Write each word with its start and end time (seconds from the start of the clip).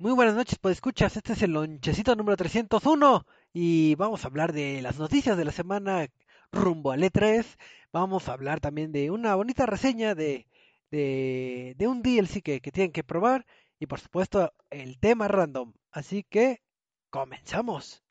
Muy 0.00 0.12
buenas 0.12 0.36
noches, 0.36 0.60
pues 0.60 0.76
escuchas, 0.76 1.16
este 1.16 1.32
es 1.32 1.42
el 1.42 1.50
lonchecito 1.50 2.14
número 2.14 2.36
301 2.36 3.26
y 3.52 3.96
vamos 3.96 4.22
a 4.22 4.28
hablar 4.28 4.52
de 4.52 4.80
las 4.80 4.96
noticias 4.96 5.36
de 5.36 5.44
la 5.44 5.50
semana 5.50 6.06
rumbo 6.52 6.92
al 6.92 7.02
E3. 7.02 7.44
Vamos 7.92 8.28
a 8.28 8.34
hablar 8.34 8.60
también 8.60 8.92
de 8.92 9.10
una 9.10 9.34
bonita 9.34 9.66
reseña 9.66 10.14
de, 10.14 10.46
de, 10.92 11.74
de 11.76 11.88
un 11.88 12.02
DLC 12.02 12.42
que, 12.44 12.60
que 12.60 12.70
tienen 12.70 12.92
que 12.92 13.02
probar 13.02 13.44
y 13.80 13.86
por 13.86 13.98
supuesto 13.98 14.52
el 14.70 15.00
tema 15.00 15.26
random. 15.26 15.72
Así 15.90 16.22
que 16.22 16.62
comenzamos. 17.10 18.04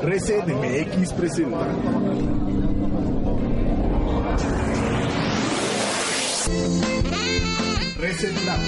Reset 0.00 0.46
MX 0.46 1.12
presenta. 1.12 2.61
Reset 8.02 8.34
Lab. 8.44 8.58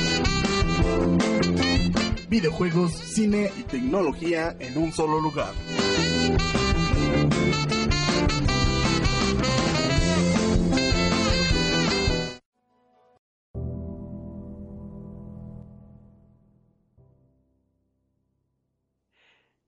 Videojuegos, 2.28 2.92
cine 2.92 3.50
y 3.58 3.64
tecnología 3.64 4.54
en 4.60 4.78
un 4.78 4.92
solo 4.92 5.20
lugar. 5.20 5.52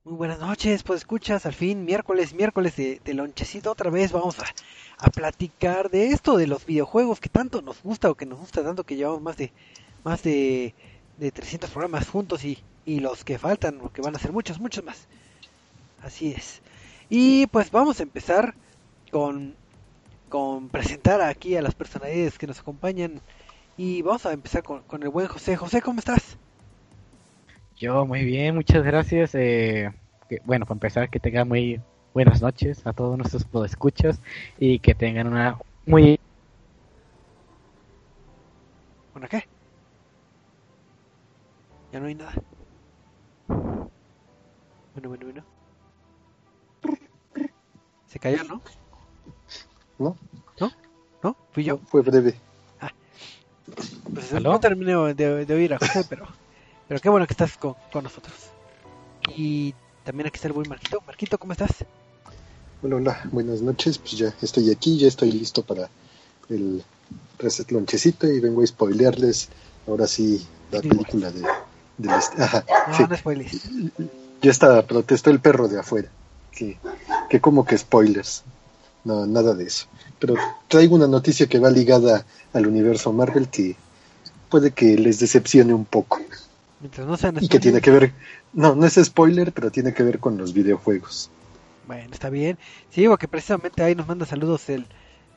Muy 0.05 0.15
buenas 0.15 0.39
noches, 0.39 0.83
pues 0.83 1.01
escuchas 1.01 1.45
al 1.45 1.53
fin 1.53 1.83
miércoles, 1.83 2.33
miércoles 2.33 2.77
de, 2.77 3.01
de 3.03 3.13
lonchecito 3.13 3.69
otra 3.69 3.89
vez 3.89 4.13
vamos 4.13 4.39
a, 4.39 4.45
a 4.97 5.09
platicar 5.09 5.89
de 5.91 6.07
esto 6.07 6.37
de 6.37 6.47
los 6.47 6.65
videojuegos 6.65 7.19
que 7.19 7.29
tanto 7.29 7.61
nos 7.61 7.81
gusta 7.83 8.09
o 8.09 8.15
que 8.15 8.25
nos 8.25 8.39
gusta 8.39 8.63
tanto 8.63 8.83
que 8.83 8.95
llevamos 8.95 9.21
más 9.21 9.37
de 9.37 9.51
más 10.03 10.23
de, 10.23 10.73
de 11.17 11.31
300 11.31 11.69
programas 11.69 12.07
juntos 12.09 12.43
y, 12.45 12.57
y 12.85 12.99
los 12.99 13.23
que 13.23 13.37
faltan 13.37 13.79
o 13.81 13.91
que 13.91 14.01
van 14.01 14.15
a 14.15 14.19
ser 14.19 14.31
muchos, 14.31 14.59
muchos 14.59 14.83
más. 14.83 15.07
Así 16.01 16.31
es. 16.31 16.61
Y 17.09 17.47
pues 17.47 17.71
vamos 17.71 17.99
a 17.99 18.03
empezar 18.03 18.55
con 19.11 19.55
con 20.29 20.67
presentar 20.69 21.21
aquí 21.21 21.55
a 21.55 21.61
las 21.61 21.73
personalidades 21.75 22.37
que 22.37 22.47
nos 22.47 22.59
acompañan 22.59 23.21
y 23.77 24.01
vamos 24.01 24.25
a 24.25 24.33
empezar 24.33 24.63
con, 24.63 24.81
con 24.83 25.03
el 25.03 25.09
buen 25.09 25.27
José. 25.27 25.55
José, 25.55 25.81
¿cómo 25.81 25.99
estás? 25.99 26.37
Yo 27.77 28.05
muy 28.05 28.23
bien, 28.25 28.55
muchas 28.55 28.83
gracias. 28.83 29.35
Eh, 29.35 29.91
que- 30.29 30.41
bueno, 30.45 30.65
para 30.65 30.75
empezar, 30.75 31.09
que 31.09 31.19
tengan 31.19 31.47
muy 31.47 31.79
buenas 32.17 32.41
noches 32.41 32.81
a 32.87 32.93
todos 32.93 33.15
nuestros 33.15 33.45
escuchas 33.69 34.19
y 34.57 34.79
que 34.79 34.95
tengan 34.95 35.27
una 35.27 35.59
muy 35.85 36.19
¿Bueno 39.13 39.27
qué? 39.29 39.47
Ya 41.91 41.99
no 41.99 42.07
hay 42.07 42.15
nada. 42.15 42.33
Bueno, 43.47 45.09
bueno, 45.09 45.25
bueno. 45.25 45.43
Se 48.07 48.17
cayó, 48.17 48.43
¿no? 48.45 48.61
¿No? 49.99 50.17
¿No? 50.59 50.71
¿No? 51.21 51.37
Fui 51.51 51.65
yo. 51.65 51.77
Fue 51.85 52.01
breve. 52.01 52.33
Pues 54.11 54.33
¿Aló? 54.33 54.53
no 54.53 54.59
terminé 54.59 55.13
de, 55.13 55.45
de 55.45 55.53
oír 55.53 55.75
a 55.75 55.77
José, 55.77 56.03
pero, 56.09 56.25
pero 56.87 56.99
qué 56.99 57.09
bueno 57.09 57.27
que 57.27 57.33
estás 57.33 57.55
con, 57.59 57.75
con 57.93 58.03
nosotros. 58.03 58.49
Y 59.35 59.75
también 60.03 60.25
aquí 60.25 60.37
está 60.37 60.47
el 60.47 60.55
buen 60.55 60.67
Marquito. 60.67 60.99
Marquito, 61.05 61.37
¿cómo 61.37 61.51
estás? 61.51 61.85
Hola, 62.81 62.95
hola, 62.97 63.21
buenas 63.31 63.61
noches. 63.61 63.97
Pues 63.97 64.13
ya 64.17 64.33
estoy 64.41 64.71
aquí, 64.71 64.97
ya 64.97 65.07
estoy 65.07 65.31
listo 65.31 65.63
para 65.63 65.89
el 66.49 66.83
Reset 67.39 67.71
Lonchecito 67.71 68.27
y 68.27 68.39
vengo 68.39 68.61
a 68.61 68.67
spoilearles 68.67 69.49
ahora 69.87 70.07
sí 70.07 70.45
la 70.71 70.81
película 70.81 71.31
de, 71.31 71.41
est- 72.17 72.39
Ajá, 72.39 72.65
No, 72.87 72.97
sí. 72.97 73.03
no 73.09 73.17
spoilers. 73.17 73.61
Ya 74.41 74.51
está, 74.51 74.85
protestó 74.85 75.29
el 75.31 75.39
perro 75.39 75.67
de 75.67 75.79
afuera. 75.79 76.09
Que, 76.51 76.77
que 77.29 77.39
como 77.41 77.65
que 77.65 77.77
spoilers. 77.77 78.43
No, 79.03 79.25
nada 79.25 79.53
de 79.53 79.65
eso. 79.65 79.87
Pero 80.19 80.35
traigo 80.67 80.95
una 80.95 81.07
noticia 81.07 81.47
que 81.47 81.59
va 81.59 81.69
ligada 81.71 82.25
al 82.53 82.67
universo 82.67 83.13
Marvel 83.13 83.47
que 83.47 83.75
puede 84.49 84.71
que 84.71 84.97
les 84.97 85.19
decepcione 85.19 85.73
un 85.73 85.85
poco. 85.85 86.19
Mientras 86.79 87.07
no 87.07 87.17
sean 87.17 87.37
Y 87.41 87.47
que 87.47 87.59
tiene 87.59 87.81
que 87.81 87.91
ver, 87.91 88.13
no, 88.53 88.75
no 88.75 88.85
es 88.85 88.95
spoiler, 89.03 89.51
pero 89.51 89.71
tiene 89.71 89.93
que 89.93 90.03
ver 90.03 90.19
con 90.19 90.37
los 90.37 90.53
videojuegos. 90.53 91.29
Bueno, 91.87 92.13
está 92.13 92.29
bien. 92.29 92.57
Sí, 92.89 93.07
porque 93.07 93.27
precisamente 93.27 93.81
ahí 93.81 93.95
nos 93.95 94.07
manda 94.07 94.25
saludos 94.25 94.69
el, 94.69 94.85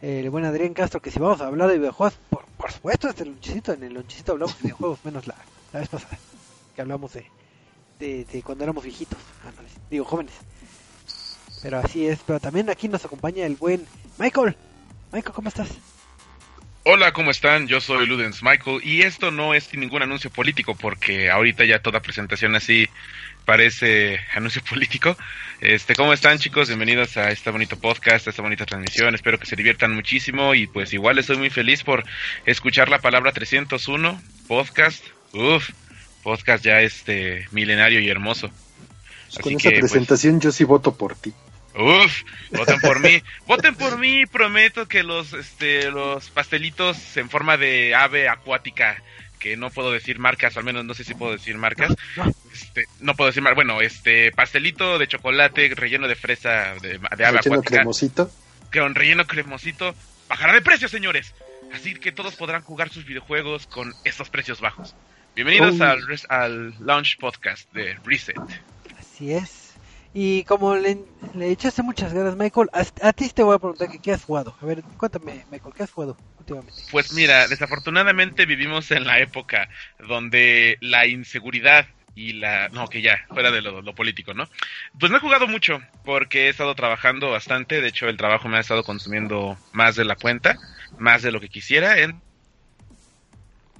el 0.02 0.28
buen 0.30 0.44
Adrián 0.44 0.74
Castro, 0.74 1.00
que 1.00 1.10
si 1.10 1.20
vamos 1.20 1.40
a 1.40 1.46
hablar 1.46 1.68
de 1.68 1.78
videojuegos, 1.78 2.18
por, 2.28 2.44
por 2.56 2.72
supuesto, 2.72 3.08
este 3.08 3.24
lonchecito, 3.24 3.72
en 3.72 3.84
el 3.84 3.94
lonchecito 3.94 4.32
hablamos 4.32 4.56
de 4.56 4.62
videojuegos, 4.64 4.98
menos 5.04 5.26
la, 5.28 5.36
la 5.72 5.80
vez 5.80 5.88
pasada, 5.88 6.18
que 6.74 6.80
hablamos 6.80 7.12
de, 7.12 7.24
de, 8.00 8.24
de 8.24 8.42
cuando 8.42 8.64
éramos 8.64 8.82
viejitos, 8.82 9.18
digo 9.88 10.04
jóvenes. 10.04 10.34
Pero 11.62 11.78
así 11.78 12.06
es, 12.06 12.18
pero 12.26 12.40
también 12.40 12.68
aquí 12.68 12.88
nos 12.88 13.04
acompaña 13.04 13.46
el 13.46 13.54
buen 13.54 13.86
Michael. 14.18 14.56
Michael, 15.12 15.34
¿cómo 15.34 15.48
estás? 15.48 15.68
Hola, 16.82 17.12
¿cómo 17.12 17.30
están? 17.30 17.68
Yo 17.68 17.78
soy 17.82 18.06
Ludens 18.06 18.42
Michael 18.42 18.80
y 18.82 19.02
esto 19.02 19.30
no 19.30 19.52
es 19.52 19.74
ningún 19.74 20.02
anuncio 20.02 20.30
político 20.30 20.74
porque 20.74 21.30
ahorita 21.30 21.66
ya 21.66 21.82
toda 21.82 22.00
presentación 22.00 22.56
así 22.56 22.88
parece 23.44 24.18
anuncio 24.34 24.62
político. 24.64 25.14
Este, 25.60 25.94
¿cómo 25.94 26.14
están 26.14 26.38
chicos? 26.38 26.68
Bienvenidos 26.68 27.18
a 27.18 27.30
este 27.30 27.50
bonito 27.50 27.78
podcast, 27.78 28.26
a 28.26 28.30
esta 28.30 28.40
bonita 28.40 28.64
transmisión. 28.64 29.14
Espero 29.14 29.38
que 29.38 29.44
se 29.44 29.56
diviertan 29.56 29.94
muchísimo 29.94 30.54
y 30.54 30.68
pues 30.68 30.94
igual 30.94 31.18
estoy 31.18 31.36
muy 31.36 31.50
feliz 31.50 31.84
por 31.84 32.02
escuchar 32.46 32.88
la 32.88 33.00
palabra 33.00 33.32
301, 33.32 34.18
podcast. 34.48 35.04
Uf, 35.34 35.68
podcast 36.22 36.64
ya 36.64 36.80
este 36.80 37.46
milenario 37.50 38.00
y 38.00 38.08
hermoso. 38.08 38.50
Así 39.28 39.42
Con 39.42 39.52
esa 39.52 39.68
que, 39.68 39.80
pues, 39.80 39.92
presentación 39.92 40.40
yo 40.40 40.50
sí 40.50 40.64
voto 40.64 40.96
por 40.96 41.14
ti. 41.14 41.34
Uf, 41.74 42.22
voten 42.50 42.80
por 42.80 42.98
mí, 43.00 43.22
voten 43.46 43.74
por 43.76 43.96
mí, 43.98 44.26
prometo 44.26 44.88
que 44.88 45.02
los, 45.02 45.32
este, 45.32 45.90
los 45.90 46.28
pastelitos 46.30 47.16
en 47.16 47.30
forma 47.30 47.56
de 47.56 47.94
ave 47.94 48.28
acuática, 48.28 49.02
que 49.38 49.56
no 49.56 49.70
puedo 49.70 49.92
decir 49.92 50.18
marcas, 50.18 50.56
al 50.56 50.64
menos 50.64 50.84
no 50.84 50.94
sé 50.94 51.04
si 51.04 51.14
puedo 51.14 51.32
decir 51.32 51.56
marcas, 51.56 51.94
No, 52.16 52.30
este, 52.52 52.86
no 52.98 53.14
puedo 53.14 53.28
decir 53.30 53.42
marcas, 53.42 53.54
bueno, 53.56 53.80
este, 53.80 54.32
pastelito 54.32 54.98
de 54.98 55.06
chocolate 55.06 55.72
relleno 55.74 56.08
de 56.08 56.16
fresa 56.16 56.74
de, 56.82 56.98
de 56.98 57.24
ave 57.24 57.38
Relleno 57.38 57.38
acuática, 57.38 57.76
cremosito. 57.76 58.30
con 58.72 58.94
relleno 58.96 59.26
cremosito, 59.26 59.94
bajará 60.28 60.52
de 60.52 60.60
precio, 60.62 60.88
señores, 60.88 61.34
así 61.72 61.94
que 61.94 62.10
todos 62.12 62.34
podrán 62.34 62.62
jugar 62.62 62.90
sus 62.90 63.06
videojuegos 63.06 63.66
con 63.68 63.94
estos 64.04 64.28
precios 64.28 64.60
bajos. 64.60 64.94
Bienvenidos 65.36 65.80
Oh. 65.80 65.84
al, 65.84 66.04
res- 66.06 66.26
al 66.28 66.74
Launch 66.84 67.16
Podcast 67.18 67.72
de 67.72 67.96
Reset. 68.04 68.36
Así 68.98 69.32
es. 69.32 69.59
Y 70.12 70.42
como 70.44 70.74
le, 70.74 70.98
le 71.34 71.50
echaste 71.50 71.82
muchas 71.82 72.12
ganas, 72.12 72.36
Michael, 72.36 72.68
a, 72.72 73.12
ti 73.12 73.28
te 73.28 73.42
voy 73.44 73.54
a 73.54 73.58
preguntar 73.58 73.88
que 73.88 74.00
qué 74.00 74.12
has 74.12 74.24
jugado. 74.24 74.56
A 74.60 74.66
ver, 74.66 74.82
cuéntame, 74.96 75.44
Michael, 75.50 75.74
¿qué 75.76 75.84
has 75.84 75.92
jugado 75.92 76.16
últimamente? 76.38 76.82
Pues 76.90 77.12
mira, 77.12 77.46
desafortunadamente 77.46 78.44
vivimos 78.44 78.90
en 78.90 79.06
la 79.06 79.20
época 79.20 79.68
donde 80.00 80.78
la 80.80 81.06
inseguridad 81.06 81.86
y 82.16 82.32
la... 82.32 82.68
No, 82.70 82.88
que 82.88 83.02
ya, 83.02 83.24
fuera 83.28 83.52
de 83.52 83.62
lo, 83.62 83.82
lo 83.82 83.94
político, 83.94 84.34
¿no? 84.34 84.48
Pues 84.98 85.12
no 85.12 85.18
he 85.18 85.20
jugado 85.20 85.46
mucho 85.46 85.80
porque 86.04 86.46
he 86.46 86.48
estado 86.48 86.74
trabajando 86.74 87.30
bastante, 87.30 87.80
de 87.80 87.88
hecho 87.88 88.08
el 88.08 88.16
trabajo 88.16 88.48
me 88.48 88.56
ha 88.56 88.60
estado 88.60 88.82
consumiendo 88.82 89.56
más 89.72 89.94
de 89.94 90.04
la 90.04 90.16
cuenta, 90.16 90.58
más 90.98 91.22
de 91.22 91.30
lo 91.30 91.40
que 91.40 91.48
quisiera, 91.48 91.98
en 92.00 92.20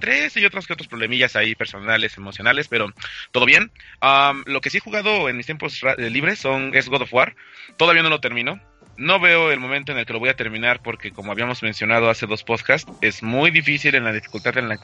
tres 0.01 0.35
y 0.35 0.45
otros 0.45 0.67
que 0.67 0.73
otros 0.73 0.89
problemillas 0.89 1.37
ahí 1.37 1.55
personales, 1.55 2.17
emocionales, 2.17 2.67
pero 2.67 2.91
todo 3.31 3.45
bien. 3.45 3.71
Am, 4.01 4.43
lo 4.45 4.59
que 4.59 4.69
sí 4.69 4.77
he 4.77 4.81
jugado 4.81 5.29
en 5.29 5.37
mis 5.37 5.45
tiempos 5.45 5.81
eh, 5.83 6.09
libres 6.09 6.39
son 6.39 6.75
es 6.75 6.89
God 6.89 7.03
of 7.03 7.13
War. 7.13 7.35
Todavía 7.77 8.03
no 8.03 8.09
lo 8.09 8.19
termino. 8.19 8.59
No 8.97 9.19
veo 9.19 9.51
el 9.51 9.59
momento 9.59 9.93
en 9.93 9.97
el 9.97 10.05
que 10.05 10.13
lo 10.13 10.19
voy 10.19 10.29
a 10.29 10.35
terminar 10.35 10.81
porque 10.83 11.11
como 11.11 11.31
habíamos 11.31 11.63
mencionado 11.63 12.09
hace 12.09 12.27
dos 12.27 12.43
podcasts, 12.43 12.91
es 13.01 13.23
muy 13.23 13.49
difícil 13.49 13.95
en 13.95 14.03
la 14.03 14.11
dificultad 14.11 14.57
en 14.57 14.67
la 14.67 14.77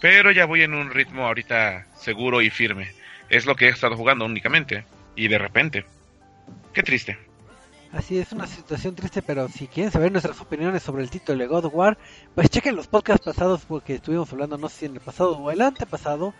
pero 0.00 0.30
ya 0.32 0.46
voy 0.46 0.62
en 0.62 0.74
un 0.74 0.90
ritmo 0.90 1.26
ahorita 1.26 1.86
seguro 1.96 2.42
y 2.42 2.50
firme. 2.50 2.92
Es 3.28 3.46
lo 3.46 3.54
que 3.54 3.66
he 3.66 3.68
estado 3.68 3.96
jugando 3.96 4.24
únicamente 4.24 4.84
y 5.14 5.28
de 5.28 5.38
repente. 5.38 5.84
Qué 6.74 6.82
triste. 6.82 7.29
Así 7.92 8.18
es 8.18 8.30
una 8.32 8.46
situación 8.46 8.94
triste, 8.94 9.20
pero 9.20 9.48
si 9.48 9.66
quieren 9.66 9.90
saber 9.90 10.12
nuestras 10.12 10.40
opiniones 10.40 10.82
sobre 10.82 11.02
el 11.02 11.10
título 11.10 11.38
de 11.38 11.46
God 11.48 11.64
of 11.64 11.74
War, 11.74 11.98
pues 12.34 12.48
chequen 12.48 12.76
los 12.76 12.86
podcasts 12.86 13.24
pasados 13.24 13.62
porque 13.66 13.96
estuvimos 13.96 14.32
hablando, 14.32 14.56
no 14.58 14.68
sé 14.68 14.78
si 14.78 14.86
en 14.86 14.94
el 14.94 15.00
pasado 15.00 15.36
o 15.36 15.50
el 15.50 15.60
antepasado, 15.60 16.32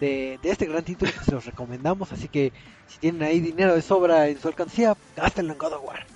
de, 0.00 0.38
de 0.42 0.50
este 0.50 0.66
gran 0.66 0.84
título 0.84 1.12
que 1.12 1.24
se 1.24 1.32
los 1.32 1.46
recomendamos. 1.46 2.12
Así 2.12 2.28
que 2.28 2.52
si 2.88 2.98
tienen 2.98 3.22
ahí 3.22 3.40
dinero 3.40 3.74
de 3.74 3.82
sobra 3.82 4.28
en 4.28 4.40
su 4.40 4.48
alcancía, 4.48 4.96
gástenlo 5.16 5.52
en 5.52 5.58
God 5.58 5.74
of 5.74 5.84
War. 5.84 6.06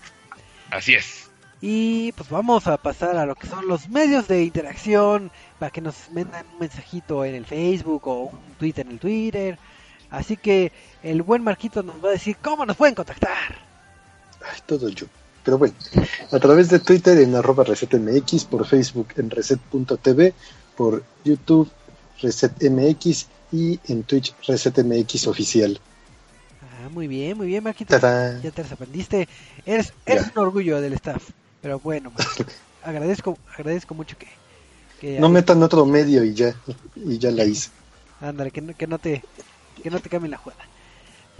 Así 0.71 0.95
es. 0.95 1.31
Y 1.61 2.13
pues 2.13 2.29
vamos 2.31 2.67
a 2.67 2.77
pasar 2.79 3.17
a 3.17 3.27
lo 3.27 3.35
que 3.35 3.47
son 3.47 3.69
los 3.69 3.89
medios 3.89 4.27
de 4.29 4.45
interacción 4.45 5.31
para 5.59 5.71
que 5.71 5.83
nos 5.83 6.11
mandan 6.11 6.47
un 6.53 6.59
mensajito 6.59 7.25
en 7.25 7.35
el 7.35 7.45
Facebook 7.45 8.09
o 8.09 8.23
un 8.25 8.55
tweet 8.59 8.75
en 8.77 8.91
el 8.91 8.99
Twitter. 8.99 9.59
Así 10.11 10.37
que 10.37 10.73
el 11.03 11.23
buen 11.23 11.45
Marquito 11.45 11.83
nos 11.83 12.03
va 12.03 12.09
a 12.09 12.13
decir 12.13 12.37
cómo 12.43 12.65
nos 12.67 12.77
pueden 12.77 12.95
contactar. 12.95 13.70
Ay, 14.43 14.61
todo 14.67 14.89
yo. 14.89 15.07
Pero 15.45 15.59
bueno, 15.59 15.75
a 16.33 16.39
través 16.39 16.69
de 16.69 16.79
Twitter 16.81 17.19
en 17.19 17.35
arroba 17.35 17.65
resetmx, 17.65 18.45
por 18.45 18.67
Facebook 18.67 19.09
en 19.17 19.31
reset.tv, 19.31 20.35
por 20.77 21.03
YouTube 21.25 21.71
resetmx 22.21 23.27
y 23.53 23.81
en 23.89 24.03
Twitch 24.05 24.35
resetmx 24.47 25.27
oficial. 25.27 25.81
Ah, 26.63 26.89
muy 26.91 27.07
bien, 27.09 27.37
muy 27.37 27.47
bien, 27.47 27.65
Marquito. 27.65 27.99
¡Tarán! 27.99 28.41
Ya 28.43 28.51
te 28.51 28.63
las 28.63 28.73
aprendiste. 28.73 29.29
Eres, 29.67 29.93
eres 30.07 30.27
Ya. 30.27 30.33
un 30.35 30.39
orgullo 30.47 30.81
del 30.81 30.93
staff. 30.95 31.31
Pero 31.63 31.79
bueno, 31.81 32.11
Marquito, 32.17 32.51
agradezco, 32.85 33.37
agradezco 33.57 33.95
mucho 33.95 34.17
que, 34.19 34.29
que 35.01 35.19
No 35.21 35.29
metan 35.29 35.63
otro 35.63 35.85
medio 35.87 36.23
y 36.25 36.35
ya, 36.35 36.55
y 36.97 37.19
ya 37.19 37.31
la 37.31 37.45
hice. 37.45 37.71
Ándale, 38.21 38.51
que 38.51 38.61
no, 38.61 38.77
que 38.77 38.87
no 38.87 38.99
te 38.99 39.23
que 39.83 39.91
no 39.91 39.99
te 40.01 40.11
cambien 40.11 40.33
la 40.33 40.37
jugada. 40.37 40.63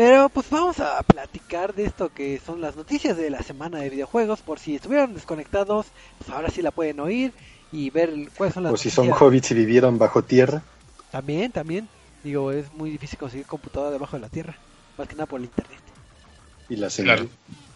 Pero 0.01 0.31
pues 0.31 0.49
vamos 0.49 0.81
a 0.81 1.03
platicar 1.03 1.75
de 1.75 1.85
esto 1.85 2.09
que 2.09 2.41
son 2.41 2.63
las 2.63 2.75
noticias 2.75 3.19
de 3.19 3.29
la 3.29 3.43
semana 3.43 3.81
de 3.81 3.91
videojuegos. 3.91 4.41
Por 4.41 4.59
si 4.59 4.77
estuvieron 4.77 5.13
desconectados, 5.13 5.89
pues 6.17 6.31
ahora 6.31 6.49
sí 6.49 6.63
la 6.63 6.71
pueden 6.71 7.01
oír 7.01 7.35
y 7.71 7.91
ver 7.91 8.11
cuáles 8.35 8.55
son 8.55 8.63
las 8.63 8.73
O 8.73 8.77
si 8.79 8.89
son 8.89 9.09
noticias. 9.09 9.21
hobbits 9.29 9.51
y 9.51 9.55
vivieron 9.57 9.99
bajo 9.99 10.23
tierra. 10.23 10.63
También, 11.11 11.53
también. 11.53 11.87
Digo, 12.25 12.51
es 12.51 12.73
muy 12.73 12.89
difícil 12.89 13.19
conseguir 13.19 13.45
computadora 13.45 13.91
debajo 13.91 14.17
de 14.17 14.23
la 14.23 14.31
tierra. 14.31 14.57
Más 14.97 15.07
que 15.07 15.17
nada 15.17 15.27
por 15.27 15.39
el 15.39 15.45
internet. 15.45 15.81
Y 16.71 16.77
la 16.77 16.89
señal. 16.89 17.29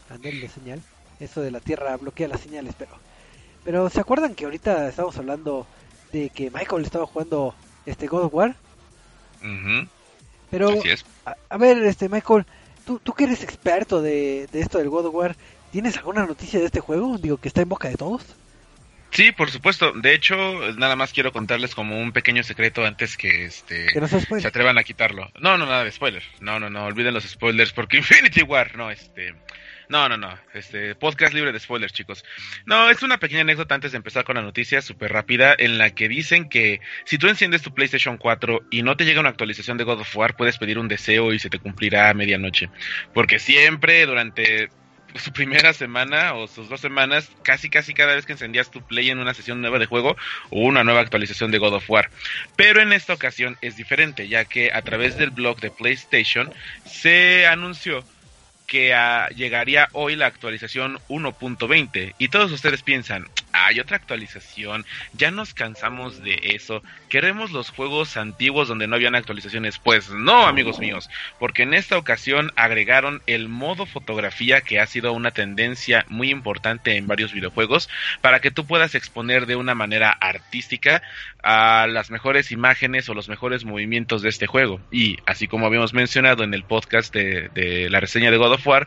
Claro. 0.08 0.22
La 0.22 0.48
señal. 0.48 0.80
Eso 1.20 1.42
de 1.42 1.50
la 1.50 1.60
tierra 1.60 1.94
bloquea 1.98 2.26
las 2.26 2.40
señales, 2.40 2.74
pero... 2.78 2.92
Pero 3.66 3.90
¿se 3.90 4.00
acuerdan 4.00 4.34
que 4.34 4.46
ahorita 4.46 4.88
estamos 4.88 5.18
hablando 5.18 5.66
de 6.10 6.30
que 6.30 6.50
Michael 6.50 6.86
estaba 6.86 7.04
jugando 7.06 7.54
este 7.84 8.06
God 8.06 8.22
of 8.24 8.34
War? 8.34 8.56
Pero. 10.54 10.70
A, 11.26 11.36
a 11.48 11.58
ver, 11.58 11.82
este 11.82 12.08
Michael, 12.08 12.46
tú, 12.86 13.00
tú 13.00 13.12
que 13.12 13.24
eres 13.24 13.42
experto 13.42 14.00
de, 14.00 14.46
de 14.52 14.60
esto 14.60 14.78
del 14.78 14.88
God 14.88 15.06
of 15.06 15.14
War, 15.14 15.36
¿tienes 15.72 15.96
alguna 15.96 16.26
noticia 16.26 16.60
de 16.60 16.66
este 16.66 16.78
juego? 16.78 17.18
Digo, 17.18 17.38
que 17.38 17.48
está 17.48 17.60
en 17.62 17.68
boca 17.68 17.88
de 17.88 17.96
todos. 17.96 18.22
Sí, 19.10 19.32
por 19.32 19.50
supuesto. 19.50 19.92
De 19.92 20.14
hecho, 20.14 20.36
nada 20.76 20.94
más 20.94 21.12
quiero 21.12 21.32
contarles 21.32 21.74
como 21.74 22.00
un 22.00 22.12
pequeño 22.12 22.44
secreto 22.44 22.84
antes 22.84 23.16
que 23.16 23.46
este 23.46 23.86
Que 23.86 24.00
no 24.00 24.06
se 24.08 24.46
atrevan 24.46 24.78
a 24.78 24.84
quitarlo. 24.84 25.28
No, 25.40 25.58
no, 25.58 25.66
nada 25.66 25.84
de 25.84 25.90
spoilers. 25.90 26.26
No, 26.40 26.60
no, 26.60 26.70
no, 26.70 26.84
olviden 26.84 27.14
los 27.14 27.24
spoilers 27.24 27.72
porque 27.72 27.96
Infinity 27.98 28.42
War, 28.42 28.76
no, 28.76 28.92
este 28.92 29.34
no, 29.88 30.08
no, 30.08 30.16
no, 30.16 30.38
este 30.52 30.94
podcast 30.94 31.34
libre 31.34 31.52
de 31.52 31.60
spoilers, 31.60 31.92
chicos. 31.92 32.24
No, 32.66 32.90
es 32.90 33.02
una 33.02 33.18
pequeña 33.18 33.42
anécdota 33.42 33.74
antes 33.74 33.92
de 33.92 33.96
empezar 33.96 34.24
con 34.24 34.36
la 34.36 34.42
noticia 34.42 34.80
súper 34.80 35.12
rápida 35.12 35.54
en 35.58 35.78
la 35.78 35.90
que 35.90 36.08
dicen 36.08 36.48
que 36.48 36.80
si 37.04 37.18
tú 37.18 37.28
enciendes 37.28 37.62
tu 37.62 37.74
PlayStation 37.74 38.16
4 38.16 38.66
y 38.70 38.82
no 38.82 38.96
te 38.96 39.04
llega 39.04 39.20
una 39.20 39.30
actualización 39.30 39.76
de 39.76 39.84
God 39.84 40.00
of 40.00 40.16
War, 40.16 40.36
puedes 40.36 40.58
pedir 40.58 40.78
un 40.78 40.88
deseo 40.88 41.32
y 41.32 41.38
se 41.38 41.50
te 41.50 41.58
cumplirá 41.58 42.10
a 42.10 42.14
medianoche. 42.14 42.70
Porque 43.12 43.38
siempre 43.38 44.06
durante 44.06 44.70
su 45.14 45.32
primera 45.32 45.72
semana 45.72 46.34
o 46.34 46.46
sus 46.46 46.68
dos 46.68 46.80
semanas, 46.80 47.30
casi 47.42 47.70
casi 47.70 47.94
cada 47.94 48.14
vez 48.14 48.26
que 48.26 48.32
encendías 48.32 48.70
tu 48.70 48.82
play 48.82 49.10
en 49.10 49.18
una 49.18 49.34
sesión 49.34 49.60
nueva 49.60 49.78
de 49.78 49.86
juego, 49.86 50.16
hubo 50.50 50.66
una 50.66 50.84
nueva 50.84 51.00
actualización 51.00 51.50
de 51.50 51.58
God 51.58 51.74
of 51.74 51.90
War. 51.90 52.10
Pero 52.56 52.80
en 52.80 52.92
esta 52.92 53.14
ocasión 53.14 53.56
es 53.60 53.76
diferente, 53.76 54.28
ya 54.28 54.44
que 54.44 54.72
a 54.72 54.82
través 54.82 55.16
del 55.16 55.30
blog 55.30 55.60
de 55.60 55.70
PlayStation 55.70 56.52
se 56.84 57.46
anunció 57.46 58.04
que 58.66 58.94
ah, 58.94 59.28
llegaría 59.34 59.88
hoy 59.92 60.16
la 60.16 60.26
actualización 60.26 60.98
1.20 61.08 62.14
y 62.18 62.28
todos 62.28 62.52
ustedes 62.52 62.82
piensan, 62.82 63.24
hay 63.64 63.80
otra 63.80 63.96
actualización, 63.96 64.84
ya 65.12 65.30
nos 65.30 65.54
cansamos 65.54 66.22
de 66.22 66.38
eso, 66.42 66.82
queremos 67.08 67.50
los 67.50 67.70
juegos 67.70 68.16
antiguos 68.16 68.68
donde 68.68 68.86
no 68.86 68.96
habían 68.96 69.14
actualizaciones. 69.14 69.78
Pues 69.78 70.10
no, 70.10 70.46
amigos 70.46 70.78
míos, 70.78 71.08
porque 71.38 71.62
en 71.62 71.74
esta 71.74 71.98
ocasión 71.98 72.52
agregaron 72.56 73.22
el 73.26 73.48
modo 73.48 73.86
fotografía 73.86 74.60
que 74.60 74.80
ha 74.80 74.86
sido 74.86 75.12
una 75.12 75.30
tendencia 75.30 76.04
muy 76.08 76.30
importante 76.30 76.96
en 76.96 77.06
varios 77.06 77.32
videojuegos 77.32 77.88
para 78.20 78.40
que 78.40 78.50
tú 78.50 78.66
puedas 78.66 78.94
exponer 78.94 79.46
de 79.46 79.56
una 79.56 79.74
manera 79.74 80.10
artística 80.10 81.02
a 81.42 81.86
las 81.86 82.10
mejores 82.10 82.52
imágenes 82.52 83.08
o 83.08 83.14
los 83.14 83.28
mejores 83.28 83.64
movimientos 83.64 84.22
de 84.22 84.30
este 84.30 84.46
juego. 84.46 84.80
Y 84.90 85.18
así 85.26 85.46
como 85.46 85.66
habíamos 85.66 85.92
mencionado 85.94 86.42
en 86.44 86.54
el 86.54 86.64
podcast 86.64 87.12
de, 87.14 87.48
de 87.54 87.90
la 87.90 88.00
reseña 88.00 88.30
de 88.30 88.36
God 88.36 88.52
of 88.52 88.66
War, 88.66 88.86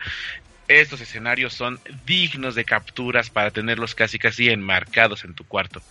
estos 0.68 1.02
escenarios 1.02 1.54
son 1.54 1.80
dignos 2.06 2.56
de 2.56 2.66
capturas 2.66 3.30
para 3.30 3.52
tenerlos 3.52 3.96
casi 3.96 4.20
casi 4.20 4.50
enmarcados 4.50 5.24
en 5.24 5.34
tu 5.34 5.46
cuarto. 5.46 5.82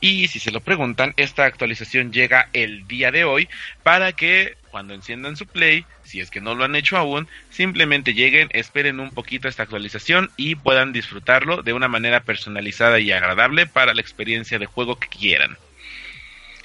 Y 0.00 0.28
si 0.28 0.38
se 0.38 0.50
lo 0.50 0.60
preguntan, 0.60 1.14
esta 1.16 1.44
actualización 1.44 2.12
llega 2.12 2.48
el 2.52 2.86
día 2.86 3.10
de 3.10 3.24
hoy 3.24 3.48
para 3.82 4.12
que 4.12 4.56
cuando 4.70 4.94
enciendan 4.94 5.36
su 5.36 5.46
play, 5.46 5.84
si 6.04 6.20
es 6.20 6.30
que 6.30 6.40
no 6.40 6.54
lo 6.54 6.64
han 6.64 6.76
hecho 6.76 6.96
aún, 6.96 7.26
simplemente 7.50 8.14
lleguen, 8.14 8.48
esperen 8.52 9.00
un 9.00 9.10
poquito 9.10 9.48
esta 9.48 9.62
actualización 9.62 10.30
y 10.36 10.56
puedan 10.56 10.92
disfrutarlo 10.92 11.62
de 11.62 11.72
una 11.72 11.88
manera 11.88 12.20
personalizada 12.20 13.00
y 13.00 13.10
agradable 13.10 13.66
para 13.66 13.94
la 13.94 14.00
experiencia 14.00 14.58
de 14.58 14.66
juego 14.66 14.98
que 14.98 15.08
quieran. 15.08 15.56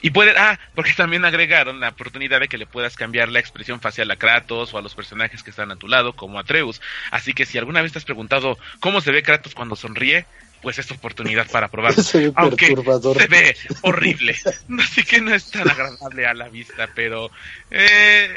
Y 0.04 0.12
pueden, 0.12 0.36
ah, 0.38 0.60
porque 0.76 0.92
también 0.92 1.24
agregaron 1.24 1.80
la 1.80 1.90
oportunidad 1.90 2.42
de 2.42 2.50
que 2.50 2.58
le 2.58 2.68
puedas 2.68 2.98
cambiar 2.98 3.30
la 3.30 3.40
expresión 3.40 3.80
facial 3.80 4.12
a 4.12 4.18
Kratos 4.18 4.74
o 4.74 4.78
a 4.78 4.82
los 4.82 4.94
personajes 4.94 5.42
que 5.44 5.50
están 5.50 5.72
a 5.72 5.78
tu 5.78 5.88
lado, 5.88 6.14
como 6.14 6.38
a 6.38 6.42
Atreus. 6.42 6.82
Así 7.10 7.34
que 7.34 7.46
si 7.46 7.58
alguna 7.58 7.82
vez 7.82 7.94
te 7.94 8.00
has 8.00 8.06
preguntado 8.06 8.58
cómo 8.82 9.00
se 9.00 9.12
ve 9.12 9.24
Kratos 9.24 9.56
cuando 9.56 9.78
sonríe, 9.78 10.26
pues 10.62 10.78
es 10.78 10.88
tu 10.88 10.94
oportunidad 10.96 11.50
para 11.50 11.70
probarlo. 11.70 12.04
Se 12.04 12.20
ve 12.28 12.34
Aunque 12.36 12.68
perturbador. 12.68 13.18
se 13.18 13.28
ve 13.28 13.56
horrible. 13.82 14.36
Así 14.80 15.04
que 15.04 15.22
no 15.22 15.34
es 15.34 15.50
tan 15.50 15.70
agradable 15.70 16.28
a 16.28 16.34
la 16.34 16.50
vista, 16.50 16.90
pero 16.94 17.32
eh, 17.72 18.30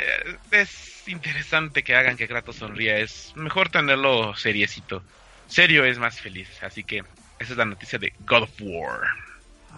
es 0.53 1.03
interesante 1.09 1.83
que 1.83 1.97
hagan 1.97 2.17
que 2.17 2.29
Kratos 2.29 2.57
sonría. 2.57 2.99
Es 2.99 3.33
mejor 3.35 3.71
tenerlo 3.71 4.37
seriecito. 4.37 5.03
Serio 5.49 5.85
es 5.85 5.99
más 5.99 6.21
feliz. 6.21 6.49
Así 6.63 6.85
que 6.85 6.99
esa 7.41 7.53
es 7.53 7.57
la 7.57 7.65
noticia 7.65 7.99
de 7.99 8.13
God 8.21 8.45
of 8.45 8.51
War. 8.61 9.01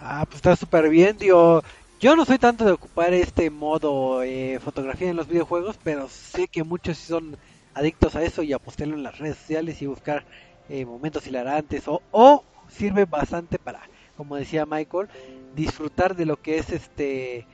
Ah, 0.01 0.23
pues 0.25 0.37
está 0.37 0.55
súper 0.55 0.89
bien, 0.89 1.17
digo. 1.17 1.63
Yo 1.99 2.15
no 2.15 2.25
soy 2.25 2.37
tanto 2.39 2.63
de 2.65 2.71
ocupar 2.71 3.13
este 3.13 3.49
modo 3.49 4.23
eh, 4.23 4.59
fotografía 4.61 5.09
en 5.09 5.17
los 5.17 5.27
videojuegos, 5.27 5.77
pero 5.83 6.07
sé 6.07 6.47
que 6.47 6.63
muchos 6.63 6.97
son 6.97 7.37
adictos 7.73 8.15
a 8.15 8.23
eso 8.23 8.41
y 8.43 8.53
a 8.53 8.59
postearlo 8.59 8.95
en 8.95 9.03
las 9.03 9.17
redes 9.17 9.37
sociales 9.37 9.81
y 9.81 9.85
buscar 9.87 10.25
eh, 10.67 10.85
momentos 10.85 11.27
hilarantes 11.27 11.87
o, 11.87 12.01
o 12.11 12.45
sirve 12.69 13.05
bastante 13.05 13.59
para, 13.59 13.89
como 14.15 14.35
decía 14.37 14.65
Michael, 14.65 15.09
disfrutar 15.51 16.15
de 16.15 16.25
lo 16.25 16.37
que 16.37 16.57
es 16.59 16.69
este 16.71 17.47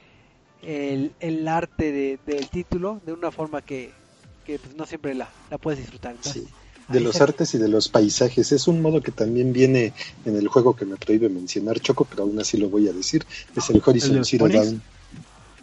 el, 0.62 1.16
el 1.20 1.48
arte 1.48 1.92
de- 1.92 2.20
del 2.26 2.50
título 2.50 3.02
de 3.04 3.14
una 3.14 3.32
forma 3.32 3.62
que, 3.62 4.04
que 4.44 4.60
pues, 4.60 4.76
no 4.76 4.86
siempre 4.86 5.16
la, 5.16 5.34
la 5.50 5.58
puedes 5.58 5.80
disfrutar. 5.80 6.14
Entonces, 6.16 6.44
Sí. 6.44 6.56
De 6.88 7.00
los 7.00 7.20
artes 7.20 7.54
y 7.56 7.58
de 7.58 7.68
los 7.68 7.90
paisajes. 7.90 8.52
Es 8.52 8.68
un 8.68 8.82
modo 8.82 9.02
que 9.02 9.12
también 9.12 9.54
viene 9.54 9.94
en 10.26 10.36
el 10.36 10.48
juego 10.48 10.76
que 10.76 10.86
me 10.86 10.98
prohíbe 10.98 11.30
mencionar 11.30 11.80
Choco, 11.80 12.06
pero 12.06 12.24
aún 12.24 12.40
así 12.40 12.58
lo 12.58 12.70
voy 12.70 12.88
a 12.88 12.94
decir. 12.94 13.26
Es 13.56 13.70
el 13.70 13.78
¿El 13.78 13.84
Horizon 13.86 14.14
de 14.18 14.24
Zero? 14.26 14.48
Dawn. 14.48 14.82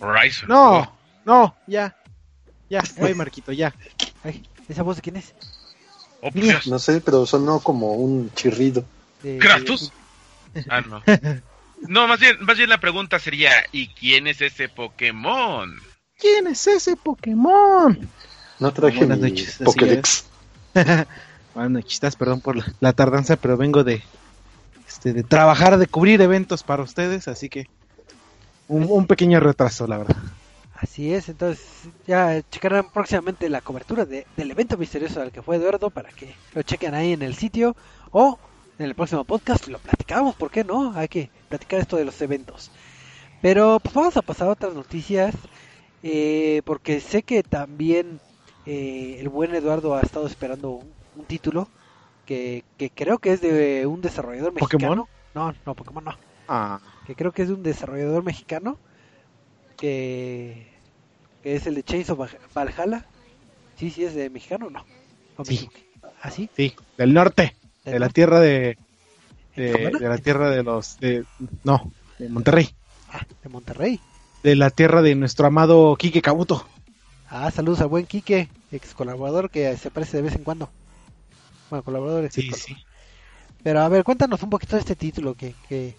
Horizon. 0.01 0.49
No, 0.49 0.93
no, 1.25 1.55
ya. 1.67 1.97
Ya, 2.69 2.83
voy 2.99 3.15
Marquito, 3.15 3.53
ya. 3.53 3.75
Ay, 4.25 4.43
¿Esa 4.69 4.83
voz 4.83 4.97
de 4.97 5.03
quién 5.03 5.17
es? 5.17 5.35
Oh. 6.23 6.31
No 6.67 6.79
sé, 6.79 7.01
pero 7.01 7.27
sonó 7.27 7.61
como 7.61 7.95
un 7.95 8.33
chirrido. 8.35 8.85
De- 9.23 9.39
¿Kratos? 9.39 9.93
Ah, 10.69 10.81
no. 10.81 11.03
No, 11.89 12.07
más 12.07 12.21
bien, 12.21 12.37
más 12.43 12.57
bien 12.57 12.71
la 12.71 12.79
pregunta 12.79 13.19
sería, 13.19 13.51
¿y 13.73 13.89
quién 13.89 14.29
es 14.29 14.41
ese 14.41 14.69
Pokémon? 14.69 15.75
¿Quién 16.17 16.47
es 16.47 16.65
ese 16.69 16.95
Pokémon? 16.95 18.09
No 18.61 18.73
traje 18.73 18.99
Buenas 18.99 19.19
mi 19.19 19.31
noches, 19.31 19.59
Pokédex. 19.65 20.25
Bueno, 21.55 21.83
chistas, 21.83 22.17
perdón 22.17 22.41
por 22.41 22.57
la, 22.81 22.93
tardanza, 22.95 23.37
pero 23.37 23.59
vengo 23.59 23.85
de 23.85 24.03
este 24.89 25.13
de 25.13 25.23
trabajar, 25.23 25.77
de 25.77 25.87
cubrir 25.87 26.21
eventos 26.23 26.63
para 26.63 26.83
ustedes, 26.83 27.29
así 27.29 27.51
que 27.51 27.67
un, 28.69 29.07
pequeño 29.07 29.39
retraso, 29.39 29.87
la 29.87 29.99
verdad. 29.99 30.17
Así 30.75 31.13
es, 31.13 31.29
entonces 31.29 31.63
ya 32.07 32.41
checarán 32.51 32.91
próximamente 32.91 33.51
la 33.51 33.61
cobertura 33.61 34.07
de- 34.07 34.27
del 34.37 34.51
evento 34.51 34.79
misterioso 34.79 35.21
al 35.21 35.31
que 35.31 35.43
fue 35.43 35.57
Eduardo 35.57 35.91
para 35.91 36.09
que 36.09 36.35
lo 36.55 36.63
chequen 36.63 36.95
ahí 36.95 37.13
en 37.13 37.23
el 37.23 37.35
sitio 37.35 37.77
o 38.11 38.39
en 38.79 38.87
el 38.87 38.95
próximo 38.95 39.25
podcast 39.25 39.69
lo 39.69 39.79
platicamos, 39.79 40.35
¿por 40.35 40.51
qué 40.51 40.65
no? 40.65 40.93
Hay 40.97 41.09
que 41.09 41.31
platicar 41.49 41.81
esto 41.81 41.97
de 41.97 42.07
los 42.07 42.21
eventos. 42.23 42.71
Pero 43.43 43.79
pues 43.81 43.95
vamos 43.95 44.17
a 44.17 44.23
pasar 44.23 44.49
a 44.49 44.53
otras 44.53 44.73
noticias 44.73 45.35
eh, 46.03 46.63
porque 46.65 47.01
sé 47.01 47.23
que 47.23 47.43
también 47.43 48.21
eh, 48.67 49.17
el 49.21 49.29
buen 49.29 49.55
Eduardo 49.55 49.95
ha 49.95 50.01
estado 50.01 50.27
esperando 50.27 50.71
un, 50.71 50.93
un 51.17 51.25
título 51.25 51.69
que, 52.27 52.65
que 52.79 52.91
creo 52.91 53.19
que 53.19 53.33
es 53.33 53.41
de 53.41 53.87
un 53.87 54.01
desarrollador 54.01 54.53
mexicano. 54.53 54.89
¿Pokémon? 54.89 55.07
No, 55.35 55.55
no, 55.67 55.75
Pokémon 55.75 56.05
no. 56.05 56.17
Ah, 56.49 56.81
Que 57.07 57.15
creo 57.15 57.33
que 57.33 57.43
es 57.43 57.49
de 57.49 57.55
un 57.55 57.63
desarrollador 57.63 58.23
mexicano. 58.23 58.77
Que, 59.77 60.69
que 61.43 61.57
es 61.57 61.67
el 61.67 61.75
de 61.75 61.83
Chains 61.83 62.11
of 62.11 62.19
Val- 62.19 62.39
Valhalla. 62.55 63.05
Sí, 63.77 63.91
sí, 63.91 64.05
es 64.05 64.15
de 64.15 64.31
mexicano 64.31 64.67
o 64.67 64.71
no. 64.71 64.85
¿O 65.37 65.43
me 65.43 65.45
Sí. 65.47 65.69
¿Ah, 66.23 66.31
sí? 66.31 66.49
sí, 66.55 66.73
del 66.97 67.13
norte, 67.15 67.57
¿Del 67.85 67.95
de 67.95 67.99
la 67.99 68.07
norte? 68.07 68.15
tierra 68.15 68.39
de, 68.41 68.79
¿En 69.57 69.93
de, 69.93 70.09
la 70.09 70.19
tierra 70.19 70.51
de 70.51 70.63
los, 70.63 70.99
de, 71.01 71.25
no, 71.65 71.91
de 72.19 72.29
Monterrey, 72.29 72.69
Ah, 73.13 73.27
de 73.43 73.49
Monterrey. 73.49 74.01
de 74.45 74.55
la 74.55 74.71
tierra 74.71 75.03
de 75.03 75.17
nuestro 75.17 75.47
amado 75.49 75.97
Quique 75.97 76.23
Cabuto. 76.23 76.65
Ah, 77.35 77.51
saludos 77.51 77.81
al 77.81 77.87
buen 77.89 78.05
Quique, 78.05 78.51
ex 78.71 78.93
colaborador 78.93 79.49
que 79.49 79.75
se 79.79 79.89
aparece 79.89 80.19
de 80.19 80.23
vez 80.25 80.35
en 80.37 80.45
cuando. 80.45 80.69
Bueno, 81.71 81.83
colaboradores. 81.83 82.35
Sí, 82.35 82.51
sí. 82.53 82.77
Pero 83.63 83.81
a 83.81 83.89
ver, 83.89 84.05
cuéntanos 84.05 84.43
un 84.43 84.51
poquito 84.51 84.77
de 84.77 84.81
este 84.81 84.97
título 84.97 85.35
que, 85.35 85.55
que, 85.67 85.95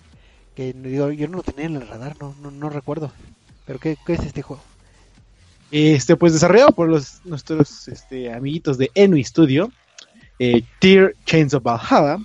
que 0.56 0.76
yo 0.84 1.28
no 1.28 1.38
lo 1.38 1.42
tenía 1.42 1.66
en 1.66 1.78
el 1.78 1.88
radar, 1.88 2.16
no, 2.22 2.36
no, 2.40 2.52
no 2.52 2.70
recuerdo. 2.70 3.12
Pero 3.66 3.80
¿qué, 3.80 3.98
qué 4.06 4.14
es 4.14 4.20
este 4.20 4.44
juego? 4.44 4.62
Este, 5.72 6.16
pues 6.16 6.34
desarrollado 6.34 6.72
por 6.74 6.88
los 6.88 7.26
nuestros 7.26 7.88
este, 7.88 8.32
amiguitos 8.32 8.78
de 8.78 8.92
Enui 8.94 9.24
Studio, 9.24 9.72
eh, 10.38 10.62
Tear 10.80 11.16
Chains 11.26 11.56
of 11.56 11.64
Valhalla, 11.64 12.20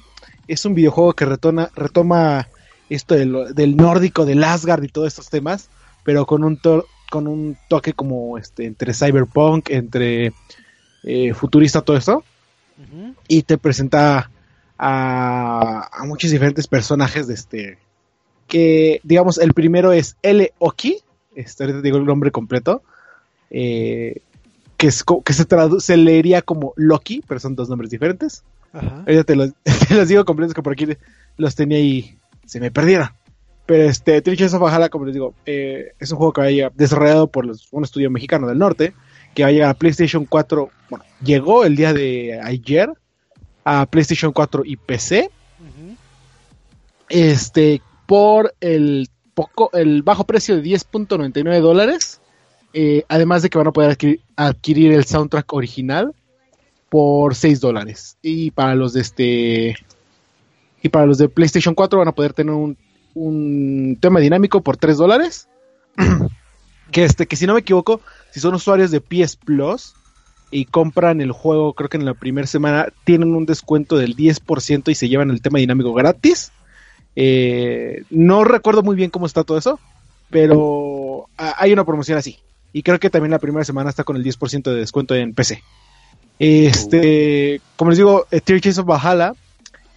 es 0.49 0.67
un 0.67 0.75
videojuego 0.75 1.15
que 1.15 1.25
retona- 1.25 1.71
retoma 1.75 2.47
esto 2.91 3.15
de 3.15 3.25
lo- 3.25 3.51
del 3.55 3.75
nórdico, 3.75 4.27
del 4.27 4.45
Asgard 4.45 4.83
y 4.85 4.89
todos 4.89 5.09
estos 5.09 5.31
temas, 5.31 5.71
pero 6.05 6.27
con 6.27 6.45
un 6.45 6.59
con 7.11 7.27
un 7.27 7.57
toque 7.69 7.93
como 7.93 8.39
este 8.39 8.67
entre 8.67 8.95
cyberpunk, 8.95 9.71
entre 9.71 10.33
eh, 11.05 11.35
futurista, 11.35 11.83
todo 11.83 11.97
esto, 11.97 12.25
Ujú. 12.79 13.15
y 13.27 13.43
te 13.43 13.59
presenta 13.59 14.31
a, 14.79 15.89
a 15.93 16.05
muchos 16.07 16.31
diferentes 16.31 16.67
personajes 16.69 17.27
de 17.27 17.35
este 17.35 17.79
que 18.47 19.01
digamos 19.03 19.39
el 19.39 19.53
primero 19.53 19.93
es 19.93 20.17
L 20.23 20.53
Oki 20.59 20.99
este 21.35 21.65
ahorita 21.65 21.81
te 21.81 21.89
digo 21.89 21.99
el 21.99 22.05
nombre 22.05 22.31
completo 22.31 22.83
eh, 23.51 24.21
que 24.77 24.87
es 24.87 25.05
que 25.25 25.33
se 25.33 25.47
se 25.81 25.97
leería 25.97 26.43
como 26.43 26.73
Loki 26.77 27.23
pero 27.27 27.41
son 27.41 27.57
dos 27.57 27.69
nombres 27.69 27.91
diferentes 27.91 28.45
Ajá. 28.73 29.01
ahorita 29.01 29.25
te 29.25 29.37
los, 29.37 29.51
te 29.89 29.95
los 29.95 30.07
digo 30.09 30.25
completos 30.25 30.55
que 30.55 30.63
por 30.63 30.73
aquí 30.75 30.87
los 31.37 31.55
tenía 31.57 31.81
y 31.81 32.17
se 32.47 32.61
me 32.61 32.71
perdieron 32.71 33.11
pero 33.69 33.83
este 33.85 34.23
Trichas 34.23 34.55
of 34.55 34.63
Valhalla 34.63 34.89
como 34.89 35.05
les 35.05 35.13
digo 35.13 35.35
eh, 35.45 35.93
es 36.01 36.11
un 36.11 36.17
juego 36.17 36.33
que 36.33 36.41
va 36.41 36.47
a 36.47 36.51
llegar 36.51 36.73
desarrollado 36.75 37.27
por 37.27 37.45
los- 37.45 37.69
un 37.71 37.85
estudio 37.85 38.11
mexicano 38.11 38.47
del 38.49 38.57
norte 38.59 38.95
que 39.35 39.43
va 39.43 39.51
a 39.51 39.53
llegar 39.53 39.69
a 39.71 39.75
PlayStation 39.75 40.25
4 40.25 40.71
bueno 40.89 41.05
llegó 41.23 41.65
el 41.67 41.77
día 41.77 41.93
de 41.93 42.41
ayer 42.43 42.91
a 43.65 43.85
PlayStation 43.85 44.33
4 44.33 44.63
y 44.65 44.77
PC 44.77 45.31
este 47.11 47.83
por 48.07 48.55
el 48.61 49.09
poco 49.35 49.71
el 49.75 50.03
bajo 50.03 50.25
precio 50.25 50.57
de 50.57 50.63
10.99 50.63 51.61
dólares 51.61 52.21
eh, 52.73 53.05
además 53.09 53.43
de 53.43 53.51
que 53.51 53.59
van 53.59 53.67
a 53.67 53.73
poder 53.73 53.91
adquirir, 53.91 54.21
adquirir 54.37 54.93
el 54.93 55.05
soundtrack 55.05 55.53
original 55.53 56.15
por 56.91 57.35
6 57.35 57.61
dólares. 57.61 58.17
Y 58.23 58.51
para 58.51 58.75
los 58.75 58.93
de 58.95 59.01
este 59.01 59.77
y 60.83 60.89
para 60.91 61.07
los 61.07 61.19
de 61.19 61.29
PlayStation 61.29 61.75
4 61.75 61.99
van 61.99 62.09
a 62.09 62.13
poder 62.13 62.33
tener 62.35 62.55
un, 62.55 62.77
un 63.19 63.99
tema 64.01 64.21
dinámico 64.21 64.63
por 64.63 64.77
3 64.77 64.97
dólares 64.97 65.49
que 66.91 67.05
este 67.05 67.27
que 67.27 67.37
si 67.37 67.47
no 67.47 67.55
me 67.55 67.61
equivoco 67.61 68.01
si 68.31 68.41
son 68.41 68.55
usuarios 68.55 68.91
de 68.91 69.01
PS 69.01 69.37
Plus 69.37 69.95
y 70.51 70.65
compran 70.65 71.21
el 71.21 71.33
juego, 71.33 71.75
creo 71.75 71.89
que 71.89 71.99
en 71.99 72.05
la 72.05 72.15
primera 72.15 72.47
semana 72.47 72.89
tienen 73.05 73.35
un 73.35 73.47
descuento 73.47 73.97
del 73.97 74.17
10% 74.17 74.91
y 74.91 74.95
se 74.95 75.09
llevan 75.09 75.31
el 75.31 75.43
tema 75.43 75.59
dinámico 75.59 75.93
gratis. 75.93 76.53
Eh, 77.17 78.05
no 78.11 78.45
recuerdo 78.45 78.83
muy 78.83 78.97
bien 78.97 79.11
cómo 79.11 79.27
está 79.27 79.45
todo 79.45 79.59
eso, 79.59 79.79
pero 80.31 81.29
hay 81.37 81.73
una 81.73 81.85
promoción 81.85 82.17
así. 82.19 82.39
Y 82.73 82.83
creo 82.83 82.99
que 82.99 83.11
también 83.11 83.31
la 83.31 83.39
primera 83.39 83.65
semana 83.65 83.91
está 83.91 84.05
con 84.05 84.17
el 84.17 84.25
10% 84.25 84.63
de 84.63 84.77
descuento 84.77 85.15
en 85.15 85.35
PC. 85.35 85.63
Este, 86.39 87.61
como 87.77 87.91
les 87.91 87.99
digo, 87.99 88.27
eh, 88.31 88.41
Tear 88.41 88.61
Chase 88.61 88.81
of 88.81 88.87
Valhalla 88.87 89.35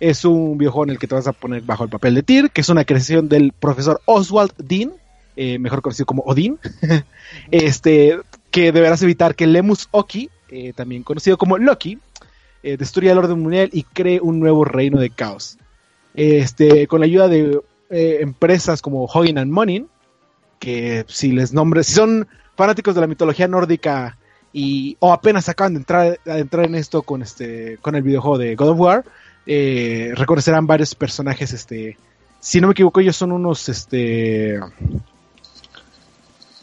es 0.02 0.26
un 0.26 0.58
videojuego 0.58 0.86
en 0.86 0.90
el 0.90 1.00
que 1.00 1.08
te 1.08 1.14
vas 1.14 1.28
a 1.28 1.32
poner 1.32 1.62
bajo 1.62 1.84
el 1.84 1.90
papel 1.90 2.16
de 2.16 2.24
Tyr, 2.24 2.50
que 2.50 2.62
es 2.62 2.70
una 2.70 2.86
creación 2.86 3.30
del 3.30 3.54
profesor 3.54 4.02
Oswald 4.06 4.52
Dean, 4.58 4.94
eh, 5.36 5.60
mejor 5.60 5.84
conocido 5.84 6.08
como 6.08 6.24
Odin, 6.24 6.58
este, 7.52 8.20
que 8.50 8.72
deberás 8.72 9.04
evitar 9.04 9.36
que 9.36 9.46
Lemus 9.46 9.90
Oki, 9.92 10.32
eh, 10.50 10.74
también 10.74 11.04
conocido 11.04 11.38
como 11.38 11.60
Loki, 11.60 12.00
eh, 12.64 12.78
destruya 12.78 13.12
el 13.12 13.20
orden 13.20 13.40
mundial 13.40 13.70
y 13.72 13.84
cree 13.84 14.20
un 14.20 14.40
nuevo 14.40 14.66
reino 14.66 15.00
de 15.00 15.12
caos. 15.12 15.60
Este, 16.16 16.88
con 16.88 17.00
la 17.00 17.06
ayuda 17.06 17.28
de 17.28 17.62
empresas 17.90 18.82
como 18.82 19.06
Hogan 19.06 19.38
and 19.38 19.52
Monin, 19.52 19.88
que 20.58 21.06
si 21.10 21.32
les 21.32 21.54
nombres, 21.54 21.86
si 21.86 21.94
son 21.94 22.28
fanáticos 22.56 22.96
de 22.96 23.02
la 23.02 23.08
mitología 23.08 23.48
nórdica 23.48 24.18
y 24.52 24.98
o 25.00 25.14
apenas 25.14 25.48
acaban 25.48 25.74
de 25.74 25.80
entrar, 25.80 26.20
a 26.26 26.40
entrar 26.40 26.66
en 26.66 26.76
esto 26.76 27.04
con 27.04 27.22
este, 27.22 27.78
con 27.82 27.96
el 27.96 28.02
videojuego 28.02 28.40
de 28.40 28.56
God 28.56 28.70
of 28.70 28.80
War, 28.80 29.06
eh, 29.46 30.12
reconocerán 30.16 30.68
varios 30.68 30.94
personajes, 30.96 31.54
este, 31.54 31.98
si 32.40 32.60
no 32.62 32.68
me 32.68 32.72
equivoco, 32.74 33.00
ellos 33.00 33.16
son 33.18 33.32
unos, 33.32 33.68
este, 33.70 34.60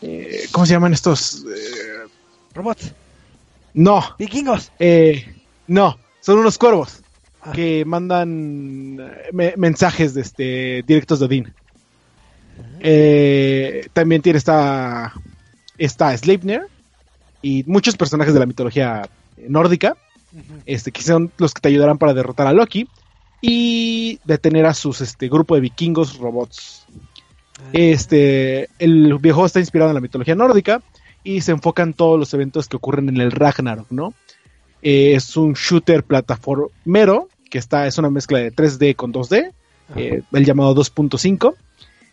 eh, 0.03 0.47
¿cómo 0.53 0.67
se 0.67 0.73
llaman 0.73 0.93
estos? 0.93 1.45
Eh, 1.45 2.09
Robots, 2.55 2.93
no, 3.75 4.03
vikingos. 4.19 4.73
eh, 4.79 5.35
no, 5.67 5.99
son 6.21 6.39
unos 6.39 6.59
cuervos 6.59 7.01
Ah. 7.41 7.53
que 7.53 7.85
mandan 7.85 8.97
me- 9.33 9.55
mensajes 9.57 10.13
de 10.15 10.23
este, 10.23 10.83
directos 10.87 11.21
de 11.21 11.27
Odín. 11.27 11.55
Eh, 12.81 13.89
también 13.93 14.23
tiene 14.23 14.39
esta, 14.39 15.13
esta 15.79 16.17
Sleipnir 16.17 16.63
y 17.41 17.63
muchos 17.65 17.97
personajes 17.97 18.35
de 18.35 18.41
la 18.41 18.47
mitología 18.47 19.09
nórdica, 19.49 19.97
Este, 20.67 20.93
que 20.93 21.03
son 21.03 21.33
los 21.39 21.55
que 21.55 21.61
te 21.61 21.69
ayudarán 21.69 21.99
para 21.99 22.15
derrotar 22.15 22.47
a 22.47 22.53
Loki 22.53 22.89
y 23.41 24.21
detener 24.25 24.67
a 24.67 24.75
sus 24.75 25.01
este, 25.01 25.29
grupo 25.29 25.55
de 25.55 25.61
vikingos 25.63 26.19
robots. 26.19 26.87
Ah, 27.61 27.71
Este, 27.73 28.69
el 28.79 29.15
videojuego 29.19 29.47
está 29.47 29.61
inspirado 29.61 29.91
en 29.91 29.95
la 29.95 30.01
mitología 30.01 30.35
nórdica 30.35 30.83
y 31.25 31.41
se 31.41 31.53
enfoca 31.53 31.83
en 31.83 31.95
todos 31.95 32.19
los 32.19 32.33
eventos 32.35 32.69
que 32.69 32.77
ocurren 32.77 33.09
en 33.09 33.21
el 33.21 33.33
Ragnarok, 33.33 33.91
¿no? 33.91 34.15
Eh, 34.83 35.15
es 35.15 35.37
un 35.37 35.55
shooter 35.55 36.05
plataformero 36.05 37.29
que 37.51 37.59
está, 37.59 37.87
es 37.87 37.99
una 37.99 38.11
mezcla 38.11 38.39
de 38.39 38.53
3D 38.53 38.95
con 38.95 39.13
2D, 39.13 39.53
ajá. 39.91 40.01
eh, 40.01 40.23
el 40.33 40.45
llamado 40.45 40.75
2.5, 40.75 41.55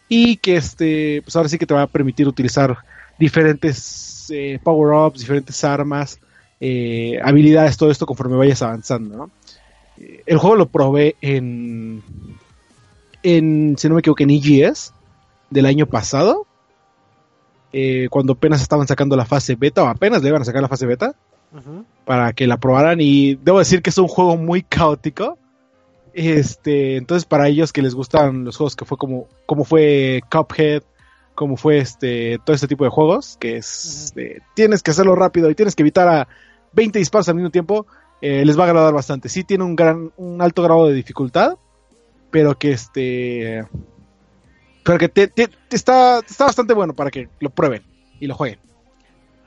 y 0.07 0.37
que 0.37 0.55
este, 0.55 1.21
pues 1.23 1.35
ahora 1.35 1.49
sí 1.49 1.57
que 1.57 1.65
te 1.65 1.73
va 1.73 1.83
a 1.83 1.87
permitir 1.87 2.27
utilizar 2.27 2.77
diferentes 3.19 4.27
eh, 4.29 4.59
power-ups, 4.63 5.19
diferentes 5.19 5.63
armas, 5.63 6.19
eh, 6.59 7.19
habilidades, 7.23 7.77
todo 7.77 7.91
esto 7.91 8.05
conforme 8.05 8.37
vayas 8.37 8.61
avanzando, 8.61 9.17
¿no? 9.17 9.31
Eh, 9.97 10.23
el 10.25 10.37
juego 10.37 10.55
lo 10.55 10.67
probé 10.67 11.15
en, 11.21 12.01
en, 13.23 13.75
si 13.77 13.87
no 13.87 13.95
me 13.95 13.99
equivoco, 13.99 14.23
en 14.23 14.29
EGS 14.29 14.93
del 15.49 15.65
año 15.65 15.85
pasado, 15.85 16.47
eh, 17.73 18.07
cuando 18.09 18.33
apenas 18.33 18.61
estaban 18.61 18.87
sacando 18.87 19.17
la 19.17 19.25
fase 19.25 19.55
beta, 19.55 19.83
o 19.83 19.87
apenas 19.87 20.21
le 20.21 20.29
iban 20.29 20.41
a 20.41 20.45
sacar 20.45 20.61
la 20.61 20.69
fase 20.69 20.85
beta, 20.85 21.13
para 22.03 22.33
que 22.33 22.47
la 22.47 22.57
probaran 22.57 22.99
y 22.99 23.35
debo 23.35 23.59
decir 23.59 23.81
que 23.81 23.89
es 23.89 23.97
un 23.97 24.07
juego 24.07 24.35
muy 24.35 24.61
caótico. 24.61 25.37
Este, 26.13 26.97
entonces 26.97 27.25
para 27.25 27.47
ellos 27.47 27.73
que 27.73 27.81
les 27.81 27.93
gustan 27.93 28.45
los 28.45 28.55
juegos 28.55 28.75
que 28.75 28.85
fue 28.85 28.97
como 28.97 29.27
como 29.45 29.65
fue 29.65 30.21
Cuphead, 30.31 30.83
como 31.33 31.57
fue 31.57 31.79
este 31.79 32.39
todo 32.45 32.55
este 32.55 32.67
tipo 32.67 32.85
de 32.85 32.89
juegos, 32.89 33.37
que 33.37 33.57
es 33.57 34.13
tienes 34.53 34.81
que 34.81 34.91
hacerlo 34.91 35.15
rápido 35.15 35.49
y 35.49 35.55
tienes 35.55 35.75
que 35.75 35.83
evitar 35.83 36.07
a 36.07 36.27
20 36.75 36.99
disparos 36.99 37.29
al 37.29 37.35
mismo 37.35 37.51
tiempo, 37.51 37.87
eh, 38.21 38.45
les 38.45 38.57
va 38.57 38.63
a 38.63 38.67
agradar 38.67 38.93
bastante. 38.93 39.29
Sí 39.29 39.43
tiene 39.43 39.63
un 39.63 39.75
gran 39.75 40.11
un 40.17 40.41
alto 40.41 40.63
grado 40.63 40.87
de 40.87 40.93
dificultad, 40.93 41.55
pero 42.31 42.57
que 42.57 42.71
este 42.71 43.63
pero 44.83 44.97
que 44.99 45.09
te- 45.09 45.27
te- 45.27 45.49
está 45.71 46.19
está 46.19 46.45
bastante 46.45 46.73
bueno 46.73 46.93
para 46.93 47.11
que 47.11 47.29
lo 47.39 47.49
prueben 47.49 47.83
y 48.19 48.27
lo 48.27 48.35
jueguen. 48.35 48.59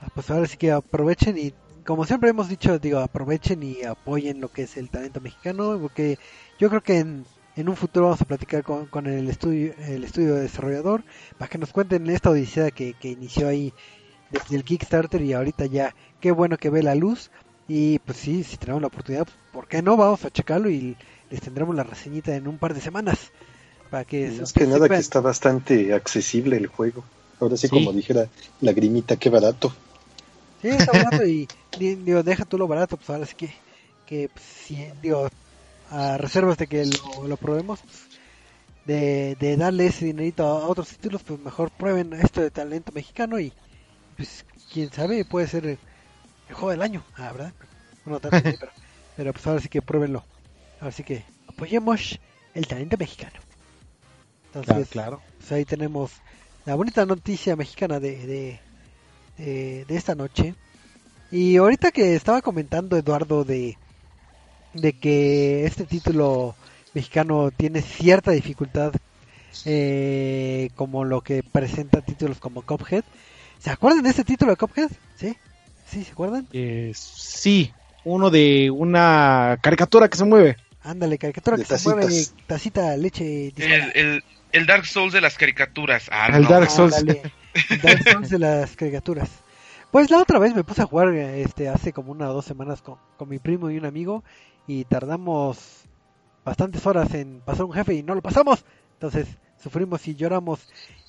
Ah, 0.00 0.08
Pues 0.14 0.30
ahora 0.30 0.46
sí 0.46 0.56
que 0.56 0.70
aprovechen 0.72 1.36
y, 1.38 1.52
como 1.84 2.04
siempre 2.04 2.30
hemos 2.30 2.48
dicho, 2.48 2.78
digo, 2.78 2.98
aprovechen 2.98 3.62
y 3.62 3.82
apoyen 3.82 4.40
lo 4.40 4.48
que 4.50 4.62
es 4.62 4.76
el 4.76 4.90
talento 4.90 5.20
mexicano, 5.20 5.78
porque 5.80 6.18
yo 6.58 6.68
creo 6.68 6.82
que 6.82 6.98
en, 6.98 7.24
en 7.56 7.68
un 7.68 7.76
futuro 7.76 8.06
vamos 8.06 8.20
a 8.22 8.26
platicar 8.26 8.62
con, 8.62 8.86
con 8.86 9.06
el 9.06 9.28
estudio 9.28 9.72
el 9.78 10.04
estudio 10.04 10.34
desarrollador 10.34 11.04
para 11.38 11.48
que 11.48 11.58
nos 11.58 11.72
cuenten 11.72 12.08
esta 12.10 12.30
odisea 12.30 12.70
que, 12.70 12.94
que 12.94 13.08
inició 13.10 13.48
ahí 13.48 13.72
desde 14.30 14.56
el 14.56 14.64
Kickstarter 14.64 15.22
y 15.22 15.32
ahorita 15.32 15.66
ya, 15.66 15.94
qué 16.20 16.30
bueno 16.30 16.56
que 16.56 16.70
ve 16.70 16.82
la 16.82 16.94
luz. 16.94 17.30
Y 17.68 17.98
pues 18.00 18.18
sí, 18.18 18.44
si 18.44 18.56
tenemos 18.56 18.80
la 18.80 18.88
oportunidad, 18.88 19.24
pues, 19.24 19.36
¿por 19.52 19.68
qué 19.68 19.82
no? 19.82 19.96
Vamos 19.96 20.24
a 20.24 20.30
checarlo 20.30 20.70
y 20.70 20.96
les 21.30 21.40
tendremos 21.40 21.74
la 21.76 21.82
reseñita 21.82 22.34
en 22.34 22.48
un 22.48 22.58
par 22.58 22.72
de 22.74 22.80
semanas. 22.80 23.30
Para 23.90 24.04
que, 24.04 24.28
Más 24.40 24.52
que 24.52 24.66
nada 24.66 24.88
que 24.88 24.96
está 24.96 25.20
bastante 25.20 25.92
accesible 25.94 26.56
el 26.56 26.66
juego. 26.66 27.04
Ahora 27.40 27.56
sí, 27.56 27.68
Sí. 27.68 27.70
como 27.74 27.92
dijera 27.92 28.26
Lagrimita, 28.60 29.16
qué 29.16 29.30
barato. 29.30 29.72
Sí, 30.60 30.68
está 30.68 30.92
barato 30.92 31.24
y 31.26 31.46
di- 31.78 31.94
digo, 31.94 32.22
deja 32.22 32.44
tú 32.44 32.58
lo 32.58 32.66
barato, 32.66 32.96
pues 32.96 33.08
ahora 33.10 33.26
sí 33.26 33.34
que, 33.36 33.50
que 34.06 34.28
pues, 34.28 34.44
sí, 34.66 34.86
digo, 35.02 35.28
a 35.90 36.18
reservas 36.18 36.58
de 36.58 36.66
que 36.66 36.84
lo, 36.86 37.28
lo 37.28 37.36
probemos, 37.36 37.80
de, 38.86 39.36
de 39.38 39.56
darle 39.56 39.86
ese 39.86 40.06
dinerito 40.06 40.44
a 40.46 40.66
otros 40.68 40.88
títulos, 40.88 41.22
pues 41.22 41.38
mejor 41.40 41.70
prueben 41.70 42.12
esto 42.14 42.40
de 42.40 42.50
talento 42.50 42.92
mexicano 42.92 43.38
y 43.38 43.52
pues 44.18 44.44
quién 44.72 44.92
sabe, 44.92 45.24
puede 45.24 45.46
ser 45.46 45.64
el, 45.64 45.78
juego 46.50 46.70
del 46.70 46.82
año, 46.82 47.02
ah, 47.16 47.32
¿verdad? 47.32 47.52
No 48.04 48.20
tanto 48.20 48.38
pero, 48.42 48.72
pero 49.16 49.32
pues 49.32 49.46
ahora 49.46 49.60
sí 49.60 49.68
que 49.68 49.80
pruébenlo. 49.80 50.24
Así 50.80 51.04
que 51.04 51.24
apoyemos 51.46 52.18
el 52.54 52.66
talento 52.66 52.96
mexicano. 52.98 53.40
Entonces, 54.46 54.88
Claro, 54.88 55.18
claro. 55.18 55.22
pues 55.38 55.52
ahí 55.52 55.64
tenemos 55.64 56.12
la 56.66 56.74
bonita 56.74 57.06
noticia 57.06 57.54
mexicana 57.56 58.00
de, 58.00 58.26
de, 58.26 58.60
de, 59.38 59.84
de 59.86 59.96
esta 59.96 60.14
noche. 60.14 60.54
Y 61.30 61.56
ahorita 61.56 61.92
que 61.92 62.14
estaba 62.14 62.42
comentando 62.42 62.96
Eduardo 62.96 63.44
de, 63.44 63.78
de 64.74 64.92
que 64.94 65.64
este 65.64 65.84
título 65.84 66.56
mexicano 66.94 67.50
tiene 67.50 67.82
cierta 67.82 68.32
dificultad 68.32 68.92
eh, 69.64 70.70
como 70.74 71.04
lo 71.04 71.20
que 71.20 71.42
presenta 71.42 72.00
títulos 72.00 72.38
como 72.38 72.62
Cuphead. 72.62 73.04
¿Se 73.58 73.70
acuerdan 73.70 74.02
de 74.02 74.10
ese 74.10 74.24
título 74.24 74.52
de 74.52 74.56
Cuphead? 74.56 74.90
¿Sí? 75.16 75.36
¿Sí? 75.86 76.04
¿Se 76.04 76.12
acuerdan? 76.12 76.46
Eh, 76.52 76.92
sí, 76.94 77.72
uno 78.04 78.30
de 78.30 78.70
una 78.70 79.58
caricatura 79.62 80.08
que 80.08 80.16
se 80.16 80.24
mueve. 80.24 80.56
Ándale, 80.82 81.18
caricatura 81.18 81.56
De 81.56 81.64
que 81.64 81.76
se 81.78 81.88
mueve, 81.88 82.04
tacitas. 82.06 82.34
tacita, 82.46 82.96
leche, 82.96 83.52
El, 83.56 83.92
el, 83.94 84.24
el 84.52 84.66
Dark 84.66 84.86
Souls 84.86 85.12
de 85.12 85.20
las 85.20 85.36
caricaturas. 85.36 86.08
Ah, 86.10 86.28
El 86.32 86.42
no. 86.44 86.48
Dark 86.48 86.70
Souls. 86.70 86.94
Ándale, 86.96 87.32
el 87.70 87.80
Dark 87.82 88.08
Souls 88.10 88.30
de 88.30 88.38
las 88.38 88.76
caricaturas. 88.76 89.28
Pues 89.90 90.10
la 90.10 90.18
otra 90.18 90.38
vez 90.38 90.54
me 90.54 90.64
puse 90.64 90.82
a 90.82 90.86
jugar 90.86 91.08
este 91.14 91.68
hace 91.68 91.92
como 91.92 92.12
una 92.12 92.30
o 92.30 92.34
dos 92.34 92.44
semanas 92.44 92.82
con, 92.82 92.96
con 93.16 93.28
mi 93.28 93.38
primo 93.38 93.70
y 93.70 93.78
un 93.78 93.86
amigo 93.86 94.22
y 94.66 94.84
tardamos 94.84 95.58
bastantes 96.44 96.84
horas 96.86 97.12
en 97.14 97.40
pasar 97.40 97.64
un 97.64 97.72
jefe 97.72 97.94
y 97.94 98.02
no 98.02 98.14
lo 98.14 98.20
pasamos. 98.22 98.64
Entonces 98.94 99.26
sufrimos 99.62 100.06
y 100.06 100.14
lloramos. 100.14 100.60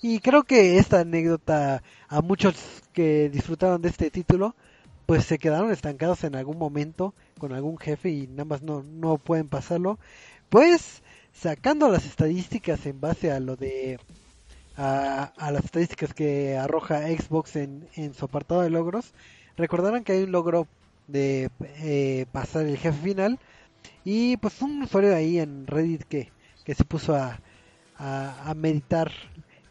Y 0.02 0.20
creo 0.20 0.44
que 0.44 0.78
esta 0.78 1.02
anécdota 1.02 1.84
a 2.08 2.22
muchos 2.22 2.56
que 2.94 3.30
disfrutaron 3.30 3.82
de 3.82 3.90
este 3.90 4.10
título 4.10 4.56
pues 5.06 5.26
se 5.26 5.40
quedaron 5.40 5.72
estancados 5.72 6.24
en 6.24 6.36
algún 6.36 6.60
momento 6.60 7.16
con 7.40 7.52
algún 7.52 7.80
jefe 7.80 8.12
y 8.12 8.28
nada 8.28 8.46
más 8.46 8.62
no, 8.62 8.84
no 8.84 9.18
pueden 9.18 9.48
pasarlo. 9.50 9.98
Pues 10.50 11.02
sacando 11.34 11.90
las 11.90 12.06
estadísticas 12.06 12.86
en 12.86 13.02
base 13.02 13.32
a 13.32 13.40
lo 13.40 13.56
de 13.56 14.00
a, 14.78 15.34
las 15.52 15.66
estadísticas 15.66 16.14
que 16.14 16.58
arroja 16.58 17.08
Xbox 17.08 17.56
en, 17.56 17.90
en 17.96 18.14
su 18.14 18.26
apartado 18.26 18.62
de 18.62 18.70
logros, 18.70 19.14
recordarán 19.58 20.04
que 20.04 20.12
hay 20.14 20.24
un 20.24 20.32
logro 20.32 20.68
de 21.08 21.50
eh, 21.80 22.28
pasar 22.32 22.68
el 22.68 22.78
jefe 22.78 23.02
final 23.02 23.40
y 24.06 24.38
pues 24.38 24.62
un 24.62 24.84
usuario 24.84 25.16
ahí 25.16 25.40
en 25.40 25.66
Reddit 25.66 26.04
que, 26.04 26.32
que 26.64 26.76
se 26.76 26.86
puso 26.86 27.16
a, 27.16 27.40
a 27.98 28.54
meditar 28.54 29.12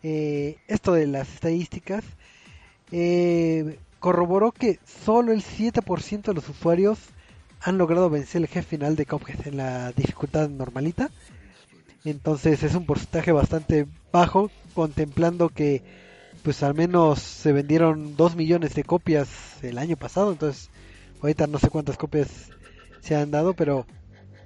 eh, 0.03 0.57
esto 0.69 0.93
de 0.93 1.07
las 1.07 1.29
estadísticas 1.33 2.05
eh, 2.93 3.79
corroboró 3.99 4.53
que 4.53 4.79
solo 5.05 5.33
el 5.33 5.43
7% 5.43 6.23
de 6.23 6.35
los 6.35 6.49
usuarios 6.49 6.99
han 7.61 7.79
logrado 7.79 8.09
vencer 8.09 8.43
el 8.43 8.49
jefe 8.49 8.77
final 8.77 8.97
de 8.97 9.07
Cuphead 9.07 9.47
en 9.47 9.57
la 9.57 9.93
dificultad 9.93 10.49
normalita. 10.49 11.11
Entonces 12.05 12.63
es 12.63 12.75
un 12.75 12.87
porcentaje 12.87 13.33
bastante 13.33 13.87
bajo, 14.13 14.51
contemplando 14.75 15.49
que 15.49 15.83
pues 16.43 16.63
al 16.63 16.75
menos 16.75 17.19
se 17.19 17.53
vendieron 17.53 18.17
2 18.17 18.37
millones 18.37 18.75
de 18.75 18.85
copias 18.85 19.29
el 19.63 19.79
año 19.79 19.97
pasado. 19.97 20.31
Entonces 20.31 20.71
ahorita 21.21 21.47
no 21.49 21.59
sé 21.59 21.69
cuántas 21.69 21.97
copias 21.97 22.29
se 23.01 23.17
han 23.17 23.31
dado, 23.31 23.55
pero 23.55 23.87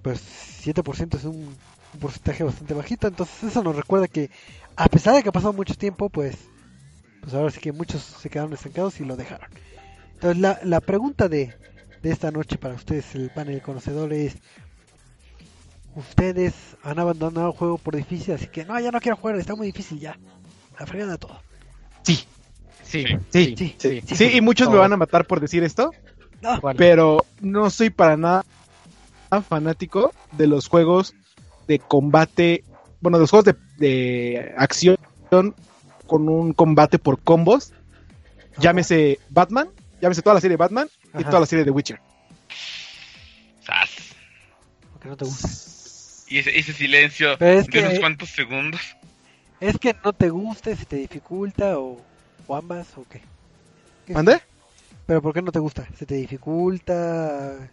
pues 0.03 0.23
7% 0.65 1.17
es 1.17 1.25
un, 1.25 1.55
un 1.95 2.01
porcentaje 2.01 2.43
bastante 2.43 2.75
bajito. 2.75 3.07
Entonces 3.09 3.43
eso 3.45 3.63
nos 3.63 3.77
recuerda 3.77 4.09
que 4.09 4.31
a 4.77 4.89
pesar 4.89 5.15
de 5.15 5.23
que 5.23 5.29
ha 5.29 5.33
pasado 5.33 5.53
mucho 5.53 5.75
tiempo, 5.75 6.09
pues 6.09 6.37
pues 7.21 7.35
ahora 7.35 7.51
sí 7.51 7.61
que 7.61 7.71
muchos 7.73 8.03
se 8.03 8.29
quedaron 8.29 8.53
estancados 8.53 8.99
y 9.01 9.05
lo 9.05 9.17
dejaron. 9.17 9.49
Entonces 10.15 10.41
la, 10.41 10.59
la 10.65 10.81
pregunta 10.81 11.29
de, 11.29 11.55
de 12.03 12.11
esta 12.11 12.31
noche 12.33 12.59
para 12.59 12.75
ustedes, 12.75 13.15
el 13.15 13.31
panel 13.31 13.57
de 13.57 13.61
conocedores, 13.63 14.35
ustedes 15.95 16.55
han 16.83 16.99
abandonado 16.99 17.49
el 17.49 17.57
juego 17.57 17.79
por 17.79 17.95
difícil, 17.95 18.35
así 18.35 18.49
que 18.49 18.65
no, 18.65 18.79
ya 18.81 18.91
no 18.91 19.01
quiero 19.01 19.17
jugar, 19.17 19.37
está 19.37 19.55
muy 19.55 19.67
difícil 19.67 20.01
ya. 20.01 20.19
La 20.79 20.87
fregada 20.87 21.17
todo. 21.17 21.41
Sí, 22.03 22.27
Sí, 22.83 23.07
Sí. 23.31 23.55
Sí, 23.57 23.77
Sí. 23.79 24.03
sí, 24.15 24.31
y 24.35 24.41
muchos 24.41 24.69
me 24.69 24.77
van 24.77 24.93
a 24.93 24.97
matar 24.97 25.27
por 25.27 25.41
decir 25.41 25.65
esto, 25.65 25.93
No, 26.43 26.61
pero 26.77 27.25
no 27.41 27.71
soy 27.71 27.89
para 27.91 28.17
nada 28.17 28.45
fanático 29.49 30.13
de 30.33 30.47
los 30.47 30.69
juegos 30.69 31.15
de 31.67 31.79
combate, 31.79 32.65
bueno, 33.01 33.17
de 33.17 33.23
los 33.23 33.31
juegos 33.31 33.47
de, 33.47 33.57
de 33.83 34.55
acción 34.57 34.97
con 36.07 36.29
un 36.29 36.53
combate 36.53 36.99
por 36.99 37.19
combos, 37.21 37.73
llámese 38.59 39.19
Batman, 39.31 39.69
llámese 40.01 40.23
toda 40.23 40.35
la 40.35 40.41
serie 40.41 40.55
de 40.57 40.63
Batman 40.63 40.89
y 41.19 41.25
toda 41.25 41.41
la 41.41 41.47
serie 41.47 41.65
de 41.65 41.71
Witcher. 41.71 41.99
Sas. 43.65 43.91
porque 44.93 45.09
no 45.09 45.17
te 45.17 45.25
gusta. 45.25 45.49
Y 46.29 46.39
ese, 46.39 46.59
ese 46.59 46.73
silencio 46.73 47.37
Pero 47.39 47.61
es 47.61 47.67
de 47.67 47.73
que- 47.73 47.81
unos 47.87 47.99
cuantos 47.99 48.29
segundos. 48.31 48.81
Es 49.61 49.79
que 49.79 49.95
no 50.05 50.13
te 50.13 50.29
guste, 50.31 50.75
si 50.77 50.85
te 50.87 50.97
dificulta 50.97 51.79
o, 51.79 52.01
o 52.49 52.57
ambas 52.57 52.89
o 52.97 53.05
qué. 53.09 53.21
¿Qué? 54.07 54.13
¿Mande? 54.15 54.41
Pero 55.07 55.23
¿por 55.23 55.33
qué 55.33 55.41
no 55.43 55.53
te 55.53 55.61
gusta? 55.61 55.87
¿Se 55.97 56.05
te 56.07 56.15
dificulta? 56.17 57.71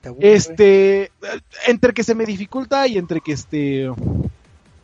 ¿Te 0.00 0.08
aburre? 0.08 0.32
Este, 0.34 1.12
entre 1.66 1.92
que 1.92 2.02
se 2.02 2.14
me 2.16 2.24
dificulta 2.26 2.86
y 2.88 2.98
entre 2.98 3.20
que 3.20 3.32
este, 3.32 3.88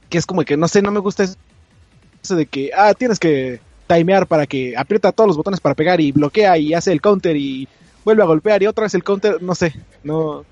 que 0.08 0.18
es 0.18 0.26
como 0.26 0.42
que 0.42 0.56
no 0.56 0.68
sé, 0.68 0.82
no 0.82 0.90
me 0.90 1.00
gusta 1.00 1.24
eso 1.24 2.36
de 2.36 2.46
que, 2.46 2.70
ah, 2.76 2.94
tienes 2.94 3.18
que 3.18 3.60
timear 3.86 4.26
para 4.26 4.46
que 4.46 4.74
aprieta 4.76 5.12
todos 5.12 5.28
los 5.28 5.36
botones 5.36 5.60
para 5.60 5.74
pegar 5.74 6.00
y 6.00 6.12
bloquea 6.12 6.56
y 6.58 6.72
hace 6.74 6.90
el 6.92 7.00
counter 7.00 7.36
y 7.36 7.68
vuelve 8.04 8.22
a 8.22 8.26
golpear 8.26 8.62
y 8.62 8.66
otra 8.66 8.84
vez 8.84 8.94
el 8.94 9.04
counter, 9.04 9.42
no 9.42 9.54
sé, 9.54 9.74
no, 10.02 10.44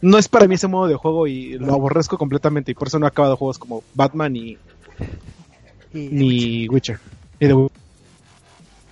no 0.00 0.18
es 0.18 0.28
para 0.28 0.46
mí 0.46 0.54
ese 0.54 0.68
modo 0.68 0.86
de 0.88 0.94
juego 0.94 1.26
y 1.26 1.58
lo 1.58 1.74
aborrezco 1.74 2.16
completamente 2.18 2.70
y 2.72 2.74
por 2.74 2.88
eso 2.88 2.98
no 2.98 3.06
he 3.06 3.08
acabado 3.08 3.36
juegos 3.36 3.58
como 3.58 3.82
Batman 3.94 4.36
y, 4.36 4.58
Y- 5.92 6.08
ni 6.12 6.68
Witcher. 6.68 6.98
Y 7.40 7.46
The 7.48 7.52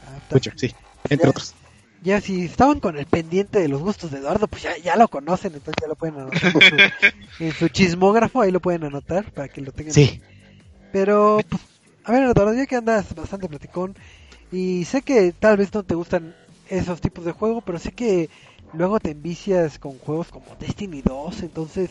Ah, 0.07 0.19
Witcher, 0.33 0.53
sí, 0.57 0.71
entre 1.09 1.29
otros. 1.31 1.55
Ya 2.05 2.21
si 2.21 2.45
estaban 2.45 2.81
con 2.81 2.99
el 2.99 3.07
pendiente 3.07 3.61
de 3.61 3.69
los 3.69 3.81
gustos 3.81 4.11
de 4.11 4.19
Eduardo, 4.19 4.47
pues 4.47 4.63
ya, 4.63 4.77
ya 4.77 4.95
lo 4.97 5.09
conocen, 5.09 5.55
entonces 5.55 5.81
ya 5.81 5.89
lo 5.89 5.97
pueden 5.97 6.21
anotar 6.21 6.53
en 6.55 6.61
su, 6.61 6.77
en 7.45 7.53
su 7.53 7.69
chismógrafo, 7.69 8.43
ahí 8.43 8.51
lo 8.53 8.61
pueden 8.61 8.85
anotar 8.85 9.33
para 9.33 9.49
que 9.49 9.63
lo 9.63 9.73
tengan. 9.73 9.95
Sí, 9.95 10.21
Pero, 10.93 11.41
pues, 11.49 11.63
a 12.05 12.13
ver 12.13 12.25
Eduardo, 12.25 12.53
ya 12.53 12.67
que 12.67 12.77
andas 12.77 13.15
bastante 13.15 13.49
platicón, 13.49 13.97
y 14.53 14.85
sé 14.85 15.01
que 15.01 15.33
tal 15.33 15.57
vez 15.57 15.73
no 15.73 15.83
te 15.83 15.95
gustan 15.95 16.35
esos 16.69 17.01
tipos 17.01 17.25
de 17.25 17.33
juego, 17.33 17.63
pero 17.63 17.79
sé 17.79 17.93
que 17.93 18.29
luego 18.75 19.01
te 19.01 19.13
envicias 19.13 19.79
con 19.79 19.99
juegos 19.99 20.29
como 20.29 20.45
Destiny 20.61 21.01
2, 21.01 21.43
entonces 21.43 21.89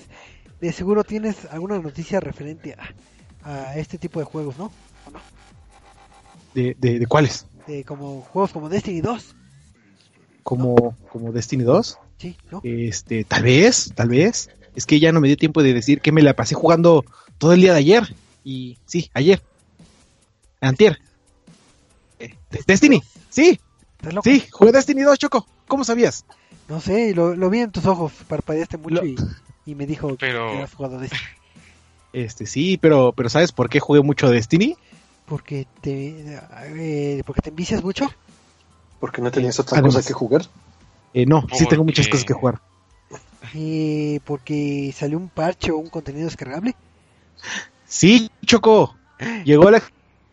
de 0.62 0.72
seguro 0.72 1.04
tienes 1.04 1.46
alguna 1.50 1.80
noticia 1.80 2.20
referente 2.20 2.76
a, 3.44 3.50
a 3.50 3.78
este 3.78 3.98
tipo 3.98 4.20
de 4.20 4.26
juegos, 4.26 4.60
¿no? 4.60 4.66
¿O 5.08 5.12
no? 5.12 5.20
de, 6.54 6.76
de, 6.80 7.00
de 7.00 7.08
cuáles? 7.08 7.48
De 7.68 7.84
como 7.84 8.22
juegos 8.22 8.52
como 8.52 8.70
Destiny 8.70 9.02
2, 9.02 9.36
Como, 10.44 10.96
como 11.12 11.32
Destiny 11.32 11.64
2. 11.64 11.98
¿sí? 12.18 12.38
¿No? 12.52 12.62
Este, 12.64 13.24
tal 13.24 13.44
vez, 13.44 13.92
tal 13.96 14.10
vez. 14.10 14.50
Es 14.76 14.86
que 14.86 15.00
ya 15.00 15.12
no 15.12 15.22
me 15.22 15.28
dio 15.28 15.38
tiempo 15.38 15.62
de 15.64 15.74
decir 15.74 16.02
que 16.02 16.12
me 16.12 16.22
la 16.22 16.36
pasé 16.36 16.56
jugando 16.56 17.06
todo 17.38 17.54
el 17.54 17.62
día 17.62 17.74
de 17.74 17.80
ayer. 17.80 18.16
Y 18.44 18.78
sí, 18.86 19.10
ayer. 19.14 19.42
Antier. 20.62 21.00
Eh, 22.20 22.36
Destiny, 22.68 23.02
sí, 23.30 23.60
¿Estás 23.98 24.14
loco? 24.14 24.30
sí, 24.30 24.44
jugué 24.52 24.72
Destiny 24.72 25.02
2, 25.02 25.18
Choco. 25.20 25.48
¿Cómo 25.68 25.84
sabías? 25.84 26.26
No 26.70 26.80
sé, 26.80 27.14
lo, 27.14 27.36
lo 27.36 27.50
vi 27.50 27.60
en 27.60 27.72
tus 27.72 27.86
ojos, 27.86 28.12
parpadeaste 28.28 28.78
mucho 28.78 28.96
Lo- 28.96 29.06
y, 29.06 29.16
y 29.66 29.76
me 29.76 29.86
dijo 29.86 30.16
Pero- 30.20 30.52
que 30.52 30.64
has 30.64 30.74
jugado 30.74 31.00
Destiny. 31.00 31.22
Este, 32.14 32.46
sí, 32.46 32.78
pero, 32.78 33.12
pero 33.12 33.28
¿sabes 33.30 33.52
por 33.52 33.70
qué 33.70 33.80
jugué 33.80 34.02
mucho 34.02 34.30
Destiny? 34.30 34.76
Porque 35.26 35.68
te, 35.82 36.38
eh, 36.76 37.24
porque 37.26 37.42
te 37.42 37.50
envicias 37.50 37.84
mucho. 37.84 38.10
Porque 39.04 39.22
no 39.22 39.32
tenías 39.32 39.60
otra 39.60 39.80
Además. 39.80 39.96
cosa 39.96 40.08
que 40.08 40.14
jugar. 40.14 40.44
Eh, 41.14 41.26
no, 41.26 41.46
sí 41.52 41.66
tengo 41.68 41.84
muchas 41.84 42.08
cosas 42.08 42.24
que 42.26 42.32
jugar. 42.34 42.62
Eh, 43.54 44.22
porque 44.24 44.94
salió 44.96 45.18
un 45.18 45.28
parche 45.28 45.72
o 45.72 45.78
un 45.78 45.90
contenido 45.90 46.24
descargable. 46.26 46.74
Sí, 47.86 48.32
Choco. 48.46 48.96
Llegó 49.44 49.70
la 49.70 49.82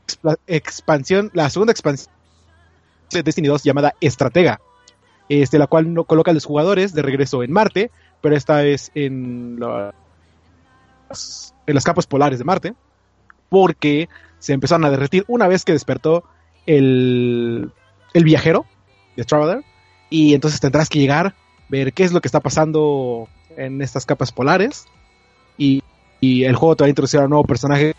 expa- 0.06 0.38
expansión, 0.46 1.32
la 1.34 1.50
segunda 1.50 1.72
expansión 1.72 2.12
de 3.10 3.24
Destiny 3.24 3.48
2 3.48 3.64
llamada 3.64 3.96
Estratega. 4.00 4.60
Este, 5.28 5.58
la 5.58 5.66
cual 5.66 5.92
no 5.92 6.04
coloca 6.04 6.30
a 6.30 6.34
los 6.34 6.44
jugadores 6.44 6.94
de 6.94 7.02
regreso 7.02 7.42
en 7.42 7.50
Marte, 7.50 7.90
pero 8.20 8.36
esta 8.36 8.58
vez 8.58 8.92
en, 8.94 9.58
la- 9.58 9.92
en 11.66 11.74
las 11.74 11.82
capas 11.84 12.06
polares 12.06 12.38
de 12.38 12.44
Marte, 12.44 12.74
porque 13.48 14.08
se 14.38 14.52
empezaron 14.52 14.84
a 14.84 14.90
derretir 14.90 15.24
una 15.26 15.48
vez 15.48 15.64
que 15.64 15.72
despertó 15.72 16.22
el, 16.66 17.72
el 18.14 18.24
viajero, 18.24 18.66
The 19.16 19.24
Traveler, 19.24 19.64
y 20.08 20.34
entonces 20.34 20.60
tendrás 20.60 20.88
que 20.88 20.98
llegar, 20.98 21.34
ver 21.68 21.92
qué 21.92 22.04
es 22.04 22.12
lo 22.12 22.20
que 22.20 22.28
está 22.28 22.40
pasando 22.40 23.28
en 23.56 23.80
estas 23.82 24.06
capas 24.06 24.32
polares, 24.32 24.86
y 25.56 25.82
el 26.20 26.56
juego 26.56 26.76
te 26.76 26.84
va 26.84 26.86
a 26.86 26.88
introducir 26.88 27.20
a 27.20 27.24
un 27.24 27.30
nuevo 27.30 27.44
personaje 27.44 27.94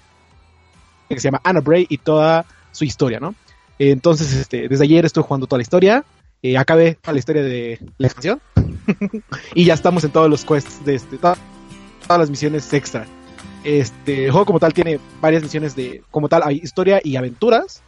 que 1.16 1.20
se 1.20 1.28
llama 1.28 1.42
Anna 1.44 1.60
Bray 1.60 1.86
y 1.90 1.98
toda 1.98 2.46
su 2.72 2.86
historia, 2.86 3.20
¿no? 3.20 3.36
Entonces, 3.80 4.34
este, 4.34 4.68
desde 4.68 4.84
ayer 4.84 5.06
estoy 5.06 5.24
jugando 5.24 5.48
toda 5.48 5.58
la 5.58 5.64
historia, 5.64 6.06
eh, 6.44 6.58
acabé 6.58 6.96
toda 6.96 7.14
la 7.14 7.20
historia 7.20 7.44
de 7.44 7.80
la 7.98 8.08
expansión 8.08 8.42
y 9.56 9.66
ya 9.66 9.74
estamos 9.74 10.04
en 10.04 10.12
todos 10.12 10.30
los 10.30 10.46
quests 10.46 10.86
de 10.86 10.96
este, 10.96 11.18
todas, 11.18 11.40
todas 12.04 12.20
las 12.20 12.30
misiones 12.30 12.72
extra. 12.74 13.06
Este, 13.64 14.26
el 14.26 14.32
juego 14.32 14.46
como 14.46 14.60
tal 14.60 14.74
tiene 14.74 15.00
varias 15.20 15.44
misiones 15.44 15.76
de, 15.76 16.04
como 16.12 16.30
tal, 16.30 16.44
hay 16.44 16.58
historia 16.58 17.00
y 17.04 17.16
aventuras 17.16 17.82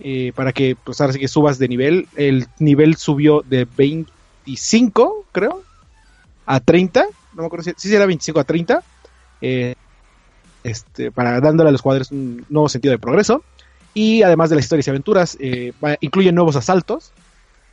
eh, 0.00 0.32
para 0.34 0.52
que, 0.52 0.76
pues 0.76 1.00
ahora 1.00 1.12
sí 1.12 1.18
que 1.18 1.28
subas 1.28 1.58
de 1.58 1.68
nivel. 1.68 2.08
El 2.16 2.46
nivel 2.58 2.96
subió 2.96 3.42
de 3.48 3.66
25, 3.76 5.24
creo, 5.32 5.62
a 6.46 6.60
30, 6.60 7.06
no 7.34 7.42
me 7.42 7.46
acuerdo 7.46 7.64
si, 7.64 7.72
si 7.76 7.94
era 7.94 8.06
25 8.06 8.40
a 8.40 8.44
30, 8.44 8.82
eh, 9.40 9.74
este, 10.64 11.10
para 11.10 11.40
dándole 11.40 11.68
a 11.68 11.72
los 11.72 11.80
jugadores 11.80 12.10
un 12.10 12.44
nuevo 12.48 12.68
sentido 12.68 12.92
de 12.92 12.98
progreso. 12.98 13.42
Y 13.94 14.22
además 14.22 14.50
de 14.50 14.56
las 14.56 14.64
historias 14.66 14.86
y 14.86 14.90
aventuras, 14.90 15.36
eh, 15.40 15.72
incluye 16.00 16.30
nuevos 16.30 16.54
asaltos, 16.56 17.12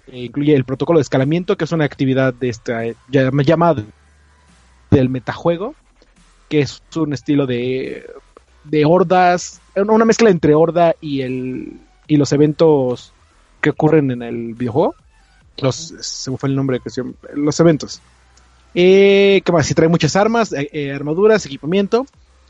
eh, 0.08 0.20
incluye 0.24 0.56
el 0.56 0.64
protocolo 0.64 1.00
de 1.00 1.04
escalamiento, 1.04 1.58
que 1.58 1.66
es 1.66 1.72
una 1.74 1.84
actividad 1.86 2.34
de 2.34 2.50
esta 2.50 2.84
llam- 3.12 3.44
llamada 3.44 3.84
del 4.90 5.10
metajuego, 5.10 5.76
que 6.50 6.62
es 6.62 6.82
un 6.96 7.14
estilo 7.14 7.46
de, 7.46 8.10
de 8.64 8.86
hordas, 8.86 9.60
una 9.76 10.06
mezcla 10.06 10.30
entre 10.30 10.54
horda 10.56 10.96
y 11.02 11.22
el 11.22 11.74
y 12.08 12.18
los 12.18 12.32
eventos 12.32 13.13
que 13.62 13.70
ocurren 13.70 14.12
en 14.12 14.22
el 14.22 14.54
videojuego. 14.54 14.96
Los, 15.58 15.94
se 16.00 16.32
me 16.32 16.38
fue 16.38 16.50
el 16.50 16.56
nombre 16.56 16.80
que 16.80 16.89
se 16.89 17.04
los 17.34 17.60
eventos. 17.60 18.02
Eh, 18.74 19.42
¿Qué 19.46 19.52
más? 19.52 19.68
Si 19.68 19.74
trae 19.74 19.88
muchas 19.88 20.16
armas, 20.16 20.52
eh, 20.52 20.70
eh, 20.74 20.92
armaduras, 20.92 21.46
equipamiento 21.46 22.06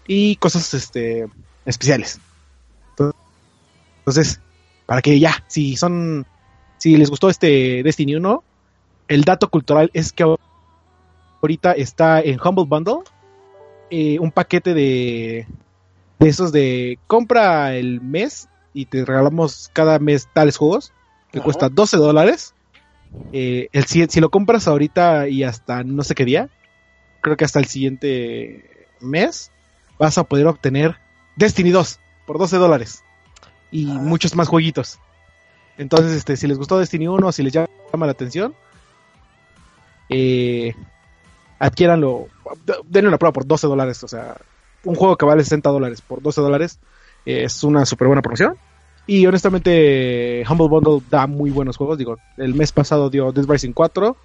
y 0.08 0.38
cosas 0.38 0.74
este, 0.74 1.28
especiales. 1.66 2.20
Entonces, 4.00 4.39
para 4.86 5.02
que 5.02 5.20
ya, 5.20 5.44
si 5.48 5.76
son, 5.78 6.26
si 6.78 6.98
les 6.98 7.10
gustó 7.10 7.30
este 7.30 7.84
Destiny 7.84 8.16
1, 8.16 8.44
el 9.08 9.24
dato 9.24 9.50
cultural 9.50 9.92
es 9.94 10.12
que 10.12 10.26
ahorita 11.42 11.74
está 11.74 12.22
en 12.22 12.39
Humble 12.39 12.66
Bundle 12.68 13.04
eh, 13.96 14.18
un 14.20 14.32
paquete 14.32 14.74
de, 14.74 15.46
de 16.20 16.30
esos 16.30 16.52
de 16.52 16.98
compra 17.06 17.76
el 17.76 18.02
mes 18.02 18.50
y 18.74 18.86
te 18.86 19.06
regalamos 19.06 19.70
cada 19.74 20.00
mes 20.00 20.28
tales 20.34 20.58
juegos 20.58 20.92
que 21.32 21.40
Ajá. 21.40 21.44
cuesta 21.46 21.70
12 21.70 21.98
dólares. 21.98 22.54
Eh, 23.32 23.70
el, 23.74 23.86
si, 23.86 24.06
si 24.08 24.20
lo 24.22 24.30
compras 24.30 24.68
ahorita 24.68 25.28
y 25.28 25.44
hasta 25.44 25.84
no 25.84 26.04
sé 26.04 26.14
qué 26.16 26.26
día, 26.26 26.50
creo 27.22 27.36
que 27.38 27.46
hasta 27.46 27.60
el 27.60 27.66
siguiente 27.66 28.88
mes, 29.00 29.52
vas 29.98 30.18
a 30.18 30.24
poder 30.24 30.48
obtener 30.48 30.98
Destiny 31.36 31.72
2 31.72 32.00
por 32.28 32.38
12 32.38 32.58
dólares 32.58 33.04
y 33.72 33.90
Ah. 33.90 33.94
muchos 34.00 34.36
más 34.36 34.48
jueguitos. 34.48 35.00
Entonces, 35.78 36.12
este, 36.14 36.38
si 36.38 36.48
les 36.48 36.58
gustó 36.60 36.78
Destiny 36.78 37.08
1, 37.08 37.32
si 37.32 37.42
les 37.42 37.54
llama 37.54 38.06
la 38.06 38.12
atención, 38.12 38.54
eh, 40.10 40.76
adquiéranlo, 41.60 42.28
denle 42.86 43.08
una 43.08 43.18
prueba 43.18 43.34
por 43.34 43.48
12 43.48 43.68
dólares. 43.68 44.04
O 44.04 44.08
sea, 44.08 44.38
un 44.84 44.96
juego 44.96 45.18
que 45.18 45.26
vale 45.26 45.44
60 45.44 45.70
dólares 45.70 46.02
por 46.02 46.22
12 46.22 46.42
dólares 46.42 46.80
es 47.26 47.64
una 47.64 47.86
súper 47.86 48.08
buena 48.08 48.22
promoción. 48.22 48.56
Y 49.06 49.26
honestamente, 49.26 50.44
Humble 50.50 50.68
Bundle 50.68 51.02
da 51.10 51.28
muy 51.28 51.52
buenos 51.52 51.78
juegos. 51.78 51.98
Digo, 51.98 52.18
el 52.38 52.56
mes 52.56 52.72
pasado 52.72 53.10
dio 53.10 53.32
Dead 53.32 53.46
Rising 53.46 53.74
4, 53.74 54.16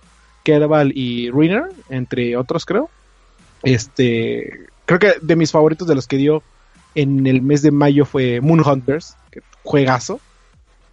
Kerbal 0.45 0.93
y 0.95 1.31
Ruiner, 1.31 1.65
entre 1.89 2.37
otros, 2.37 2.65
creo. 2.65 2.89
Este, 3.65 4.67
creo 4.87 4.99
que 5.01 5.15
de 5.21 5.37
mis 5.37 5.51
favoritos 5.51 5.89
de 5.89 5.97
los 5.97 6.07
que 6.07 6.17
dio 6.17 6.43
en 6.95 7.27
el 7.27 7.43
mes 7.43 7.63
de 7.63 7.73
mayo 7.73 8.05
fue 8.05 8.41
Moon 8.41 8.61
Hunters, 8.61 9.17
que 9.31 9.43
juegazo. 9.65 10.21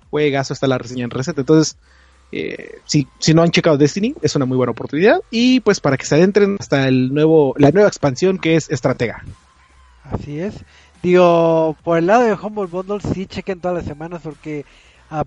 Juegazo 0.09 0.53
está 0.53 0.67
la 0.67 0.77
reseña 0.77 1.03
en 1.03 1.11
Reset. 1.11 1.37
Entonces, 1.37 1.77
eh, 2.31 2.79
si, 2.85 3.07
si 3.19 3.33
no 3.33 3.43
han 3.43 3.51
checado 3.51 3.77
Destiny, 3.77 4.15
es 4.21 4.35
una 4.35 4.45
muy 4.45 4.57
buena 4.57 4.71
oportunidad. 4.71 5.21
Y 5.29 5.59
pues 5.59 5.79
para 5.79 5.97
que 5.97 6.05
se 6.05 6.15
adentren 6.15 6.57
hasta 6.59 6.87
el 6.87 7.13
nuevo, 7.13 7.53
la 7.57 7.71
nueva 7.71 7.87
expansión 7.87 8.39
que 8.39 8.55
es 8.55 8.69
Estratega. 8.69 9.23
Así 10.03 10.39
es. 10.39 10.55
Digo, 11.05 11.77
por 11.83 11.99
el 11.99 12.07
lado 12.07 12.23
de 12.23 12.33
Humble 12.33 12.65
Bundle, 12.65 12.99
sí 13.13 13.27
chequen 13.27 13.61
todas 13.61 13.77
las 13.77 13.85
semanas 13.85 14.21
porque 14.23 14.65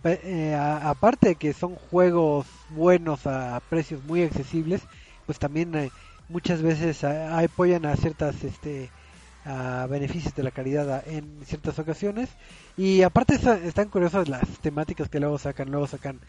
eh, 0.05 0.55
aparte 0.57 1.29
de 1.29 1.37
que 1.37 1.53
son 1.53 1.77
juegos 1.77 2.49
buenos 2.69 3.27
a 3.29 3.61
precios 3.69 4.03
muy 4.03 4.23
accesibles, 4.23 4.89
pues 5.25 5.39
también 5.39 5.75
eh, 5.77 5.93
muchas 6.27 6.63
veces 6.63 7.05
a- 7.05 7.39
apoyan 7.39 7.85
a 7.87 7.95
ciertas 7.97 8.43
este 8.45 8.93
a 9.45 9.87
beneficios 9.89 10.35
de 10.35 10.43
la 10.43 10.51
calidad 10.53 11.07
en 11.07 11.45
ciertas 11.45 11.79
ocasiones. 11.79 12.37
Y 12.77 13.03
aparte 13.03 13.35
está- 13.37 13.59
están 13.65 13.89
curiosas 13.89 14.29
las 14.29 14.61
temáticas 14.61 15.09
que 15.09 15.21
luego 15.21 15.39
sacan 15.39 15.71
luego 15.71 15.87
sacan 15.87 16.21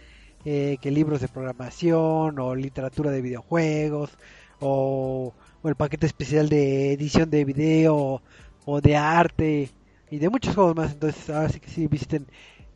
eh, 0.43 0.77
que 0.81 0.91
libros 0.91 1.21
de 1.21 1.29
programación 1.29 2.39
o 2.39 2.55
literatura 2.55 3.11
de 3.11 3.21
videojuegos 3.21 4.17
o, 4.59 5.35
o 5.61 5.69
el 5.69 5.75
paquete 5.75 6.05
especial 6.07 6.49
de 6.49 6.93
edición 6.93 7.29
de 7.29 7.45
video 7.45 8.23
o 8.71 8.81
de 8.81 8.95
arte 8.97 9.69
y 10.11 10.19
de 10.19 10.29
muchos 10.29 10.55
juegos 10.55 10.75
más 10.75 10.91
entonces 10.93 11.29
ahora 11.29 11.49
sí 11.49 11.59
que 11.59 11.69
sí 11.69 11.87
visiten 11.87 12.27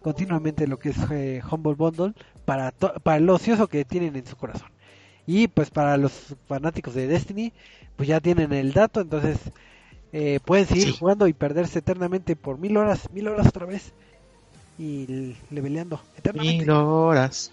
continuamente 0.02 0.68
lo 0.68 0.78
que 0.80 0.90
es 0.90 0.98
eh, 1.12 1.42
Humble 1.50 1.76
Bundle 1.76 2.14
para 2.46 2.72
to- 2.72 2.94
para 3.04 3.18
el 3.18 3.30
ocioso 3.30 3.68
que 3.68 3.86
tienen 3.86 4.16
en 4.16 4.26
su 4.26 4.36
corazón 4.36 4.70
y 5.26 5.48
pues 5.48 5.70
para 5.72 5.98
los 5.98 6.36
fanáticos 6.48 6.94
de 6.96 7.08
Destiny 7.08 7.54
pues 7.96 8.08
ya 8.10 8.20
tienen 8.20 8.54
el 8.54 8.74
dato 8.74 9.02
entonces 9.02 9.38
eh, 10.14 10.40
pueden 10.46 10.66
seguir 10.68 10.86
Sí. 10.86 10.98
jugando 11.00 11.28
y 11.28 11.34
perderse 11.34 11.80
eternamente 11.80 12.36
por 12.36 12.58
mil 12.60 12.78
horas 12.78 13.10
mil 13.14 13.28
horas 13.28 13.48
otra 13.48 13.66
vez 13.66 13.94
y 14.78 15.36
leveleando 15.52 16.02
eternamente 16.18 16.66
Mil 16.66 16.70
horas. 16.72 17.52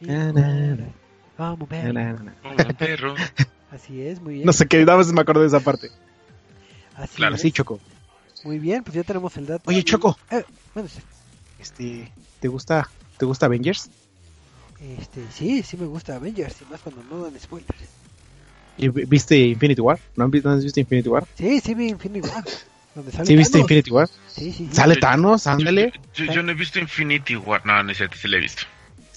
Mil 0.00 0.08
Na, 0.10 0.32
na, 0.32 0.74
na. 0.74 0.92
Vamos, 1.38 1.68
perro. 2.78 3.14
así 3.70 4.00
es 4.02 4.20
muy 4.20 4.34
bien 4.34 4.46
No 4.46 4.52
sé 4.52 4.66
qué, 4.66 4.84
nada 4.84 4.98
más 4.98 5.12
me 5.12 5.20
acuerdo 5.20 5.42
de 5.42 5.48
esa 5.48 5.60
parte. 5.60 5.88
Así 6.98 7.16
Claro, 7.16 7.34
es. 7.36 7.40
Sí, 7.42 7.52
Choco. 7.52 7.80
muy 8.44 8.58
bien 8.58 8.84
pues 8.84 8.94
ya 8.94 9.02
tenemos 9.02 9.36
el 9.36 9.46
dato 9.46 9.64
Oye, 9.70 9.82
Choco. 9.82 10.16
Eh. 10.30 10.44
Este, 11.60 12.10
¿te 12.40 12.48
gusta, 12.48 12.88
te 13.16 13.24
gusta 13.26 13.46
Avengers? 13.46 13.90
Este, 14.98 15.20
sí, 15.34 15.62
sí 15.62 15.76
me 15.76 15.86
gusta 15.86 16.14
Avengers, 16.16 16.54
y 16.62 16.70
más 16.70 16.80
cuando 16.80 17.02
no 17.10 17.24
dan 17.24 17.38
spoilers. 17.40 17.74
¿Y 18.76 18.88
vi- 18.88 19.04
¿Viste 19.06 19.36
Infinity 19.36 19.80
War? 19.80 19.98
¿No 20.14 20.24
han 20.24 20.30
vi- 20.30 20.40
no 20.40 20.50
has 20.50 20.62
visto 20.62 20.78
Infinity 20.78 21.08
War? 21.08 21.26
Sí, 21.36 21.58
sí 21.60 21.74
vi 21.74 21.88
Infinity 21.88 22.28
War. 22.28 22.44
Donde 22.94 23.10
sale 23.12 23.26
¿Sí 23.26 23.34
viste 23.36 23.52
Thanos. 23.54 23.64
Infinity 23.64 23.90
War? 23.90 24.08
Sí, 24.28 24.52
sí, 24.52 24.52
sí. 24.52 24.68
Sale 24.72 24.94
Yo- 24.94 25.00
Thanos, 25.00 25.46
ándale. 25.48 25.92
Yo, 26.14 26.24
yo- 26.26 26.32
yo 26.34 26.42
no 26.44 26.52
he 26.52 26.54
visto 26.54 26.78
Infinity 26.78 27.34
War. 27.36 27.66
No, 27.66 27.82
no 27.82 27.90
es 27.90 27.96
cierto, 27.96 28.16
sí 28.16 28.28
lo 28.28 28.36
he 28.36 28.40
visto. 28.40 28.62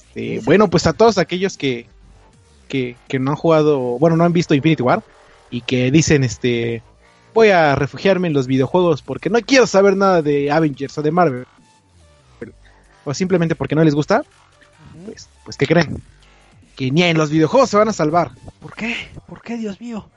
Este, 0.08 0.40
Sí, 0.40 0.46
bueno, 0.46 0.68
pues 0.68 0.88
a 0.88 0.94
todos 0.94 1.20
aquellos 1.20 1.58
que, 1.58 1.86
que, 2.68 2.96
que 3.08 3.20
no 3.20 3.32
han 3.32 3.38
jugado, 3.38 3.80
bueno, 4.00 4.18
no 4.18 4.24
han 4.24 4.34
visto 4.34 4.56
Infinity 4.56 4.82
War 4.82 5.04
y 5.52 5.62
que 5.62 5.92
dicen, 5.92 6.24
este, 6.24 6.82
voy 7.34 7.50
a 7.50 7.76
refugiarme 7.76 8.28
en 8.28 8.34
los 8.34 8.48
videojuegos 8.48 9.02
porque 9.02 9.30
no 9.30 9.40
quiero 9.42 9.68
saber 9.68 9.96
nada 9.96 10.22
de 10.22 10.52
Avengers 10.52 10.98
o 10.98 11.02
de 11.02 11.12
Marvel. 11.12 11.46
O 13.04 13.14
simplemente 13.14 13.56
porque 13.56 13.76
no 13.76 13.84
les 13.84 13.96
gusta, 13.96 14.24
pues, 15.06 15.28
pues 15.44 15.58
¿qué 15.58 15.66
creen? 15.66 16.02
Que 16.76 16.92
ni 16.92 17.04
en 17.04 17.18
los 17.18 17.32
videojuegos 17.32 17.70
se 17.70 17.78
van 17.78 17.90
a 17.90 17.94
salvar. 17.94 18.32
¿Por 18.60 18.74
qué? 18.76 18.96
¿Por 19.28 19.42
qué, 19.42 19.58
Dios 19.58 19.82
mío? 19.82 20.08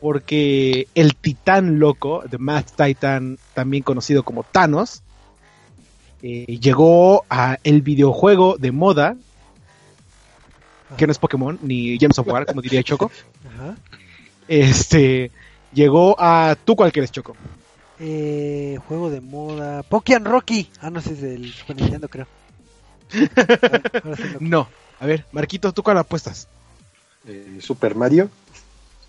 porque 0.00 0.88
el 0.94 1.16
titán 1.16 1.78
loco, 1.78 2.22
The 2.28 2.38
Math 2.38 2.70
Titan, 2.76 3.38
también 3.54 3.82
conocido 3.82 4.22
como 4.22 4.44
Thanos, 4.44 5.02
eh, 6.22 6.58
llegó 6.60 7.24
a 7.30 7.58
el 7.64 7.82
videojuego 7.82 8.56
de 8.58 8.72
moda, 8.72 9.16
que 10.96 11.06
no 11.06 11.12
es 11.12 11.18
Pokémon 11.18 11.58
ni 11.62 11.98
Gems 11.98 12.18
of 12.18 12.28
War, 12.28 12.46
como 12.46 12.62
diría 12.62 12.82
Choco. 12.82 13.10
Ajá. 13.54 13.76
Este 14.46 15.30
llegó 15.72 16.16
a 16.18 16.56
tú 16.64 16.76
cuál 16.76 16.92
quieres 16.92 17.10
Choco. 17.12 17.36
Eh, 18.00 18.78
juego 18.86 19.10
de 19.10 19.20
moda. 19.20 19.82
Pokémon 19.82 20.24
Rocky. 20.24 20.70
Ah, 20.80 20.90
no 20.90 21.00
sé, 21.00 21.12
es 21.14 21.20
del 21.20 21.52
Super 21.52 21.76
Nintendo, 21.76 22.08
creo. 22.08 22.26
No, 24.40 24.68
a 25.00 25.06
ver, 25.06 25.24
Marquito, 25.32 25.72
tú 25.72 25.82
cuál 25.82 25.98
apuestas. 25.98 26.48
Eh, 27.26 27.58
Super 27.60 27.94
Mario. 27.94 28.30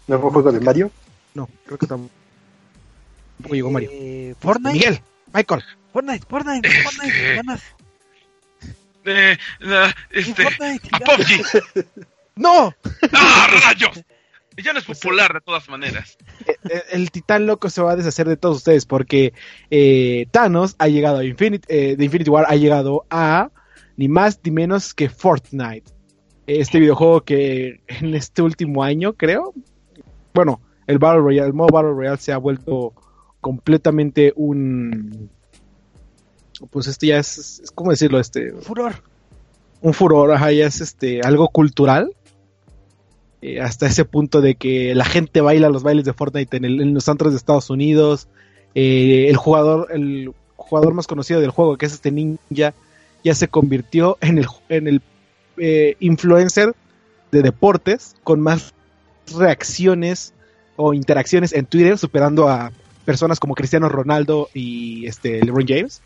Nuevo 0.08 0.32
juego 0.32 0.52
de 0.52 0.60
Mario. 0.60 0.92
No, 1.34 1.48
creo 1.66 1.78
que 1.78 1.86
tampoco 1.88 2.10
llegó 3.52 3.70
Mario. 3.72 3.90
Eh, 3.94 4.36
Fortnite. 4.40 4.74
Miguel, 4.74 5.02
Michael. 5.34 5.64
Fortnite, 5.94 6.26
Fortnite, 6.28 6.70
Fortnite. 6.84 7.34
Ganas. 7.36 7.62
Eh, 9.06 9.38
la- 9.60 9.96
este, 10.12 10.44
Fortnite. 10.44 10.90
a. 10.92 11.00
PUBG. 11.00 11.86
No, 12.36 12.74
¡Ah, 13.12 13.48
rayos! 13.66 14.00
Ya 14.64 14.74
no 14.74 14.80
es 14.80 14.86
popular 14.86 15.34
de 15.34 15.42
todas 15.42 15.70
maneras. 15.70 16.18
el, 16.64 16.84
el 16.92 17.12
titán 17.12 17.46
loco 17.46 17.70
se 17.70 17.82
va 17.82 17.92
a 17.92 17.96
deshacer 17.96 18.28
de 18.28 18.38
todos 18.38 18.58
ustedes 18.58 18.86
porque 18.86 19.34
eh, 19.70 20.28
Thanos 20.32 20.76
ha 20.80 20.88
llegado 20.88 21.20
a 21.20 21.26
Infinity, 21.26 21.66
eh, 21.68 21.96
de 21.96 22.06
Infinity 22.06 22.30
War 22.30 22.46
ha 22.48 22.56
llegado 22.56 23.06
a 23.10 23.52
ni 23.98 24.08
más 24.08 24.40
ni 24.44 24.52
menos 24.52 24.94
que 24.94 25.10
Fortnite. 25.10 25.92
Este 26.48 26.80
videojuego 26.80 27.22
que 27.22 27.82
en 27.88 28.16
este 28.16 28.42
último 28.42 28.84
año, 28.84 29.14
creo, 29.14 29.54
bueno, 30.34 30.62
el 30.88 30.98
Battle 30.98 31.22
Royale, 31.22 31.48
el 31.48 31.54
modo 31.54 31.68
Battle 31.72 31.92
Royale 31.92 32.18
se 32.18 32.32
ha 32.32 32.38
vuelto 32.38 32.94
completamente 33.42 34.34
un 34.36 35.30
pues 36.72 36.88
esto 36.88 37.06
ya 37.06 37.18
es, 37.18 37.60
es 37.64 37.72
¿cómo 37.72 37.92
decirlo? 37.92 38.20
Este 38.20 38.52
Furor. 38.54 38.96
un 39.82 39.94
furor, 39.94 40.32
ajá, 40.32 40.52
ya 40.52 40.66
es 40.66 40.82
este 40.82 41.22
algo 41.22 41.50
cultural. 41.50 42.16
Eh, 43.42 43.62
hasta 43.62 43.88
ese 43.88 44.04
punto 44.04 44.42
de 44.42 44.56
que 44.56 44.94
la 44.96 45.06
gente 45.06 45.40
baila 45.42 45.70
los 45.70 45.84
bailes 45.84 46.04
de 46.06 46.14
Fortnite 46.14 46.58
en, 46.58 46.66
el- 46.66 46.82
en 46.82 46.94
los 46.94 47.08
antros 47.08 47.32
de 47.32 47.38
Estados 47.38 47.70
Unidos. 47.70 48.28
Eh, 48.76 49.28
el 49.30 49.38
jugador, 49.38 49.88
el 49.92 50.34
jugador 50.58 50.94
más 50.94 51.08
conocido 51.08 51.40
del 51.40 51.50
juego, 51.52 51.78
que 51.78 51.86
es 51.86 51.94
este 51.94 52.12
ninja, 52.12 52.74
ya 53.24 53.36
se 53.36 53.48
convirtió 53.48 54.18
en 54.22 54.40
el, 54.40 54.48
en 54.68 54.88
el 54.88 55.02
eh, 55.58 55.96
influencer 56.00 56.76
de 57.32 57.42
deportes 57.42 58.16
con 58.24 58.42
más 58.42 58.74
reacciones 59.38 60.34
o 60.76 60.94
interacciones 60.94 61.54
en 61.54 61.66
Twitter, 61.66 61.98
superando 61.98 62.50
a 62.50 62.72
personas 63.06 63.40
como 63.40 63.56
Cristiano 63.56 63.90
Ronaldo 63.90 64.50
y 64.54 65.06
este 65.06 65.44
LeBron 65.44 65.66
James. 65.68 66.02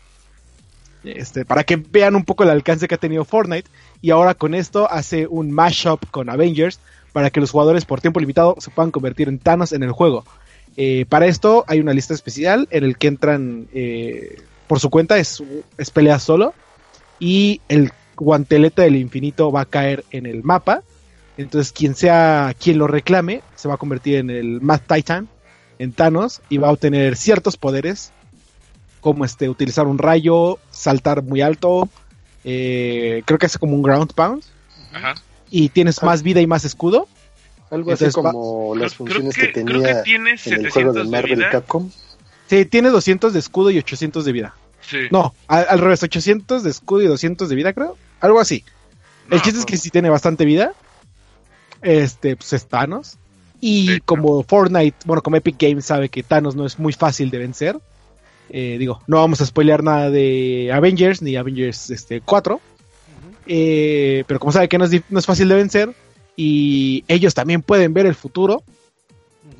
Este, 1.04 1.44
para 1.44 1.64
que 1.64 1.76
vean 1.76 2.16
un 2.16 2.24
poco 2.24 2.44
el 2.44 2.50
alcance 2.50 2.88
que 2.88 2.94
ha 2.94 2.98
tenido 2.98 3.24
Fortnite. 3.24 3.68
Y 4.00 4.10
ahora 4.10 4.34
con 4.34 4.54
esto 4.54 4.90
hace 4.90 5.26
un 5.26 5.50
mashup 5.50 6.00
con 6.10 6.30
Avengers 6.30 6.78
para 7.14 7.30
que 7.30 7.38
los 7.38 7.52
jugadores 7.52 7.84
por 7.84 8.00
tiempo 8.00 8.18
limitado 8.18 8.56
se 8.58 8.70
puedan 8.70 8.90
convertir 8.90 9.28
en 9.28 9.38
Thanos 9.38 9.72
en 9.72 9.84
el 9.84 9.92
juego. 9.92 10.24
Eh, 10.76 11.06
para 11.08 11.26
esto 11.26 11.64
hay 11.68 11.78
una 11.78 11.94
lista 11.94 12.12
especial 12.12 12.66
en 12.72 12.82
el 12.82 12.98
que 12.98 13.06
entran 13.06 13.68
eh, 13.72 14.42
por 14.66 14.80
su 14.80 14.90
cuenta, 14.90 15.16
es, 15.16 15.40
es 15.78 15.90
pelea 15.92 16.18
solo. 16.18 16.54
Y 17.20 17.60
el 17.68 17.92
guantelete 18.16 18.82
del 18.82 18.96
infinito 18.96 19.52
va 19.52 19.60
a 19.60 19.64
caer 19.64 20.04
en 20.10 20.26
el 20.26 20.42
mapa. 20.42 20.82
Entonces 21.36 21.70
quien 21.70 21.94
sea 21.94 22.52
quien 22.58 22.78
lo 22.78 22.88
reclame 22.88 23.42
se 23.54 23.68
va 23.68 23.74
a 23.74 23.78
convertir 23.78 24.16
en 24.16 24.28
el 24.28 24.60
Mad 24.60 24.80
Titan, 24.80 25.28
en 25.78 25.92
Thanos, 25.92 26.42
y 26.48 26.58
va 26.58 26.66
a 26.66 26.72
obtener 26.72 27.16
ciertos 27.16 27.56
poderes 27.56 28.10
como 29.00 29.24
este 29.24 29.48
utilizar 29.48 29.86
un 29.86 29.98
rayo, 29.98 30.58
saltar 30.72 31.22
muy 31.22 31.42
alto, 31.42 31.88
eh, 32.42 33.22
creo 33.24 33.38
que 33.38 33.46
es 33.46 33.56
como 33.56 33.76
un 33.76 33.82
ground 33.82 34.12
pound 34.14 34.42
Ajá. 34.92 35.14
Y 35.56 35.68
tienes 35.68 36.02
más 36.02 36.22
vida 36.24 36.40
y 36.40 36.48
más 36.48 36.64
escudo. 36.64 37.06
Algo 37.70 37.92
así 37.92 38.10
como 38.10 38.74
las 38.74 38.94
funciones 38.94 39.34
creo 39.36 39.52
que, 39.52 39.64
creo 39.64 39.82
tenía 39.82 40.02
tiene 40.02 40.30
en 40.44 40.52
el 40.64 40.70
juego 40.70 40.92
de 40.92 41.02
700 41.02 41.04
de 41.04 41.10
Marvel 41.10 41.36
vida. 41.36 41.50
Capcom. 41.50 41.90
Sí, 42.48 42.64
tiene 42.64 42.88
200 42.90 43.32
de 43.32 43.38
escudo 43.38 43.70
y 43.70 43.78
800 43.78 44.24
de 44.24 44.32
vida. 44.32 44.54
Sí. 44.80 44.98
No, 45.12 45.32
al, 45.46 45.64
al 45.68 45.78
revés, 45.78 46.02
800 46.02 46.62
de 46.64 46.70
escudo 46.70 47.02
y 47.02 47.06
200 47.06 47.48
de 47.48 47.54
vida, 47.54 47.72
creo. 47.72 47.96
Algo 48.20 48.40
así. 48.40 48.64
El 49.30 49.38
No, 49.38 49.42
chiste 49.44 49.60
es 49.60 49.64
que 49.64 49.76
sí 49.76 49.90
tiene 49.90 50.10
bastante 50.10 50.44
vida. 50.44 50.72
Este, 51.82 52.36
pues 52.36 52.52
es 52.52 52.66
Thanos. 52.66 53.16
Y 53.60 53.86
De 53.86 54.00
como 54.00 54.42
Fortnite, 54.42 54.96
bueno, 55.06 55.22
como 55.22 55.36
Epic 55.36 55.56
Games 55.58 55.86
sabe 55.86 56.08
que 56.08 56.22
Thanos 56.22 56.56
no 56.56 56.66
es 56.66 56.78
muy 56.78 56.92
fácil 56.92 57.30
de 57.30 57.38
vencer. 57.38 57.78
eh, 58.50 58.76
digo, 58.78 59.00
no 59.06 59.18
vamos 59.18 59.40
a 59.40 59.46
spoilear 59.46 59.82
nada 59.82 60.10
de 60.10 60.70
Avengers 60.72 61.22
ni 61.22 61.36
Avengers 61.36 61.90
este, 61.90 62.20
4. 62.20 62.60
Eh, 63.46 64.24
pero 64.26 64.40
como 64.40 64.52
sabe 64.52 64.68
que 64.68 64.78
no 64.78 64.84
es, 64.84 64.92
no 65.10 65.18
es 65.18 65.26
fácil 65.26 65.48
de 65.48 65.54
vencer. 65.56 65.90
Y 66.36 67.04
ellos 67.08 67.34
también 67.34 67.62
pueden 67.62 67.94
ver 67.94 68.06
el 68.06 68.14
futuro. 68.14 68.62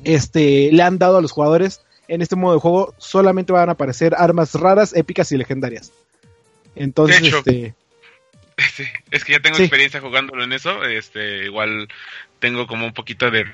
Este, 0.03 0.69
le 0.71 0.83
han 0.83 0.97
dado 0.97 1.17
a 1.17 1.21
los 1.21 1.31
jugadores 1.31 1.81
en 2.07 2.21
este 2.21 2.35
modo 2.35 2.53
de 2.55 2.59
juego 2.59 2.93
solamente 2.97 3.51
van 3.51 3.69
a 3.69 3.73
aparecer 3.73 4.13
armas 4.17 4.53
raras, 4.53 4.95
épicas 4.95 5.31
y 5.31 5.37
legendarias. 5.37 5.91
Entonces, 6.75 7.21
hecho, 7.23 7.37
este, 7.39 7.73
es 9.11 9.23
que 9.23 9.33
ya 9.33 9.39
tengo 9.39 9.57
Sí. 9.57 9.63
experiencia 9.63 10.01
jugándolo 10.01 10.43
en 10.43 10.53
eso. 10.53 10.83
Este, 10.83 11.45
igual 11.45 11.87
tengo 12.39 12.67
como 12.67 12.85
un 12.85 12.93
poquito 12.93 13.31
de 13.31 13.45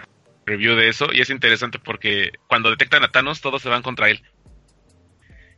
review 0.46 0.76
de 0.76 0.90
eso. 0.90 1.08
Y 1.14 1.22
es 1.22 1.30
interesante 1.30 1.80
porque 1.80 2.32
cuando 2.48 2.70
detectan 2.70 3.04
a 3.04 3.12
Thanos, 3.12 3.42
todos 3.42 3.62
se 3.62 3.70
van 3.70 3.84
contra 3.84 4.10
él. 4.10 4.22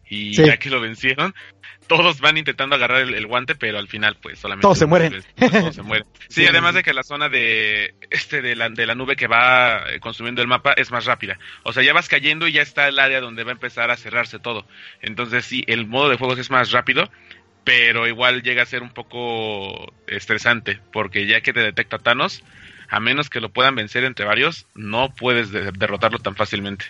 Y 0.09 0.35
Sí. 0.35 0.45
ya 0.45 0.57
que 0.57 0.69
lo 0.69 0.81
vencieron, 0.81 1.33
todos 1.87 2.19
van 2.21 2.37
intentando 2.37 2.75
agarrar 2.75 3.01
el, 3.01 3.13
el 3.13 3.27
guante, 3.27 3.55
pero 3.55 3.77
al 3.79 3.87
final, 3.87 4.17
pues 4.21 4.39
solamente. 4.39 4.63
Todos 4.63 4.77
se 4.79 4.85
mueren. 4.85 5.13
les- 5.13 5.51
Todos 5.51 5.75
se 5.75 5.81
mueren. 5.81 6.07
Sí, 6.29 6.41
Sí. 6.41 6.47
además 6.47 6.73
de 6.75 6.83
que 6.83 6.93
la 6.93 7.03
zona 7.03 7.29
de 7.29 7.93
este 8.09 8.41
de 8.41 8.55
la, 8.55 8.69
de 8.69 8.85
la 8.87 8.95
nube 8.95 9.15
que 9.15 9.27
va 9.27 9.83
eh, 9.91 9.99
consumiendo 9.99 10.41
el 10.41 10.47
mapa 10.47 10.73
es 10.73 10.89
más 10.91 11.05
rápida. 11.05 11.37
O 11.63 11.73
sea, 11.73 11.83
ya 11.83 11.93
vas 11.93 12.07
cayendo 12.09 12.47
y 12.47 12.53
ya 12.53 12.61
está 12.63 12.87
el 12.87 12.97
área 12.99 13.21
donde 13.21 13.43
va 13.43 13.51
a 13.51 13.53
empezar 13.53 13.91
a 13.91 13.97
cerrarse 13.97 14.39
todo. 14.39 14.65
Entonces, 15.01 15.45
sí, 15.45 15.63
el 15.67 15.85
modo 15.85 16.09
de 16.09 16.17
juegos 16.17 16.39
es 16.39 16.49
más 16.49 16.71
rápido, 16.71 17.09
pero 17.63 18.07
igual 18.07 18.41
llega 18.43 18.63
a 18.63 18.65
ser 18.65 18.81
un 18.81 18.89
poco 18.91 19.93
estresante, 20.07 20.79
porque 20.91 21.25
ya 21.27 21.41
que 21.41 21.53
te 21.53 21.59
detecta 21.61 21.99
Thanos, 21.99 22.43
a 22.89 22.99
menos 22.99 23.29
que 23.29 23.39
lo 23.39 23.49
puedan 23.49 23.75
vencer 23.75 24.03
entre 24.03 24.25
varios, 24.25 24.65
no 24.75 25.13
puedes 25.13 25.51
de- 25.51 25.71
derrotarlo 25.71 26.19
tan 26.19 26.35
fácilmente. 26.35 26.85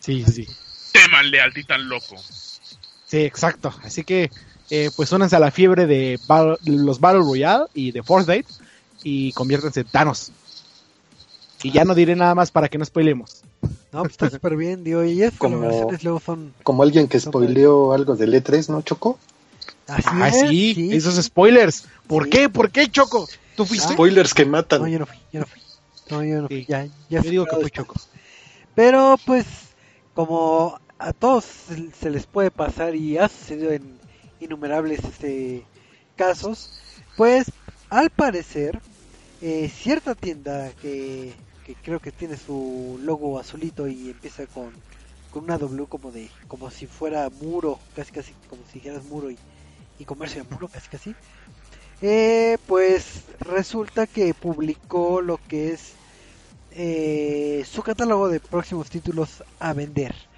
sí, 0.00 0.24
sí, 0.26 0.44
sí. 0.44 0.52
Témanle 0.92 1.40
al 1.40 1.52
titán 1.54 1.88
loco. 1.88 2.16
Sí, 3.10 3.18
exacto. 3.18 3.74
Así 3.82 4.04
que, 4.04 4.30
eh, 4.70 4.90
pues 4.96 5.10
únanse 5.12 5.34
a 5.36 5.40
la 5.40 5.50
fiebre 5.50 5.86
de 5.86 6.18
Battle- 6.28 6.58
los 6.64 7.00
Battle 7.00 7.20
Royale 7.20 7.64
y 7.74 7.90
de 7.92 8.02
Fortnite 8.02 8.46
y 9.02 9.32
conviértanse 9.32 9.80
en 9.80 9.86
Thanos. 9.86 10.30
Y 11.62 11.72
ya 11.72 11.84
no 11.84 11.94
diré 11.94 12.14
nada 12.16 12.34
más 12.34 12.50
para 12.50 12.68
que 12.68 12.78
no 12.78 12.84
spoilemos. 12.84 13.42
No, 13.92 14.02
pues 14.02 14.12
está 14.12 14.30
súper 14.30 14.56
bien, 14.56 14.84
digo, 14.84 15.02
y 15.04 15.22
esas 15.22 15.38
Como- 15.38 15.56
colaboraciones 15.56 16.04
luego 16.04 16.20
son 16.20 16.54
Como 16.62 16.82
alguien 16.82 17.08
que 17.08 17.18
spoileó 17.20 17.92
algo 17.92 18.14
del 18.16 18.32
E3, 18.34 18.68
¿no, 18.70 18.80
Choco? 18.82 19.18
así 19.88 20.04
ah, 20.12 20.28
es, 20.28 20.40
sí, 20.48 20.74
sí. 20.74 20.92
esos 20.94 21.16
spoilers. 21.22 21.84
¿Por 22.06 22.24
Sí. 22.24 22.30
qué? 22.30 22.48
¿Por 22.48 22.70
qué, 22.70 22.88
Choco? 22.88 23.28
¿Tú 23.56 23.66
fuiste? 23.66 23.92
Spoilers 23.94 24.32
que 24.32 24.44
No, 24.46 24.52
matan. 24.52 24.86
yo 24.88 24.98
no 25.00 25.06
fui, 25.06 25.16
yo 25.32 25.40
no 25.40 25.46
fui. 25.46 25.60
No, 26.10 26.22
yo 26.24 26.42
no 26.42 26.46
fui, 26.48 26.60
Sí. 26.60 26.66
ya, 26.68 26.86
ya 27.10 27.20
Yo 27.22 27.30
digo 27.30 27.44
que 27.46 27.56
fue. 27.56 27.70
Choco. 27.70 27.94
Pero 28.76 29.16
pues, 29.26 29.46
como 30.14 30.78
a 31.00 31.12
todos 31.12 31.44
se- 31.46 32.10
les 32.10 32.26
puede 32.26 32.50
pasar 32.50 32.94
y 32.96 33.18
ha 33.18 33.28
sucedido 33.28 33.72
en 33.72 34.00
innumerables 34.38 35.04
este, 35.04 35.68
casos, 36.16 36.72
pues 37.16 37.52
al 37.90 38.10
parecer, 38.10 38.82
eh, 39.40 39.68
cierta 39.70 40.14
tienda 40.14 40.74
que, 40.74 41.44
que 41.62 41.76
creo 41.76 42.00
que 42.00 42.12
tiene 42.12 42.36
su 42.36 42.98
logo 43.00 43.38
azulito 43.38 43.88
y 43.88 44.10
empieza 44.10 44.46
con, 44.48 44.84
con 45.30 45.44
una 45.44 45.58
W 45.58 45.86
como 45.88 46.12
de 46.12 46.32
como 46.48 46.70
si 46.70 46.86
fuera 46.86 47.30
muro, 47.30 47.88
casi 47.94 48.12
casi 48.12 48.34
como 48.46 48.64
si 48.66 48.74
dijeras 48.80 49.04
muro 49.04 49.30
y, 49.30 49.40
y 49.98 50.04
comercio 50.06 50.44
de 50.44 50.50
muro, 50.50 50.68
casi 50.70 50.88
casi. 50.90 51.16
Eh, 52.00 52.58
pues 52.66 53.26
resulta 53.40 54.06
que 54.06 54.34
publicó 54.34 55.20
lo 55.22 55.38
que 55.46 55.72
es 55.72 55.98
eh, 56.70 57.64
su 57.66 57.82
catálogo 57.82 58.28
de 58.28 58.40
próximos 58.40 58.90
títulos 58.90 59.44
a 59.58 59.74
vender. 59.74 60.29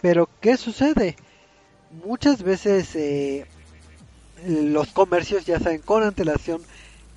Pero, 0.00 0.28
¿qué 0.40 0.56
sucede? 0.56 1.16
Muchas 2.04 2.42
veces 2.42 2.94
eh, 2.94 3.46
los 4.46 4.88
comercios 4.88 5.44
ya 5.46 5.58
saben 5.58 5.80
con 5.80 6.02
antelación 6.02 6.60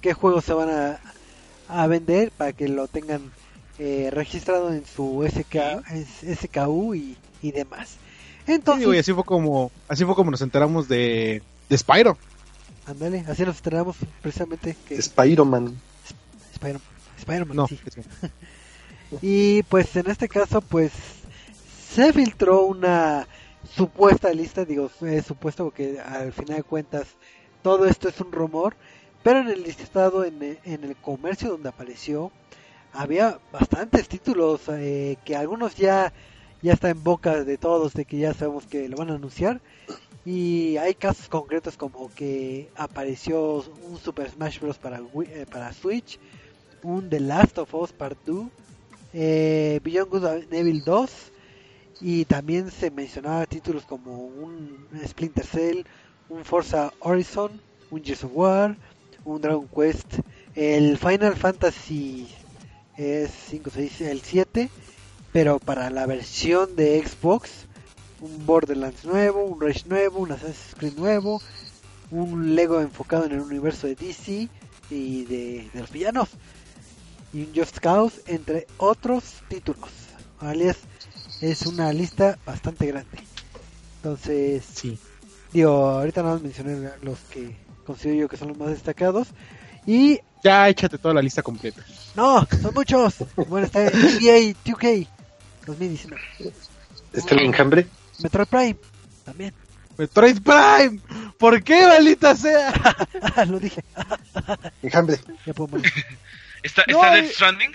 qué 0.01 0.13
juegos 0.13 0.45
se 0.45 0.53
van 0.53 0.69
a, 0.69 0.99
a 1.67 1.87
vender 1.87 2.31
para 2.31 2.53
que 2.53 2.67
lo 2.67 2.87
tengan 2.87 3.31
eh, 3.77 4.09
registrado 4.11 4.73
en 4.73 4.83
su 4.85 5.27
SK, 5.29 5.83
SKU 6.41 6.95
y, 6.95 7.17
y 7.41 7.51
demás. 7.51 7.89
Sí, 8.45 8.53
Entonces, 8.53 8.79
digo, 8.81 8.93
y 8.95 8.97
así 8.97 9.13
fue 9.13 9.23
como, 9.23 9.71
así 9.87 10.03
fue 10.05 10.15
como 10.15 10.31
nos 10.31 10.41
enteramos 10.41 10.87
de, 10.87 11.43
de 11.69 11.77
Spyro. 11.77 12.17
ándale, 12.87 13.23
así 13.27 13.43
nos 13.43 13.57
enteramos 13.57 13.97
precisamente 14.21 14.75
que 14.87 14.95
Spider-Man. 14.95 15.79
Spider- 16.53 16.79
Spider-Man, 17.19 17.55
No, 17.55 17.67
sí. 17.67 17.79
Y 19.21 19.61
pues 19.63 19.93
en 19.97 20.09
este 20.09 20.27
caso, 20.29 20.61
pues 20.61 20.91
se 21.93 22.13
filtró 22.13 22.63
una 22.63 23.27
supuesta 23.75 24.31
lista, 24.33 24.65
digo, 24.65 24.89
es 25.01 25.25
supuesto 25.25 25.65
porque 25.65 25.99
al 25.99 26.31
final 26.33 26.57
de 26.57 26.63
cuentas 26.63 27.07
todo 27.61 27.85
esto 27.85 28.09
es 28.09 28.19
un 28.19 28.31
rumor, 28.31 28.75
pero 29.23 29.39
en 29.39 29.49
el 29.49 29.63
listado 29.63 30.23
en, 30.25 30.41
el- 30.41 30.59
en 30.63 30.83
el 30.83 30.95
comercio 30.95 31.49
donde 31.51 31.69
apareció 31.69 32.31
había 32.93 33.39
bastantes 33.51 34.07
títulos 34.09 34.61
eh, 34.69 35.17
que 35.23 35.35
algunos 35.35 35.75
ya 35.75 36.11
ya 36.63 36.73
está 36.73 36.89
en 36.89 37.03
boca 37.03 37.43
de 37.43 37.57
todos 37.57 37.93
de 37.93 38.05
que 38.05 38.17
ya 38.19 38.33
sabemos 38.35 38.67
que 38.67 38.87
lo 38.87 38.97
van 38.97 39.09
a 39.09 39.15
anunciar. 39.15 39.61
Y 40.25 40.77
hay 40.77 40.93
casos 40.93 41.27
concretos 41.27 41.75
como 41.75 42.11
que 42.13 42.69
apareció 42.75 43.63
un 43.87 43.97
Super 43.97 44.29
Smash 44.29 44.59
Bros. 44.59 44.77
para 44.77 44.99
eh, 44.99 45.47
para 45.51 45.73
Switch, 45.73 46.19
un 46.83 47.09
The 47.09 47.19
Last 47.19 47.57
of 47.57 47.73
Us 47.73 47.91
Part 47.93 48.19
2, 48.25 48.45
eh, 49.13 49.79
Beyond 49.83 50.09
Good 50.11 50.25
and 50.25 50.53
Evil 50.53 50.83
2 50.83 51.09
y 52.01 52.25
también 52.25 52.71
se 52.71 52.89
mencionaba 52.89 53.45
títulos 53.45 53.85
como 53.85 54.25
un 54.25 54.87
Splinter 55.05 55.45
Cell, 55.45 55.83
un 56.29 56.43
Forza 56.43 56.91
Horizon, 56.99 57.61
un 57.91 58.03
Gears 58.03 58.23
of 58.23 58.31
War, 58.33 58.75
un 59.23 59.39
Dragon 59.39 59.67
Quest, 59.67 60.19
el 60.55 60.97
Final 60.97 61.35
Fantasy 61.35 62.27
es 62.97 63.31
5, 63.49 63.69
6, 63.73 64.01
el 64.01 64.21
7, 64.21 64.69
pero 65.31 65.59
para 65.59 65.89
la 65.89 66.07
versión 66.07 66.75
de 66.75 67.05
Xbox, 67.05 67.67
un 68.19 68.45
Borderlands 68.45 69.05
nuevo, 69.05 69.45
un 69.45 69.61
Rage 69.61 69.83
nuevo, 69.87 70.19
un 70.19 70.31
Assassin's 70.31 70.75
Creed 70.77 70.93
nuevo, 70.97 71.41
un 72.09 72.55
Lego 72.55 72.81
enfocado 72.81 73.25
en 73.25 73.33
el 73.33 73.41
universo 73.41 73.87
de 73.87 73.95
DC 73.95 74.49
y 74.89 75.23
de, 75.25 75.69
los 75.73 75.91
villanos. 75.91 76.29
y 77.31 77.43
un 77.43 77.55
Just 77.55 77.77
Cause, 77.79 78.21
entre 78.27 78.67
otros 78.77 79.41
títulos. 79.47 79.89
Es 81.41 81.63
una 81.65 81.91
lista 81.93 82.37
bastante 82.45 82.85
grande. 82.87 83.17
Entonces, 83.97 84.63
Sí. 84.73 84.97
digo, 85.51 85.71
ahorita 85.89 86.21
nada 86.23 86.35
más 86.35 86.43
mencioné 86.43 86.89
los 87.01 87.19
que 87.31 87.55
considero 87.85 88.21
yo 88.21 88.29
que 88.29 88.37
son 88.37 88.49
los 88.49 88.57
más 88.57 88.69
destacados. 88.69 89.27
Y 89.85 90.19
Ya 90.43 90.67
échate 90.69 90.97
toda 90.97 91.13
la 91.13 91.21
lista 91.21 91.43
completa. 91.43 91.83
no, 92.15 92.47
son 92.61 92.73
muchos. 92.73 93.15
Bueno, 93.47 93.67
está 93.67 93.83
EA 93.83 94.53
2K 94.65 95.07
2019. 95.67 96.21
¿Está 97.13 97.35
el 97.35 97.41
enjambre? 97.41 97.85
Metroid 98.23 98.47
Prime 98.47 98.77
también. 99.23 99.53
Metroid 99.97 100.39
Prime. 100.41 100.99
¿Por 101.37 101.63
qué, 101.63 101.85
maldita 101.85 102.35
sea? 102.35 102.73
Lo 103.47 103.59
dije. 103.59 103.83
Enjambre. 104.81 105.19
Ya 105.45 105.53
puedo 105.53 105.67
morir. 105.67 105.91
¿Está, 106.63 106.83
No, 106.87 107.03
está. 107.03 107.15
Death 107.15 107.31
Stranding? 107.33 107.71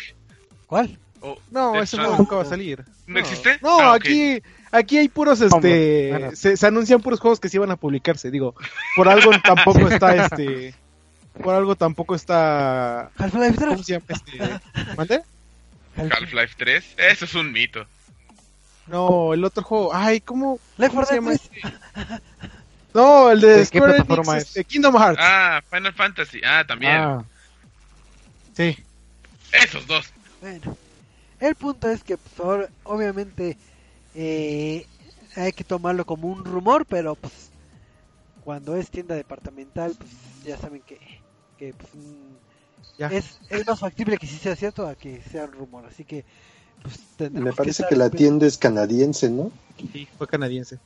¿Cuál? 0.67 0.99
¿O 1.27 1.39
No, 1.51 1.85
Stranding? 1.85 2.07
juego 2.07 2.17
nunca 2.19 2.37
va 2.37 2.43
a 2.43 2.47
salir. 2.47 2.85
¿No 3.07 3.19
existe? 3.19 3.59
No, 3.63 3.81
Ah, 3.81 3.95
aquí, 3.95 4.43
aquí 4.71 4.99
hay 4.99 5.09
puros, 5.09 5.41
este, 5.41 6.09
Bueno. 6.11 6.31
se, 6.37 6.57
se 6.57 6.67
anuncian 6.67 7.01
puros 7.01 7.21
juegos 7.21 7.41
que 7.41 7.49
sí 7.49 7.59
van 7.59 7.71
a 7.71 7.77
publicarse, 7.77 8.31
digo, 8.31 8.55
por 8.97 9.09
algo 9.09 9.31
tampoco 9.45 9.89
está, 9.89 10.15
este, 10.27 10.75
por 11.43 11.55
algo 11.55 11.75
tampoco 11.77 12.15
está, 12.15 13.11
Half-Life 13.19 13.57
¿cómo 13.57 13.75
3. 13.75 13.87
se 13.87 13.93
llama? 13.93 14.05
Este, 14.09 14.95
¿mande? 14.97 15.23
Half-Life 15.97 16.55
3. 16.57 16.85
Eso 16.99 17.25
es 17.25 17.35
un 17.35 17.51
mito. 17.53 17.85
No, 18.87 19.35
el 19.35 19.45
otro 19.45 19.63
juego, 19.65 19.91
ay, 19.95 20.21
¿cómo, 20.21 20.61
Left 20.77 20.95
cómo 20.95 21.05
4 21.05 21.07
se 21.07 21.15
Dead 21.15 21.21
llama 21.23 21.37
3. 21.37 21.51
este? 21.65 22.23
No, 22.95 23.31
el 23.31 23.43
de, 23.43 23.49
¿De 23.49 23.57
qué 23.59 23.65
Square 23.67 23.93
Enix, 23.93 24.07
plataforma 24.07 24.39
es? 24.39 24.45
este, 24.47 24.65
Kingdom 24.65 24.97
Hearts. 24.97 25.19
Ah, 25.21 25.61
Final 25.71 25.93
Fantasy. 25.93 26.41
Ah, 26.43 26.65
también. 26.67 26.93
Ah, 26.97 27.25
Sí, 28.57 28.75
Esos 29.53 29.87
dos. 29.87 30.11
Bueno, 30.41 30.75
el 31.41 31.55
punto 31.55 31.89
es 31.89 32.03
que 32.03 32.17
pues, 32.17 32.41
ahora, 32.41 32.69
obviamente 32.85 33.57
eh, 34.15 34.87
hay 35.35 35.53
que 35.53 35.65
tomarlo 35.65 36.05
como 36.05 36.29
un 36.29 36.45
rumor, 36.45 36.87
pero 36.87 37.15
pues 37.15 37.51
cuando 38.45 38.77
es 38.77 38.91
tienda 38.91 39.15
departamental, 39.15 39.95
pues 39.99 40.11
ya 40.45 40.57
saben 40.57 40.83
que, 40.83 40.99
que 41.59 41.75
pues, 41.75 41.95
mm, 41.95 42.99
ya. 42.99 43.09
es, 43.09 43.39
es 43.51 43.67
más 43.67 43.81
factible 43.81 44.19
que 44.19 44.27
sí 44.27 44.37
sea 44.37 44.57
cierto 44.57 44.87
a 44.87 44.95
que 44.95 45.21
sea 45.23 45.45
un 45.45 45.53
rumor. 45.53 45.85
Así 45.87 46.05
que 46.05 46.25
pues 46.83 47.31
Me 47.33 47.53
parece 47.53 47.85
que 47.89 47.97
la 47.97 48.11
tienda 48.11 48.47
es 48.47 48.57
canadiense, 48.57 49.29
¿no? 49.31 49.51
Sí, 49.93 50.07
fue 50.17 50.27
canadiense. 50.27 50.79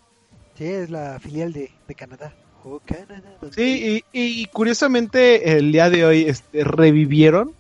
Sí, 0.57 0.65
es 0.65 0.91
la 0.91 1.19
filial 1.21 1.53
de, 1.53 1.71
de 1.87 1.95
Canadá. 1.95 2.33
Oh, 2.65 2.81
Canadá. 2.85 3.37
Sí, 3.55 4.03
y, 4.13 4.43
y 4.43 4.47
curiosamente 4.47 5.57
el 5.57 5.73
día 5.73 5.89
de 5.89 6.05
hoy 6.05 6.23
este, 6.23 6.65
revivieron 6.65 7.53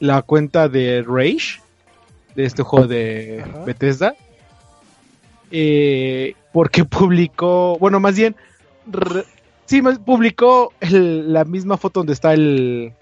la 0.00 0.22
cuenta 0.22 0.68
de 0.68 1.02
Rage, 1.06 1.60
de 2.38 2.44
este 2.44 2.62
juego 2.62 2.86
de 2.86 3.42
Ajá. 3.44 3.64
Bethesda, 3.64 4.14
eh, 5.50 6.34
porque 6.52 6.84
publicó, 6.84 7.76
bueno, 7.80 7.98
más 7.98 8.14
bien, 8.16 8.36
re- 8.86 9.24
sí, 9.66 9.82
más- 9.82 9.98
publicó 9.98 10.72
el- 10.78 11.32
la 11.32 11.44
misma 11.44 11.76
foto 11.76 11.98
donde 12.00 12.12
está 12.12 12.32
el, 12.34 12.92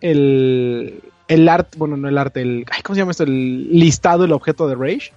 el, 0.00 1.02
el 1.26 1.48
arte, 1.48 1.76
bueno, 1.78 1.96
no 1.96 2.08
el 2.08 2.16
arte, 2.16 2.42
el, 2.42 2.64
ay, 2.70 2.82
¿cómo 2.82 2.94
se 2.94 3.00
llama 3.00 3.10
esto? 3.10 3.24
El 3.24 3.72
listado, 3.76 4.24
el 4.24 4.32
objeto 4.32 4.68
de 4.68 4.76
Rage 4.76 5.10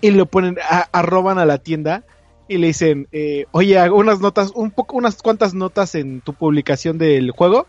y 0.00 0.10
lo 0.12 0.26
ponen, 0.26 0.58
a- 0.62 0.88
arroban 0.92 1.38
a 1.38 1.44
la 1.46 1.58
tienda 1.58 2.04
y 2.46 2.58
le 2.58 2.68
dicen, 2.68 3.08
eh, 3.10 3.46
oye, 3.50 3.78
hago 3.80 3.96
unas 3.96 4.20
notas, 4.20 4.52
un 4.54 4.70
poco, 4.70 4.96
unas 4.96 5.20
cuantas 5.22 5.54
notas 5.54 5.96
en 5.96 6.20
tu 6.20 6.34
publicación 6.34 6.98
del 6.98 7.32
juego 7.32 7.66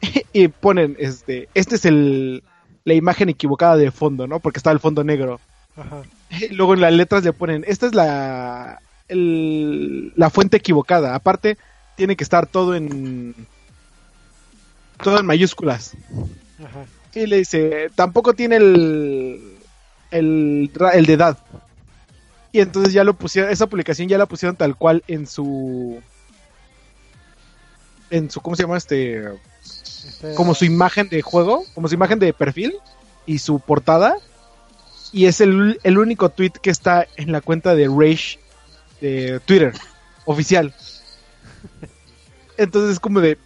y 0.32 0.46
ponen, 0.46 0.96
este, 1.00 1.48
este 1.54 1.74
es 1.74 1.84
el, 1.84 2.44
la 2.84 2.94
imagen 2.94 3.28
equivocada 3.28 3.76
de 3.76 3.90
fondo, 3.90 4.26
¿no? 4.26 4.40
Porque 4.40 4.58
está 4.58 4.70
el 4.70 4.80
fondo 4.80 5.04
negro. 5.04 5.40
Ajá. 5.76 6.02
Luego 6.50 6.74
en 6.74 6.80
las 6.80 6.92
letras 6.92 7.24
le 7.24 7.32
ponen, 7.32 7.64
esta 7.66 7.86
es 7.86 7.94
la, 7.94 8.80
el- 9.08 10.12
la 10.16 10.30
fuente 10.30 10.56
equivocada. 10.56 11.14
Aparte, 11.14 11.56
tiene 11.96 12.16
que 12.16 12.24
estar 12.24 12.46
todo 12.46 12.74
en, 12.74 13.34
todo 15.02 15.20
en 15.20 15.26
mayúsculas. 15.26 15.94
Ajá. 16.58 16.84
Y 17.14 17.26
le 17.26 17.36
dice, 17.38 17.90
tampoco 17.94 18.32
tiene 18.32 18.56
el, 18.56 19.56
el, 20.10 20.70
el 20.94 21.06
de 21.06 21.12
edad. 21.12 21.38
Y 22.52 22.60
entonces 22.60 22.92
ya 22.92 23.04
lo 23.04 23.14
pusieron, 23.14 23.50
esa 23.50 23.66
publicación 23.66 24.08
ya 24.08 24.18
la 24.18 24.26
pusieron 24.26 24.56
tal 24.56 24.76
cual 24.76 25.02
en 25.08 25.26
su, 25.26 26.00
en 28.10 28.30
su, 28.30 28.40
¿cómo 28.40 28.56
se 28.56 28.62
llama 28.62 28.76
este? 28.76 29.24
Este- 29.64 30.34
Como 30.34 30.54
su 30.54 30.64
imagen 30.64 31.08
de 31.08 31.22
juego, 31.22 31.64
como 31.74 31.88
su 31.88 31.94
imagen 31.94 32.18
de 32.18 32.32
perfil 32.32 32.74
y 33.26 33.38
su 33.38 33.60
portada. 33.60 34.16
Y 35.12 35.26
es 35.26 35.40
el, 35.40 35.78
el 35.82 35.98
único 35.98 36.30
tweet 36.30 36.52
que 36.62 36.70
está 36.70 37.06
en 37.16 37.32
la 37.32 37.40
cuenta 37.40 37.74
de 37.74 37.86
Rage 37.86 38.38
de 39.00 39.40
Twitter, 39.44 39.74
oficial. 40.24 40.74
Entonces 42.56 42.92
es 42.92 43.00
como 43.00 43.20
de, 43.20 43.38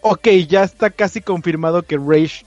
ok, 0.00 0.28
ya 0.48 0.64
está 0.64 0.90
casi 0.90 1.20
confirmado 1.20 1.82
que 1.82 1.96
Rage 1.96 2.44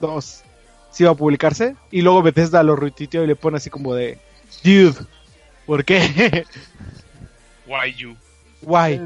2 0.00 0.42
sí 0.90 1.04
va 1.04 1.12
a 1.12 1.14
publicarse. 1.14 1.76
Y 1.90 2.02
luego 2.02 2.22
Bethesda 2.22 2.62
lo 2.62 2.76
retuiteó 2.76 3.24
y 3.24 3.26
le 3.26 3.36
pone 3.36 3.56
así 3.56 3.70
como 3.70 3.94
de, 3.94 4.18
dude, 4.62 4.94
¿por 5.66 5.84
qué? 5.84 6.44
Why 7.66 7.94
you? 7.94 8.16
Why? 8.62 9.00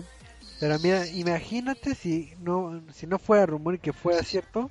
Pero 0.61 0.79
mira, 0.81 1.07
imagínate 1.07 1.95
si 1.95 2.33
no 2.43 2.83
si 2.93 3.07
no 3.07 3.19
fuera 3.19 3.47
rumor 3.47 3.75
y 3.75 3.79
que 3.79 3.93
fuera 3.93 4.23
cierto, 4.25 4.71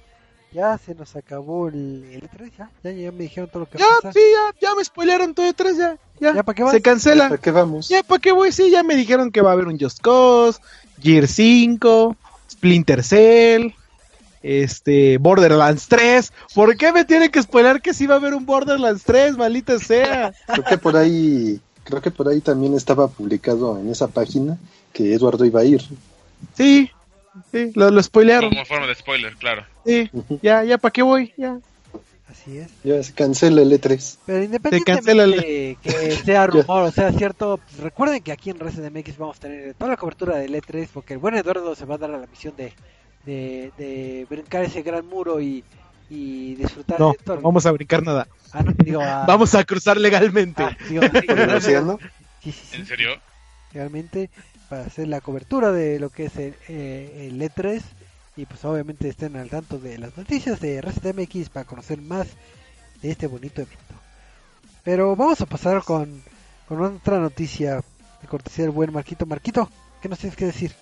ya 0.51 0.77
se 0.77 0.95
nos 0.95 1.15
acabó 1.15 1.67
el, 1.67 2.03
el 2.11 2.29
E3, 2.29 2.51
ya, 2.57 2.71
ya, 2.83 2.91
ya 2.91 3.11
me 3.11 3.23
dijeron 3.23 3.49
todo 3.49 3.61
lo 3.61 3.69
que 3.69 3.77
Ya, 3.77 4.11
sí, 4.11 4.19
ya, 4.19 4.67
ya 4.69 4.75
me 4.75 4.83
spoilearon 4.83 5.33
todo 5.33 5.45
detrás, 5.45 5.77
ya, 5.77 5.97
ya. 6.19 6.35
¿Ya 6.35 6.43
para 6.43 6.55
qué 6.55 6.63
vas? 6.63 6.73
Se 6.73 6.81
cancela. 6.81 7.29
¿Para 7.29 7.41
qué 7.41 7.51
vamos? 7.51 7.87
Ya, 7.89 8.03
¿para 8.03 8.19
qué 8.19 8.31
voy? 8.31 8.51
Sí, 8.51 8.69
ya 8.69 8.83
me 8.83 8.95
dijeron 8.95 9.31
que 9.31 9.41
va 9.41 9.51
a 9.51 9.53
haber 9.53 9.67
un 9.67 9.79
Just 9.79 9.99
Cause, 9.99 10.59
Gear 11.01 11.27
5, 11.27 12.15
Splinter 12.49 13.03
Cell, 13.03 13.73
este, 14.41 15.17
Borderlands 15.17 15.87
3. 15.87 16.33
¿Por 16.55 16.75
qué 16.77 16.91
me 16.91 17.05
tienen 17.05 17.29
que 17.31 17.41
spoiler 17.41 17.81
que 17.81 17.93
sí 17.93 18.07
va 18.07 18.15
a 18.15 18.17
haber 18.17 18.33
un 18.33 18.45
Borderlands 18.45 19.03
3, 19.03 19.37
maldita 19.37 19.79
sea? 19.79 20.33
Creo 20.47 20.63
que 20.63 20.77
por 20.77 20.97
ahí, 20.97 21.61
creo 21.83 22.01
que 22.01 22.11
por 22.11 22.27
ahí 22.29 22.41
también 22.41 22.73
estaba 22.73 23.07
publicado 23.07 23.77
en 23.79 23.89
esa 23.89 24.07
página 24.07 24.57
que 24.97 25.13
Eduardo 25.13 25.45
iba 25.45 25.61
a 25.61 25.63
ir. 25.65 25.81
Sí, 26.55 26.89
sí, 27.51 27.71
lo, 27.75 27.91
lo 27.91 28.01
spoilearon. 28.01 28.49
Como 28.49 28.65
forma 28.65 28.87
de 28.87 28.95
spoiler, 28.95 29.35
claro. 29.35 29.63
Sí, 29.85 30.09
ya, 30.41 30.63
ya, 30.63 30.77
¿para 30.79 30.91
qué 30.91 31.03
voy? 31.03 31.33
Ya. 31.37 31.59
Así 32.29 32.57
es. 32.57 32.67
Ya 32.83 33.01
se 33.03 33.13
cancela 33.13 33.61
el 33.61 33.71
E 33.71 33.79
E3. 33.79 34.17
Pero 34.25 34.83
cancela 34.83 35.23
el- 35.23 35.35
independientemente 35.35 35.77
que 35.83 36.11
sea 36.25 36.47
rumor 36.47 36.83
o 36.83 36.91
sea 36.91 37.11
cierto, 37.13 37.57
pues 37.57 37.77
recuerden 37.79 38.21
que 38.23 38.31
aquí 38.31 38.49
en 38.49 38.59
Resident 38.59 38.95
MX 38.97 39.17
vamos 39.17 39.37
a 39.37 39.41
tener 39.41 39.73
toda 39.75 39.91
la 39.91 39.97
cobertura 39.97 40.37
del 40.37 40.53
E3 40.55 40.89
porque 40.93 41.13
el 41.13 41.19
buen 41.19 41.35
Eduardo 41.35 41.73
se 41.75 41.85
va 41.85 41.95
a 41.95 41.97
dar 41.99 42.11
a 42.11 42.17
la 42.17 42.27
misión 42.27 42.55
de, 42.57 42.73
de, 43.25 43.71
de 43.77 44.25
brincar 44.29 44.63
ese 44.63 44.81
gran 44.81 45.05
muro 45.07 45.39
y, 45.39 45.63
y 46.09 46.55
disfrutar 46.55 46.99
No, 46.99 47.11
de 47.11 47.17
todo. 47.19 47.35
no 47.37 47.41
vamos 47.43 47.65
a 47.65 47.71
brincar 47.71 48.03
nada. 48.03 48.27
Ah, 48.51 48.61
no, 48.63 48.73
digo, 48.83 49.01
ah, 49.05 49.23
Vamos 49.27 49.53
a 49.55 49.63
cruzar 49.63 49.97
legalmente. 49.97 50.63
ah, 50.63 50.75
digo, 50.89 51.03
sí. 51.61 51.71
¿En 52.73 52.85
serio? 52.85 53.11
realmente 53.73 54.29
para 54.69 54.83
hacer 54.83 55.07
la 55.07 55.21
cobertura 55.21 55.71
de 55.71 55.99
lo 55.99 56.09
que 56.09 56.25
es 56.25 56.35
el, 56.37 56.55
eh, 56.67 57.29
el 57.31 57.41
E3 57.41 57.81
y 58.35 58.45
pues 58.45 58.63
obviamente 58.65 59.09
estén 59.09 59.35
al 59.35 59.49
tanto 59.49 59.79
de 59.79 59.97
las 59.97 60.15
noticias 60.17 60.59
de 60.59 60.81
Resident 60.81 61.17
MX 61.19 61.49
para 61.49 61.65
conocer 61.65 62.01
más 62.01 62.27
de 63.01 63.11
este 63.11 63.27
bonito 63.27 63.61
evento. 63.61 63.95
Pero 64.83 65.15
vamos 65.15 65.41
a 65.41 65.45
pasar 65.45 65.83
con, 65.83 66.21
con 66.67 66.81
otra 66.81 67.19
noticia 67.19 67.83
de 68.21 68.27
cortesía 68.27 68.65
del 68.65 68.71
buen 68.71 68.91
Marquito. 68.93 69.25
Marquito, 69.25 69.69
¿qué 70.01 70.09
nos 70.09 70.19
tienes 70.19 70.37
que 70.37 70.45
decir? 70.45 70.73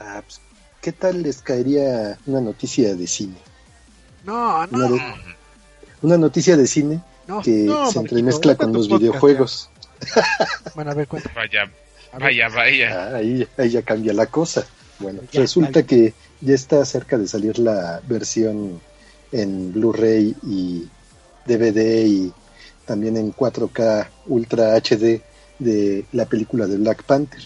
Ah, 0.00 0.22
pues, 0.24 0.40
¿Qué 0.80 0.92
tal 0.92 1.22
les 1.22 1.40
caería 1.42 2.18
una 2.26 2.40
noticia 2.40 2.94
de 2.94 3.06
cine? 3.06 3.36
No, 4.24 4.58
Una, 4.58 4.66
no, 4.70 4.88
de- 4.90 5.14
una 6.02 6.18
noticia 6.18 6.56
de 6.56 6.66
cine 6.66 7.00
no. 7.26 7.40
que 7.42 7.50
No, 7.64 7.90
se 7.90 7.98
entremezcla 8.00 8.54
con 8.56 8.72
los 8.72 8.88
podcast, 8.88 9.00
videojuegos. 9.02 9.70
Bueno, 10.74 10.90
a 10.90 10.94
ver, 10.94 11.08
cuenta. 11.08 11.30
Vaya. 11.34 11.70
Vaya, 12.18 12.48
vaya. 12.48 13.08
Ah, 13.10 13.16
ahí, 13.16 13.46
ahí 13.56 13.70
ya 13.70 13.82
cambia 13.82 14.12
la 14.12 14.26
cosa. 14.26 14.66
Bueno, 14.98 15.20
Ya, 15.32 15.40
resulta 15.40 15.82
que 15.82 16.14
ya 16.40 16.54
está 16.54 16.84
cerca 16.84 17.18
de 17.18 17.26
salir 17.26 17.58
la 17.58 18.00
versión 18.06 18.80
en 19.32 19.72
Blu-ray 19.72 20.36
y 20.46 20.88
DVD 21.46 22.06
y 22.06 22.32
también 22.84 23.16
en 23.16 23.32
4K 23.32 24.08
Ultra 24.26 24.76
HD 24.76 25.22
de 25.58 26.04
la 26.12 26.26
película 26.26 26.66
de 26.66 26.76
Black 26.76 27.02
Panther. 27.04 27.42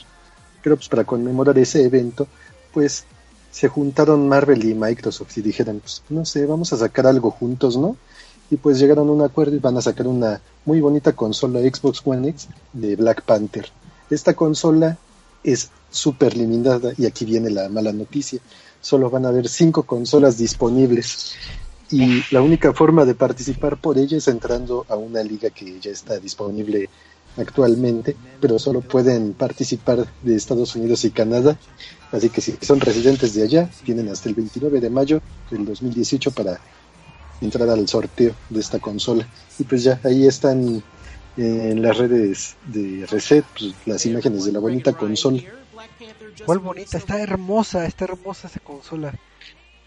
Pero 0.63 0.77
pues 0.77 0.89
para 0.89 1.05
conmemorar 1.05 1.59
ese 1.59 1.85
evento, 1.85 2.27
pues 2.73 3.05
se 3.51 3.69
juntaron 3.69 4.29
Marvel 4.29 4.65
y 4.65 4.75
Microsoft 4.75 5.37
y 5.39 5.43
dijeron, 5.43 5.81
pues 5.81 6.03
no 6.09 6.25
sé, 6.25 6.47
vamos 6.47 6.73
a 6.73 6.77
sacar 6.77 7.07
algo 7.07 7.31
juntos, 7.31 7.77
¿no? 7.77 7.97
Y 8.51 8.57
pues 8.57 8.79
llegaron 8.79 9.09
a 9.09 9.13
un 9.13 9.23
acuerdo 9.23 9.57
y 9.57 9.59
van 9.59 9.77
a 9.77 9.83
sacar 9.83 10.07
una 10.07 10.41
muy 10.65 10.81
bonita 10.81 11.13
consola 11.13 11.61
Xbox 11.61 12.03
One 12.05 12.29
X 12.29 12.49
de 12.73 12.97
Black 12.97 13.23
Panther. 13.23 13.69
Esta 14.11 14.35
consola 14.35 14.99
es 15.45 15.71
súper 15.91 16.37
limitada 16.37 16.93
y 16.97 17.07
aquí 17.07 17.25
viene 17.25 17.51
la 17.51 17.69
mala 17.69 17.93
noticia. 17.93 18.41
Solo 18.81 19.11
van 19.11 19.27
a 19.27 19.29
haber 19.29 19.49
cinco 19.49 19.83
consolas 19.85 20.39
disponibles 20.39 21.35
y 21.91 22.23
la 22.31 22.43
única 22.43 22.73
forma 22.75 23.05
de 23.05 23.15
participar 23.15 23.81
por 23.81 23.99
ella 23.99 24.19
es 24.19 24.29
entrando 24.29 24.85
a 24.89 24.97
una 24.97 25.23
liga 25.23 25.51
que 25.51 25.81
ya 25.81 25.91
está 25.91 26.19
disponible 26.19 26.89
actualmente, 27.37 28.17
pero 28.41 28.59
solo 28.59 28.81
pueden 28.81 29.33
participar 29.33 30.07
de 30.23 30.37
Estados 30.37 30.77
Unidos 30.77 31.05
y 31.05 31.11
Canadá. 31.11 31.59
Así 32.13 32.29
que 32.29 32.41
si 32.41 32.57
son 32.61 32.81
residentes 32.81 33.35
de 33.35 33.43
allá, 33.43 33.71
tienen 33.85 34.09
hasta 34.09 34.29
el 34.29 34.35
29 34.35 34.81
de 34.81 34.91
mayo 34.91 35.23
del 35.51 35.65
2018 35.65 36.31
para 36.33 36.61
entrar 37.41 37.69
al 37.71 37.89
sorteo 37.89 38.35
de 38.51 38.61
esta 38.61 38.79
consola. 38.81 39.27
Y 39.59 39.65
pues 39.65 39.83
ya 39.83 40.01
ahí 40.05 40.27
están 40.27 40.83
en 41.39 41.83
las 41.83 41.97
redes 41.97 42.57
de 42.67 43.07
Reset 43.11 43.45
pues, 43.57 43.75
las 43.87 44.05
imágenes 44.07 44.45
de 44.45 44.53
la 44.53 44.59
bonita 44.59 44.93
consola. 44.93 45.41
¿Cuál 46.45 46.59
bonita? 46.59 46.97
Está 46.99 47.21
hermosa, 47.21 47.87
está 47.87 48.05
hermosa 48.05 48.49
esa 48.49 48.61
consola. 48.61 49.15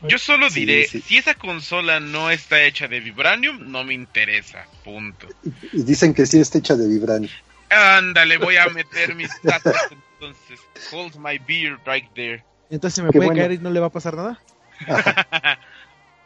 Yo 0.07 0.17
solo 0.17 0.49
Sí, 0.49 0.61
diré, 0.61 0.87
sí. 0.87 0.99
si 1.01 1.17
esa 1.17 1.35
consola 1.35 1.99
no 1.99 2.31
está 2.31 2.63
hecha 2.63 2.87
de 2.87 2.99
vibranium, 2.99 3.71
no 3.71 3.83
me 3.83 3.93
interesa. 3.93 4.65
Punto. 4.83 5.27
Y 5.73 5.83
dicen 5.83 6.13
que 6.13 6.25
sí 6.25 6.39
está 6.39 6.57
hecha 6.57 6.75
de 6.75 6.87
vibranio. 6.87 7.29
Ándale, 7.69 8.37
voy 8.37 8.57
a 8.57 8.67
meter 8.73 9.13
mis 9.15 9.29
datos 9.43 9.75
entonces. 9.91 10.59
Hold 10.91 11.15
my 11.17 11.37
beer 11.47 11.77
right 11.85 12.05
there. 12.15 12.43
Entonces 12.69 12.95
se 12.95 13.03
me 13.03 13.09
Qué 13.11 13.17
puede 13.19 13.27
bueno. 13.27 13.41
caer 13.41 13.51
y 13.53 13.57
no 13.59 13.69
le 13.69 13.79
va 13.79 13.87
a 13.87 13.91
pasar 13.91 14.15
nada. 14.15 14.39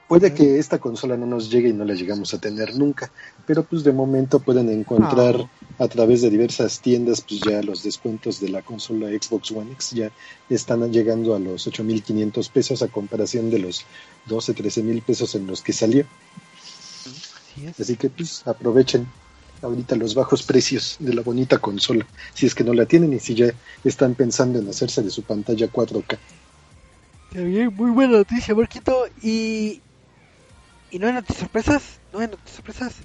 Puede 0.08 0.36
que 0.36 0.60
esta 0.60 0.78
consola 0.78 1.18
no 1.18 1.26
nos 1.26 1.50
llegue 1.50 1.70
y 1.70 1.74
no 1.74 1.84
la 1.84 1.96
llegamos 1.96 2.32
a 2.36 2.38
tener 2.40 2.76
nunca, 2.76 3.10
pero 3.48 3.64
pues 3.64 3.84
de 3.84 3.92
momento 3.92 4.40
pueden 4.40 4.70
encontrar 4.70 5.36
Ah. 5.80 5.84
a 5.84 5.88
través 5.88 6.22
de 6.22 6.30
diversas 6.30 6.80
tiendas 6.80 7.22
pues 7.22 7.42
ya 7.42 7.64
los 7.64 7.82
descuentos 7.82 8.40
de 8.40 8.50
la 8.50 8.62
consola 8.62 9.08
Xbox 9.08 9.50
One 9.52 9.72
X 9.72 9.92
ya 9.92 10.12
están 10.48 10.92
llegando 10.92 11.36
a 11.36 11.40
los 11.40 11.66
8.500 11.68 12.50
pesos 12.52 12.84
a 12.84 12.88
comparación 12.88 13.50
de 13.50 13.58
los 13.60 13.84
12, 14.28 14.54
13 14.54 14.84
mil 14.84 15.02
pesos 15.02 15.34
en 15.34 15.48
los 15.48 15.62
que 15.64 15.74
salió. 15.74 16.06
Así 17.80 17.96
que 17.96 18.10
pues 18.10 18.46
aprovechen 18.46 19.08
ahorita 19.62 19.96
los 19.96 20.14
bajos 20.14 20.44
precios 20.44 20.98
de 21.00 21.14
la 21.16 21.24
bonita 21.24 21.58
consola, 21.58 22.06
si 22.36 22.46
es 22.46 22.54
que 22.54 22.64
no 22.64 22.74
la 22.74 22.86
tienen 22.86 23.12
y 23.14 23.20
si 23.20 23.34
ya 23.34 23.48
están 23.84 24.14
pensando 24.14 24.60
en 24.60 24.70
hacerse 24.70 25.02
de 25.02 25.10
su 25.10 25.24
pantalla 25.24 25.68
4K. 25.72 26.18
Está 27.32 27.42
bien, 27.44 27.74
muy 27.76 27.92
buena 27.92 28.18
noticia, 28.18 28.54
Marquito. 28.54 29.08
Y. 29.24 29.82
¿Y 30.96 31.00
no 31.00 31.08
hay 31.08 31.14
noticias 31.14 31.40
sorpresas? 31.40 32.00
¿No 32.14 32.20
hay 32.20 32.28
noticias 32.28 32.56
sorpresas? 32.56 33.02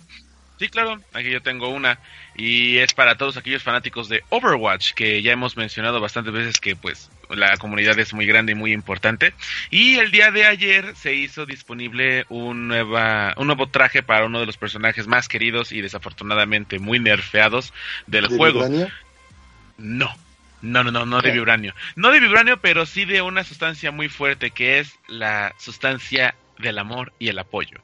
Sí, 0.60 0.68
claro, 0.68 1.00
aquí 1.12 1.28
yo 1.28 1.42
tengo 1.42 1.70
una 1.70 1.98
y 2.36 2.78
es 2.78 2.94
para 2.94 3.16
todos 3.16 3.36
aquellos 3.36 3.64
fanáticos 3.64 4.08
de 4.08 4.22
Overwatch 4.28 4.92
que 4.92 5.20
ya 5.22 5.32
hemos 5.32 5.56
mencionado 5.56 6.00
bastantes 6.00 6.32
veces 6.32 6.60
que 6.60 6.76
pues 6.76 7.10
la 7.30 7.56
comunidad 7.56 7.98
es 7.98 8.14
muy 8.14 8.26
grande 8.26 8.52
y 8.52 8.54
muy 8.54 8.72
importante 8.72 9.34
y 9.70 9.96
el 9.96 10.12
día 10.12 10.30
de 10.30 10.44
ayer 10.44 10.94
se 10.94 11.14
hizo 11.14 11.46
disponible 11.46 12.26
un, 12.28 12.68
nueva, 12.68 13.34
un 13.36 13.48
nuevo 13.48 13.68
traje 13.68 14.04
para 14.04 14.24
uno 14.24 14.38
de 14.38 14.46
los 14.46 14.56
personajes 14.56 15.08
más 15.08 15.26
queridos 15.26 15.72
y 15.72 15.80
desafortunadamente 15.80 16.78
muy 16.78 17.00
nerfeados 17.00 17.72
del 18.06 18.28
¿De 18.28 18.36
juego. 18.36 18.60
Vibrania? 18.60 18.94
No. 19.78 20.14
No, 20.62 20.84
no, 20.84 20.92
no, 20.92 21.06
no 21.06 21.22
de 21.22 21.32
vibranio. 21.32 21.74
No 21.96 22.10
de 22.10 22.20
vibranio, 22.20 22.60
pero 22.60 22.86
sí 22.86 23.06
de 23.06 23.22
una 23.22 23.42
sustancia 23.44 23.90
muy 23.90 24.08
fuerte 24.08 24.50
que 24.50 24.78
es 24.78 24.96
la 25.08 25.54
sustancia 25.58 26.36
del 26.60 26.78
amor 26.78 27.12
y 27.18 27.28
el 27.28 27.38
apoyo. 27.38 27.82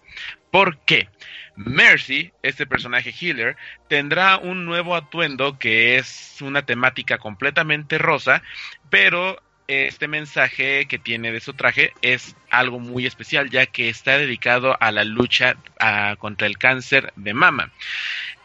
¿Por 0.51 0.79
qué? 0.79 1.09
Mercy, 1.57 2.33
este 2.43 2.67
personaje 2.67 3.15
healer, 3.19 3.57
tendrá 3.89 4.39
un 4.39 4.65
nuevo 4.65 4.95
atuendo 4.95 5.59
que 5.59 5.97
es 5.97 6.39
una 6.41 6.67
temática 6.67 7.19
completamente 7.19 7.99
rosa, 7.99 8.43
pero 8.91 9.41
este 9.69 10.07
mensaje 10.07 10.87
que 10.87 10.99
tiene 10.99 11.33
de 11.33 11.41
su 11.41 11.55
traje 11.55 11.93
es 12.03 12.37
algo 12.51 12.79
muy 12.79 13.07
especial, 13.07 13.51
ya 13.51 13.67
que 13.67 13.89
está 13.89 14.19
dedicado 14.19 14.77
a 14.81 14.93
la 14.93 15.05
lucha 15.05 15.57
ah, 15.81 16.17
contra 16.19 16.47
el 16.47 16.59
cáncer 16.59 17.13
de 17.17 17.35
mama. 17.35 17.73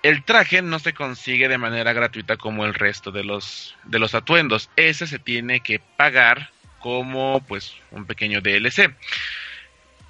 El 0.03 0.23
traje 0.23 0.61
no 0.63 0.79
se 0.79 0.93
consigue 0.93 1.47
de 1.47 1.59
manera 1.59 1.93
gratuita 1.93 2.37
como 2.37 2.65
el 2.65 2.73
resto 2.73 3.11
de 3.11 3.23
los 3.23 3.75
de 3.83 3.99
los 3.99 4.15
atuendos. 4.15 4.69
Ese 4.75 5.05
se 5.05 5.19
tiene 5.19 5.59
que 5.59 5.79
pagar 5.79 6.49
como 6.79 7.43
pues 7.47 7.75
un 7.91 8.05
pequeño 8.05 8.41
DLC. 8.41 8.95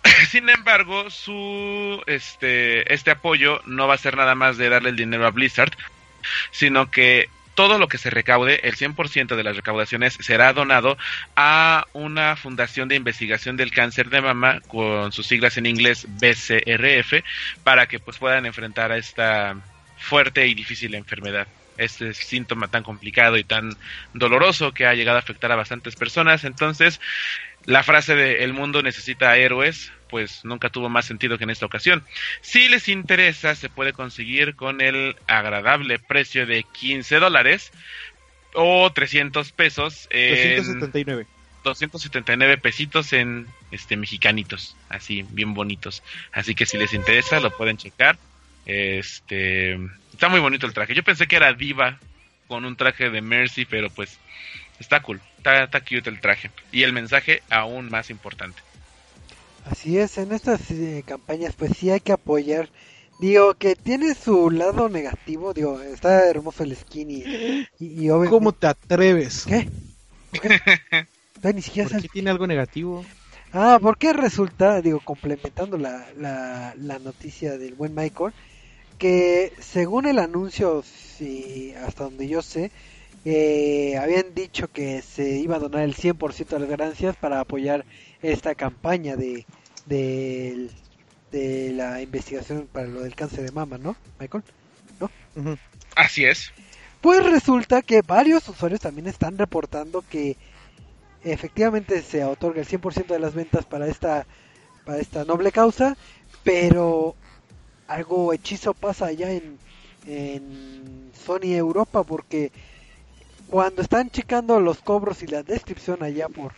Sin 0.30 0.50
embargo, 0.50 1.10
su 1.10 2.02
este 2.08 2.94
este 2.94 3.12
apoyo 3.12 3.62
no 3.66 3.88
va 3.88 3.96
a 3.96 4.00
ser 4.00 4.18
nada 4.18 4.36
más 4.36 4.58
de 4.58 4.70
darle 4.70 4.90
el 4.90 4.96
dinero 4.96 5.26
a 5.26 5.32
Blizzard, 5.32 5.74
sino 6.52 6.90
que 6.90 7.30
todo 7.56 7.78
lo 7.78 7.88
que 7.88 7.98
se 7.98 8.10
recaude, 8.10 8.62
el 8.64 8.76
100% 8.76 9.36
de 9.36 9.44
las 9.44 9.56
recaudaciones 9.56 10.18
será 10.22 10.54
donado 10.54 10.98
a 11.36 11.86
una 11.94 12.36
fundación 12.36 12.88
de 12.88 12.96
investigación 12.96 13.58
del 13.58 13.72
cáncer 13.72 14.10
de 14.10 14.22
mama 14.22 14.62
con 14.68 15.12
sus 15.12 15.28
siglas 15.28 15.58
en 15.58 15.66
inglés 15.66 16.08
BCRF 16.08 17.24
para 17.64 17.88
que 17.88 18.00
pues 18.00 18.18
puedan 18.18 18.46
enfrentar 18.46 18.92
a 18.92 18.98
esta 18.98 19.58
fuerte 19.98 20.48
y 20.48 20.56
difícil 20.56 20.96
enfermedad. 20.96 21.48
Este 21.78 22.14
síntoma 22.14 22.68
tan 22.68 22.84
complicado 22.84 23.38
y 23.38 23.44
tan 23.44 23.76
doloroso 24.14 24.74
que 24.74 24.86
ha 24.86 24.94
llegado 24.94 25.18
a 25.18 25.22
afectar 25.22 25.52
a 25.52 25.56
bastantes 25.56 25.96
personas. 25.96 26.44
Entonces, 26.44 27.00
la 27.66 27.84
frase 27.84 28.16
de 28.16 28.44
el 28.44 28.54
mundo 28.54 28.82
necesita 28.82 29.38
héroes, 29.38 29.92
pues 30.10 30.44
nunca 30.44 30.70
tuvo 30.70 30.90
más 30.90 31.06
sentido 31.06 31.38
que 31.38 31.46
en 31.46 31.50
esta 31.50 31.66
ocasión. 31.66 32.04
Si 32.42 32.68
les 32.68 32.88
interesa, 32.88 33.56
se 33.56 33.70
puede 33.70 33.94
conseguir 33.94 34.56
con 34.56 34.82
el 34.82 35.16
agradable 35.28 36.00
precio 36.00 36.46
de 36.46 36.64
15 36.64 37.20
dólares 37.20 37.72
o 38.54 38.92
300 38.92 39.52
pesos. 39.52 40.08
En 40.12 40.58
279. 40.58 41.26
279 41.64 42.58
pesitos 42.58 43.14
en 43.14 43.48
este 43.72 43.96
mexicanitos, 43.96 44.76
así 44.90 45.24
bien 45.30 45.54
bonitos. 45.54 46.04
Así 46.32 46.56
que 46.56 46.66
si 46.66 46.78
les 46.78 46.94
interesa 46.94 47.40
lo 47.40 47.56
pueden 47.56 47.78
checar. 47.78 48.18
Este 48.66 49.80
está 50.12 50.30
muy 50.30 50.40
bonito 50.40 50.66
el 50.66 50.74
traje. 50.74 50.94
Yo 50.94 51.04
pensé 51.04 51.28
que 51.28 51.36
era 51.36 51.54
diva 51.54 52.00
con 52.48 52.66
un 52.66 52.76
traje 52.76 53.10
de 53.10 53.22
Mercy, 53.22 53.66
pero 53.66 53.90
pues 53.90 54.20
está 54.80 55.02
cool. 55.02 55.22
Está, 55.42 55.64
está 55.64 55.80
cute 55.80 56.08
el 56.08 56.22
traje 56.22 56.52
y 56.72 56.84
el 56.84 56.94
mensaje 56.94 57.42
aún 57.50 57.90
más 57.90 58.12
importante. 58.12 58.62
Así 59.66 59.98
es, 59.98 60.20
en 60.20 60.32
estas 60.34 60.70
eh, 60.70 61.04
campañas 61.04 61.56
pues 61.58 61.72
sí 61.76 61.90
hay 61.90 62.00
que 62.00 62.12
apoyar. 62.12 62.70
Digo 63.20 63.56
que 63.56 63.76
tiene 63.76 64.14
su 64.14 64.52
lado 64.52 64.88
negativo, 64.88 65.52
digo, 65.54 65.82
está 65.82 66.30
hermoso 66.30 66.64
el 66.64 66.76
skin 66.76 67.10
y, 67.10 67.24
y, 67.80 68.04
y 68.04 68.10
obviamente- 68.12 68.30
¿Cómo 68.30 68.52
te 68.52 68.68
atreves? 68.68 69.46
¿Qué? 69.48 69.68
¿Por 70.30 70.42
qué? 70.42 70.60
Ni 71.56 71.62
siquiera 71.64 71.90
¿Por 71.90 72.02
qué 72.04 72.08
tiene 72.08 72.30
algo 72.30 72.46
negativo? 72.46 73.04
Ah, 73.52 73.80
porque 73.82 74.14
resulta, 74.14 74.80
digo, 74.82 75.00
complementando 75.04 75.76
la, 75.80 76.06
la, 76.20 76.76
la 76.78 77.00
noticia 77.00 77.58
del 77.58 77.74
buen 77.74 77.96
Michael, 77.96 78.32
que 79.00 79.54
según 79.60 80.06
el 80.06 80.20
anuncio, 80.20 80.84
sí, 81.18 81.74
hasta 81.84 82.04
donde 82.04 82.28
yo 82.28 82.44
sé, 82.44 82.70
eh, 83.26 83.98
habían 84.02 84.34
dicho 84.34 84.68
que 84.68 85.02
se 85.02 85.38
iba 85.38 85.58
a 85.58 85.60
donar 85.60 85.84
el 85.84 85.96
100% 85.96 86.48
de 86.48 86.60
las 86.60 86.70
ganancias 86.70 87.16
para 87.16 87.40
apoyar 87.40 87.86
esta 88.22 88.56
campaña 88.56 89.16
de, 89.16 89.46
de, 89.86 90.70
de 91.32 91.72
la 91.74 92.02
investigación 92.02 92.68
para 92.72 92.88
lo 92.88 93.02
del 93.02 93.16
cáncer 93.16 93.44
de 93.44 93.52
mama, 93.52 93.78
¿no, 93.78 93.96
Michael? 94.20 94.44
Ujú. 95.36 95.58
Así 95.96 96.26
es. 96.26 96.52
Pues 97.02 97.24
resulta 97.24 97.82
que 97.82 98.02
varios 98.02 98.48
usuarios 98.48 98.82
también 98.82 99.08
están 99.08 99.38
reportando 99.38 100.04
que 100.08 100.38
efectivamente 101.24 102.02
se 102.02 102.24
otorga 102.24 102.62
el 102.62 102.68
100% 102.68 103.08
de 103.08 103.20
las 103.20 103.34
ventas 103.34 103.66
para 103.66 103.88
esta 103.88 104.26
para 104.86 105.00
esta 105.00 105.26
noble 105.26 105.52
causa, 105.52 105.96
pero 106.44 107.16
algo 107.88 108.34
hechizo 108.34 108.74
pasa 108.74 109.08
allá 109.08 109.32
en, 109.32 109.58
en 110.08 111.12
Sony 111.26 111.54
Europa 111.54 112.04
porque 112.04 112.52
cuando 113.52 113.84
están 113.84 114.10
checando 114.10 114.60
los 114.60 114.80
cobros 114.80 115.22
y 115.22 115.28
la 115.28 115.44
descripción 115.44 116.02
allá 116.02 116.28
por 116.28 116.54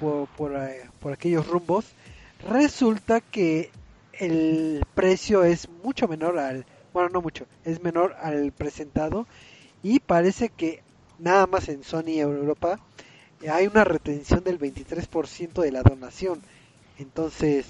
por, 0.00 0.56
eh, 0.56 0.88
por 0.98 1.12
aquellos 1.12 1.46
rumbos, 1.46 1.84
resulta 2.48 3.20
que 3.20 3.70
el 4.14 4.84
precio 4.94 5.44
es 5.44 5.68
mucho 5.84 6.08
menor 6.08 6.38
al, 6.38 6.64
bueno, 6.92 7.10
no 7.10 7.22
mucho, 7.22 7.46
es 7.64 7.82
menor 7.82 8.16
al 8.20 8.52
presentado 8.52 9.26
y 9.82 10.00
parece 10.00 10.48
que 10.48 10.82
nada 11.18 11.46
más 11.46 11.68
en 11.68 11.84
Sony 11.84 12.18
Europa 12.18 12.80
hay 13.48 13.66
una 13.66 13.84
retención 13.84 14.42
del 14.44 14.58
23% 14.58 15.62
de 15.62 15.72
la 15.72 15.82
donación. 15.82 16.42
Entonces, 16.98 17.66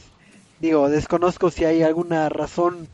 digo, 0.60 0.88
desconozco 0.88 1.50
si 1.50 1.64
hay 1.64 1.82
alguna 1.82 2.28
razón 2.28 2.88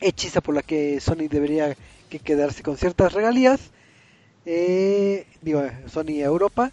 hechiza 0.00 0.40
por 0.40 0.54
la 0.54 0.62
que 0.62 1.00
Sony 1.00 1.28
debería 1.28 1.76
que 2.08 2.18
quedarse 2.18 2.62
con 2.62 2.76
ciertas 2.76 3.12
regalías. 3.12 3.70
Eh, 4.46 5.26
digo, 5.42 5.62
Sony 5.86 6.20
Europa, 6.22 6.72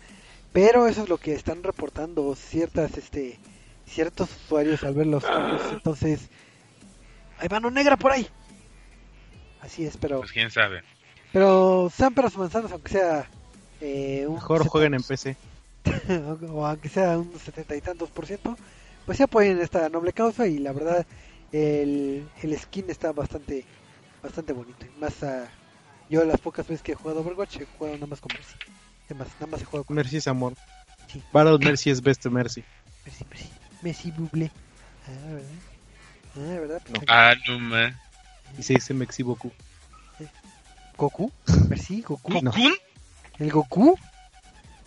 pero 0.54 0.88
eso 0.88 1.04
es 1.04 1.10
lo 1.10 1.18
que 1.18 1.34
están 1.34 1.64
reportando 1.64 2.34
ciertas 2.36 2.98
este 2.98 3.38
ciertos 3.86 4.30
usuarios 4.46 4.84
al 4.84 4.94
ver 4.96 5.08
los 5.08 5.24
cambios. 5.24 5.62
Entonces, 5.72 6.30
hay 7.40 7.48
mano 7.50 7.70
negra 7.72 7.96
por 7.98 8.12
ahí. 8.12 8.28
Así 9.62 9.86
es, 9.86 9.98
pero 9.98 10.20
Pues 10.20 10.32
quién 10.32 10.52
sabe. 10.52 10.82
pero 11.34 11.92
sean 11.96 12.14
peras 12.14 12.38
manzanas, 12.38 12.72
aunque 12.72 12.92
sea 12.92 13.30
eh, 13.82 14.26
un 14.28 14.36
Mejor 14.36 14.68
jueguen 14.68 14.94
en 14.94 15.04
PC. 15.04 15.36
o 16.52 16.66
aunque 16.66 16.90
sea 16.90 17.18
un 17.18 17.32
setenta 17.40 17.76
y 17.76 17.82
tantos 17.82 18.10
por 18.10 18.26
ciento, 18.26 18.58
pues 19.06 19.18
se 19.18 19.24
apoyen 19.24 19.60
esta 19.62 19.88
noble 19.90 20.12
causa 20.14 20.48
y 20.48 20.58
la 20.60 20.74
verdad 20.74 21.06
el, 21.52 22.28
el 22.42 22.60
skin 22.60 22.90
está 22.90 23.12
bastante 23.14 23.64
bastante 24.22 24.52
bonito. 24.54 24.86
Y 24.86 25.00
Más 25.00 25.24
a, 25.24 25.48
yo 26.10 26.24
las 26.26 26.40
pocas 26.40 26.68
veces 26.68 26.82
que 26.82 26.94
he 26.94 26.96
jugado 26.96 27.22
Overwatch 27.22 27.58
he 27.58 27.66
jugado 27.66 27.96
nada 27.96 28.08
más 28.08 28.22
con 28.22 28.32
Mercy. 28.34 28.56
Además, 29.06 29.28
nada 29.40 29.48
más 29.48 29.62
he 29.62 29.66
jugado 29.66 29.84
con 29.84 29.96
Mercy 29.96 30.18
es 30.18 30.28
amor. 30.28 30.54
Sí. 31.08 31.22
Battle 31.32 31.58
Mercy 31.60 31.90
es 31.90 32.02
best 32.02 32.26
Mercy. 32.26 32.64
Mercy, 33.06 33.26
Mercy, 33.30 33.50
Mercy 33.82 34.12
Buble. 34.12 34.52
Ah, 35.08 35.34
¿verdad? 35.34 35.50
Ah, 36.36 36.60
¿verdad? 36.60 36.82
No. 36.90 37.00
Ah, 37.08 37.34
no, 37.48 37.60
ma. 37.60 38.00
Y 38.58 38.64
se 38.64 38.74
dice 38.74 38.94
Mexiboku. 38.94 39.52
Goku, 40.98 41.32
Mercy, 41.70 42.02
Goku. 42.02 42.34
¿Cocoon? 42.34 42.74
El 43.38 43.52
Goku, 43.52 44.00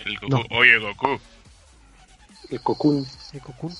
El 0.04 0.18
Goku. 0.18 0.28
No. 0.28 0.44
Oye, 0.50 0.78
Goku. 0.78 1.20
El 2.50 2.60
Cocoon. 2.60 3.06
el 3.32 3.40
Goku. 3.40 3.72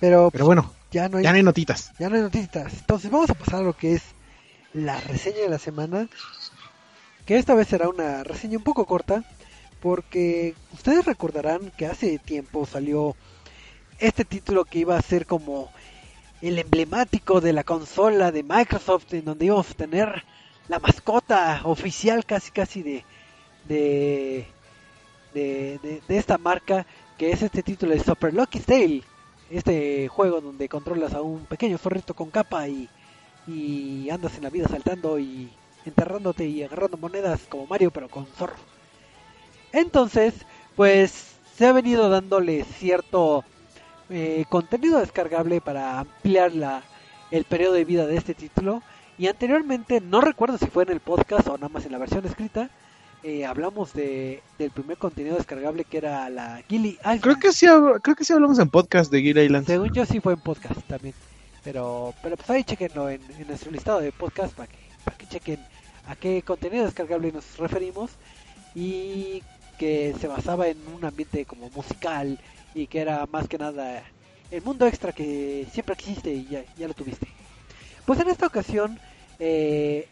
Pero, 0.00 0.30
Pero 0.30 0.46
bueno, 0.46 0.72
ya 0.90 1.08
no 1.08 1.18
hay 1.18 1.24
ya 1.24 1.30
no 1.30 1.36
hay 1.36 1.42
notitas. 1.42 1.92
Ya 1.98 2.08
no 2.08 2.16
hay 2.16 2.22
noticias. 2.22 2.72
Entonces 2.72 3.10
vamos 3.10 3.28
a 3.30 3.34
pasar 3.34 3.60
a 3.60 3.62
lo 3.62 3.76
que 3.76 3.94
es 3.94 4.02
la 4.72 5.00
reseña 5.00 5.40
de 5.40 5.48
la 5.50 5.58
semana. 5.58 6.08
Que 7.26 7.36
esta 7.36 7.54
vez 7.54 7.68
será 7.68 7.88
una 7.88 8.24
reseña 8.24 8.56
un 8.58 8.64
poco 8.64 8.86
corta. 8.86 9.24
Porque 9.80 10.54
ustedes 10.72 11.04
recordarán 11.04 11.70
que 11.76 11.86
hace 11.86 12.18
tiempo 12.18 12.66
salió 12.66 13.14
este 13.98 14.24
título 14.24 14.64
que 14.64 14.78
iba 14.80 14.96
a 14.96 15.02
ser 15.02 15.26
como 15.26 15.70
el 16.42 16.58
emblemático 16.58 17.40
de 17.40 17.52
la 17.52 17.64
consola 17.64 18.32
de 18.32 18.42
Microsoft. 18.42 19.12
En 19.14 19.24
donde 19.24 19.46
íbamos 19.46 19.70
a 19.70 19.74
tener 19.74 20.24
la 20.68 20.78
mascota 20.78 21.60
oficial 21.64 22.24
casi 22.24 22.50
casi 22.50 22.82
de, 22.82 23.04
de, 23.68 24.46
de, 25.34 25.78
de- 26.08 26.16
esta 26.16 26.38
marca. 26.38 26.86
Que 27.18 27.30
es 27.32 27.42
este 27.42 27.62
título 27.62 27.92
de 27.92 28.00
Super 28.00 28.34
Lucky 28.34 28.60
Tale 28.60 29.02
este 29.50 30.08
juego 30.08 30.40
donde 30.40 30.68
controlas 30.68 31.14
a 31.14 31.22
un 31.22 31.46
pequeño 31.46 31.78
zorrito 31.78 32.14
con 32.14 32.30
capa 32.30 32.66
y, 32.68 32.88
y 33.46 34.10
andas 34.10 34.36
en 34.36 34.42
la 34.42 34.50
vida 34.50 34.66
saltando 34.68 35.18
y 35.20 35.48
enterrándote 35.86 36.46
y 36.46 36.62
agarrando 36.62 36.96
monedas 36.96 37.40
como 37.48 37.66
Mario 37.66 37.90
pero 37.90 38.08
con 38.08 38.26
zorro. 38.26 38.56
Entonces, 39.72 40.34
pues 40.74 41.36
se 41.56 41.66
ha 41.66 41.72
venido 41.72 42.08
dándole 42.08 42.64
cierto 42.64 43.44
eh, 44.10 44.44
contenido 44.48 45.00
descargable 45.00 45.60
para 45.60 45.98
ampliar 46.00 46.54
la, 46.54 46.82
el 47.30 47.44
periodo 47.44 47.74
de 47.74 47.84
vida 47.84 48.06
de 48.06 48.16
este 48.16 48.34
título. 48.34 48.82
Y 49.18 49.28
anteriormente, 49.28 50.00
no 50.00 50.20
recuerdo 50.20 50.58
si 50.58 50.66
fue 50.66 50.84
en 50.84 50.90
el 50.90 51.00
podcast 51.00 51.48
o 51.48 51.56
nada 51.56 51.68
más 51.70 51.86
en 51.86 51.92
la 51.92 51.98
versión 51.98 52.24
escrita, 52.26 52.70
eh, 53.22 53.46
hablamos 53.46 53.92
de, 53.94 54.42
del 54.58 54.70
primer 54.70 54.98
contenido 54.98 55.36
descargable 55.36 55.84
que 55.84 55.98
era 55.98 56.28
la 56.28 56.62
Gilly 56.68 56.98
Island. 57.00 57.20
Creo 57.22 57.38
que 57.38 57.52
sí, 57.52 57.66
creo 58.02 58.14
que 58.14 58.24
sí 58.24 58.32
hablamos 58.32 58.58
en 58.58 58.68
podcast 58.68 59.10
de 59.10 59.22
Gear 59.22 59.38
Island. 59.38 59.66
Según 59.66 59.92
yo 59.92 60.04
sí 60.04 60.20
fue 60.20 60.34
en 60.34 60.40
podcast 60.40 60.80
también. 60.86 61.14
Pero, 61.64 62.14
pero 62.22 62.36
pues 62.36 62.48
ahí 62.50 62.62
chequenlo 62.62 63.08
en, 63.08 63.20
en 63.38 63.48
nuestro 63.48 63.72
listado 63.72 64.00
de 64.00 64.12
podcast 64.12 64.54
para 64.54 64.68
que, 64.68 64.78
para 65.04 65.16
que 65.16 65.26
chequen 65.26 65.58
a 66.06 66.16
qué 66.16 66.42
contenido 66.42 66.84
descargable 66.84 67.32
nos 67.32 67.56
referimos. 67.58 68.10
Y 68.74 69.42
que 69.76 70.14
se 70.20 70.26
basaba 70.26 70.68
en 70.68 70.78
un 70.88 71.04
ambiente 71.04 71.44
como 71.44 71.70
musical 71.70 72.38
y 72.74 72.86
que 72.86 73.00
era 73.00 73.26
más 73.26 73.48
que 73.48 73.58
nada 73.58 74.02
el 74.50 74.62
mundo 74.62 74.86
extra 74.86 75.12
que 75.12 75.66
siempre 75.72 75.94
existe 75.94 76.32
y 76.32 76.46
ya, 76.46 76.64
ya 76.76 76.88
lo 76.88 76.94
tuviste. 76.94 77.26
Pues 78.04 78.20
en 78.20 78.28
esta 78.28 78.46
ocasión 78.46 78.98
eh, 79.38 80.08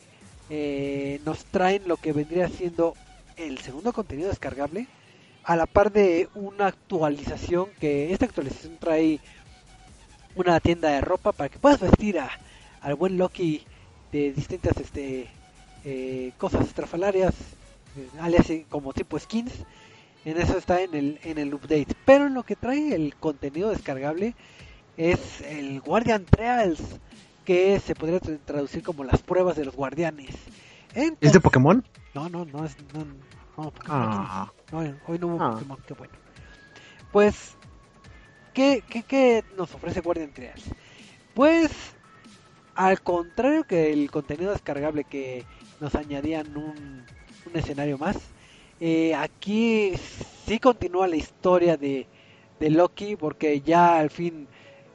eh, 0.50 1.20
nos 1.24 1.44
traen 1.46 1.86
lo 1.86 1.96
que 1.96 2.12
vendría 2.12 2.48
siendo 2.48 2.94
el 3.36 3.58
segundo 3.58 3.92
contenido 3.92 4.28
descargable 4.28 4.86
a 5.44 5.56
la 5.56 5.66
par 5.66 5.92
de 5.92 6.28
una 6.34 6.68
actualización 6.68 7.68
que 7.80 8.12
esta 8.12 8.24
actualización 8.24 8.76
trae 8.78 9.20
una 10.34 10.58
tienda 10.60 10.88
de 10.88 11.00
ropa 11.00 11.32
para 11.32 11.48
que 11.48 11.58
puedas 11.58 11.80
vestir 11.80 12.18
a, 12.18 12.30
al 12.80 12.94
buen 12.94 13.18
Loki 13.18 13.62
de 14.10 14.32
distintas 14.32 14.76
este 14.78 15.28
eh, 15.84 16.32
cosas 16.38 16.66
estrafalarias 16.66 17.34
eh, 17.96 18.08
alias 18.20 18.48
eh, 18.50 18.64
como 18.68 18.92
tipo 18.92 19.18
skins 19.18 19.52
en 20.24 20.38
eso 20.40 20.56
está 20.58 20.80
en 20.82 20.94
el 20.94 21.20
en 21.24 21.38
el 21.38 21.52
update 21.54 21.94
pero 22.04 22.26
en 22.26 22.34
lo 22.34 22.42
que 22.42 22.56
trae 22.56 22.94
el 22.94 23.14
contenido 23.16 23.70
descargable 23.70 24.34
es 24.96 25.40
el 25.42 25.80
Guardian 25.80 26.24
Trials 26.24 26.80
que 27.44 27.78
se 27.80 27.94
podría 27.94 28.20
tra- 28.20 28.38
traducir 28.44 28.82
como 28.82 29.04
las 29.04 29.20
pruebas 29.22 29.56
de 29.56 29.64
los 29.66 29.74
guardianes 29.76 30.30
¿Es 30.94 31.32
de 31.32 31.40
Pokémon? 31.40 31.84
no 32.14 32.28
no 32.28 32.44
no 32.46 32.64
es 32.64 32.76
no, 32.94 33.04
no. 33.04 33.72
Ah, 33.86 34.50
No, 34.72 34.78
hoy 35.06 35.18
no 35.18 35.26
hubo 35.28 35.42
Ah. 35.44 35.52
Pokémon, 35.52 35.78
qué 35.86 35.94
bueno. 35.94 36.14
Pues, 37.12 37.54
¿qué, 38.52 38.82
qué, 38.88 39.02
qué 39.04 39.44
nos 39.56 39.72
ofrece 39.74 40.00
Guardian 40.00 40.32
Trials? 40.32 40.64
Pues, 41.34 41.70
al 42.74 43.00
contrario 43.02 43.62
que 43.64 43.92
el 43.92 44.10
contenido 44.10 44.50
descargable 44.52 45.04
que 45.04 45.44
nos 45.80 45.94
añadían 45.94 46.56
un, 46.56 47.04
un 47.46 47.56
escenario 47.56 47.98
más, 47.98 48.16
eh, 48.80 49.14
aquí 49.14 49.92
sí 50.46 50.58
continúa 50.58 51.06
la 51.06 51.16
historia 51.16 51.76
de, 51.76 52.06
de 52.60 52.70
Loki, 52.70 53.16
porque 53.16 53.60
ya 53.60 53.98
al 53.98 54.10
fin, 54.10 54.48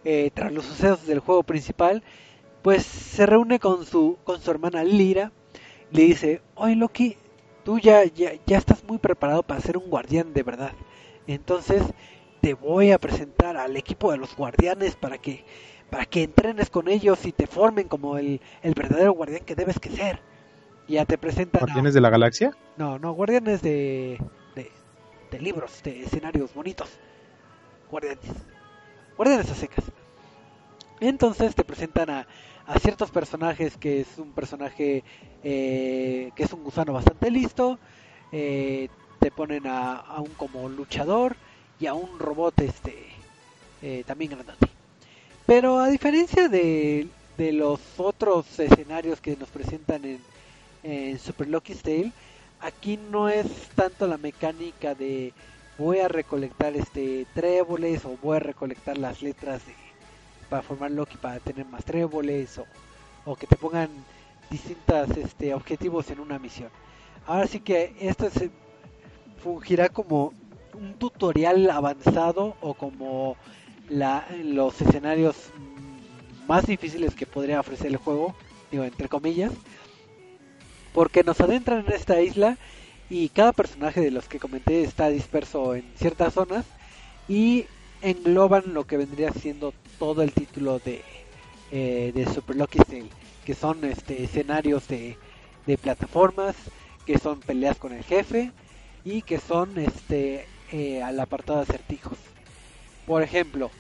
eh, 0.06 0.32
tras 0.34 0.52
los 0.52 0.66
sucesos 0.66 1.06
del 1.06 1.20
juego 1.20 1.44
principal, 1.44 2.04
pues 2.62 2.84
se 2.86 3.26
reúne 3.26 3.60
con 3.60 3.86
su, 3.86 4.18
con 4.24 4.42
su 4.42 4.52
hermana 4.52 4.84
Lira, 4.84 5.32
le 5.92 6.04
dice, 6.04 6.42
oye 6.56 6.76
Loki, 6.76 7.18
tú 7.64 7.80
ya, 7.80 8.04
ya, 8.06 8.34
ya 8.46 8.58
estás 8.58 8.84
muy 8.84 8.98
preparado 8.98 9.44
para 9.44 9.62
ser 9.62 9.78
un 9.78 9.90
guardián 9.90 10.34
de 10.34 10.44
verdad. 10.44 10.74
Entonces 11.28 11.84
te 12.42 12.54
voy 12.54 12.92
a 12.92 13.00
presentar 13.00 13.58
al 13.58 13.76
equipo 13.78 14.12
de 14.12 14.18
los 14.18 14.36
guardianes 14.36 14.96
para 14.96 15.18
que 15.18 15.44
para 15.90 16.06
que 16.06 16.22
entrenes 16.24 16.70
con 16.70 16.88
ellos 16.88 17.26
y 17.26 17.32
te 17.32 17.48
formen 17.48 17.88
como 17.88 18.18
el, 18.20 18.42
el 18.62 18.74
verdadero 18.76 19.14
guardián 19.14 19.44
que 19.44 19.56
debes 19.56 19.80
que 19.80 19.90
ser. 19.90 20.20
Y 20.90 20.94
ya 20.94 21.06
te 21.06 21.18
presentan 21.18 21.62
a- 21.62 21.66
¿Guardianes 21.66 21.94
de 21.94 22.02
la 22.02 22.10
Galaxia? 22.10 22.52
no, 22.78 22.98
no, 23.00 23.14
guardianes 23.14 23.62
de, 23.62 24.20
de, 24.56 24.72
de 25.32 25.40
libros, 25.40 25.82
de 25.84 26.02
escenarios 26.04 26.54
bonitos. 26.54 26.90
Guardianes. 27.92 28.26
Guardianes 29.16 29.50
a 29.52 29.56
secas. 29.56 29.86
Entonces 31.00 31.56
te 31.56 31.64
presentan 31.64 32.10
a, 32.10 32.28
a 32.66 32.80
ciertos 32.80 33.10
personajes 33.12 33.78
que 33.78 34.02
es 34.02 34.18
un 34.18 34.32
personaje 34.34 35.04
eh, 35.44 36.32
que 36.36 36.44
es 36.44 36.52
un 36.54 36.64
gusano 36.64 36.94
bastante 36.94 37.32
listo. 37.32 37.80
eh, 38.32 38.90
te 39.20 39.32
ponen 39.32 39.68
a, 39.68 39.96
a 39.98 40.22
un 40.22 40.34
como 40.36 40.70
luchador 40.70 41.36
y 41.80 41.88
a 41.88 41.94
un 41.94 42.20
robot 42.20 42.58
este 42.62 43.08
eh, 43.82 44.04
también 44.08 44.32
grandote. 44.32 44.68
Pero 45.46 45.80
a 45.80 45.90
diferencia 45.90 46.48
de, 46.48 47.08
de 47.38 47.52
los 47.52 47.80
otros 47.98 48.60
escenarios 48.60 49.20
que 49.20 49.36
nos 49.36 49.50
presentan 49.50 50.06
en, 50.06 50.22
en 50.84 51.20
Super 51.20 51.48
Lucky's 51.48 51.82
Tale, 51.82 52.12
aquí 52.60 52.98
no 52.98 53.30
es 53.30 53.48
tanto 53.76 54.08
la 54.08 54.18
mecánica 54.18 54.96
de 54.96 55.34
voy 55.78 56.00
a 56.00 56.08
recolectar 56.08 56.76
este 56.76 57.26
tréboles 57.34 58.06
o 58.06 58.18
voy 58.22 58.38
a 58.38 58.42
recolectar 58.42 58.98
las 58.98 59.22
letras 59.22 59.62
para 60.50 60.62
formar 60.62 60.92
Loki 60.92 61.18
para 61.18 61.40
tener 61.40 61.66
más 61.66 61.86
tréboles 61.86 62.58
o, 62.58 62.66
o 63.26 63.36
que 63.36 63.48
te 63.48 63.56
pongan 63.56 63.90
distintas 64.50 65.16
este 65.16 65.54
objetivos 65.54 66.10
en 66.10 66.20
una 66.20 66.40
misión. 66.40 66.70
Ahora 67.26 67.48
sí 67.48 67.60
que 67.60 67.96
esto 68.00 68.30
se 68.30 68.50
fungirá 69.42 69.90
como 69.90 70.34
un 70.74 70.94
tutorial 70.96 71.70
avanzado 71.70 72.56
o 72.62 72.74
como 72.74 73.36
la, 73.90 74.26
los 74.44 74.82
escenarios 74.82 75.36
más 76.48 76.66
difíciles 76.66 77.14
que 77.14 77.26
podría 77.26 77.60
ofrecer 77.60 77.88
el 77.88 77.98
juego, 77.98 78.34
digo 78.72 78.84
entre 78.84 79.08
comillas, 79.08 79.52
porque 81.00 81.24
nos 81.24 81.40
adentran 81.40 81.86
en 81.88 81.94
esta 81.94 82.20
isla 82.20 82.58
y 83.10 83.30
cada 83.30 83.54
personaje 83.54 84.02
de 84.02 84.12
los 84.12 84.28
que 84.28 84.38
comenté 84.38 84.84
está 84.84 85.08
disperso 85.08 85.74
en 85.74 85.86
ciertas 85.96 86.34
zonas 86.34 86.66
y 87.30 87.68
engloban 88.02 88.74
lo 88.74 88.86
que 88.86 88.98
vendría 88.98 89.32
siendo 89.32 89.74
todo 89.98 90.24
el 90.24 90.34
título 90.34 90.80
de, 90.80 91.02
eh, 91.72 92.12
de 92.14 92.26
Super 92.26 92.58
Lucky 92.58 92.80
Tale, 92.80 93.10
que 93.46 93.56
son 93.56 93.86
este, 93.86 94.26
escenarios 94.26 94.90
de, 94.90 95.18
de 95.66 95.78
plataformas, 95.78 96.58
que 97.06 97.18
son 97.18 97.40
peleas 97.40 97.78
con 97.78 97.94
el 97.94 98.04
jefe 98.04 98.52
y 99.06 99.22
que 99.22 99.40
son 99.40 99.80
este 99.80 100.48
eh, 100.74 101.02
al 101.02 101.18
apartado 101.22 101.60
de 101.60 101.64
acertijos. 101.64 102.18
Por 103.08 103.24
ejemplo, 103.24 103.72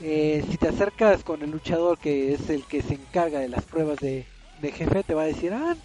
eh, 0.00 0.42
si 0.50 0.56
te 0.56 0.68
acercas 0.68 1.24
con 1.24 1.42
el 1.42 1.50
luchador 1.50 1.98
que 1.98 2.32
es 2.32 2.48
el 2.48 2.64
que 2.64 2.80
se 2.80 2.94
encarga 2.94 3.38
de 3.38 3.50
las 3.50 3.64
pruebas 3.66 3.98
de, 3.98 4.24
de 4.62 4.72
jefe, 4.72 5.02
te 5.02 5.12
va 5.12 5.24
a 5.24 5.26
decir, 5.26 5.52
ah, 5.52 5.76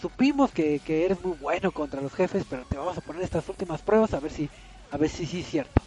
supimos 0.00 0.52
que, 0.52 0.82
eres 1.04 1.20
muy 1.20 1.32
bueno 1.36 1.72
contra 1.72 2.00
los 2.00 2.14
jefes, 2.14 2.44
pero 2.46 2.66
te 2.66 2.76
vamos 2.78 2.98
a 2.98 3.02
poner 3.02 3.22
estas 3.22 3.48
últimas 3.48 3.82
pruebas 3.82 4.14
a 4.14 4.20
ver 4.20 4.32
si, 4.32 4.50
a 4.90 4.96
ver 4.98 5.10
si 5.10 5.26
sí 5.26 5.40
es 5.40 5.46
cierto. 5.48 5.82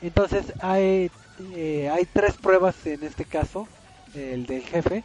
Entonces 0.00 0.52
hay, 0.60 1.10
eh, 1.38 1.90
tres 2.12 2.38
pruebas 2.38 2.86
en 2.86 3.02
este 3.02 3.26
caso, 3.26 3.70
el 4.12 4.46
del 4.46 4.64
jefe, 4.66 5.04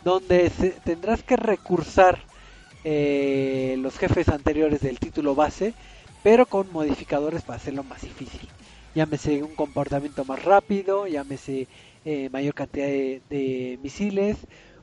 donde 0.00 0.50
se- 0.50 0.80
tendrás 0.80 1.22
que 1.24 1.36
recursar 1.36 2.28
eh, 2.84 3.76
los 3.78 3.98
jefes 3.98 4.28
anteriores 4.28 4.80
del 4.80 4.98
título 5.00 5.34
base 5.34 5.76
pero 6.22 6.48
con 6.48 6.70
modificadores 6.70 7.42
para 7.44 7.56
hacerlo 7.56 7.82
más 7.84 8.02
difícil. 8.02 8.52
Llámese 8.94 9.42
un 9.42 9.56
comportamiento 9.56 10.24
más 10.26 10.44
rápido, 10.44 11.06
llámese 11.06 11.68
eh, 12.04 12.28
mayor 12.30 12.54
cantidad 12.54 12.86
de 12.86 13.78
misiles, 13.80 14.36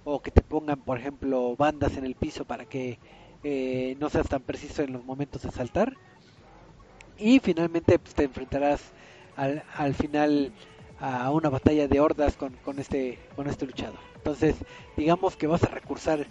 o 0.10 0.22
que 0.22 0.32
te 0.32 0.42
pongan, 0.42 0.80
por 0.80 0.98
ejemplo, 0.98 1.58
bandas 1.58 1.98
en 1.98 2.06
el 2.06 2.16
piso 2.16 2.46
para 2.46 2.64
que 2.64 2.98
eh, 3.44 3.98
no 4.00 4.10
seas 4.10 4.30
tan 4.30 4.42
preciso 4.42 4.82
en 4.82 4.94
los 4.94 5.04
momentos 5.04 5.42
de 5.42 5.52
saltar. 5.52 5.94
Y 7.18 7.40
finalmente 7.40 8.00
pues, 8.00 8.16
te 8.16 8.24
enfrentarás 8.24 8.80
al, 9.36 9.64
al 9.76 9.94
final 9.96 10.54
a 11.02 11.30
una 11.32 11.50
batalla 11.50 11.90
de 11.90 12.00
hordas 12.00 12.38
con, 12.38 12.54
con 12.64 12.80
este 12.80 13.20
con 13.36 13.48
este 13.48 13.66
luchador. 13.66 14.00
Entonces, 14.16 14.56
digamos 14.96 15.36
que 15.36 15.46
vas 15.46 15.64
a 15.64 15.68
recursar 15.68 16.26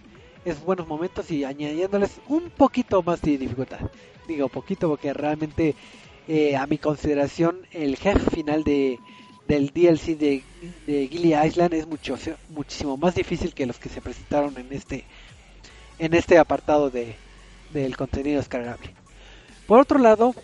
esos 0.47 0.65
buenos 0.65 0.89
momentos 0.89 1.31
y 1.31 1.45
añadiéndoles 1.45 2.19
un 2.29 2.49
poquito 2.49 3.03
más 3.03 3.21
de 3.21 3.37
dificultad. 3.37 3.91
Digo 4.27 4.49
poquito 4.49 4.89
porque 4.89 5.13
realmente 5.13 5.75
eh, 6.29 6.57
a 6.57 6.67
mi 6.67 6.79
consideración 6.79 7.67
el 7.73 7.97
jefe 7.97 8.31
final 8.31 8.65
de 8.65 8.99
del 9.47 9.69
DLC 9.69 10.19
de, 10.19 10.43
de 10.87 11.03
Island 11.05 11.75
es 11.75 11.87
mucho 11.87 12.17
muchísimo 12.49 12.97
más 12.97 13.15
difícil 13.15 13.55
que 13.55 13.67
los 13.67 13.79
que 13.79 13.89
se 13.89 14.01
presentaron 14.01 14.57
en 14.59 14.73
este 14.73 15.05
en 15.99 16.15
este 16.15 16.39
apartado 16.39 16.91
de 16.91 17.15
del 17.73 17.97
contenido 17.97 18.39
descargable. 18.39 18.95
Por 19.67 19.81
otro 19.81 19.99
lado, 19.99 20.35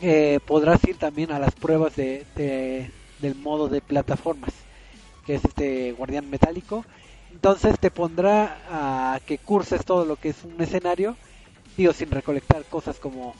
eh, 0.00 0.38
podrás 0.46 0.82
ir 0.84 0.96
también 0.96 1.32
a 1.32 1.38
las 1.38 1.54
pruebas 1.54 1.96
de, 1.96 2.24
de, 2.36 2.90
del 3.20 3.34
modo 3.34 3.68
de 3.68 3.80
plataformas, 3.80 4.52
que 5.26 5.34
es 5.34 5.44
este 5.44 5.92
guardián 5.92 6.30
metálico. 6.30 6.84
Entonces 7.32 7.78
te 7.78 7.90
pondrá 7.90 8.58
a 8.70 9.20
que 9.26 9.38
curses 9.38 9.84
todo 9.84 10.04
lo 10.04 10.16
que 10.16 10.30
es 10.30 10.44
un 10.44 10.60
escenario, 10.62 11.16
digo, 11.76 11.92
sin 11.92 12.10
recolectar 12.10 12.64
cosas 12.64 12.98
como, 12.98 13.34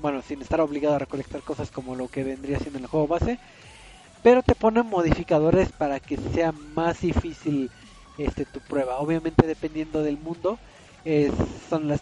bueno, 0.00 0.22
sin 0.22 0.40
estar 0.40 0.60
obligado 0.60 0.94
a 0.94 1.00
recolectar 1.00 1.42
cosas 1.42 1.70
como 1.70 1.96
lo 1.96 2.08
que 2.08 2.24
vendría 2.24 2.58
siendo 2.58 2.78
en 2.78 2.84
el 2.84 2.90
juego 2.90 3.08
base, 3.08 3.38
pero 4.26 4.42
te 4.42 4.56
ponen 4.56 4.86
modificadores 4.86 5.70
para 5.70 6.00
que 6.00 6.16
sea 6.34 6.50
más 6.50 7.00
difícil 7.00 7.70
este 8.18 8.44
tu 8.44 8.58
prueba. 8.58 8.98
Obviamente 8.98 9.46
dependiendo 9.46 10.02
del 10.02 10.18
mundo, 10.18 10.58
eh, 11.04 11.30
son 11.70 11.86
las, 11.86 12.00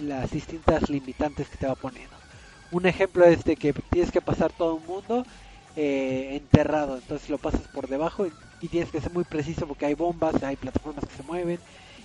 las 0.00 0.30
distintas 0.30 0.88
limitantes 0.88 1.50
que 1.50 1.58
te 1.58 1.66
va 1.66 1.74
poniendo. 1.74 2.16
Un 2.72 2.86
ejemplo 2.86 3.26
es 3.26 3.44
de 3.44 3.56
que 3.56 3.74
tienes 3.90 4.10
que 4.10 4.22
pasar 4.22 4.50
todo 4.50 4.76
un 4.76 4.86
mundo 4.86 5.26
eh, 5.76 6.30
enterrado, 6.40 6.96
entonces 6.96 7.28
lo 7.28 7.36
pasas 7.36 7.68
por 7.74 7.88
debajo 7.88 8.26
y, 8.26 8.32
y, 8.62 8.68
tienes 8.68 8.90
que 8.90 9.02
ser 9.02 9.12
muy 9.12 9.24
preciso 9.24 9.66
porque 9.66 9.84
hay 9.84 9.92
bombas, 9.92 10.42
hay 10.42 10.56
plataformas 10.56 11.04
que 11.04 11.14
se 11.14 11.22
mueven 11.24 11.58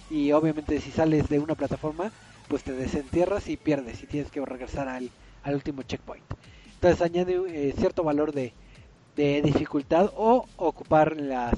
y 0.09 0.33
obviamente 0.33 0.81
si 0.81 0.91
sales 0.91 1.29
de 1.29 1.39
una 1.39 1.55
plataforma 1.55 2.11
pues 2.49 2.63
te 2.63 2.73
desentierras 2.73 3.47
y 3.47 3.55
pierdes 3.55 4.03
y 4.03 4.05
tienes 4.05 4.29
que 4.29 4.43
regresar 4.43 4.89
al, 4.89 5.09
al 5.43 5.55
último 5.55 5.83
checkpoint. 5.83 6.25
Entonces 6.73 7.01
añade 7.01 7.39
eh, 7.47 7.73
cierto 7.77 8.03
valor 8.03 8.33
de, 8.33 8.51
de 9.15 9.41
dificultad 9.41 10.11
o 10.15 10.45
ocupar 10.57 11.15
las, 11.17 11.53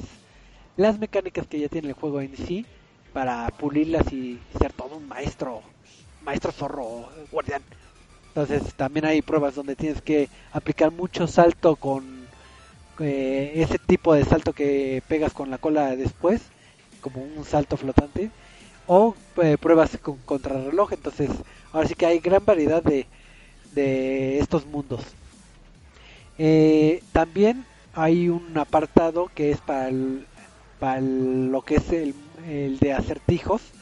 las 0.75 0.99
mecánicas 0.99 1.47
que 1.47 1.59
ya 1.59 1.69
tiene 1.69 1.89
el 1.89 1.93
juego 1.93 2.21
en 2.21 2.35
sí 2.37 2.65
para 3.13 3.47
pulirlas 3.49 4.11
y 4.13 4.39
ser 4.59 4.73
todo 4.73 4.97
un 4.97 5.07
maestro, 5.07 5.61
maestro 6.23 6.51
zorro, 6.51 7.09
guardián. 7.31 7.61
Entonces 8.27 8.73
también 8.75 9.05
hay 9.05 9.21
pruebas 9.21 9.55
donde 9.55 9.75
tienes 9.75 10.01
que 10.01 10.29
aplicar 10.51 10.91
mucho 10.91 11.25
salto 11.25 11.75
con 11.75 12.27
eh, 12.99 13.53
ese 13.55 13.79
tipo 13.79 14.13
de 14.13 14.23
salto 14.25 14.53
que 14.53 15.01
pegas 15.07 15.33
con 15.33 15.49
la 15.49 15.57
cola 15.57 15.95
después, 15.95 16.41
como 17.01 17.23
un 17.23 17.43
salto 17.45 17.77
flotante, 17.77 18.29
o 18.85 19.15
eh, 19.41 19.57
pruebas 19.59 19.97
con 19.99 20.17
contrarreloj. 20.17 20.93
Entonces 20.93 21.31
ahora 21.73 21.87
sí 21.87 21.95
que 21.95 22.05
hay 22.05 22.19
gran 22.19 22.45
variedad 22.45 22.83
de, 22.83 23.07
de 23.73 24.37
estos 24.37 24.67
mundos. 24.67 25.01
Eh, 26.37 27.03
también 27.11 27.67
hay 27.93 28.29
un 28.29 28.57
apartado 28.57 29.29
que 29.33 29.51
es 29.51 29.61
para, 29.61 29.89
el, 29.89 30.29
para 30.77 31.01
lo 31.01 31.63
que 31.63 31.75
es 31.77 31.91
el, 31.91 32.15
el 32.35 32.79
de 32.79 32.93
acertijos 32.93 33.73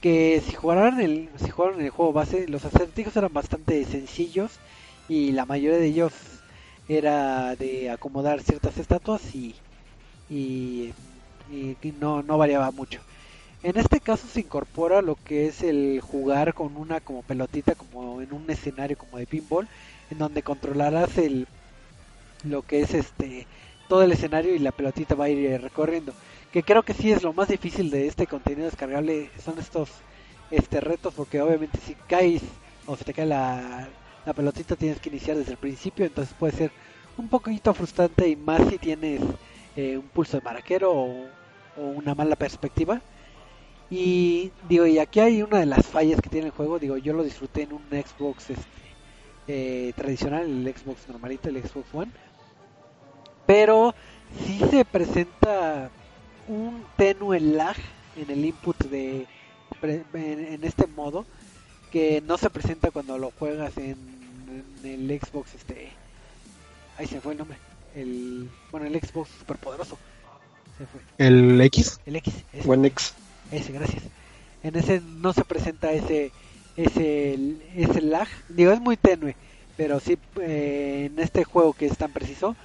que 0.00 0.42
si 0.46 0.54
jugaran 0.54 1.00
el 1.00 1.30
si 1.38 1.50
jugaron 1.50 1.80
el 1.80 1.90
juego 1.90 2.12
base 2.12 2.48
los 2.48 2.64
acertijos 2.64 3.16
eran 3.16 3.32
bastante 3.32 3.84
sencillos 3.86 4.60
y 5.08 5.32
la 5.32 5.46
mayoría 5.46 5.78
de 5.78 5.86
ellos 5.86 6.14
era 6.86 7.56
de 7.56 7.90
acomodar 7.90 8.42
ciertas 8.42 8.78
estatuas 8.78 9.34
y, 9.34 9.62
y, 10.28 10.94
y 11.46 11.92
no, 11.92 12.22
no 12.22 12.38
variaba 12.38 12.70
mucho. 12.72 13.04
En 13.62 13.76
este 13.78 14.00
caso 14.00 14.28
se 14.28 14.40
incorpora 14.40 15.02
lo 15.02 15.16
que 15.16 15.46
es 15.48 15.62
el 15.62 16.00
jugar 16.02 16.54
con 16.54 16.76
una 16.76 17.00
como 17.00 17.22
pelotita 17.24 17.74
como 17.76 18.20
en 18.22 18.32
un 18.32 18.50
escenario 18.50 18.96
como 18.98 19.18
de 19.18 19.26
pinball 19.26 19.68
en 20.10 20.18
donde 20.18 20.42
controlarás 20.42 21.18
el 21.18 21.48
lo 22.44 22.62
que 22.62 22.80
es 22.80 22.94
este 22.94 23.46
todo 23.88 24.02
el 24.02 24.12
escenario 24.12 24.54
y 24.54 24.58
la 24.58 24.72
pelotita 24.72 25.14
va 25.14 25.26
a 25.26 25.28
ir 25.28 25.60
recorriendo. 25.60 26.12
Que 26.52 26.62
creo 26.62 26.82
que 26.82 26.94
sí 26.94 27.12
es 27.12 27.22
lo 27.22 27.32
más 27.32 27.48
difícil 27.48 27.90
de 27.90 28.06
este 28.06 28.26
contenido 28.26 28.66
descargable 28.66 29.30
son 29.44 29.58
estos 29.58 29.90
este 30.50 30.80
retos 30.80 31.14
porque 31.14 31.40
obviamente 31.40 31.78
si 31.84 31.94
caes 31.94 32.42
o 32.86 32.96
se 32.96 33.04
te 33.04 33.14
cae 33.14 33.26
la, 33.26 33.88
la 34.24 34.32
pelotita 34.32 34.76
tienes 34.76 35.00
que 35.00 35.08
iniciar 35.08 35.36
desde 35.36 35.52
el 35.52 35.58
principio 35.58 36.04
entonces 36.04 36.34
puede 36.38 36.52
ser 36.52 36.70
un 37.16 37.28
poquito 37.28 37.72
frustrante 37.74 38.28
y 38.28 38.36
más 38.36 38.68
si 38.68 38.78
tienes 38.78 39.20
eh, 39.76 39.96
un 39.96 40.08
pulso 40.08 40.36
de 40.36 40.42
maraquero 40.42 40.92
o, 40.92 41.26
o, 41.76 41.82
una 41.82 42.14
mala 42.14 42.36
perspectiva. 42.36 43.00
Y 43.90 44.50
digo 44.68 44.86
y 44.86 44.98
aquí 44.98 45.20
hay 45.20 45.42
una 45.42 45.58
de 45.58 45.66
las 45.66 45.86
fallas 45.86 46.20
que 46.20 46.30
tiene 46.30 46.46
el 46.46 46.52
juego 46.52 46.78
digo 46.78 46.96
yo 46.96 47.12
lo 47.12 47.22
disfruté 47.22 47.62
en 47.62 47.74
un 47.74 47.82
Xbox 47.90 48.50
este, 48.50 48.64
eh, 49.46 49.92
tradicional 49.94 50.42
el 50.46 50.74
Xbox 50.74 51.06
normalito 51.08 51.50
el 51.50 51.62
Xbox 51.62 51.86
One 51.92 52.10
pero 53.46 53.94
si 54.44 54.58
se 54.58 54.84
presenta 54.84 55.90
un 56.48 56.84
tenue 56.96 57.40
lag 57.40 57.76
en 58.16 58.30
el 58.30 58.44
input 58.44 58.76
de 58.84 59.26
en 59.82 60.64
este 60.64 60.86
modo 60.86 61.26
que 61.90 62.22
no 62.26 62.38
se 62.38 62.50
presenta 62.50 62.90
cuando 62.90 63.18
lo 63.18 63.32
juegas 63.38 63.76
en, 63.76 63.96
en 64.82 65.10
el 65.10 65.20
Xbox 65.20 65.54
este 65.54 65.90
ahí 66.96 67.06
se 67.06 67.20
fue 67.20 67.32
el 67.32 67.38
nombre 67.38 67.58
el 67.94 68.48
bueno 68.70 68.86
el 68.86 69.00
Xbox 69.00 69.30
superpoderoso 69.38 69.98
se 70.78 70.86
fue. 70.86 71.00
El 71.18 71.60
X 71.60 72.00
el 72.06 72.16
X 72.16 72.34
ese, 72.52 72.68
One 72.68 72.88
X. 72.88 73.14
Ese 73.52 73.72
gracias. 73.72 74.02
En 74.62 74.74
ese 74.76 75.00
no 75.00 75.32
se 75.32 75.44
presenta 75.44 75.92
ese 75.92 76.32
ese 76.76 77.38
ese 77.76 78.00
lag. 78.00 78.26
Digo 78.48 78.72
es 78.72 78.80
muy 78.80 78.96
tenue 78.96 79.36
pero 79.76 80.00
sí 80.00 80.18
eh, 80.40 81.10
en 81.10 81.18
este 81.18 81.44
juego 81.44 81.72
que 81.72 81.86
es 81.86 81.96
tan 81.96 82.12
preciso 82.12 82.56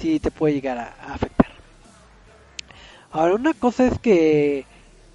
sí 0.00 0.20
te 0.20 0.30
puede 0.30 0.54
llegar 0.54 0.78
a, 0.78 1.14
afectar 1.14 1.52
Ahora, 3.10 3.34
una 3.34 3.54
cosa 3.54 3.86
es 3.86 3.98
que, 4.00 4.64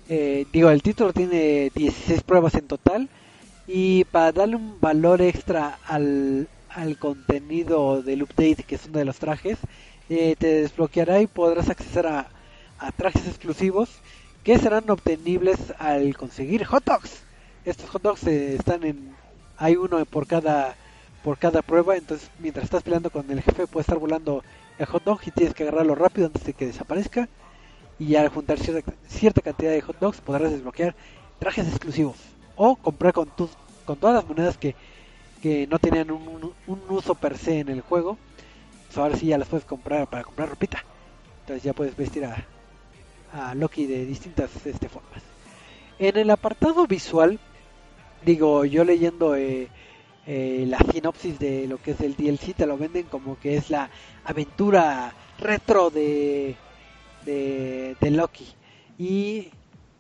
eh, 0.08 0.46
digo, 0.54 0.70
el 0.70 0.82
título 0.82 1.12
tiene 1.12 1.70
16 1.76 2.24
pruebas 2.24 2.54
en 2.56 2.68
total 2.68 3.10
y 3.68 4.06
para 4.06 4.32
darle 4.32 4.56
un 4.56 4.80
valor 4.80 5.22
extra 5.22 5.80
al, 5.86 6.48
al 6.70 6.98
contenido 6.98 8.02
del 8.02 8.24
update, 8.24 8.64
que 8.64 8.76
es 8.76 8.86
uno 8.86 9.00
de 9.00 9.06
los 9.06 9.20
trajes, 9.20 9.58
eh, 10.10 10.36
te 10.40 10.62
desbloqueará 10.62 11.22
y 11.22 11.28
podrás 11.28 11.70
acceder 11.70 12.08
a, 12.08 12.28
a 12.80 12.92
trajes 12.94 13.28
exclusivos 13.28 13.90
que 14.44 14.58
serán 14.58 14.90
obtenibles 14.90 15.58
al 15.78 16.16
conseguir 16.16 16.64
hot 16.66 16.86
dogs. 16.86 17.22
Estos 17.66 17.90
hot 17.90 18.02
dogs 18.02 18.24
eh, 18.26 18.56
están 18.56 18.84
en, 18.84 19.14
hay 19.58 19.76
uno 19.76 20.04
por 20.06 20.26
cada 20.26 20.76
por 21.24 21.38
cada 21.38 21.62
prueba, 21.62 21.98
entonces 21.98 22.30
mientras 22.40 22.64
estás 22.64 22.82
peleando 22.82 23.10
con 23.10 23.30
el 23.30 23.42
jefe 23.42 23.68
puede 23.68 23.82
estar 23.82 23.98
volando 23.98 24.42
el 24.80 24.86
hot 24.86 25.04
dog 25.04 25.20
y 25.26 25.32
tienes 25.32 25.54
que 25.54 25.64
agarrarlo 25.64 25.94
rápido 25.94 26.28
antes 26.28 26.44
de 26.44 26.54
que 26.54 26.66
desaparezca. 26.66 27.30
Y 28.00 28.16
al 28.16 28.30
juntar 28.30 28.58
cierta, 28.58 28.94
cierta 29.08 29.42
cantidad 29.42 29.72
de 29.72 29.82
hot 29.82 30.00
dogs 30.00 30.22
podrás 30.22 30.52
desbloquear 30.52 30.96
trajes 31.38 31.68
exclusivos. 31.68 32.16
O 32.56 32.76
comprar 32.76 33.14
con 33.14 33.28
tus 33.30 33.52
con 33.86 33.98
todas 33.98 34.16
las 34.16 34.28
monedas 34.28 34.58
que, 34.58 34.76
que 35.42 35.66
no 35.68 35.80
tenían 35.80 36.12
un, 36.12 36.54
uso 36.90 37.16
per 37.16 37.38
se 37.38 37.60
en 37.60 37.70
el 37.70 37.82
juego. 37.82 38.18
Pues 38.88 38.98
ahora 38.98 39.18
sí 39.18 39.28
ya 39.28 39.38
las 39.38 39.48
puedes 39.48 39.66
comprar 39.66 40.08
para 40.08 40.24
comprar 40.24 40.50
ropita. 40.50 40.84
Entonces 41.42 41.64
ya 41.64 41.74
puedes 41.74 41.96
vestir 41.98 42.24
a, 42.24 42.46
a 43.34 43.56
Loki 43.56 43.86
de 43.86 44.06
distintas 44.06 44.52
este, 44.66 44.88
formas. 44.88 45.24
En 45.98 46.18
el 46.18 46.30
apartado 46.30 46.88
visual 46.88 47.40
digo 48.26 48.64
yo 48.66 48.84
leyendo 48.84 49.36
eh, 49.36 49.68
eh, 50.32 50.66
la 50.68 50.78
sinopsis 50.78 51.40
de 51.40 51.68
lo 51.68 51.82
que 51.82 51.92
es 51.92 52.02
el 52.02 52.16
DLC 52.16 52.54
te 52.56 52.68
lo 52.68 52.78
venden 52.78 53.08
como 53.08 53.40
que 53.40 53.58
es 53.58 53.72
la 53.72 53.90
aventura 54.26 55.12
retro 55.40 55.90
de 55.90 56.56
de, 57.26 58.12
Loki. 58.12 58.48
Y 58.98 59.50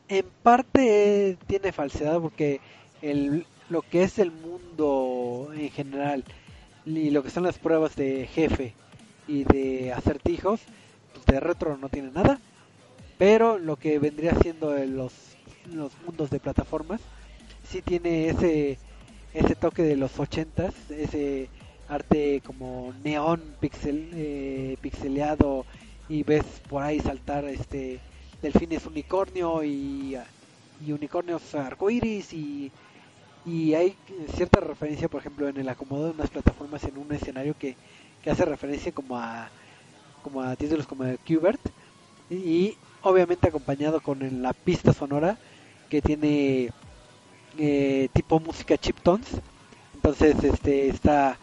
en 0.08 0.26
parte 0.44 1.38
tiene 1.48 1.72
falsedad 1.72 2.20
porque 2.22 2.60
el, 3.02 3.46
lo 3.70 3.82
que 3.82 4.04
es 4.04 4.20
el 4.20 4.32
mundo 4.32 5.50
en 5.56 5.70
general 5.72 6.24
y 6.86 7.10
lo 7.12 7.24
que 7.24 7.30
son 7.30 7.44
las 7.44 7.58
pruebas 7.58 7.96
de 7.96 8.28
jefe 8.28 8.74
y 9.28 9.44
de 9.44 9.94
acertijos, 9.94 10.62
pues 11.14 11.26
de 11.26 11.40
retro 11.40 11.78
no 11.78 11.90
tiene 11.90 12.12
nada. 12.12 12.40
Pero 13.18 13.58
lo 13.58 13.76
que 13.76 14.00
vendría 14.00 14.36
siendo 14.36 14.74
los, 14.86 15.14
los 15.74 15.92
mundos 16.06 16.30
de 16.30 16.40
plataformas, 16.40 17.02
sí 17.64 17.82
tiene 17.82 18.30
ese, 18.30 18.80
ese 19.34 19.56
toque 19.56 19.84
de 19.84 19.96
los 19.96 20.20
ochentas, 20.20 20.74
ese 20.90 21.50
arte 21.88 22.42
como 22.46 22.94
neón 23.04 23.42
pixel, 23.60 24.12
eh, 24.14 24.78
pixeleado 24.82 25.66
y 26.08 26.24
ves 26.24 26.46
por 26.70 26.84
ahí 26.84 27.00
saltar 27.00 27.46
este 27.46 28.00
delfines 28.42 28.86
unicornio 28.86 29.64
y, 29.64 30.18
y 30.86 30.92
unicornios 30.92 31.54
arcoiris 31.56 32.34
y, 32.34 32.72
y 33.46 33.74
hay 33.74 33.96
cierta 34.36 34.60
referencia 34.60 35.10
por 35.10 35.20
ejemplo 35.22 35.48
en 35.48 35.58
el 35.58 35.70
acomodo 35.70 36.06
de 36.06 36.12
unas 36.12 36.30
plataformas 36.30 36.84
en 36.84 36.98
un 36.98 37.12
escenario 37.14 37.56
que, 37.58 37.76
que 38.22 38.30
hace 38.30 38.46
referencia 38.46 38.92
como 38.92 39.18
a 39.18 39.50
como 40.22 40.42
a 40.42 40.56
títulos 40.56 40.88
como 40.88 41.06
el 41.06 41.18
Qbert 41.20 41.62
y, 42.30 42.78
obviamente 43.02 43.48
acompañado 43.48 44.02
con 44.02 44.42
la 44.42 44.54
pista 44.54 44.94
sonora 44.94 45.40
que 45.90 46.02
tiene 46.02 46.72
eh, 47.58 48.10
tipo 48.14 48.40
música 48.40 48.78
chiptones 48.78 49.28
entonces 49.96 50.36
este 50.44 50.90
está 50.90 51.38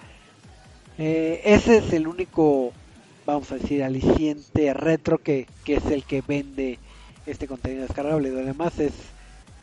eh, 0.99 1.43
ese 1.45 1.79
es 1.79 1.93
el 1.93 2.07
único 2.07 2.73
vamos 3.27 3.51
a 3.51 3.57
decir 3.57 3.83
aliciente 3.83 4.73
retro 4.73 5.19
que, 5.19 5.47
que 5.65 5.75
es 5.75 5.87
el 5.87 6.05
que 6.05 6.23
vende 6.23 6.79
este 7.27 7.49
contenido 7.49 7.83
descargable. 7.83 8.31
Lo 8.31 8.45
demás 8.45 8.79
es, 8.79 8.93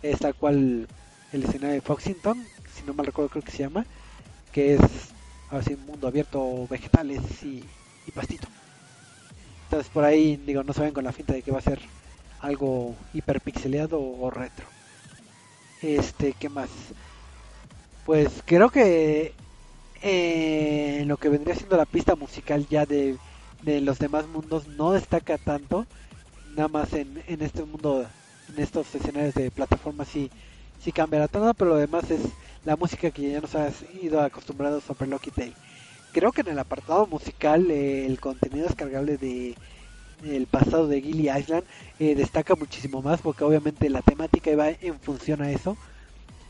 es 0.03 0.19
tal 0.19 0.35
cual 0.35 0.87
el 1.31 1.43
escenario 1.43 1.75
de 1.75 1.81
Foxington 1.81 2.45
si 2.75 2.83
no 2.85 2.93
mal 2.93 3.05
recuerdo 3.05 3.29
creo 3.29 3.43
que 3.43 3.51
se 3.51 3.59
llama 3.59 3.85
que 4.51 4.75
es 4.75 4.81
así 5.49 5.73
un 5.73 5.85
mundo 5.85 6.07
abierto 6.07 6.67
vegetales 6.67 7.21
y, 7.43 7.63
y 8.05 8.11
pastito. 8.13 8.47
Entonces 9.65 9.89
por 9.91 10.03
ahí 10.03 10.37
digo 10.45 10.63
no 10.63 10.73
se 10.73 10.81
ven 10.81 10.93
con 10.93 11.03
la 11.03 11.11
finta 11.11 11.33
de 11.33 11.41
que 11.41 11.51
va 11.51 11.59
a 11.59 11.63
ser 11.63 11.79
algo 12.41 12.95
hiperpixeleado 13.13 13.99
o 13.99 14.29
retro 14.29 14.65
este 15.83 16.33
qué 16.33 16.49
más 16.49 16.69
pues 18.05 18.29
creo 18.45 18.69
que 18.69 19.33
eh, 20.01 21.03
lo 21.05 21.17
que 21.17 21.29
vendría 21.29 21.55
siendo 21.55 21.77
la 21.77 21.85
pista 21.85 22.15
musical 22.15 22.67
ya 22.69 22.85
de, 22.85 23.17
de 23.61 23.81
los 23.81 23.99
demás 23.99 24.27
mundos 24.27 24.67
no 24.67 24.91
destaca 24.91 25.37
tanto 25.37 25.85
nada 26.55 26.67
más 26.67 26.93
en, 26.93 27.23
en 27.27 27.41
este 27.41 27.63
mundo 27.63 28.05
en 28.49 28.61
estos 28.61 28.93
escenarios 28.95 29.33
de 29.35 29.51
plataformas 29.51 30.07
sí, 30.07 30.29
sí 30.81 30.91
cambia 30.91 31.19
la 31.19 31.27
tonada 31.27 31.53
pero 31.53 31.71
lo 31.71 31.77
demás 31.77 32.09
es 32.11 32.21
la 32.65 32.75
música 32.75 33.11
que 33.11 33.31
ya 33.31 33.41
nos 33.41 33.55
has 33.55 33.83
ido 34.01 34.21
acostumbrados 34.21 34.83
sobre 34.83 35.07
Lucky 35.07 35.31
Tale 35.31 35.53
creo 36.11 36.31
que 36.31 36.41
en 36.41 36.49
el 36.49 36.59
apartado 36.59 37.07
musical 37.07 37.69
eh, 37.71 38.05
el 38.05 38.19
contenido 38.19 38.67
descargable 38.67 39.17
de 39.17 39.55
el 40.21 40.47
pasado 40.47 40.87
de 40.87 41.01
Gilly 41.01 41.29
Island 41.29 41.65
eh, 41.99 42.15
destaca 42.15 42.55
muchísimo 42.55 43.01
más 43.01 43.21
porque 43.21 43.43
obviamente 43.43 43.89
la 43.89 44.01
temática 44.01 44.51
iba 44.51 44.69
en 44.69 44.99
función 45.01 45.41
a 45.41 45.51
eso 45.51 45.77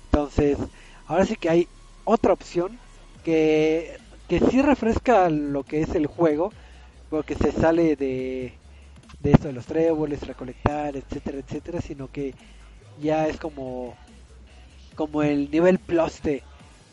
entonces 0.05 0.57
ahora 1.05 1.25
sí 1.25 1.35
que 1.37 1.49
hay 1.49 1.69
otra 2.03 2.33
opción 2.33 2.81
que, 3.23 3.99
que 4.27 4.39
sí 4.39 4.61
refresca 4.61 5.29
lo 5.29 5.63
que 5.65 5.81
es 5.81 5.95
el 5.95 6.07
juego 6.07 6.53
porque 7.09 7.35
se 7.35 7.51
sale 7.51 7.95
de, 7.95 8.61
de 9.19 9.31
esto 9.31 9.47
de 9.47 9.53
los 9.53 9.67
tréboles, 9.67 10.27
recolectar, 10.27 10.95
etcétera, 10.97 11.39
etcétera, 11.39 11.81
sino 11.81 12.09
que 12.09 12.35
ya 12.95 13.27
es 13.27 13.39
como 13.39 13.99
como 14.95 15.23
el 15.23 15.49
nivel 15.51 15.79
plus 15.79 16.21
de, 16.21 16.47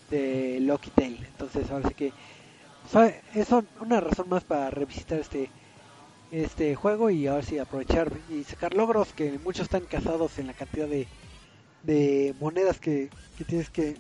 de 0.09 0.59
Lucky 0.61 0.91
Tale. 0.91 1.27
Entonces 1.29 1.71
ahora 1.71 1.89
sí 1.89 1.95
que 1.95 2.15
o 2.95 3.01
es 3.35 3.51
un- 3.53 3.71
una 3.81 4.01
razón 4.01 4.29
más 4.29 4.45
para 4.45 4.71
revisitar 4.71 5.19
este 5.21 5.53
este 6.31 6.75
juego 6.77 7.11
y 7.11 7.27
ahora 7.27 7.43
sí 7.43 7.59
aprovechar 7.59 8.13
y 8.31 8.45
sacar 8.45 8.75
logros 8.75 9.13
que 9.13 9.39
muchos 9.45 9.65
están 9.65 9.85
casados 9.87 10.39
en 10.39 10.47
la 10.47 10.55
cantidad 10.55 10.89
de, 10.89 11.09
de 11.83 12.35
monedas 12.41 12.79
que, 12.81 13.11
que 13.37 13.45
tienes 13.45 13.71
que, 13.71 13.97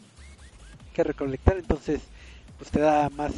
que 0.94 1.04
recolectar 1.04 1.56
entonces 1.58 2.00
pues 2.58 2.70
te 2.70 2.80
da 2.80 3.08
más 3.10 3.32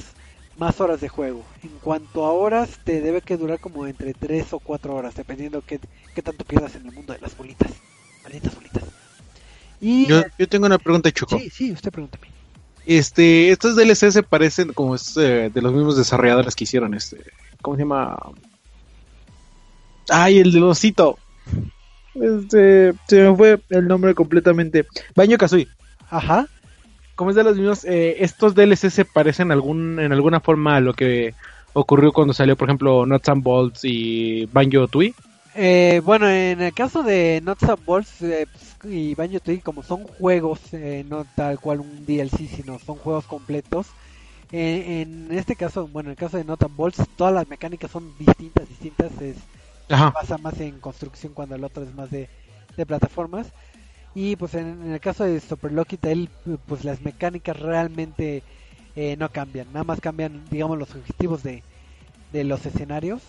más 0.58 0.80
horas 0.80 1.00
de 1.00 1.08
juego 1.08 1.44
en 1.62 1.78
cuanto 1.78 2.24
a 2.26 2.32
horas 2.32 2.80
te 2.84 3.00
debe 3.00 3.22
que 3.22 3.36
durar 3.38 3.60
como 3.60 3.86
entre 3.86 4.14
3 4.14 4.52
o 4.52 4.60
4 4.60 4.94
horas 4.94 5.14
dependiendo 5.14 5.62
qué, 5.62 5.80
qué 6.14 6.22
tanto 6.22 6.44
pierdas 6.44 6.74
en 6.76 6.86
el 6.86 6.92
mundo 6.92 7.12
de 7.14 7.20
las 7.20 7.36
bolitas 7.36 7.82
malditas 8.22 8.54
bolitas 8.54 8.84
y 9.80 10.06
Yo, 10.06 10.22
yo 10.38 10.48
tengo 10.48 10.66
una 10.66 10.78
pregunta, 10.78 11.10
Choco. 11.12 11.38
sí 11.38 11.50
sí 11.50 11.72
usted 11.72 11.90
pregúntame 11.92 12.28
Este, 12.84 13.50
estos 13.50 13.76
DLC 13.76 14.10
se 14.10 14.22
parecen 14.24 14.72
como 14.72 14.94
es 14.96 15.16
eh, 15.16 15.50
de 15.50 15.62
los 15.62 15.72
mismos 15.72 15.96
desarrolladores 15.96 16.56
que 16.56 16.64
hicieron 16.64 16.94
este. 16.94 17.18
¿Cómo 17.62 17.76
se 17.76 17.82
llama? 17.82 18.16
Ay, 20.08 20.38
el 20.38 20.52
del 20.52 20.64
osito. 20.64 21.18
Este, 22.14 22.92
se 23.08 23.22
me 23.28 23.36
fue 23.36 23.60
el 23.70 23.88
nombre 23.88 24.14
completamente. 24.14 24.86
Baño 25.14 25.38
Kazooie. 25.38 25.68
ajá 26.10 26.46
Como 27.14 27.30
es 27.30 27.36
de 27.36 27.44
los 27.44 27.56
mismos, 27.56 27.84
eh, 27.84 28.16
estos 28.20 28.54
DLC 28.54 28.90
se 28.90 29.04
parecen 29.04 29.50
algún, 29.50 29.98
en 29.98 30.12
alguna 30.12 30.40
forma 30.40 30.76
a 30.76 30.80
lo 30.80 30.94
que 30.94 31.34
ocurrió 31.72 32.12
cuando 32.12 32.34
salió, 32.34 32.56
por 32.56 32.68
ejemplo, 32.68 33.06
Nuts 33.06 33.28
and 33.28 33.42
Bolts 33.42 33.80
y 33.84 34.46
Banjo 34.46 34.88
Tooie. 34.88 35.14
Eh, 35.54 36.00
bueno, 36.04 36.28
en 36.28 36.62
el 36.62 36.72
caso 36.72 37.02
de 37.02 37.40
Nuts 37.44 37.64
and 37.64 37.84
Bolts 37.84 38.22
eh, 38.22 38.46
y 38.84 39.14
Banjo 39.14 39.40
Tooie, 39.40 39.60
como 39.60 39.82
son 39.82 40.04
juegos, 40.04 40.60
eh, 40.72 41.04
no 41.08 41.26
tal 41.34 41.60
cual 41.60 41.80
un 41.80 42.04
DLC, 42.06 42.48
sino 42.48 42.78
son 42.78 42.96
juegos 42.96 43.26
completos. 43.26 43.86
eh, 44.52 45.02
en 45.02 45.28
este 45.32 45.56
caso, 45.56 45.88
bueno, 45.88 46.08
en 46.08 46.12
el 46.12 46.16
caso 46.16 46.36
de 46.36 46.44
Nuts 46.44 46.62
and 46.64 46.76
Bolts, 46.76 47.02
todas 47.16 47.32
las 47.34 47.48
mecánicas 47.48 47.90
son 47.90 48.12
distintas, 48.18 48.68
distintas. 48.68 49.12
Es, 49.20 49.36
Ajá. 49.88 50.12
pasa 50.12 50.38
más 50.38 50.58
en 50.60 50.80
construcción 50.80 51.34
cuando 51.34 51.54
el 51.54 51.64
otro 51.64 51.82
es 51.82 51.94
más 51.94 52.10
de, 52.10 52.28
de 52.76 52.86
plataformas. 52.86 53.52
Y 54.14 54.36
pues 54.36 54.54
en, 54.54 54.92
el 54.92 55.00
caso 55.00 55.24
de 55.24 55.40
Super 55.40 55.72
Lucky 55.72 55.96
Tale, 55.96 56.28
pues 56.66 56.84
las 56.84 57.00
mecánicas 57.02 57.58
realmente 57.58 58.42
eh, 58.96 59.16
no 59.18 59.30
cambian, 59.30 59.72
nada 59.72 59.84
más 59.84 60.00
cambian, 60.00 60.44
digamos, 60.50 60.78
los 60.78 60.94
objetivos 60.94 61.42
de, 61.42 61.62
de 62.32 62.44
los 62.44 62.66
escenarios, 62.66 63.22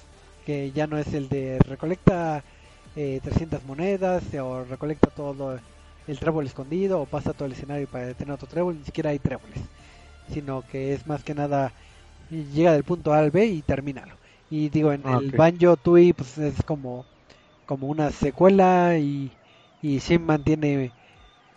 que 0.46 0.72
ya 0.74 0.88
no 0.88 0.98
es 0.98 1.14
el 1.14 1.30
de 1.30 1.60
recolecta 1.60 2.44
eh, 2.96 3.20
300 3.24 3.64
monedas 3.66 4.24
o 4.36 4.66
recolecta 4.66 5.10
todo 5.10 5.60
el 6.08 6.20
trébol 6.20 6.46
escondido 6.48 7.02
o 7.02 7.06
pasa 7.06 7.34
todo 7.34 7.46
el 7.46 7.54
escenario 7.54 7.88
para 7.88 8.08
detener 8.08 8.34
otro 8.34 8.48
trébol, 8.48 8.78
ni 8.78 8.84
siquiera 8.86 9.12
hay 9.12 9.20
tréboles, 9.20 9.60
sino 10.28 10.64
que 10.64 10.94
es 10.94 11.08
más 11.08 11.24
que 11.24 11.34
nada 11.36 11.74
llega 12.30 12.74
del 12.74 12.84
punto 12.84 13.14
A 13.14 13.20
al 13.20 13.32
B 13.32 13.46
y 13.46 13.62
termínalo. 13.64 14.18
Y 14.50 14.70
digo, 14.70 14.94
en 14.94 15.06
Ah, 15.06 15.22
el. 15.24 15.34
Banjo 15.36 15.78
Tooie 15.78 16.14
pues 16.14 16.38
es 16.38 16.64
como, 16.64 17.08
como 17.66 17.88
una 17.88 18.12
secuela 18.12 18.98
y, 19.00 19.38
y 19.82 20.00
sí 20.02 20.20
mantiene 20.20 20.96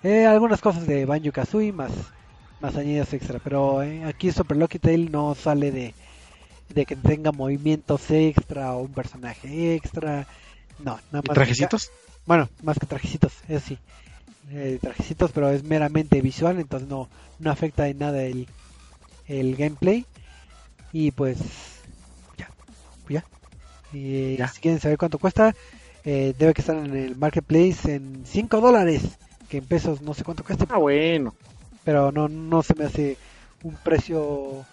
eh, 0.02 0.26
algunas 0.26 0.60
cosas 0.62 0.86
de 0.86 1.06
Banjo 1.06 1.32
Kazooie 1.32 1.72
más, 1.72 2.14
más 2.60 2.76
añadidos 2.76 3.12
extra. 3.14 3.40
Pero 3.40 3.82
eh, 3.82 4.04
aquí 4.04 4.32
Super 4.32 4.56
Lucky 4.58 4.78
Tale 4.80 5.10
no 5.10 5.34
sale 5.34 5.72
de, 5.72 5.96
de 6.68 6.86
que 6.86 6.96
tenga 6.96 7.32
movimientos 7.32 8.10
extra 8.10 8.74
o 8.74 8.82
un 8.82 8.94
personaje 8.94 9.74
extra. 9.76 10.28
No, 10.78 11.00
nada 11.10 11.22
¿Y 11.22 11.28
más. 11.28 11.38
trajecitos? 11.38 11.92
Bueno, 12.26 12.48
más 12.62 12.78
que 12.78 12.86
trajecitos, 12.86 13.34
eso 13.48 13.66
sí. 13.68 13.80
Eh, 14.50 14.78
trajecitos, 14.80 15.32
pero 15.32 15.50
es 15.50 15.64
meramente 15.64 16.20
visual, 16.22 16.60
entonces 16.60 16.88
no, 16.88 17.10
no 17.38 17.50
afecta 17.50 17.88
en 17.88 17.98
nada 17.98 18.22
el, 18.24 18.48
el 19.26 19.56
gameplay. 19.56 20.06
Y 20.92 21.12
pues, 21.12 21.38
ya. 23.08 23.24
Y 23.92 24.36
Ya. 24.36 24.48
si 24.48 24.60
quieren 24.60 24.80
saber 24.80 24.98
cuánto 24.98 25.18
cuesta, 25.18 25.54
eh, 26.04 26.34
debe 26.38 26.54
que 26.54 26.60
estar 26.60 26.76
en 26.76 26.94
el 26.96 27.16
marketplace 27.16 27.94
en 27.94 28.24
5 28.26 28.60
dólares, 28.60 29.02
que 29.48 29.58
en 29.58 29.64
pesos 29.64 30.02
no 30.02 30.14
sé 30.14 30.24
cuánto 30.24 30.44
cuesta, 30.44 30.66
Ah, 30.68 30.78
bueno. 30.78 31.34
pero 31.84 32.12
no, 32.12 32.28
no 32.28 32.62
se 32.62 32.74
me 32.74 32.84
hace 32.84 33.16
un 33.62 33.74
precio. 33.76 34.64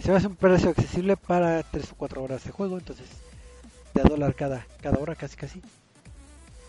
Se 0.00 0.10
me 0.10 0.16
hace 0.16 0.26
un 0.26 0.36
precio 0.36 0.70
accesible 0.70 1.16
para 1.16 1.62
3 1.62 1.92
o 1.92 1.94
4 1.94 2.22
horas 2.22 2.42
de 2.44 2.50
juego, 2.50 2.76
entonces 2.78 3.06
de 3.94 4.00
a 4.00 4.04
dólar 4.04 4.34
cada, 4.34 4.66
cada 4.80 4.98
hora, 4.98 5.14
casi 5.14 5.36
casi. 5.36 5.60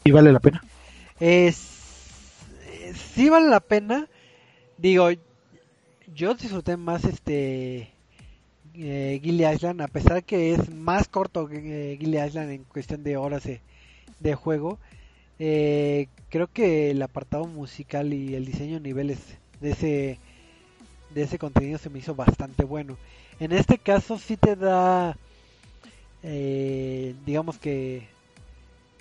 ¿Y 0.04 0.12
vale 0.12 0.32
la 0.32 0.40
pena? 0.40 0.64
Es, 1.20 1.58
eh, 2.68 2.94
sí 3.16 3.30
vale 3.30 3.48
la 3.50 3.62
pena. 3.62 4.08
Digo, 4.78 5.10
yo 6.14 6.34
disfruté 6.36 6.76
más 6.78 7.06
este 7.06 7.92
eh, 8.76 9.20
Gilly 9.24 9.46
Island, 9.46 9.82
a 9.82 9.88
pesar 9.88 10.24
que 10.24 10.54
es 10.54 10.70
más 10.74 11.08
corto 11.08 11.48
que 11.48 11.94
eh, 11.94 11.98
Island 12.02 12.52
en 12.52 12.64
cuestión 12.64 13.04
de 13.04 13.18
horas 13.18 13.44
de, 14.20 14.36
juego. 14.36 14.80
eh, 15.40 16.08
creo 16.30 16.48
que 16.48 16.92
el 16.92 17.02
apartado 17.02 17.46
musical 17.46 18.14
y 18.14 18.36
el 18.36 18.46
diseño 18.46 18.76
de 18.76 18.82
niveles 18.82 19.20
de 19.62 19.72
ese 19.72 20.20
de 21.14 21.24
ese 21.24 21.38
contenido 21.38 21.78
se 21.78 21.90
me 21.90 22.00
hizo 22.00 22.16
bastante 22.16 22.64
bueno. 22.64 22.98
En 23.40 23.52
este 23.52 23.78
caso 23.78 24.18
sí 24.18 24.38
te 24.38 24.56
da, 24.56 25.18
eh, 26.24 27.16
digamos 27.26 27.58
que 27.60 28.08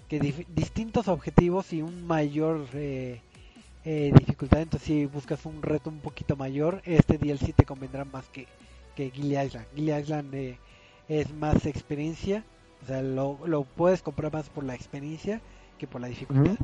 que 0.08 0.44
distintos 0.54 1.08
objetivos 1.08 1.72
y 1.72 1.80
un 1.80 2.06
mayor 2.06 2.66
eh, 2.74 3.20
eh, 3.86 4.12
dificultad. 4.18 4.60
Entonces, 4.60 4.86
si 4.86 5.06
buscas 5.06 5.46
un 5.46 5.62
reto 5.62 5.88
un 5.88 6.00
poquito 6.00 6.36
mayor, 6.36 6.82
este 6.84 7.16
DLC 7.16 7.54
te 7.54 7.64
convendrá 7.64 8.04
más 8.04 8.28
que, 8.28 8.46
que 8.94 9.10
Gilly 9.10 9.38
Island. 9.38 9.66
Gilly 9.74 9.92
Island 9.92 10.34
eh, 10.34 10.58
es 11.08 11.32
más 11.34 11.66
experiencia, 11.66 12.44
o 12.82 12.86
sea, 12.86 13.02
lo, 13.02 13.38
lo 13.46 13.64
puedes 13.64 14.02
comprar 14.02 14.32
más 14.32 14.48
por 14.50 14.64
la 14.64 14.74
experiencia 14.74 15.40
que 15.78 15.86
por 15.86 16.00
la 16.00 16.08
dificultad. 16.08 16.56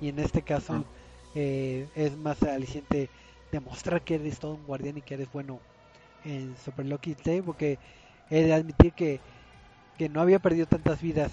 Y 0.00 0.08
en 0.08 0.18
este 0.18 0.42
caso, 0.42 0.74
Ah. 0.74 0.84
eh, 1.34 1.88
es 1.94 2.16
más 2.16 2.42
aliciente 2.42 3.10
demostrar 3.52 4.02
que 4.02 4.16
eres 4.16 4.38
todo 4.38 4.54
un 4.54 4.66
guardián 4.66 4.98
y 4.98 5.02
que 5.02 5.14
eres 5.14 5.30
bueno 5.32 5.60
en 6.24 6.56
Super 6.56 6.86
Lucky 6.86 7.14
Day, 7.24 7.42
porque 7.42 7.78
he 8.30 8.42
de 8.42 8.52
admitir 8.54 8.92
que, 8.92 9.20
que 9.96 10.08
no 10.08 10.20
había 10.20 10.38
perdido 10.38 10.66
tantas 10.66 11.00
vidas 11.00 11.32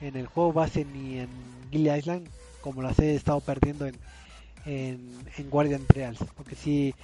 en 0.00 0.16
el 0.16 0.26
juego 0.26 0.52
base 0.52 0.84
ni 0.84 1.18
en 1.18 1.28
Gilly 1.70 1.90
Island 1.90 2.28
como 2.60 2.82
las 2.82 2.98
he 3.00 3.14
estado 3.14 3.40
perdiendo 3.40 3.86
en, 3.86 3.96
en, 4.64 5.00
en 5.36 5.50
Guardian 5.50 5.86
Trials, 5.86 6.18
porque 6.36 6.54
si 6.54 6.94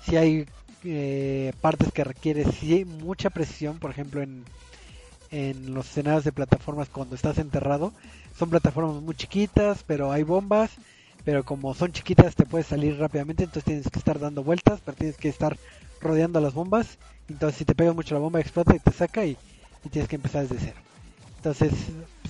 si 0.00 0.16
hay 0.16 0.46
eh, 0.84 1.52
partes 1.60 1.92
que 1.92 2.04
requiere 2.04 2.44
sí, 2.44 2.84
mucha 2.84 3.30
precisión, 3.30 3.78
por 3.78 3.90
ejemplo 3.90 4.22
en, 4.22 4.44
en 5.30 5.74
los 5.74 5.88
escenarios 5.88 6.24
de 6.24 6.32
plataformas 6.32 6.88
cuando 6.88 7.14
estás 7.14 7.38
enterrado, 7.38 7.92
son 8.38 8.50
plataformas 8.50 9.02
muy 9.02 9.14
chiquitas, 9.14 9.84
pero 9.86 10.12
hay 10.12 10.22
bombas, 10.22 10.70
pero 11.24 11.44
como 11.44 11.74
son 11.74 11.92
chiquitas 11.92 12.34
te 12.34 12.46
puedes 12.46 12.66
salir 12.66 12.98
rápidamente, 12.98 13.44
entonces 13.44 13.64
tienes 13.64 13.90
que 13.90 13.98
estar 13.98 14.18
dando 14.18 14.42
vueltas, 14.44 14.80
pero 14.84 14.96
tienes 14.96 15.16
que 15.16 15.28
estar 15.28 15.56
rodeando 16.00 16.40
las 16.40 16.54
bombas, 16.54 16.98
entonces 17.28 17.58
si 17.58 17.64
te 17.64 17.74
pega 17.74 17.92
mucho 17.92 18.14
la 18.14 18.20
bomba 18.20 18.40
explota 18.40 18.74
y 18.74 18.80
te 18.80 18.92
saca 18.92 19.24
y, 19.24 19.36
tienes 19.90 20.08
que 20.08 20.16
empezar 20.16 20.46
desde 20.46 20.66
cero. 20.66 20.80
Entonces, 21.36 21.72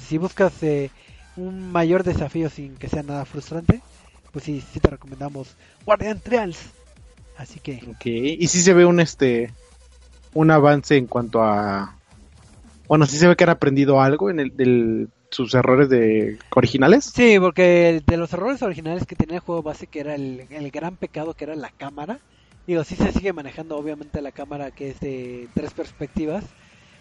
si 0.08 0.16
buscas 0.16 0.62
eh, 0.62 0.90
un 1.36 1.70
mayor 1.70 2.02
desafío 2.02 2.48
sin 2.48 2.76
que 2.76 2.88
sea 2.88 3.02
nada 3.02 3.26
frustrante, 3.26 3.82
pues 4.32 4.44
sí, 4.44 4.62
sí 4.72 4.80
te 4.80 4.88
recomendamos 4.88 5.54
Guardian 5.84 6.18
Trials. 6.18 6.58
Así 7.42 7.60
que, 7.60 7.82
Ok, 7.86 8.06
y 8.06 8.46
si 8.48 8.62
se 8.62 8.74
ve 8.74 8.84
un 8.86 9.00
este 9.00 9.52
un 10.34 10.50
avance 10.50 10.96
en 10.96 11.06
cuanto 11.06 11.42
a 11.42 11.96
bueno, 12.88 13.06
si 13.06 13.16
se 13.16 13.28
ve 13.28 13.36
que 13.36 13.44
han 13.44 13.50
aprendido 13.50 14.00
algo 14.00 14.30
en 14.30 14.40
el 14.40 14.56
del 14.56 15.08
sus 15.30 15.54
errores 15.54 15.88
de 15.88 16.38
originales. 16.54 17.14
sí, 17.14 17.38
porque 17.40 18.02
de 18.06 18.16
los 18.16 18.32
errores 18.32 18.62
originales 18.62 19.06
que 19.06 19.16
tenía 19.16 19.36
el 19.36 19.40
juego 19.42 19.62
base, 19.62 19.86
que 19.86 20.00
era 20.00 20.14
el, 20.14 20.46
el 20.50 20.70
gran 20.70 20.96
pecado 20.96 21.34
que 21.34 21.44
era 21.44 21.54
la 21.56 21.70
cámara, 21.70 22.18
digo, 22.66 22.84
sí 22.84 22.96
se 22.96 23.12
sigue 23.12 23.32
manejando 23.32 23.76
obviamente 23.76 24.20
la 24.22 24.32
cámara 24.32 24.70
que 24.70 24.90
es 24.90 25.00
de 25.00 25.48
tres 25.54 25.72
perspectivas, 25.72 26.44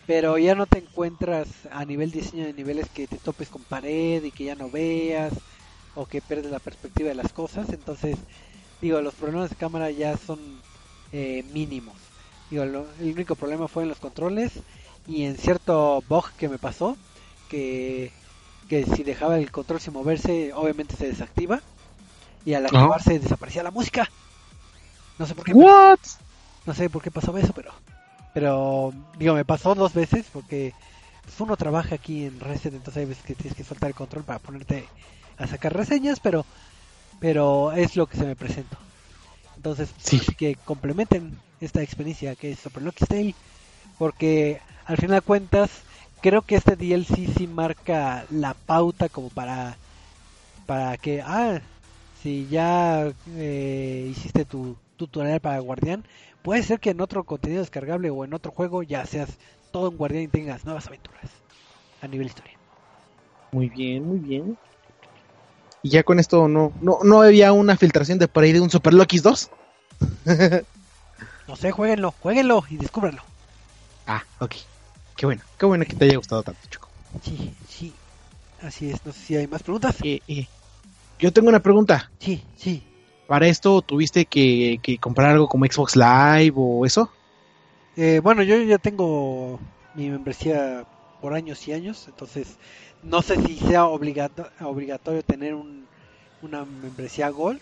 pero 0.07 0.37
ya 0.37 0.55
no 0.55 0.65
te 0.65 0.79
encuentras 0.79 1.47
a 1.71 1.85
nivel 1.85 2.11
diseño 2.11 2.45
de 2.45 2.53
niveles 2.53 2.89
que 2.89 3.07
te 3.07 3.17
topes 3.17 3.49
con 3.49 3.63
pared 3.63 4.23
y 4.23 4.31
que 4.31 4.45
ya 4.45 4.55
no 4.55 4.69
veas 4.69 5.33
o 5.95 6.05
que 6.05 6.21
pierdes 6.21 6.51
la 6.51 6.59
perspectiva 6.59 7.09
de 7.09 7.15
las 7.15 7.33
cosas, 7.33 7.69
entonces 7.69 8.17
digo, 8.81 9.01
los 9.01 9.15
problemas 9.15 9.49
de 9.49 9.55
cámara 9.55 9.91
ya 9.91 10.17
son 10.17 10.63
eh, 11.11 11.43
mínimos. 11.43 12.13
Digo, 12.49 12.65
lo- 12.65 12.91
el 12.95 13.13
único 13.13 13.35
problema 13.35 13.67
fue 13.67 13.83
en 13.83 13.89
los 13.89 13.99
controles 13.99 14.63
y 15.07 15.23
en 15.23 15.37
cierto 15.37 16.01
bug 16.07 16.33
que 16.37 16.49
me 16.49 16.59
pasó, 16.59 16.97
que, 17.47 18.13
que 18.67 18.85
si 18.85 19.03
dejaba 19.03 19.37
el 19.39 19.51
control 19.51 19.79
sin 19.81 19.93
moverse, 19.93 20.53
obviamente 20.53 20.95
se 20.95 21.07
desactiva 21.07 21.63
y 22.45 22.53
al 22.53 22.65
Ajá. 22.73 22.77
activarse 22.81 23.19
desaparecía 23.19 23.63
la 23.63 23.71
música. 23.71 24.09
No 25.17 25.25
sé 25.25 25.35
por 25.35 25.45
qué. 25.45 25.53
What? 25.53 25.99
No 26.65 26.73
sé 26.73 26.89
por 26.89 27.01
qué 27.01 27.11
pasó 27.11 27.35
eso, 27.37 27.53
pero 27.53 27.71
pero 28.33 28.93
digo, 29.17 29.33
me 29.35 29.45
pasó 29.45 29.75
dos 29.75 29.93
veces 29.93 30.29
porque 30.31 30.75
pues, 31.23 31.39
uno 31.41 31.57
trabaja 31.57 31.95
aquí 31.95 32.25
en 32.25 32.39
Reset, 32.39 32.73
entonces 32.73 33.01
hay 33.01 33.05
veces 33.07 33.23
que 33.25 33.35
tienes 33.35 33.55
que 33.55 33.63
soltar 33.63 33.89
el 33.89 33.95
control 33.95 34.23
para 34.23 34.39
ponerte 34.39 34.89
a 35.37 35.47
sacar 35.47 35.73
reseñas, 35.75 36.19
pero 36.19 36.45
pero 37.21 37.73
es 37.73 37.97
lo 37.97 38.07
que 38.07 38.17
se 38.17 38.25
me 38.27 38.37
presentó. 38.37 38.79
Entonces, 39.55 39.95
Sí. 39.97 40.19
así 40.19 40.35
que 40.35 40.57
complementen 40.63 41.43
esta 41.59 41.83
experiencia 41.83 42.35
que 42.37 42.51
es 42.51 42.59
Super 42.59 42.83
Lucky 42.83 43.05
Tale, 43.05 43.37
porque 43.97 44.61
al 44.85 44.97
final 44.97 45.17
de 45.17 45.21
cuentas 45.23 45.85
creo 46.21 46.43
que 46.43 46.55
este 46.55 46.75
DLC 46.77 47.27
sí 47.27 47.47
marca 47.47 48.25
la 48.29 48.55
pauta 48.55 49.09
como 49.09 49.31
para 49.31 49.79
para 50.65 50.97
que 50.97 51.21
ah 51.23 51.61
si 52.13 52.47
ya 52.47 53.13
eh, 53.27 54.07
hiciste 54.11 54.45
tu 54.45 54.79
tutorial 54.95 55.41
para 55.41 55.59
Guardián 55.59 56.03
puede 56.41 56.63
ser 56.63 56.79
que 56.79 56.91
en 56.91 57.01
otro 57.01 57.25
contenido 57.25 57.61
descargable 57.61 58.09
o 58.11 58.25
en 58.25 58.33
otro 58.33 58.51
juego 58.51 58.83
ya 58.83 59.05
seas 59.05 59.37
todo 59.71 59.89
un 59.91 59.97
guardián 59.97 60.23
y 60.25 60.27
tengas 60.29 60.65
nuevas 60.65 60.87
aventuras 60.87 61.43
a 62.01 62.07
nivel 62.09 62.27
historia. 62.27 62.59
Muy 63.53 63.69
bien, 63.69 64.03
muy 64.05 64.19
bien. 64.19 64.57
Y 65.83 65.89
ya 65.89 66.03
con 66.03 66.19
esto 66.19 66.47
no 66.47 66.73
no 66.81 66.99
no 67.03 67.21
había 67.21 67.53
una 67.53 67.75
filtración 67.77 68.19
de 68.19 68.27
por 68.27 68.43
ahí 68.43 68.51
de 68.51 68.61
un 68.61 68.69
Super 68.69 68.93
Lucky's 68.93 69.23
2. 69.23 69.49
No 71.47 71.55
sé, 71.55 71.71
jueguenlo, 71.71 72.13
jueguenlo 72.19 72.63
y 72.69 72.77
descúbranlo. 72.77 73.21
Ah, 74.07 74.23
ok. 74.39 74.55
Qué 75.15 75.25
bueno, 75.25 75.41
qué 75.57 75.65
bueno 75.65 75.85
que 75.85 75.95
te 75.95 76.05
haya 76.05 76.17
gustado 76.17 76.43
tanto, 76.43 76.59
chico. 76.69 76.87
Sí, 77.23 77.53
sí. 77.67 77.93
Así 78.61 78.91
es, 78.91 79.05
no 79.05 79.11
sé 79.11 79.19
si 79.19 79.35
hay 79.35 79.47
más 79.47 79.63
preguntas. 79.63 79.95
Eh, 80.03 80.21
eh, 80.27 80.47
Yo 81.19 81.33
tengo 81.33 81.49
una 81.49 81.59
pregunta. 81.61 82.11
Sí, 82.19 82.43
sí. 82.55 82.83
¿Para 83.27 83.47
esto 83.47 83.81
tuviste 83.81 84.25
que, 84.25 84.79
que 84.83 84.97
comprar 84.97 85.31
algo 85.31 85.47
como 85.47 85.65
Xbox 85.65 85.95
Live 85.95 86.53
o 86.55 86.85
eso? 86.85 87.09
Eh, 87.97 88.19
bueno, 88.23 88.43
yo 88.43 88.57
ya 88.61 88.77
tengo 88.77 89.59
mi 89.95 90.09
membresía 90.09 90.85
por 91.21 91.33
años 91.33 91.67
y 91.67 91.73
años, 91.73 92.05
entonces 92.07 92.57
no 93.03 93.21
sé 93.21 93.35
si 93.45 93.57
sea 93.57 93.85
obligato- 93.87 94.49
obligatorio 94.61 95.23
tener 95.23 95.55
un, 95.55 95.87
una 96.41 96.65
membresía 96.65 97.29
Gold, 97.29 97.61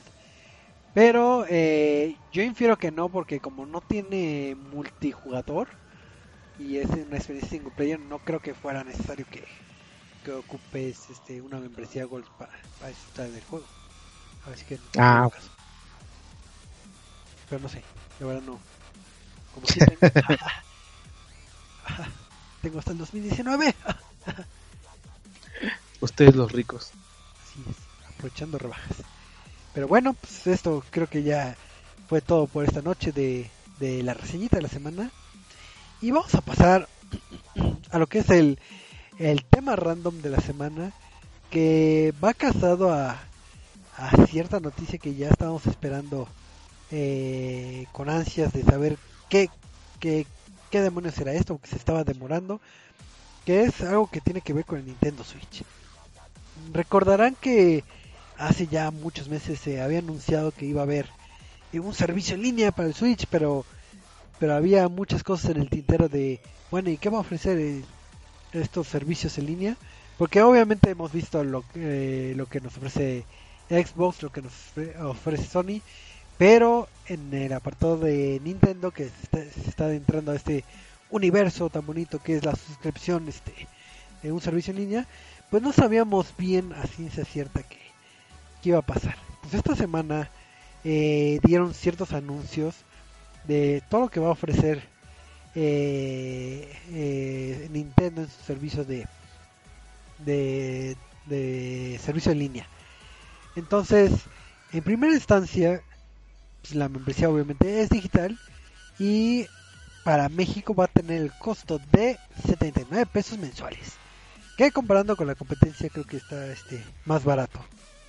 pero 0.94 1.46
eh, 1.50 2.16
yo 2.32 2.44
infiero 2.44 2.78
que 2.78 2.92
no, 2.92 3.10
porque 3.10 3.40
como 3.40 3.66
no 3.66 3.82
tiene 3.82 4.56
multijugador 4.56 5.70
y 6.58 6.78
es 6.78 6.90
una 6.90 7.18
experiencia 7.18 7.50
single 7.50 7.72
player, 7.76 8.00
no 8.00 8.20
creo 8.20 8.40
que 8.40 8.54
fuera 8.54 8.84
necesario 8.84 9.26
que, 9.30 9.44
que 10.24 10.32
ocupes 10.32 11.10
este, 11.10 11.42
una 11.42 11.60
membresía 11.60 12.06
Gold 12.06 12.26
para, 12.38 12.52
para 12.80 12.90
disfrutar 12.90 13.30
del 13.32 13.44
juego. 13.46 13.66
Así 14.46 14.66
que 14.66 14.76
no 14.76 14.82
Ah. 14.98 15.30
caso. 15.32 15.50
Pero 17.50 17.62
no 17.62 17.70
sé, 17.70 17.84
de 18.20 18.26
verdad 18.26 18.42
no. 18.42 18.60
Como 19.54 19.68
si 19.74 19.80
tengo, 19.80 20.00
tengo 22.62 22.80
hasta 22.80 22.92
el 22.92 22.98
2019. 22.98 23.74
Ustedes 26.02 26.36
los 26.36 26.52
ricos. 26.52 26.92
Aprovechando 28.08 28.58
rebajas. 28.58 28.98
Pero 29.74 29.88
bueno, 29.88 30.14
pues 30.14 30.48
esto 30.48 30.84
creo 30.90 31.08
que 31.08 31.24
ya 31.24 31.56
fue 32.08 32.22
todo 32.22 32.48
por 32.48 32.66
esta 32.66 32.82
noche 32.82 33.12
de, 33.12 33.50
de 33.80 34.04
la 34.04 34.14
reseñita 34.14 34.58
de 34.58 34.64
la 34.64 34.70
semana. 34.70 35.12
Y 36.02 36.12
vamos 36.12 36.34
a 36.36 36.42
pasar 36.42 36.88
a 37.92 38.00
lo 38.00 38.08
que 38.08 38.20
es 38.20 38.30
el, 38.30 38.60
el 39.18 39.44
tema 39.46 39.76
random 39.76 40.22
de 40.22 40.30
la 40.30 40.40
semana, 40.40 40.92
que 41.50 42.14
va 42.24 42.34
casado 42.34 42.94
a, 42.94 43.20
a 43.98 44.26
cierta 44.28 44.60
noticia 44.60 44.98
que 44.98 45.16
ya 45.16 45.30
estábamos 45.30 45.66
esperando 45.68 46.28
eh, 46.92 47.86
con 47.92 48.10
ansias 48.10 48.54
de 48.54 48.64
saber 48.64 48.98
qué, 49.30 49.50
qué, 50.00 50.26
qué 50.72 50.82
demonios 50.82 51.18
era 51.20 51.34
esto, 51.34 51.56
porque 51.56 51.70
se 51.70 51.76
estaba 51.76 52.04
demorando, 52.04 52.62
que 53.46 53.64
es 53.64 53.82
algo 53.82 54.10
que 54.10 54.22
tiene 54.22 54.42
que 54.42 54.54
ver 54.54 54.66
con 54.66 54.80
el 54.80 54.86
Nintendo 54.86 55.24
Switch. 55.24 55.64
Recordarán 56.74 57.36
que 57.40 57.84
hace 58.38 58.68
ya 58.68 58.92
muchos 58.92 59.28
meses 59.30 59.60
se 59.60 59.82
había 59.82 60.00
anunciado 60.00 60.52
que 60.52 60.66
iba 60.66 60.82
a 60.82 60.84
haber 60.84 61.08
eh, 61.74 61.80
un 61.80 61.94
servicio 61.94 62.36
en 62.36 62.42
línea 62.44 62.72
para 62.72 62.88
el 62.88 62.94
Switch, 62.96 63.26
pero 63.30 63.66
pero 64.40 64.56
había 64.56 64.88
muchas 64.88 65.22
cosas 65.22 65.52
en 65.52 65.62
el 65.62 65.70
tintero 65.70 66.08
de, 66.08 66.40
bueno, 66.72 66.90
¿y 66.90 66.98
qué 66.98 67.10
va 67.10 67.18
a 67.18 67.22
ofrecer 67.22 67.58
eh, 67.60 67.84
estos 68.54 68.88
servicios 68.88 69.38
en 69.38 69.48
línea? 69.48 69.76
Porque 70.18 70.42
obviamente 70.42 70.90
hemos 70.92 71.12
visto 71.12 71.44
lo, 71.44 71.64
que- 71.74 72.34
lo 72.38 72.46
que 72.46 72.62
nos 72.62 72.78
ofrece 72.78 73.26
Xbox, 73.70 74.24
lo 74.24 74.32
que 74.32 74.42
nos 74.42 74.54
ofre- 74.54 74.98
ofrece 75.02 75.44
Sony, 75.46 75.82
pero 76.38 76.88
en 77.08 77.34
el 77.34 77.52
apartado 77.52 77.98
de 77.98 78.40
Nintendo 78.42 78.92
que 78.92 79.10
se 79.10 79.24
está, 79.24 79.38
se 79.62 79.70
está 79.70 79.84
adentrando 79.86 80.32
a 80.32 80.36
este 80.38 80.64
universo 81.10 81.70
tan 81.70 81.86
bonito 81.86 82.20
que 82.24 82.38
es 82.38 82.46
la 82.46 82.56
suscripción 82.56 83.28
este 83.28 83.52
de 84.24 84.32
un 84.32 84.40
servicio 84.40 84.72
en 84.72 84.78
línea, 84.80 85.08
pues 85.50 85.64
no 85.64 85.72
sabíamos 85.72 86.34
bien 86.38 86.74
a 86.74 86.86
ciencia 86.88 87.26
cierta 87.26 87.64
que, 87.64 87.80
que 88.62 88.70
iba 88.70 88.80
a 88.80 88.84
pasar. 88.84 89.18
Pues 89.42 89.54
esta 89.54 89.76
semana 89.76 90.30
eh, 90.84 91.40
dieron 91.44 91.74
ciertos 91.74 92.14
anuncios 92.14 92.76
de 93.46 93.84
todo 93.90 94.02
lo 94.02 94.10
que 94.10 94.20
va 94.20 94.28
a 94.28 94.32
ofrecer 94.32 94.88
eh, 95.56 96.72
eh, 96.92 97.68
Nintendo 97.72 98.22
en 98.22 98.30
sus 98.30 98.46
servicios 98.46 98.88
de, 98.88 99.08
de, 100.20 100.96
de 101.26 102.00
servicio 102.04 102.32
en 102.32 102.40
línea. 102.40 102.68
Entonces, 103.56 104.12
en 104.72 104.84
primera 104.84 105.14
instancia, 105.14 105.82
pues, 106.62 106.76
la 106.76 106.90
membresía 106.90 107.30
obviamente 107.30 107.82
es 107.82 107.90
digital 107.90 108.38
y 109.00 109.48
para 110.04 110.30
México 110.30 110.74
va 110.74 110.86
a 110.86 110.88
tener 110.88 111.22
el 111.22 111.32
costo 111.34 111.80
de 111.92 112.18
79 112.46 113.06
pesos 113.12 113.38
mensuales. 113.38 113.99
Que 114.60 114.74
comparando 114.74 115.16
con 115.16 115.26
la 115.26 115.36
competencia 115.36 115.88
creo 115.88 116.04
que 116.04 116.18
está 116.18 116.48
este 116.52 116.84
más 117.06 117.24
barato. 117.24 117.62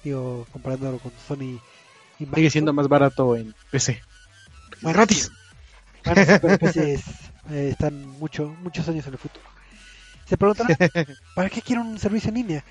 Digo, 0.02 0.48
comparándolo 0.50 0.98
con 0.98 1.12
Sony 1.28 1.60
y 2.18 2.26
Sigue 2.26 2.50
siendo 2.50 2.72
más 2.72 2.88
barato 2.88 3.36
en 3.36 3.54
PC. 3.70 4.02
Bueno, 4.82 4.96
gratis. 4.96 5.30
Bueno, 6.04 6.22
pero 6.42 6.58
pues 6.58 6.76
es- 6.76 7.04
eh, 7.50 7.68
están 7.70 8.04
mucho, 8.18 8.48
muchos 8.64 8.88
años 8.88 9.06
en 9.06 9.12
el 9.12 9.20
futuro. 9.20 9.44
Se 10.28 10.36
preguntarán, 10.36 10.76
¿para 11.36 11.50
qué 11.50 11.62
quiero 11.62 11.82
un 11.82 12.00
servicio 12.00 12.30
en 12.30 12.34
línea? 12.34 12.64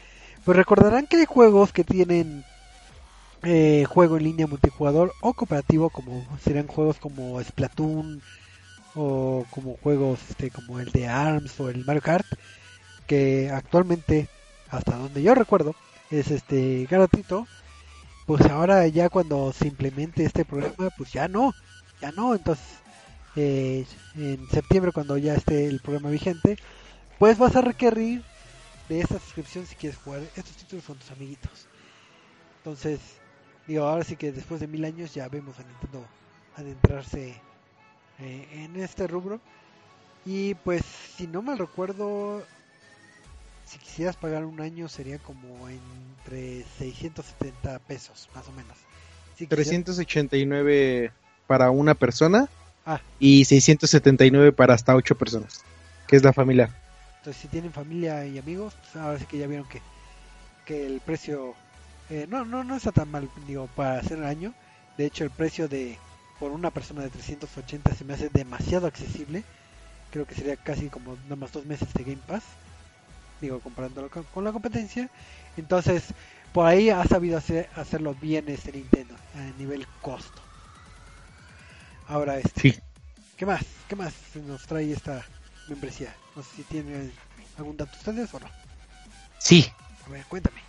Pues 0.44 0.58
recordarán 0.58 1.08
que 1.08 1.16
hay 1.16 1.26
juegos 1.26 1.72
que 1.72 1.86
tienen 1.86 2.44
eh, 3.44 3.86
juego 3.88 4.18
en 4.18 4.24
línea 4.26 4.46
multijugador 4.46 5.14
o 5.22 5.34
cooperativo 5.34 5.90
como 5.90 6.28
serían 6.44 6.68
juegos 6.68 6.98
como 6.98 7.42
Splatoon 7.42 8.22
o 8.94 9.46
como 9.52 9.78
juegos 9.78 10.20
este 10.30 10.52
como 10.52 10.82
el 10.82 10.92
de 10.92 11.08
Arms 11.08 11.58
o 11.62 11.70
el 11.70 11.86
Mario 11.86 12.02
Kart 12.02 12.28
que 13.10 13.50
actualmente 13.50 14.30
hasta 14.70 14.96
donde 14.96 15.24
yo 15.24 15.34
recuerdo 15.34 15.74
es 16.12 16.30
este 16.30 16.86
gratuito 16.88 17.48
pues 18.28 18.46
ahora 18.46 18.86
ya 18.86 19.10
cuando 19.10 19.52
se 19.52 19.68
implemente 19.68 20.24
este 20.24 20.46
programa 20.46 20.92
pues 20.96 21.12
ya 21.12 21.28
no 21.28 21.56
ya 22.00 22.12
no. 22.12 22.36
Entonces 22.36 22.68
eh, 23.36 23.84
en 24.16 24.48
septiembre 24.50 24.92
cuando 24.92 25.18
ya 25.18 25.34
esté 25.34 25.66
el 25.66 25.80
programa 25.80 26.12
vigente 26.12 26.58
pues 27.18 27.40
vas 27.40 27.56
a 27.56 27.62
requerir 27.62 28.24
de 28.88 29.02
esa 29.02 29.18
suscripción 29.18 29.66
si 29.66 29.76
quieres 29.76 29.98
jugar 29.98 30.22
estos 30.36 30.56
títulos 30.56 30.86
con 30.86 30.98
tus 30.98 31.10
amiguitos. 31.10 31.68
Entonces 32.58 33.00
digo 33.66 33.86
ahora 33.86 34.04
sí 34.04 34.18
que 34.18 34.32
después 34.32 34.60
de 34.60 34.68
mil 34.68 34.86
años 34.86 35.16
ya 35.16 35.28
vemos 35.30 35.58
a 35.58 35.64
Nintendo 35.64 36.06
adentrarse 36.56 37.42
eh, 38.20 38.48
en 38.52 38.76
este 38.76 39.08
rubro. 39.08 39.40
Y 40.26 40.54
pues 40.54 40.84
si 41.16 41.26
no 41.26 41.42
me 41.42 41.56
recuerdo 41.56 42.44
si 43.70 43.78
quisieras 43.80 44.16
pagar 44.16 44.46
un 44.46 44.60
año 44.62 44.88
sería 44.90 45.20
como 45.20 45.70
entre 45.70 46.64
670 46.80 47.80
pesos 47.80 48.28
más 48.34 48.48
o 48.48 48.52
menos 48.52 48.76
si 49.38 49.46
quisieras- 49.46 49.50
389 49.50 51.12
para 51.48 51.70
una 51.72 51.94
persona 51.96 52.50
Ah. 52.86 53.00
y 53.20 53.46
679 53.46 54.52
para 54.52 54.74
hasta 54.74 54.96
8 54.96 55.16
personas, 55.16 55.62
que 56.08 56.16
es 56.16 56.24
la 56.24 56.34
familiar. 56.34 56.70
Entonces, 57.18 57.42
si 57.42 57.48
tienen 57.48 57.72
familia 57.72 58.26
y 58.26 58.38
amigos, 58.40 58.74
pues 58.82 58.96
ahora 58.96 59.20
sí 59.20 59.26
que 59.26 59.38
ya 59.38 59.46
vieron 59.48 59.68
que, 59.68 59.82
que 60.66 60.86
el 60.88 61.00
precio 61.02 61.54
eh, 62.10 62.26
no, 62.30 62.46
no, 62.46 62.64
no 62.64 62.76
está 62.76 62.92
tan 62.92 63.12
mal, 63.12 63.30
digo, 63.46 63.68
para 63.76 64.00
hacer 64.00 64.18
el 64.18 64.24
año. 64.26 64.54
De 64.98 65.06
hecho, 65.06 65.24
el 65.24 65.30
precio 65.30 65.68
de 65.68 65.98
por 66.40 66.52
una 66.52 66.72
persona 66.72 67.04
de 67.04 67.10
380 67.10 67.94
se 67.94 68.04
me 68.06 68.14
hace 68.14 68.30
demasiado 68.30 68.88
accesible. 68.88 69.44
Creo 70.12 70.26
que 70.26 70.34
sería 70.34 70.56
casi 70.56 70.88
como 70.88 71.16
nada 71.26 71.36
más 71.36 71.52
dos 71.52 71.66
meses 71.68 71.94
de 71.94 72.04
Game 72.04 72.22
Pass. 72.26 72.44
Digo, 73.42 73.60
comparándolo 73.60 74.10
con, 74.10 74.24
con 74.24 74.44
la 74.44 74.52
competencia. 74.52 75.10
Entonces, 75.58 76.04
por 76.54 76.66
ahí 76.66 76.90
ha 76.90 77.04
sabido 77.06 77.38
hacer, 77.38 77.70
hacerlo 77.76 78.16
bien 78.16 78.46
este 78.50 78.72
Nintendo 78.72 79.16
a 79.36 79.58
nivel 79.60 79.86
costo. 80.02 80.42
Ahora, 82.08 82.38
este, 82.40 82.62
Sí. 82.62 82.80
¿qué 83.38 83.46
más? 83.46 83.64
¿Qué 83.88 83.96
más 83.96 84.14
nos 84.36 84.64
trae 84.66 84.92
esta 84.92 85.26
membresía? 85.68 86.14
No 86.36 86.44
sé 86.44 86.50
si 86.58 86.64
tienen 86.64 87.12
algún 87.58 87.78
dato 87.78 87.96
ustedes 87.98 88.34
o 88.34 88.40
no. 88.40 88.48
Sí, 89.38 89.72
A 90.06 90.10
ver, 90.10 90.26
cuéntame. 90.26 90.60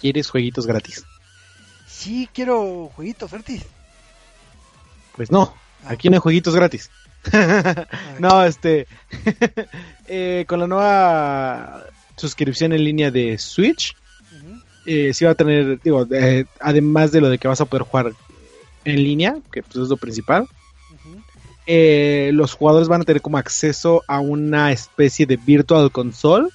¿quieres 0.00 0.28
jueguitos 0.30 0.66
gratis? 0.66 1.04
Sí, 1.86 2.28
quiero 2.34 2.90
jueguitos, 2.96 3.32
Artis. 3.32 3.62
Pues 5.14 5.30
no, 5.30 5.54
aquí 5.84 6.08
no 6.10 6.16
hay 6.16 6.20
jueguitos 6.20 6.54
gratis. 6.54 6.90
no, 8.18 8.44
este. 8.44 8.86
eh, 10.08 10.44
con 10.48 10.60
la 10.60 10.66
nueva 10.66 11.84
suscripción 12.16 12.72
en 12.72 12.84
línea 12.84 13.10
de 13.10 13.38
Switch, 13.38 13.94
eh, 14.86 15.12
sí 15.14 15.24
va 15.24 15.32
a 15.32 15.34
tener, 15.34 15.80
digo, 15.80 16.06
eh, 16.10 16.44
además 16.60 17.12
de 17.12 17.20
lo 17.20 17.28
de 17.28 17.38
que 17.38 17.48
vas 17.48 17.60
a 17.60 17.64
poder 17.64 17.82
jugar 17.84 18.12
en 18.84 18.96
línea, 18.96 19.36
que 19.52 19.62
pues 19.62 19.76
es 19.76 19.88
lo 19.88 19.96
principal, 19.96 20.48
eh, 21.66 22.30
los 22.32 22.54
jugadores 22.54 22.88
van 22.88 23.02
a 23.02 23.04
tener 23.04 23.22
como 23.22 23.38
acceso 23.38 24.02
a 24.08 24.18
una 24.18 24.72
especie 24.72 25.26
de 25.26 25.36
virtual 25.36 25.92
console, 25.92 26.48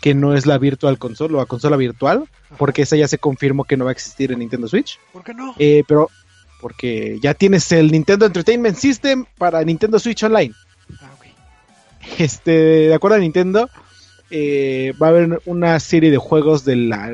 que 0.00 0.14
no 0.14 0.34
es 0.34 0.46
la 0.46 0.58
virtual 0.58 0.98
console 0.98 1.34
o 1.34 1.38
la 1.38 1.46
consola 1.46 1.76
virtual, 1.76 2.24
porque 2.58 2.82
esa 2.82 2.96
ya 2.96 3.08
se 3.08 3.18
confirmó 3.18 3.64
que 3.64 3.76
no 3.76 3.84
va 3.84 3.92
a 3.92 3.92
existir 3.92 4.32
en 4.32 4.40
Nintendo 4.40 4.68
Switch. 4.68 4.98
¿Por 5.12 5.24
qué 5.24 5.32
no? 5.32 5.54
Pero 5.56 6.10
porque 6.62 7.18
ya 7.20 7.34
tienes 7.34 7.70
el 7.72 7.92
Nintendo 7.92 8.24
Entertainment 8.24 8.76
System 8.76 9.26
para 9.36 9.62
Nintendo 9.64 9.98
Switch 9.98 10.22
Online. 10.22 10.54
Ah, 11.02 11.10
ok. 11.18 11.26
Este, 12.18 12.50
de 12.88 12.94
acuerdo 12.94 13.16
a 13.16 13.20
Nintendo, 13.20 13.68
eh, 14.30 14.94
va 15.02 15.08
a 15.08 15.10
haber 15.10 15.42
una 15.44 15.78
serie 15.80 16.10
de 16.10 16.16
juegos 16.16 16.64
de 16.64 16.76
la, 16.76 17.10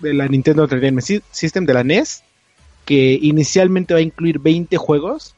de 0.00 0.12
la 0.14 0.28
Nintendo 0.28 0.64
Entertainment 0.64 1.06
Sy- 1.06 1.22
System, 1.30 1.64
de 1.64 1.72
la 1.74 1.84
NES, 1.84 2.22
que 2.84 3.18
inicialmente 3.22 3.94
va 3.94 4.00
a 4.00 4.02
incluir 4.02 4.38
20 4.40 4.76
juegos 4.76 5.34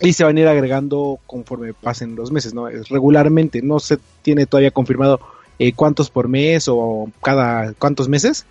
y 0.00 0.12
se 0.12 0.24
van 0.24 0.36
a 0.36 0.40
ir 0.40 0.48
agregando 0.48 1.18
conforme 1.26 1.72
pasen 1.72 2.16
los 2.16 2.32
meses, 2.32 2.52
¿no? 2.52 2.68
Es 2.68 2.88
regularmente, 2.88 3.62
no 3.62 3.78
se 3.78 3.98
tiene 4.22 4.44
todavía 4.44 4.72
confirmado 4.72 5.20
eh, 5.58 5.72
cuántos 5.72 6.10
por 6.10 6.26
mes 6.28 6.66
o 6.68 7.10
cada 7.22 7.72
cuántos 7.74 8.08
meses. 8.08 8.44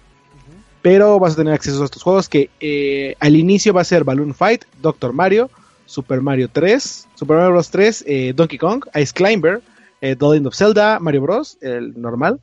Pero 0.83 1.17
vas 1.17 1.33
a 1.33 1.37
tener 1.37 1.53
acceso 1.53 1.81
a 1.81 1.85
estos 1.85 2.03
juegos 2.03 2.29
que 2.29 2.51
eh, 2.59 3.15
al 3.19 3.35
inicio 3.35 3.73
va 3.73 3.81
a 3.81 3.85
ser 3.85 4.03
Balloon 4.03 4.35
Fight, 4.35 4.65
Doctor 4.81 5.13
Mario, 5.13 5.49
Super 5.85 6.21
Mario 6.21 6.49
3, 6.49 7.07
Super 7.15 7.37
Mario 7.37 7.51
Bros 7.53 7.71
3, 7.71 8.03
eh, 8.05 8.33
Donkey 8.35 8.57
Kong, 8.59 8.83
Ice 9.01 9.13
Climber, 9.13 9.61
eh, 10.01 10.15
The 10.15 10.25
Legend 10.25 10.47
of 10.47 10.55
Zelda, 10.55 10.99
Mario 10.99 11.21
Bros, 11.21 11.57
el 11.61 11.99
normal, 11.99 12.39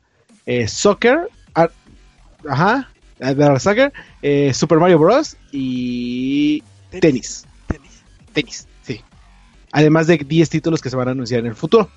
eh, 0.47 0.67
Soccer, 0.67 1.29
Ar- 1.53 1.71
ajá, 2.49 2.89
eh, 3.19 3.35
de 3.35 3.59
Soccer, 3.59 3.93
Super 4.53 4.79
Mario 4.79 4.97
Bros 4.99 5.37
y 5.51 6.63
tenis, 6.89 7.45
Tenis. 7.67 8.03
tenis, 8.33 8.67
sí. 8.81 9.01
Además 9.71 10.07
de 10.07 10.17
10 10.17 10.49
títulos 10.49 10.81
que 10.81 10.89
se 10.89 10.95
van 10.95 11.07
a 11.07 11.11
anunciar 11.11 11.41
en 11.41 11.45
el 11.47 11.55
futuro. 11.55 11.89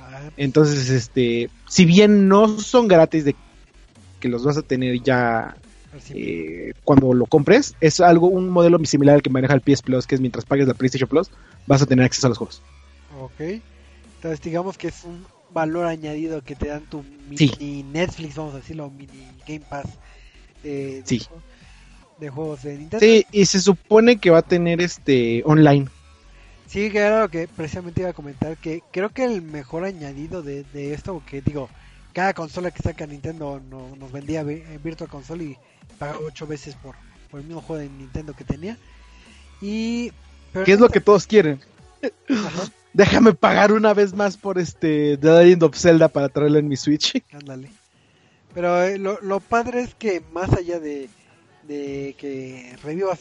Ah, 0.00 0.30
Entonces, 0.38 0.88
este, 0.88 1.50
si 1.68 1.84
bien 1.84 2.26
no 2.26 2.58
son 2.58 2.88
gratis 2.88 3.24
de 3.26 3.36
que 4.20 4.28
los 4.28 4.44
vas 4.44 4.56
a 4.56 4.62
tener 4.62 5.00
ya 5.02 5.56
eh, 6.10 6.72
cuando 6.84 7.12
lo 7.14 7.26
compres, 7.26 7.74
es 7.80 8.00
algo, 8.00 8.28
un 8.28 8.48
modelo 8.48 8.78
similar 8.84 9.16
al 9.16 9.22
que 9.22 9.30
maneja 9.30 9.54
el 9.54 9.60
PS 9.60 9.82
Plus, 9.82 10.06
que 10.06 10.14
es 10.14 10.20
mientras 10.20 10.44
pagues 10.44 10.66
la 10.68 10.74
PlayStation 10.74 11.08
Plus, 11.08 11.30
vas 11.66 11.82
a 11.82 11.86
tener 11.86 12.04
acceso 12.04 12.26
a 12.26 12.30
los 12.30 12.38
juegos. 12.38 12.62
Ok. 13.20 13.60
Entonces, 14.16 14.40
digamos 14.42 14.76
que 14.76 14.88
es 14.88 15.04
un 15.04 15.24
valor 15.52 15.86
añadido 15.86 16.42
que 16.42 16.54
te 16.56 16.68
dan 16.68 16.82
tu 16.82 17.04
mini 17.28 17.36
Sí. 17.36 17.82
Netflix, 17.90 18.34
vamos 18.36 18.54
a 18.54 18.58
decirlo, 18.58 18.90
mini 18.90 19.26
Game 19.46 19.60
Pass 19.68 19.86
de, 20.62 21.02
de 21.02 21.02
Sí. 21.06 21.22
de 22.20 22.28
juegos 22.30 22.62
de 22.64 22.76
Nintendo. 22.78 23.04
Sí, 23.04 23.24
y 23.32 23.46
se 23.46 23.60
supone 23.60 24.16
que 24.18 24.30
va 24.30 24.38
a 24.38 24.42
tener 24.42 24.80
este 24.80 25.42
online. 25.46 25.86
Sí, 26.66 26.90
que 26.90 26.98
era 26.98 27.22
lo 27.22 27.30
que 27.30 27.48
precisamente 27.48 28.02
iba 28.02 28.10
a 28.10 28.14
comentar, 28.14 28.56
que 28.58 28.82
creo 28.92 29.08
que 29.08 29.24
el 29.24 29.40
mejor 29.40 29.84
añadido 29.84 30.42
de, 30.42 30.64
de 30.64 30.92
esto, 30.92 31.14
porque 31.14 31.40
digo, 31.40 31.70
cada 32.12 32.34
consola 32.34 32.70
que 32.70 32.82
saca 32.82 33.06
Nintendo 33.06 33.60
no- 33.70 33.94
nos 33.96 34.10
vendía 34.12 34.42
vi- 34.42 34.62
Virtual 34.82 35.08
Console 35.10 35.44
y 35.44 35.56
pagaba 35.98 36.18
ocho 36.20 36.46
veces 36.46 36.74
por, 36.76 36.94
por 37.30 37.40
el 37.40 37.46
mismo 37.46 37.60
juego 37.62 37.80
de 37.82 37.88
Nintendo 37.88 38.34
que 38.34 38.44
tenía. 38.44 38.76
Y... 39.60 40.12
¿Qué 40.64 40.72
es 40.72 40.80
lo 40.80 40.88
que 40.88 41.00
todos 41.00 41.26
quieren? 41.26 41.60
Ajá, 42.28 42.70
Déjame 42.94 43.34
pagar 43.34 43.72
una 43.72 43.92
vez 43.94 44.14
más 44.14 44.36
por 44.36 44.58
este 44.58 45.16
The 45.18 45.28
Legend 45.44 45.62
of 45.64 45.76
Zelda 45.76 46.08
para 46.08 46.28
traerlo 46.28 46.58
en 46.58 46.68
mi 46.68 46.76
Switch. 46.76 47.22
ándale. 47.32 47.70
Pero 48.54 48.82
eh, 48.82 48.98
lo, 48.98 49.20
lo 49.20 49.40
padre 49.40 49.82
es 49.82 49.94
que 49.94 50.22
más 50.32 50.52
allá 50.54 50.80
de, 50.80 51.08
de 51.68 52.16
que 52.18 52.76
revivas 52.82 53.20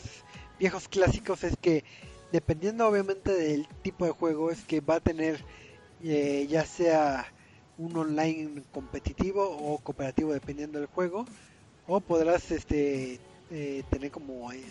viejos 0.57 0.87
clásicos 0.87 1.43
es 1.43 1.55
que 1.61 1.83
dependiendo 2.31 2.87
obviamente 2.87 3.31
del 3.33 3.67
tipo 3.83 4.05
de 4.05 4.11
juego 4.11 4.49
es 4.51 4.61
que 4.61 4.79
va 4.81 4.95
a 4.95 4.99
tener 4.99 5.43
eh, 6.03 6.47
ya 6.49 6.65
sea 6.65 7.27
un 7.77 7.95
online 7.95 8.63
competitivo 8.73 9.47
o 9.49 9.77
cooperativo 9.79 10.33
dependiendo 10.33 10.79
del 10.79 10.87
juego 10.87 11.25
o 11.87 11.99
podrás 11.99 12.51
este 12.51 13.19
eh, 13.51 13.83
tener 13.89 14.11
como 14.11 14.51
eh, 14.51 14.63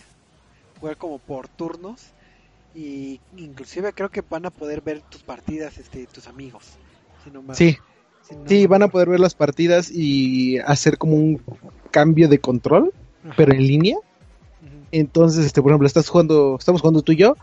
jugar 0.80 0.96
como 0.96 1.18
por 1.18 1.48
turnos 1.48 2.00
y 2.74 3.20
inclusive 3.36 3.92
creo 3.92 4.10
que 4.10 4.22
van 4.22 4.46
a 4.46 4.50
poder 4.50 4.80
ver 4.82 5.02
tus 5.08 5.22
partidas 5.22 5.78
este 5.78 6.06
tus 6.06 6.26
amigos 6.26 6.64
si 7.24 7.30
no 7.30 7.42
mal- 7.42 7.56
Sí, 7.56 7.76
si 8.22 8.34
no 8.34 8.44
sí, 8.48 8.66
van 8.66 8.82
a 8.82 8.88
poder 8.88 9.08
ver 9.08 9.20
las 9.20 9.34
partidas 9.34 9.90
y 9.90 10.58
hacer 10.58 10.98
como 10.98 11.14
un 11.14 11.40
cambio 11.90 12.28
de 12.28 12.38
control, 12.38 12.92
Ajá. 13.24 13.34
pero 13.36 13.52
en 13.52 13.66
línea. 13.66 13.96
Entonces, 14.92 15.46
este, 15.46 15.62
por 15.62 15.70
ejemplo, 15.70 15.86
estás 15.86 16.08
jugando, 16.08 16.56
estamos 16.58 16.80
jugando 16.80 17.02
tú 17.02 17.12
y 17.12 17.16
yo, 17.16 17.36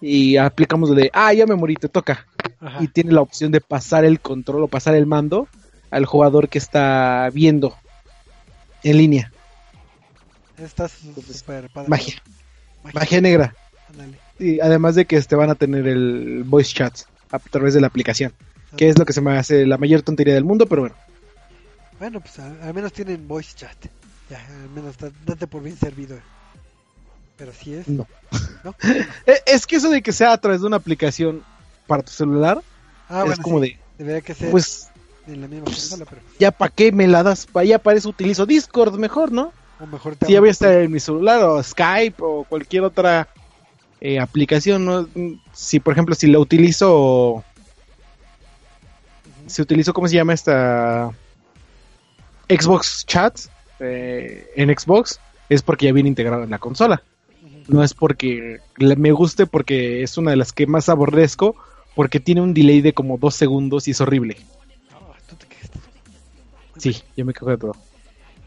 y 0.00 0.36
aplicamos 0.36 0.94
de, 0.94 1.10
ah, 1.12 1.32
ya 1.32 1.46
me 1.46 1.54
morí, 1.54 1.76
te 1.76 1.88
toca. 1.88 2.26
Ajá. 2.64 2.82
Y 2.82 2.88
tiene 2.88 3.12
la 3.12 3.20
opción 3.20 3.52
de 3.52 3.60
pasar 3.60 4.04
el 4.04 4.20
control 4.20 4.62
o 4.64 4.68
pasar 4.68 4.94
el 4.94 5.06
mando 5.06 5.48
al 5.90 6.06
jugador 6.06 6.48
que 6.48 6.58
está 6.58 7.28
viendo 7.32 7.76
en 8.82 8.96
línea. 8.98 9.30
Está 10.56 10.88
su- 10.88 11.08
Entonces, 11.08 11.38
super 11.38 11.68
padre. 11.70 11.88
Magia, 11.88 12.14
magia 12.92 13.20
negra. 13.20 13.54
Y 14.38 14.60
además 14.60 14.94
de 14.94 15.04
que 15.04 15.16
este, 15.16 15.36
van 15.36 15.50
a 15.50 15.54
tener 15.54 15.86
el 15.86 16.42
voice 16.44 16.72
chat 16.74 16.96
a 17.30 17.38
través 17.38 17.74
de 17.74 17.80
la 17.80 17.86
aplicación, 17.88 18.32
que 18.76 18.88
es 18.88 18.98
lo 18.98 19.04
que 19.04 19.12
se 19.12 19.20
me 19.20 19.36
hace 19.36 19.66
la 19.66 19.78
mayor 19.78 20.02
tontería 20.02 20.34
del 20.34 20.44
mundo, 20.44 20.66
pero 20.66 20.82
bueno. 20.82 20.96
Bueno, 21.98 22.20
pues 22.20 22.38
al, 22.38 22.74
menos 22.74 22.92
tienen 22.92 23.26
voice 23.28 23.52
chat. 23.56 23.76
Ya, 24.30 24.44
al 24.62 24.70
menos 24.70 24.96
da- 24.98 25.12
date 25.26 25.46
por 25.46 25.62
bien 25.62 25.76
servido. 25.76 26.16
Pero 27.36 27.52
si 27.52 27.74
es. 27.74 27.88
No. 27.88 28.06
¿No? 28.64 28.74
Eh, 29.26 29.40
Es 29.46 29.66
que 29.66 29.76
eso 29.76 29.90
de 29.90 30.02
que 30.02 30.12
sea 30.12 30.32
a 30.32 30.38
través 30.38 30.60
de 30.60 30.66
una 30.66 30.76
aplicación 30.76 31.42
para 31.86 32.02
tu 32.02 32.12
celular, 32.12 32.60
Ah, 33.08 33.20
es 33.20 33.26
bueno, 33.26 33.42
como 33.42 33.60
sí, 33.62 33.70
de, 33.70 33.78
Debería 33.98 34.20
que 34.22 34.34
ser 34.34 34.50
pues, 34.50 34.88
en 35.26 35.40
la 35.40 35.46
misma 35.48 35.64
pues, 35.66 35.88
consola, 35.88 36.06
pero. 36.08 36.22
ya 36.38 36.50
para 36.50 36.70
qué 36.72 36.90
me 36.92 37.06
la 37.06 37.22
das, 37.22 37.46
ya 37.64 37.78
para 37.78 37.96
eso 37.98 38.08
utilizo 38.08 38.46
Discord 38.46 38.96
mejor, 38.98 39.30
¿no? 39.32 39.52
O 39.80 39.86
mejor 39.86 40.16
te 40.16 40.26
Sí, 40.26 40.32
ya 40.32 40.40
voy 40.40 40.48
a 40.48 40.52
estar 40.52 40.72
en 40.72 40.90
mi 40.92 41.00
celular 41.00 41.42
o 41.44 41.62
Skype 41.62 42.16
o 42.22 42.44
cualquier 42.44 42.82
otra 42.84 43.28
eh, 44.00 44.18
aplicación. 44.20 44.84
¿no? 44.84 45.08
Si, 45.52 45.80
por 45.80 45.92
ejemplo, 45.92 46.14
si 46.14 46.26
la 46.28 46.38
utilizo, 46.38 47.42
si 49.46 49.62
utilizo, 49.62 49.92
¿cómo 49.92 50.08
se 50.08 50.14
llama 50.16 50.32
esta? 50.32 51.10
Xbox 52.48 53.04
Chat 53.06 53.38
eh, 53.80 54.46
en 54.56 54.76
Xbox, 54.76 55.18
es 55.48 55.62
porque 55.62 55.86
ya 55.86 55.92
viene 55.92 56.08
integrado 56.08 56.44
en 56.44 56.50
la 56.50 56.58
consola. 56.58 57.02
No 57.68 57.82
es 57.82 57.94
porque 57.94 58.58
le- 58.76 58.96
me 58.96 59.12
guste, 59.12 59.46
porque 59.46 60.02
es 60.02 60.18
una 60.18 60.30
de 60.32 60.36
las 60.36 60.52
que 60.52 60.66
más 60.66 60.88
aborrezco, 60.88 61.56
porque 61.94 62.20
tiene 62.20 62.40
un 62.40 62.54
delay 62.54 62.80
de 62.80 62.92
como 62.92 63.18
dos 63.18 63.34
segundos 63.34 63.88
y 63.88 63.92
es 63.92 64.00
horrible. 64.00 64.36
Ah, 64.92 65.14
tú 65.28 65.36
te 65.36 65.46
quejaste. 65.46 65.78
Sí, 66.78 67.02
yo 67.16 67.24
me 67.24 67.32
cago 67.32 67.50
de 67.50 67.58
todo. 67.58 67.76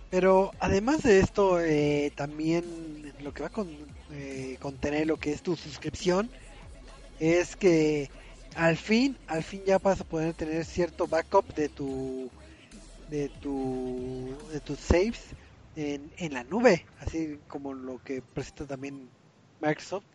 Pero 0.09 0.51
además 0.59 1.03
de 1.03 1.19
esto, 1.19 1.59
eh, 1.59 2.11
también 2.15 3.13
lo 3.21 3.33
que 3.33 3.41
va 3.41 3.47
a 3.47 3.51
con, 3.51 3.67
eh, 4.11 4.57
contener 4.61 5.07
lo 5.07 5.17
que 5.17 5.31
es 5.33 5.41
tu 5.41 5.55
suscripción 5.55 6.29
es 7.19 7.55
que 7.55 8.09
al 8.55 8.77
fin, 8.77 9.17
al 9.27 9.43
fin 9.43 9.61
ya 9.65 9.79
vas 9.79 10.01
a 10.01 10.03
poder 10.05 10.33
tener 10.33 10.65
cierto 10.65 11.07
backup 11.07 11.53
de 11.55 11.69
tu 11.69 12.29
de 13.09 13.29
tu 13.41 14.35
de 14.51 14.59
tus 14.59 14.79
saves 14.79 15.19
en, 15.75 16.11
en 16.17 16.33
la 16.33 16.43
nube, 16.43 16.85
así 16.99 17.39
como 17.47 17.73
lo 17.73 18.01
que 18.03 18.21
presenta 18.21 18.65
también 18.65 19.09
Microsoft. 19.61 20.05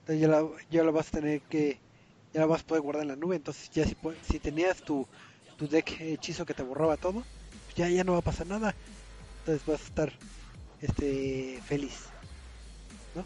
Entonces 0.00 0.20
ya 0.20 0.28
la, 0.28 0.48
ya 0.70 0.82
lo 0.82 0.92
vas 0.92 1.08
a 1.08 1.20
tener 1.20 1.40
que 1.42 1.78
ya 2.32 2.40
lo 2.40 2.48
vas 2.48 2.62
a 2.62 2.66
poder 2.66 2.82
guardar 2.82 3.02
en 3.02 3.08
la 3.08 3.16
nube. 3.16 3.36
Entonces 3.36 3.70
ya 3.70 3.84
si, 3.84 3.96
si 4.28 4.38
tenías 4.38 4.78
tu, 4.78 5.06
tu 5.56 5.68
deck 5.68 6.00
hechizo 6.00 6.46
que 6.46 6.54
te 6.54 6.62
borraba 6.62 6.96
todo, 6.96 7.24
pues 7.66 7.76
ya 7.76 7.88
ya 7.88 8.04
no 8.04 8.12
va 8.12 8.18
a 8.18 8.22
pasar 8.22 8.46
nada 8.46 8.74
entonces 9.40 9.66
vas 9.66 9.80
a 9.80 9.84
estar 9.84 10.12
este 10.80 11.60
feliz 11.66 11.94
¿no? 13.14 13.24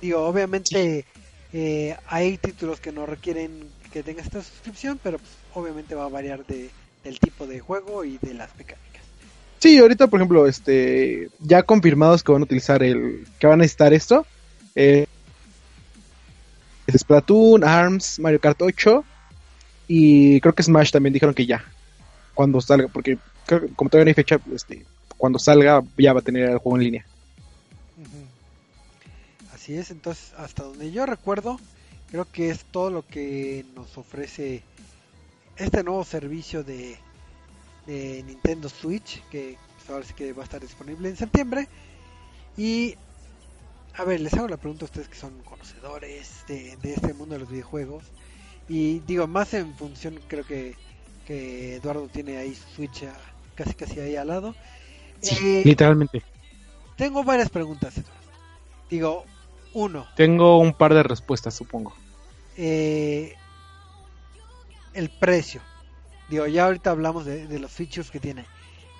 digo 0.00 0.20
obviamente 0.26 1.04
eh, 1.52 1.96
hay 2.08 2.38
títulos 2.38 2.80
que 2.80 2.92
no 2.92 3.06
requieren 3.06 3.68
que 3.92 4.02
tengas 4.02 4.26
esta 4.26 4.42
suscripción 4.42 4.98
pero 5.02 5.18
pues, 5.18 5.30
obviamente 5.54 5.94
va 5.94 6.04
a 6.04 6.08
variar 6.08 6.44
de, 6.46 6.70
del 7.04 7.18
tipo 7.18 7.46
de 7.46 7.60
juego 7.60 8.04
y 8.04 8.18
de 8.18 8.34
las 8.34 8.54
mecánicas 8.56 8.86
Sí, 9.58 9.78
ahorita, 9.78 10.06
por 10.08 10.20
ejemplo, 10.20 10.46
este, 10.46 11.30
ya 11.40 11.62
confirmados 11.62 12.22
que 12.22 12.30
van 12.30 12.42
a 12.42 12.44
utilizar 12.44 12.82
el, 12.82 13.26
que 13.38 13.46
van 13.46 13.54
a 13.54 13.62
necesitar 13.62 13.94
esto, 13.94 14.26
eh, 14.74 15.06
Splatoon, 16.98 17.64
ARMS, 17.64 18.18
Mario 18.18 18.40
Kart 18.40 18.60
8 18.60 19.04
y 19.88 20.40
creo 20.40 20.54
que 20.54 20.62
Smash 20.62 20.90
también 20.90 21.12
dijeron 21.12 21.34
que 21.34 21.46
ya, 21.46 21.64
cuando 22.34 22.60
salga, 22.60 22.88
porque 22.88 23.18
como 23.76 23.88
todavía 23.90 24.06
no 24.06 24.08
hay 24.10 24.14
fecha, 24.14 24.40
este, 24.52 24.84
cuando 25.16 25.38
salga 25.38 25.82
ya 25.96 26.12
va 26.12 26.20
a 26.20 26.24
tener 26.24 26.50
el 26.50 26.58
juego 26.58 26.76
en 26.78 26.84
línea. 26.84 27.06
Así 29.54 29.76
es 29.76 29.90
entonces 29.90 30.32
hasta 30.36 30.62
donde 30.62 30.92
yo 30.92 31.06
recuerdo 31.06 31.58
creo 32.10 32.26
que 32.30 32.50
es 32.50 32.64
todo 32.64 32.90
lo 32.90 33.06
que 33.06 33.64
nos 33.74 33.98
ofrece 33.98 34.62
este 35.56 35.82
nuevo 35.82 36.04
servicio 36.04 36.62
de, 36.62 36.96
de 37.86 38.22
Nintendo 38.26 38.68
Switch 38.68 39.22
que 39.30 39.56
pues, 39.76 39.90
ahora 39.90 40.04
sí 40.04 40.14
que 40.14 40.32
va 40.32 40.42
a 40.42 40.44
estar 40.44 40.60
disponible 40.60 41.08
en 41.08 41.16
septiembre 41.16 41.68
y 42.56 42.96
a 43.98 44.04
ver 44.04 44.20
les 44.20 44.34
hago 44.34 44.48
la 44.48 44.56
pregunta 44.58 44.84
a 44.84 44.86
ustedes 44.86 45.08
que 45.08 45.16
son 45.16 45.42
conocedores 45.42 46.44
de, 46.48 46.76
de 46.78 46.94
este 46.94 47.14
mundo 47.14 47.34
de 47.34 47.40
los 47.40 47.48
videojuegos 47.50 48.12
y 48.68 49.00
digo 49.00 49.26
más 49.26 49.54
en 49.54 49.74
función 49.76 50.20
creo 50.28 50.44
que, 50.44 50.78
que 51.24 51.76
Eduardo 51.76 52.08
tiene 52.08 52.38
ahí 52.38 52.54
su 52.54 52.68
Switch 52.68 53.04
ah, 53.04 53.16
casi 53.54 53.74
casi 53.74 54.00
ahí 54.00 54.16
al 54.16 54.28
lado 54.28 54.56
Eh, 55.22 55.64
Literalmente. 55.64 56.22
tengo 56.96 57.24
varias 57.24 57.50
preguntas 57.50 57.96
Eduardo 57.98 58.30
digo 58.90 59.24
uno 59.72 60.06
Tengo 60.16 60.58
un 60.58 60.72
par 60.74 60.94
de 60.94 61.04
respuestas, 61.04 61.54
supongo. 61.54 61.94
eh, 62.56 63.36
el 64.94 65.10
precio. 65.10 65.62
Digo, 66.28 66.46
ya 66.46 66.66
ahorita 66.66 66.90
hablamos 66.90 67.24
de, 67.24 67.46
de 67.46 67.58
los 67.58 67.72
features 67.72 68.10
que 68.10 68.20
tiene. 68.20 68.48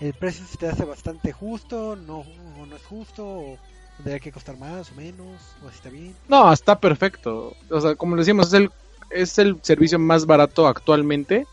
¿El 0.00 0.14
precio 0.14 0.46
se 0.46 0.58
te 0.58 0.68
hace 0.68 0.84
bastante 0.84 1.32
justo? 1.32 1.96
¿No, 1.96 2.20
o 2.20 2.66
no 2.66 2.76
es 2.76 2.84
justo? 2.84 3.26
¿O 3.26 3.60
tendría 3.96 4.20
que 4.20 4.32
costar 4.32 4.56
más 4.58 4.90
o 4.92 4.94
menos? 4.94 5.36
¿O 5.64 5.68
así 5.68 5.76
está 5.76 5.90
bien? 5.90 6.14
No, 6.28 6.52
está 6.52 6.78
perfecto. 6.78 7.54
O 7.70 7.80
sea, 7.80 7.94
como 7.94 8.16
decíamos, 8.16 8.48
es 8.48 8.54
el, 8.54 8.70
es 9.10 9.38
el 9.38 9.58
servicio 9.62 9.98
más 9.98 10.26
barato 10.26 10.66
actualmente 10.66 11.46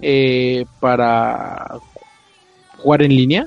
eh, 0.00 0.64
para 0.80 1.78
jugar 2.78 3.02
en 3.02 3.16
línea. 3.16 3.46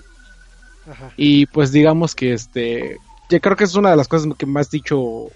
Ajá. 0.89 1.11
Y 1.15 1.45
pues 1.47 1.71
digamos 1.71 2.13
que 2.15 2.33
este, 2.33 2.97
ya 3.29 3.39
creo 3.39 3.55
que 3.55 3.63
es 3.63 3.75
una 3.75 3.91
de 3.91 3.97
las 3.97 4.07
cosas 4.07 4.33
que 4.37 4.45
más 4.45 4.69
dicho 4.69 5.27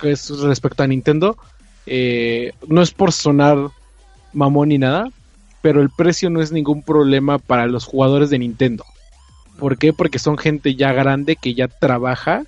que 0.00 0.12
es 0.12 0.28
respecto 0.40 0.82
a 0.82 0.86
Nintendo. 0.86 1.36
Eh, 1.86 2.52
no 2.66 2.82
es 2.82 2.92
por 2.92 3.12
sonar 3.12 3.70
mamón 4.32 4.68
ni 4.68 4.78
nada, 4.78 5.10
pero 5.62 5.80
el 5.80 5.90
precio 5.90 6.30
no 6.30 6.40
es 6.40 6.52
ningún 6.52 6.82
problema 6.82 7.38
para 7.38 7.66
los 7.66 7.84
jugadores 7.84 8.30
de 8.30 8.38
Nintendo. 8.38 8.84
¿Por 9.58 9.76
qué? 9.76 9.92
Porque 9.92 10.18
son 10.18 10.38
gente 10.38 10.74
ya 10.74 10.92
grande 10.92 11.36
que 11.36 11.54
ya 11.54 11.68
trabaja 11.68 12.44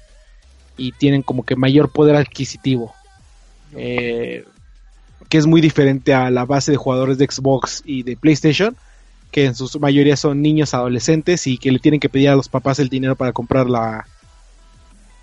y 0.77 0.93
tienen 0.93 1.23
como 1.23 1.45
que 1.45 1.57
mayor 1.57 1.91
poder 1.91 2.17
adquisitivo. 2.17 2.95
Eh, 3.77 4.45
que 5.29 5.39
es 5.39 5.47
muy 5.47 5.61
diferente 5.61 6.15
a 6.15 6.31
la 6.31 6.45
base 6.45 6.71
de 6.73 6.77
jugadores 6.77 7.19
de 7.19 7.27
Xbox 7.27 7.83
y 7.85 8.03
de 8.03 8.17
PlayStation, 8.17 8.77
que 9.31 9.45
en 9.45 9.55
su 9.55 9.79
mayoría 9.79 10.17
son 10.17 10.43
niños 10.43 10.75
adolescentes 10.75 11.47
y 11.47 11.59
que 11.59 11.71
le 11.71 11.79
tienen 11.79 12.01
que 12.01 12.09
pedir 12.09 12.31
a 12.31 12.37
los 12.37 12.49
papás 12.49 12.79
el 12.81 12.89
dinero 12.89 13.15
para 13.17 13.33
comprar 13.33 13.69
la 13.69 14.07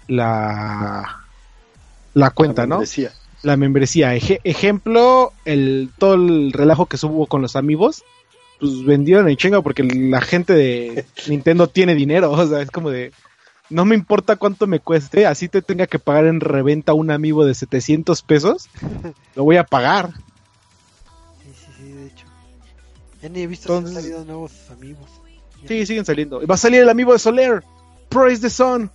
la 0.08 1.24
la 2.14 2.30
cuenta, 2.32 2.66
¿no? 2.66 2.80
Decía. 2.80 3.12
La 3.44 3.58
membresía. 3.58 4.16
Eje- 4.16 4.40
ejemplo, 4.44 5.32
el 5.46 5.90
todo 5.98 6.16
el 6.16 6.52
relajo 6.54 6.86
que 6.88 6.98
subo 6.98 7.28
con 7.28 7.42
los 7.42 7.56
amigos, 7.56 8.04
pues 8.60 8.84
vendieron 8.86 9.30
en 9.30 9.38
chinga 9.38 9.62
porque 9.62 9.84
la 9.84 10.22
gente 10.22 10.54
de 10.54 11.06
Nintendo 11.28 11.68
tiene 11.68 11.96
dinero, 11.96 12.32
o 12.32 12.48
sea, 12.48 12.62
es 12.62 12.72
como 12.72 12.90
de 12.90 13.12
no 13.70 13.84
me 13.86 13.96
importa 13.96 14.38
cuánto 14.38 14.66
me 14.68 14.80
cueste, 14.80 15.26
así 15.26 15.50
te 15.50 15.62
tenga 15.62 15.88
que 15.88 16.00
pagar 16.00 16.26
en 16.26 16.40
reventa 16.40 16.94
un 16.94 17.12
amigo 17.12 17.46
de 17.46 17.54
700 17.54 18.22
pesos, 18.24 18.70
lo 19.36 19.44
voy 19.44 19.58
a 19.58 19.64
pagar. 19.64 20.12
Sí, 21.44 21.52
sí, 21.54 21.72
sí, 21.78 21.92
de 21.92 22.06
hecho. 22.08 22.26
Ya 23.22 23.30
ni 23.30 23.42
he 23.42 23.48
visto 23.48 23.68
si 23.68 23.74
han 23.74 23.78
Entonces- 23.80 24.04
salido 24.04 24.26
nuevos 24.26 24.52
amigos. 24.72 25.10
Sí, 25.68 25.86
siguen 25.86 26.06
saliendo. 26.06 26.46
Va 26.48 26.54
a 26.56 26.58
salir 26.58 26.82
el 26.82 26.90
amigo 26.90 27.12
de 27.14 27.20
Soler. 27.20 27.64
Praise 28.10 28.40
the 28.42 28.50
Sun. 28.50 28.90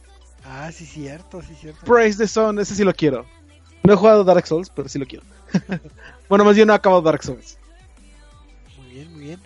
Ah, 0.45 0.71
sí, 0.73 0.87
cierto, 0.87 1.43
sí, 1.43 1.55
cierto. 1.61 1.85
Praise 1.85 2.17
the 2.17 2.27
Sun. 2.29 2.59
Ese 2.61 2.75
sí 2.75 2.85
lo 2.85 2.95
quiero. 2.95 3.27
No 3.83 3.93
he 3.93 3.97
jugado 3.97 4.23
Dark 4.25 4.47
Souls, 4.47 4.71
pero 4.75 4.89
sí 4.89 4.99
lo 4.99 5.05
quiero. 5.05 5.25
bueno, 6.29 6.45
más 6.45 6.55
bien 6.55 6.69
no 6.69 6.73
he 6.73 6.77
acabado 6.77 7.03
Dark 7.03 7.23
Souls. 7.25 7.59
Muy 8.79 8.95
bien, 8.95 9.13
muy 9.13 9.21
bien. 9.25 9.41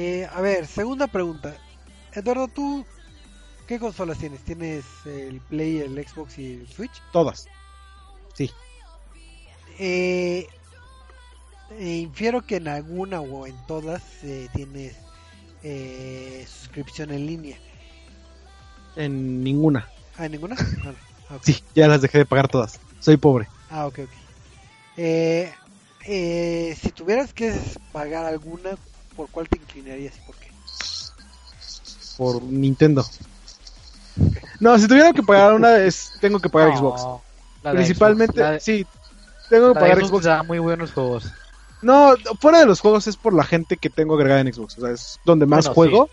Eh, 0.00 0.28
a 0.32 0.40
ver, 0.40 0.64
segunda 0.68 1.08
pregunta. 1.08 1.56
Eduardo, 2.12 2.46
¿tú 2.46 2.86
qué 3.66 3.80
consolas 3.80 4.18
tienes? 4.18 4.44
¿Tienes 4.44 4.84
el 5.04 5.40
Play, 5.40 5.78
el 5.78 6.06
Xbox 6.06 6.38
y 6.38 6.52
el 6.52 6.68
Switch? 6.68 7.02
Todas. 7.12 7.48
Eh, 9.80 10.46
eh, 11.70 11.96
infiero 11.96 12.42
que 12.42 12.56
en 12.56 12.68
alguna 12.68 13.20
o 13.20 13.44
en 13.48 13.56
todas 13.66 14.02
eh, 14.22 14.48
tienes 14.54 14.94
eh, 15.64 16.46
suscripción 16.48 17.10
en 17.10 17.26
línea. 17.26 17.56
En 18.94 19.42
ninguna. 19.42 19.88
¿Ah, 20.16 20.26
en 20.26 20.32
ninguna? 20.32 20.56
Ah. 21.30 21.38
Sí, 21.42 21.62
ya 21.74 21.86
las 21.88 22.00
dejé 22.00 22.16
de 22.16 22.24
pagar 22.24 22.48
todas. 22.48 22.80
Soy 23.00 23.18
pobre. 23.18 23.48
Ah, 23.68 23.86
ok, 23.86 23.98
ok. 23.98 24.10
Eh, 24.96 25.52
eh, 26.06 26.74
si 26.80 26.90
tuvieras 26.90 27.34
que 27.34 27.54
pagar 27.92 28.24
alguna, 28.24 28.78
¿por 29.18 29.28
cuál 29.30 29.48
te 29.48 29.58
inclinarías 29.58 30.14
y 30.16 30.20
por 30.26 30.36
qué? 30.36 30.46
Por 32.16 32.40
Nintendo. 32.44 33.04
No, 34.60 34.78
si 34.78 34.86
tuviera 34.86 35.12
que 35.12 35.22
pagar 35.24 35.54
una, 35.54 35.76
es, 35.78 36.12
tengo 36.20 36.38
que 36.38 36.48
pagar 36.48 36.70
No, 36.70 36.78
Xbox. 36.78 37.02
Principalmente, 37.72 38.34
Xbox, 38.34 38.44
la 38.46 38.50
de- 38.52 38.60
sí. 38.60 38.86
Tengo 39.50 39.74
que 39.74 39.80
la 39.80 39.80
de 39.86 39.90
pagar 39.90 39.98
Xbox 39.98 40.08
Xbox. 40.10 40.24
da 40.24 40.42
muy 40.44 40.58
buenos 40.60 40.92
juegos. 40.92 41.24
No, 41.82 42.14
fuera 42.40 42.60
de 42.60 42.66
los 42.66 42.80
juegos 42.80 43.06
es 43.08 43.16
por 43.16 43.34
la 43.34 43.42
gente 43.44 43.76
que 43.76 43.90
tengo 43.90 44.14
agregada 44.14 44.40
en 44.40 44.52
Xbox. 44.52 44.78
O 44.78 44.80
sea, 44.82 44.90
es 44.90 45.18
donde 45.24 45.46
más 45.46 45.64
Bueno, 45.66 45.74
juego 45.74 46.10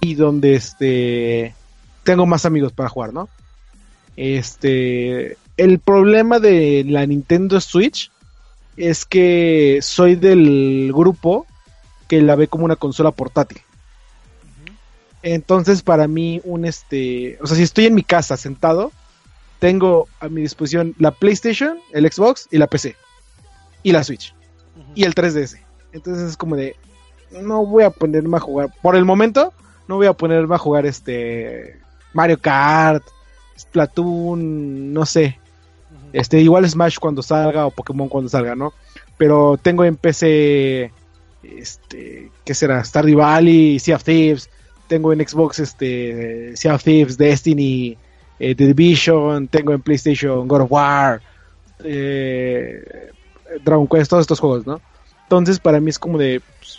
y 0.00 0.14
donde 0.16 0.54
este 0.56 1.54
tengo 2.02 2.26
más 2.26 2.44
amigos 2.44 2.72
para 2.72 2.88
jugar, 2.88 3.12
¿no? 3.12 3.28
Este, 4.16 5.36
el 5.56 5.78
problema 5.78 6.38
de 6.40 6.84
la 6.86 7.06
Nintendo 7.06 7.60
Switch 7.60 8.10
es 8.76 9.04
que 9.04 9.78
soy 9.82 10.16
del 10.16 10.90
grupo 10.94 11.46
que 12.12 12.20
la 12.20 12.36
ve 12.36 12.46
como 12.46 12.66
una 12.66 12.76
consola 12.76 13.10
portátil. 13.10 13.62
Entonces, 15.22 15.80
para 15.80 16.06
mí, 16.08 16.42
un 16.44 16.66
este. 16.66 17.38
O 17.40 17.46
sea, 17.46 17.56
si 17.56 17.62
estoy 17.62 17.86
en 17.86 17.94
mi 17.94 18.02
casa 18.02 18.36
sentado, 18.36 18.92
tengo 19.60 20.08
a 20.20 20.28
mi 20.28 20.42
disposición 20.42 20.94
la 20.98 21.12
PlayStation, 21.12 21.78
el 21.90 22.12
Xbox 22.12 22.48
y 22.50 22.58
la 22.58 22.66
PC. 22.66 22.96
Y 23.82 23.92
la 23.92 24.04
Switch. 24.04 24.34
Y 24.94 25.04
el 25.04 25.14
3DS. 25.14 25.58
Entonces 25.94 26.28
es 26.28 26.36
como 26.36 26.54
de. 26.54 26.76
No 27.40 27.64
voy 27.64 27.84
a 27.84 27.88
ponerme 27.88 28.36
a 28.36 28.40
jugar. 28.40 28.74
Por 28.82 28.94
el 28.94 29.06
momento, 29.06 29.54
no 29.88 29.96
voy 29.96 30.06
a 30.06 30.12
ponerme 30.12 30.54
a 30.54 30.58
jugar 30.58 30.84
este. 30.84 31.80
Mario 32.12 32.38
Kart, 32.38 33.04
Splatoon, 33.58 34.92
no 34.92 35.06
sé. 35.06 35.38
Este, 36.12 36.42
igual 36.42 36.68
Smash 36.68 36.98
cuando 36.98 37.22
salga 37.22 37.64
o 37.64 37.70
Pokémon 37.70 38.10
cuando 38.10 38.28
salga, 38.28 38.54
¿no? 38.54 38.74
Pero 39.16 39.56
tengo 39.56 39.82
en 39.86 39.96
PC, 39.96 40.92
este, 41.42 42.30
¿qué 42.44 42.54
será? 42.54 42.82
Stardew 42.84 43.18
Valley, 43.18 43.78
Sea 43.78 43.96
of 43.96 44.04
Thieves. 44.04 44.50
Tengo 44.88 45.12
en 45.12 45.26
Xbox, 45.26 45.58
este, 45.58 46.56
Sea 46.56 46.74
of 46.74 46.82
Thieves, 46.82 47.16
Destiny, 47.16 47.96
eh, 48.38 48.54
The 48.54 48.66
Division. 48.66 49.48
Tengo 49.48 49.72
en 49.72 49.80
PlayStation 49.80 50.46
God 50.46 50.62
of 50.62 50.72
War, 50.72 51.22
eh, 51.84 53.10
Dragon 53.64 53.86
Quest, 53.86 54.10
todos 54.10 54.22
estos 54.22 54.40
juegos, 54.40 54.66
¿no? 54.66 54.80
Entonces 55.24 55.58
para 55.58 55.80
mí 55.80 55.90
es 55.90 55.98
como 55.98 56.18
de, 56.18 56.40
pues, 56.58 56.78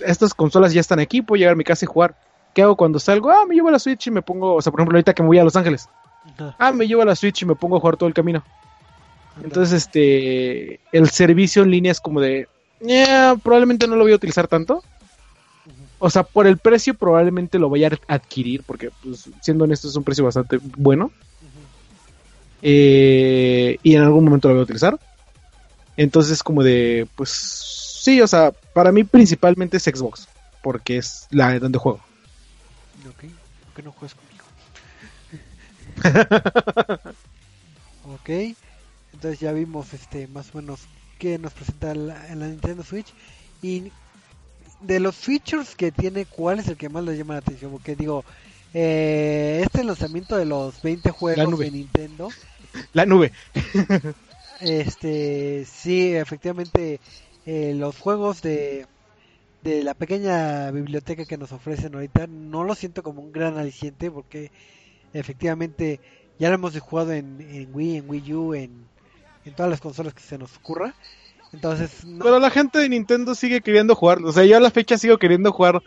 estas 0.00 0.34
consolas 0.34 0.72
ya 0.72 0.80
están 0.80 1.00
aquí, 1.00 1.22
puedo 1.22 1.38
llegar 1.38 1.54
a 1.54 1.56
mi 1.56 1.64
casa 1.64 1.84
y 1.84 1.88
jugar. 1.88 2.16
¿Qué 2.54 2.62
hago 2.62 2.76
cuando 2.76 2.98
salgo? 2.98 3.30
Ah, 3.30 3.44
me 3.46 3.54
llevo 3.54 3.70
la 3.70 3.78
Switch 3.78 4.06
y 4.06 4.10
me 4.10 4.22
pongo, 4.22 4.54
o 4.54 4.62
sea, 4.62 4.70
por 4.70 4.80
ejemplo, 4.80 4.96
ahorita 4.96 5.14
que 5.14 5.22
me 5.22 5.28
voy 5.28 5.38
a 5.38 5.44
Los 5.44 5.56
Ángeles. 5.56 5.88
Ah, 6.58 6.72
me 6.72 6.86
llevo 6.86 7.04
la 7.04 7.14
Switch 7.14 7.42
y 7.42 7.46
me 7.46 7.54
pongo 7.54 7.76
a 7.76 7.80
jugar 7.80 7.96
todo 7.96 8.08
el 8.08 8.14
camino. 8.14 8.42
Entonces, 9.42 9.84
este, 9.84 10.80
el 10.92 11.08
servicio 11.10 11.62
en 11.62 11.70
línea 11.70 11.92
es 11.92 12.00
como 12.00 12.20
de, 12.20 12.48
"Eh, 12.80 13.34
probablemente 13.42 13.86
no 13.86 13.96
lo 13.96 14.04
voy 14.04 14.12
a 14.12 14.16
utilizar 14.16 14.48
tanto. 14.48 14.82
O 15.98 16.10
sea, 16.10 16.22
por 16.22 16.46
el 16.46 16.58
precio 16.58 16.94
probablemente 16.94 17.58
lo 17.58 17.68
vaya 17.68 17.90
a 18.06 18.14
adquirir, 18.14 18.62
porque, 18.62 18.90
pues, 19.02 19.28
siendo 19.40 19.64
honesto, 19.64 19.88
es 19.88 19.96
un 19.96 20.04
precio 20.04 20.24
bastante 20.24 20.58
bueno. 20.76 21.10
Eh, 22.62 23.78
y 23.82 23.94
en 23.94 24.02
algún 24.02 24.24
momento 24.24 24.48
lo 24.48 24.54
voy 24.54 24.60
a 24.60 24.64
utilizar. 24.64 24.98
Entonces, 25.96 26.42
como 26.42 26.62
de, 26.62 27.08
pues, 27.16 27.30
sí, 27.30 28.20
o 28.20 28.28
sea, 28.28 28.52
para 28.72 28.92
mí 28.92 29.02
principalmente 29.02 29.78
es 29.78 29.84
Xbox, 29.84 30.28
porque 30.62 30.98
es 30.98 31.26
la 31.30 31.50
de 31.50 31.58
donde 31.58 31.78
juego. 31.78 31.98
Ok, 33.08 33.24
¿por 33.64 33.74
qué 33.74 33.82
no 33.82 33.92
juegas 33.92 34.14
conmigo? 34.14 34.44
ok, 38.14 38.54
entonces 39.12 39.40
ya 39.40 39.52
vimos 39.52 39.92
este 39.92 40.28
más 40.28 40.54
o 40.54 40.58
menos 40.58 40.80
qué 41.18 41.38
nos 41.38 41.52
presenta 41.52 41.94
la, 41.94 42.28
en 42.28 42.40
la 42.40 42.46
Nintendo 42.48 42.82
Switch 42.82 43.12
y 43.62 43.90
de 44.80 45.00
los 45.00 45.16
features 45.16 45.74
que 45.74 45.90
tiene, 45.90 46.24
¿cuál 46.24 46.60
es 46.60 46.68
el 46.68 46.76
que 46.76 46.88
más 46.88 47.04
les 47.04 47.18
llama 47.18 47.34
la 47.34 47.40
atención? 47.40 47.72
Porque 47.72 47.96
digo, 47.96 48.24
eh, 48.74 49.62
este 49.64 49.82
lanzamiento 49.84 50.36
de 50.36 50.44
los 50.44 50.80
20 50.82 51.10
juegos 51.10 51.58
de 51.58 51.70
Nintendo, 51.70 52.28
La 52.92 53.06
nube. 53.06 53.32
este 54.60 55.64
sí, 55.64 56.14
efectivamente 56.14 57.00
eh, 57.46 57.74
los 57.74 57.98
juegos 57.98 58.42
de 58.42 58.86
de 59.62 59.82
la 59.82 59.94
pequeña 59.94 60.70
biblioteca 60.70 61.24
que 61.24 61.36
nos 61.36 61.52
ofrecen 61.52 61.94
ahorita 61.94 62.26
no 62.28 62.62
lo 62.62 62.74
siento 62.74 63.02
como 63.02 63.22
un 63.22 63.32
gran 63.32 63.58
aliciente 63.58 64.10
porque 64.10 64.52
efectivamente 65.12 66.00
ya 66.38 66.48
lo 66.48 66.54
hemos 66.54 66.78
jugado 66.78 67.12
en, 67.12 67.40
en 67.40 67.74
Wii, 67.74 67.96
en 67.96 68.08
Wii 68.08 68.34
U, 68.34 68.54
en, 68.54 68.70
en 69.48 69.54
todas 69.54 69.70
las 69.70 69.80
consolas 69.80 70.14
que 70.14 70.22
se 70.22 70.38
nos 70.38 70.56
ocurra. 70.56 70.94
Entonces, 71.52 72.04
no, 72.04 72.24
Pero 72.24 72.38
la 72.38 72.50
gente 72.50 72.78
de 72.78 72.88
Nintendo 72.88 73.34
sigue 73.34 73.60
queriendo 73.60 73.94
jugar. 73.94 74.22
O 74.22 74.32
sea, 74.32 74.44
yo 74.44 74.56
a 74.56 74.60
la 74.60 74.70
fecha 74.70 74.98
sigo 74.98 75.18
queriendo 75.18 75.52
jugar 75.52 75.82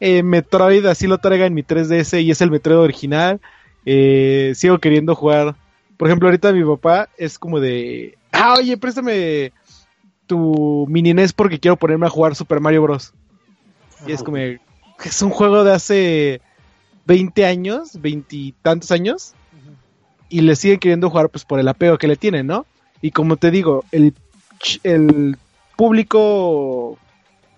eh, 0.00 0.22
Metroid, 0.22 0.84
así 0.86 1.06
lo 1.06 1.18
traiga 1.18 1.46
en 1.46 1.54
mi 1.54 1.62
3DS 1.62 2.22
y 2.22 2.30
es 2.30 2.40
el 2.40 2.50
Metroid 2.50 2.78
original. 2.78 3.40
Eh, 3.84 4.52
sigo 4.54 4.78
queriendo 4.78 5.14
jugar. 5.14 5.54
Por 5.96 6.08
ejemplo, 6.08 6.28
ahorita 6.28 6.52
mi 6.52 6.64
papá 6.64 7.08
es 7.18 7.38
como 7.38 7.60
de. 7.60 8.16
Ah, 8.32 8.54
oye, 8.58 8.76
préstame 8.76 9.52
tu 10.26 10.86
mini 10.88 11.12
NES 11.12 11.32
porque 11.32 11.60
quiero 11.60 11.76
ponerme 11.76 12.06
a 12.06 12.10
jugar 12.10 12.34
Super 12.34 12.60
Mario 12.60 12.82
Bros. 12.82 13.12
Y 14.06 14.12
es 14.12 14.22
como. 14.22 14.38
Es 14.38 15.20
un 15.20 15.30
juego 15.30 15.64
de 15.64 15.72
hace 15.72 16.40
20 17.06 17.44
años, 17.44 18.00
20 18.00 18.36
y 18.36 18.52
tantos 18.62 18.90
años. 18.90 19.34
Ujú. 19.52 19.76
Y 20.30 20.40
le 20.40 20.56
siguen 20.56 20.78
queriendo 20.78 21.10
jugar 21.10 21.28
pues 21.28 21.44
por 21.44 21.60
el 21.60 21.68
apego 21.68 21.98
que 21.98 22.08
le 22.08 22.16
tienen, 22.16 22.46
¿no? 22.46 22.66
Y 23.02 23.10
como 23.10 23.36
te 23.36 23.50
digo, 23.50 23.84
el, 23.90 24.14
el 24.84 25.36
público 25.76 26.96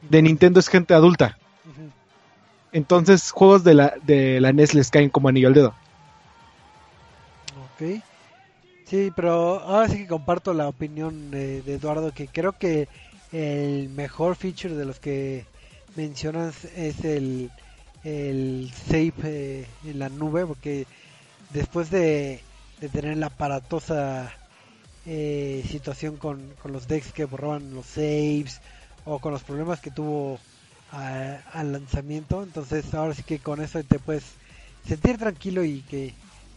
de 0.08 0.22
Nintendo 0.22 0.58
es 0.58 0.68
gente 0.68 0.94
adulta. 0.94 1.38
Entonces, 2.72 3.30
juegos 3.30 3.62
de 3.62 3.74
la, 3.74 3.94
de 4.02 4.40
la 4.40 4.52
NES 4.52 4.74
les 4.74 4.90
caen 4.90 5.10
como 5.10 5.28
anillo 5.28 5.46
al 5.48 5.54
dedo. 5.54 5.74
Ok. 7.74 8.02
Sí, 8.86 9.12
pero 9.14 9.60
ahora 9.60 9.88
sí 9.88 9.98
que 9.98 10.06
comparto 10.06 10.52
la 10.54 10.68
opinión 10.68 11.30
de, 11.30 11.62
de 11.62 11.74
Eduardo, 11.74 12.12
que 12.12 12.26
creo 12.26 12.52
que 12.52 12.88
el 13.32 13.88
mejor 13.90 14.36
feature 14.36 14.74
de 14.74 14.84
los 14.84 14.98
que 14.98 15.44
mencionas 15.96 16.64
es 16.76 17.04
el, 17.04 17.50
el 18.02 18.70
save 18.88 19.12
eh, 19.22 19.66
en 19.84 19.98
la 19.98 20.08
nube, 20.08 20.46
porque 20.46 20.86
después 21.50 21.90
de, 21.90 22.40
de 22.80 22.88
tener 22.88 23.16
la 23.16 23.26
aparatosa 23.26 24.32
eh, 25.06 25.64
situación 25.68 26.16
con, 26.16 26.54
con 26.62 26.72
los 26.72 26.86
decks 26.88 27.12
que 27.12 27.24
borraban 27.26 27.74
los 27.74 27.86
saves 27.86 28.60
o 29.04 29.18
con 29.20 29.32
los 29.32 29.42
problemas 29.42 29.80
que 29.80 29.90
tuvo 29.90 30.38
a- 30.92 31.38
al 31.52 31.72
lanzamiento, 31.72 32.42
entonces 32.42 32.94
ahora 32.94 33.14
sí 33.14 33.22
que 33.22 33.38
con 33.40 33.60
eso 33.62 33.82
te 33.84 33.98
puedes 33.98 34.24
sentir 34.86 35.18
tranquilo 35.18 35.64
y 35.64 35.82
que 35.82 36.14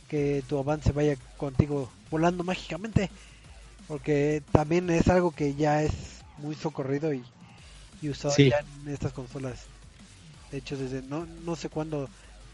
que 0.07 0.41
tu 0.47 0.57
avance 0.57 0.93
vaya 0.93 1.17
contigo 1.37 1.91
volando 2.09 2.43
mágicamente 2.45 3.11
porque 3.87 4.41
también 4.51 4.89
es 4.89 5.07
algo 5.09 5.31
que 5.31 5.53
ya 5.55 5.83
es 5.83 5.91
muy 6.37 6.55
socorrido 6.55 7.13
y, 7.13 7.23
y 8.01 8.09
usado 8.09 8.33
Sí. 8.35 8.49
ya 8.49 8.59
en 8.59 8.87
estas 8.87 9.11
consolas. 9.13 9.67
De 10.51 10.57
hecho 10.59 10.77
desde 10.77 11.01
no 11.01 11.25
no 11.25 11.55
sé 11.55 11.69
cuándo 11.69 12.09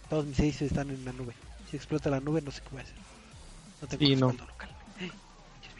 todos 0.09 0.25
mis 0.25 0.37
saves 0.37 0.61
están 0.63 0.89
en 0.89 1.05
la 1.05 1.13
nube. 1.13 1.35
Si 1.69 1.75
explota 1.77 2.09
la 2.09 2.19
nube 2.21 2.41
no 2.41 2.51
sé 2.51 2.61
qué 2.61 2.69
voy 2.71 2.79
a 2.79 2.83
hacer. 2.83 2.97
No 3.81 3.87
tengo 3.87 4.07
Sí, 4.07 4.15
no. 4.15 4.27
respaldo 4.27 4.45
local 4.45 4.69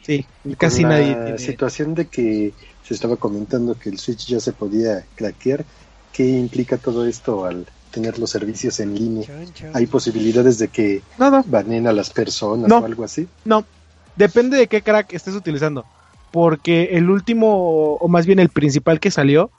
Sí, 0.04 0.24
Con 0.42 0.54
casi 0.54 0.82
la 0.82 0.88
nadie 0.90 1.14
tiene. 1.14 1.38
situación 1.38 1.94
de 1.94 2.06
que 2.08 2.52
se 2.86 2.94
estaba 2.94 3.16
comentando 3.16 3.78
que 3.78 3.88
el 3.90 3.98
Switch 3.98 4.26
ya 4.26 4.38
se 4.40 4.52
podía 4.52 5.04
craquear, 5.14 5.64
¿qué 6.12 6.28
implica 6.28 6.76
todo 6.76 7.06
esto 7.06 7.44
al 7.46 7.66
tener 7.90 8.18
los 8.18 8.30
servicios 8.30 8.80
en 8.80 8.94
línea? 8.94 9.26
¿Hay 9.72 9.86
posibilidades 9.86 10.58
de 10.58 10.68
que 10.68 11.02
No, 11.18 11.30
no, 11.30 11.42
baneen 11.46 11.86
a 11.86 11.92
las 11.92 12.10
personas 12.10 12.68
No. 12.68 12.78
o 12.78 12.84
algo 12.84 13.04
así? 13.04 13.26
no. 13.44 13.64
Depende 14.16 14.56
de 14.56 14.68
qué 14.68 14.80
crack 14.80 15.12
estés 15.12 15.34
utilizando. 15.34 15.84
Porque 16.30 16.90
el 16.92 17.10
último, 17.10 17.94
o 17.94 18.06
más 18.08 18.26
bien 18.26 18.38
el 18.38 18.48
principal 18.48 19.00
que 19.00 19.10
salió, 19.10 19.50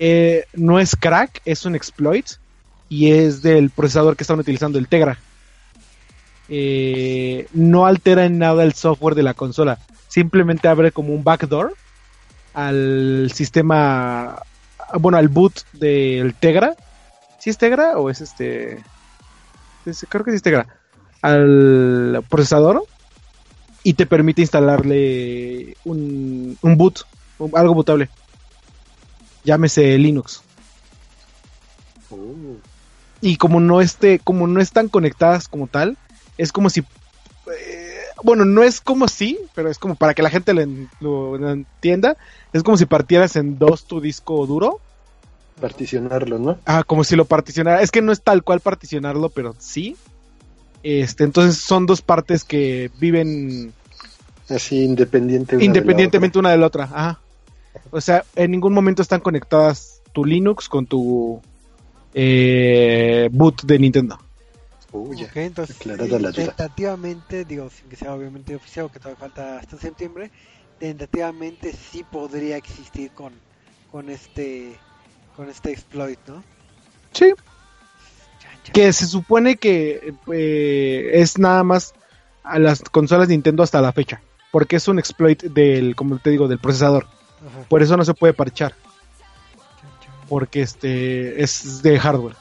eh, 0.00 0.46
no 0.54 0.80
es 0.80 0.96
crack, 0.96 1.40
es 1.44 1.64
un 1.64 1.76
exploit. 1.76 2.26
Y 2.88 3.12
es 3.12 3.40
del 3.42 3.70
procesador 3.70 4.16
que 4.16 4.24
están 4.24 4.40
utilizando, 4.40 4.80
el 4.80 4.88
Tegra. 4.88 5.16
Eh, 6.52 7.46
no 7.52 7.86
altera 7.86 8.24
en 8.24 8.38
nada 8.38 8.64
el 8.64 8.72
software 8.74 9.14
de 9.14 9.22
la 9.22 9.34
consola. 9.34 9.78
Simplemente 10.08 10.66
abre 10.68 10.90
como 10.90 11.14
un 11.14 11.22
backdoor 11.22 11.74
al 12.54 13.30
sistema, 13.32 14.42
bueno, 14.98 15.16
al 15.18 15.28
boot 15.28 15.62
del 15.74 16.34
Tegra. 16.34 16.74
¿Sí 17.38 17.50
es 17.50 17.56
Tegra 17.58 17.96
o 17.98 18.10
es 18.10 18.20
este? 18.20 18.82
es- 19.86 20.06
creo 20.08 20.24
que 20.24 20.32
sí 20.32 20.36
es 20.38 20.42
Tegra. 20.42 20.66
Al 21.22 22.24
procesador 22.28 22.84
y 23.84 23.94
te 23.94 24.06
permite 24.06 24.42
instalarle 24.42 25.76
un, 25.84 26.58
un 26.60 26.76
boot, 26.76 27.00
un- 27.38 27.52
algo 27.56 27.74
bootable. 27.74 28.08
Llámese 29.44 29.96
Linux. 29.98 30.42
Oh, 32.10 32.56
Y 33.20 33.36
como 33.36 33.60
no 33.60 33.80
esté, 33.80 34.18
como 34.18 34.46
no 34.48 34.60
están 34.60 34.88
conectadas 34.88 35.46
como 35.48 35.66
tal, 35.68 35.96
es 36.38 36.52
como 36.52 36.70
si 36.70 36.80
eh, 36.80 37.96
bueno, 38.22 38.44
no 38.44 38.62
es 38.62 38.80
como 38.80 39.08
si, 39.08 39.38
pero 39.54 39.70
es 39.70 39.78
como 39.78 39.94
para 39.94 40.14
que 40.14 40.22
la 40.22 40.30
gente 40.30 40.52
lo, 40.54 40.60
en- 40.60 40.88
lo- 41.00 41.38
lo 41.38 41.50
entienda, 41.50 42.16
es 42.52 42.62
como 42.62 42.76
si 42.76 42.86
partieras 42.86 43.36
en 43.36 43.58
dos 43.58 43.84
tu 43.84 44.00
disco 44.00 44.46
duro, 44.46 44.80
particionarlo, 45.60 46.38
¿no? 46.38 46.58
ah, 46.66 46.84
como 46.84 47.04
si 47.04 47.16
lo 47.16 47.24
particionara, 47.24 47.82
es 47.82 47.90
que 47.90 48.02
no 48.02 48.12
es 48.12 48.22
tal 48.22 48.42
cual 48.42 48.60
particionarlo, 48.60 49.28
pero 49.30 49.54
sí. 49.58 49.96
Este, 50.82 51.24
entonces 51.24 51.58
son 51.58 51.84
dos 51.84 52.00
partes 52.00 52.42
que 52.44 52.90
viven 52.98 53.74
Así 54.48 54.82
independiente 54.82 55.54
una 55.56 55.60
de 55.60 55.66
la 55.68 55.78
independientemente 55.78 56.38
una 56.38 56.50
de 56.52 56.56
la 56.58 56.66
otra. 56.66 56.84
Ajá. 56.84 57.20
O 57.90 58.00
sea, 58.00 58.24
en 58.34 58.50
ningún 58.50 58.72
momento 58.72 59.02
están 59.02 59.20
conectadas 59.20 60.00
tu 60.12 60.24
Linux 60.24 60.68
con 60.70 60.86
tu 60.86 61.40
eh, 62.14 63.28
boot 63.30 63.62
de 63.64 63.78
Nintendo. 63.78 64.18
Ok, 64.92 65.36
entonces 65.36 65.76
tentativamente, 65.78 67.44
digo, 67.44 67.70
sin 67.70 67.88
que 67.88 67.96
sea 67.96 68.12
obviamente 68.12 68.56
oficial, 68.56 68.90
que 68.90 68.98
todavía 68.98 69.20
falta 69.20 69.58
hasta 69.58 69.78
septiembre, 69.78 70.30
tentativamente 70.78 71.72
sí 71.72 72.04
podría 72.04 72.56
existir 72.56 73.12
con, 73.12 73.32
con 73.92 74.08
este 74.08 74.76
con 75.36 75.48
este 75.48 75.70
exploit, 75.70 76.18
¿no? 76.26 76.42
Sí. 77.12 77.32
Chan, 78.40 78.52
chan. 78.64 78.72
Que 78.72 78.92
se 78.92 79.06
supone 79.06 79.56
que 79.56 80.14
eh, 80.32 81.10
es 81.14 81.38
nada 81.38 81.62
más 81.62 81.94
a 82.42 82.58
las 82.58 82.80
consolas 82.82 83.28
Nintendo 83.28 83.62
hasta 83.62 83.80
la 83.80 83.92
fecha. 83.92 84.20
Porque 84.50 84.76
es 84.76 84.88
un 84.88 84.98
exploit 84.98 85.44
del, 85.44 85.94
como 85.94 86.18
te 86.18 86.30
digo, 86.30 86.48
del 86.48 86.58
procesador. 86.58 87.04
Ajá. 87.04 87.68
Por 87.68 87.82
eso 87.82 87.96
no 87.96 88.04
se 88.04 88.14
puede 88.14 88.32
parchar. 88.34 88.72
Chan, 89.80 89.90
chan. 90.00 90.14
Porque 90.28 90.62
este 90.62 91.42
es 91.42 91.82
de 91.82 91.98
hardware. 91.98 92.36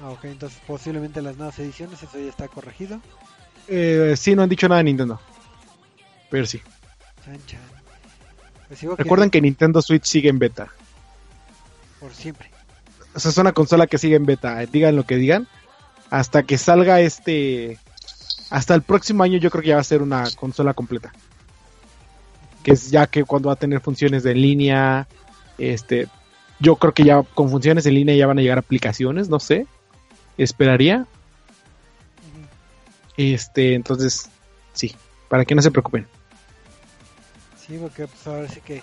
Ah, 0.00 0.10
ok, 0.10 0.24
entonces 0.24 0.60
posiblemente 0.66 1.20
las 1.22 1.36
nuevas 1.36 1.58
ediciones, 1.58 2.02
eso 2.02 2.18
ya 2.18 2.28
está 2.28 2.48
corregido. 2.48 3.00
Eh, 3.66 4.14
sí, 4.16 4.34
no 4.34 4.42
han 4.42 4.48
dicho 4.48 4.68
nada 4.68 4.78
de 4.78 4.84
Nintendo. 4.84 5.20
Pero 6.30 6.46
sí. 6.46 6.60
Chan, 7.24 7.38
chan. 7.46 7.60
Pues 8.68 8.80
digo 8.80 8.96
que 8.96 9.02
Recuerden 9.02 9.30
que 9.30 9.40
Nintendo 9.40 9.82
Switch 9.82 10.04
sigue 10.04 10.28
en 10.28 10.38
beta. 10.38 10.68
por 12.00 12.12
siempre. 12.14 12.50
O 13.14 13.20
sea, 13.20 13.30
es 13.30 13.38
una 13.38 13.52
consola 13.52 13.86
que 13.86 13.98
sigue 13.98 14.16
en 14.16 14.26
beta. 14.26 14.58
Digan 14.66 14.94
lo 14.94 15.04
que 15.04 15.16
digan. 15.16 15.48
Hasta 16.10 16.42
que 16.42 16.58
salga 16.58 17.00
este. 17.00 17.78
Hasta 18.50 18.74
el 18.74 18.82
próximo 18.82 19.22
año, 19.24 19.38
yo 19.38 19.50
creo 19.50 19.62
que 19.62 19.68
ya 19.68 19.74
va 19.76 19.80
a 19.80 19.84
ser 19.84 20.02
una 20.02 20.24
consola 20.36 20.74
completa. 20.74 21.12
Que 22.62 22.72
es 22.72 22.90
ya 22.90 23.06
que 23.06 23.24
cuando 23.24 23.48
va 23.48 23.54
a 23.54 23.56
tener 23.56 23.80
funciones 23.80 24.22
de 24.22 24.34
línea. 24.34 25.08
Este. 25.56 26.08
Yo 26.60 26.76
creo 26.76 26.92
que 26.92 27.04
ya 27.04 27.22
con 27.22 27.50
funciones 27.50 27.86
en 27.86 27.94
línea 27.94 28.14
ya 28.14 28.26
van 28.26 28.38
a 28.38 28.42
llegar 28.42 28.58
aplicaciones, 28.58 29.28
no 29.28 29.40
sé. 29.40 29.66
Esperaría. 30.38 31.06
Este, 33.16 33.74
entonces, 33.74 34.30
sí. 34.72 34.94
Para 35.28 35.44
que 35.44 35.54
no 35.54 35.60
se 35.60 35.70
preocupen. 35.70 36.06
Sí, 37.60 37.76
porque 37.78 38.06
pues 38.06 38.26
ahora 38.26 38.48
sí 38.48 38.60
que, 38.62 38.82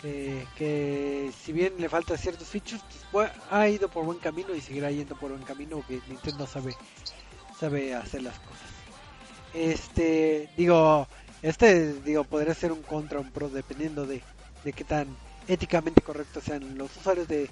que, 0.00 0.46
que 0.56 1.32
si 1.42 1.52
bien 1.52 1.72
le 1.78 1.88
falta 1.88 2.16
ciertos 2.16 2.46
features, 2.46 2.82
pues, 3.10 3.30
ha 3.50 3.66
ido 3.68 3.88
por 3.88 4.04
buen 4.04 4.18
camino 4.18 4.54
y 4.54 4.60
seguirá 4.60 4.90
yendo 4.92 5.16
por 5.16 5.30
buen 5.30 5.42
camino 5.42 5.82
que 5.88 6.00
Nintendo 6.08 6.46
sabe 6.46 6.76
sabe 7.58 7.94
hacer 7.94 8.22
las 8.22 8.38
cosas. 8.40 8.68
Este, 9.54 10.48
digo, 10.56 11.06
este 11.42 11.92
digo 12.02 12.24
podría 12.24 12.54
ser 12.54 12.72
un 12.72 12.82
contra 12.82 13.20
un 13.20 13.30
pro 13.30 13.48
dependiendo 13.48 14.06
de, 14.06 14.22
de 14.64 14.72
qué 14.72 14.84
tan 14.84 15.06
éticamente 15.46 16.02
correctos 16.02 16.44
sean 16.44 16.76
los 16.76 16.96
usuarios 16.96 17.28
de, 17.28 17.50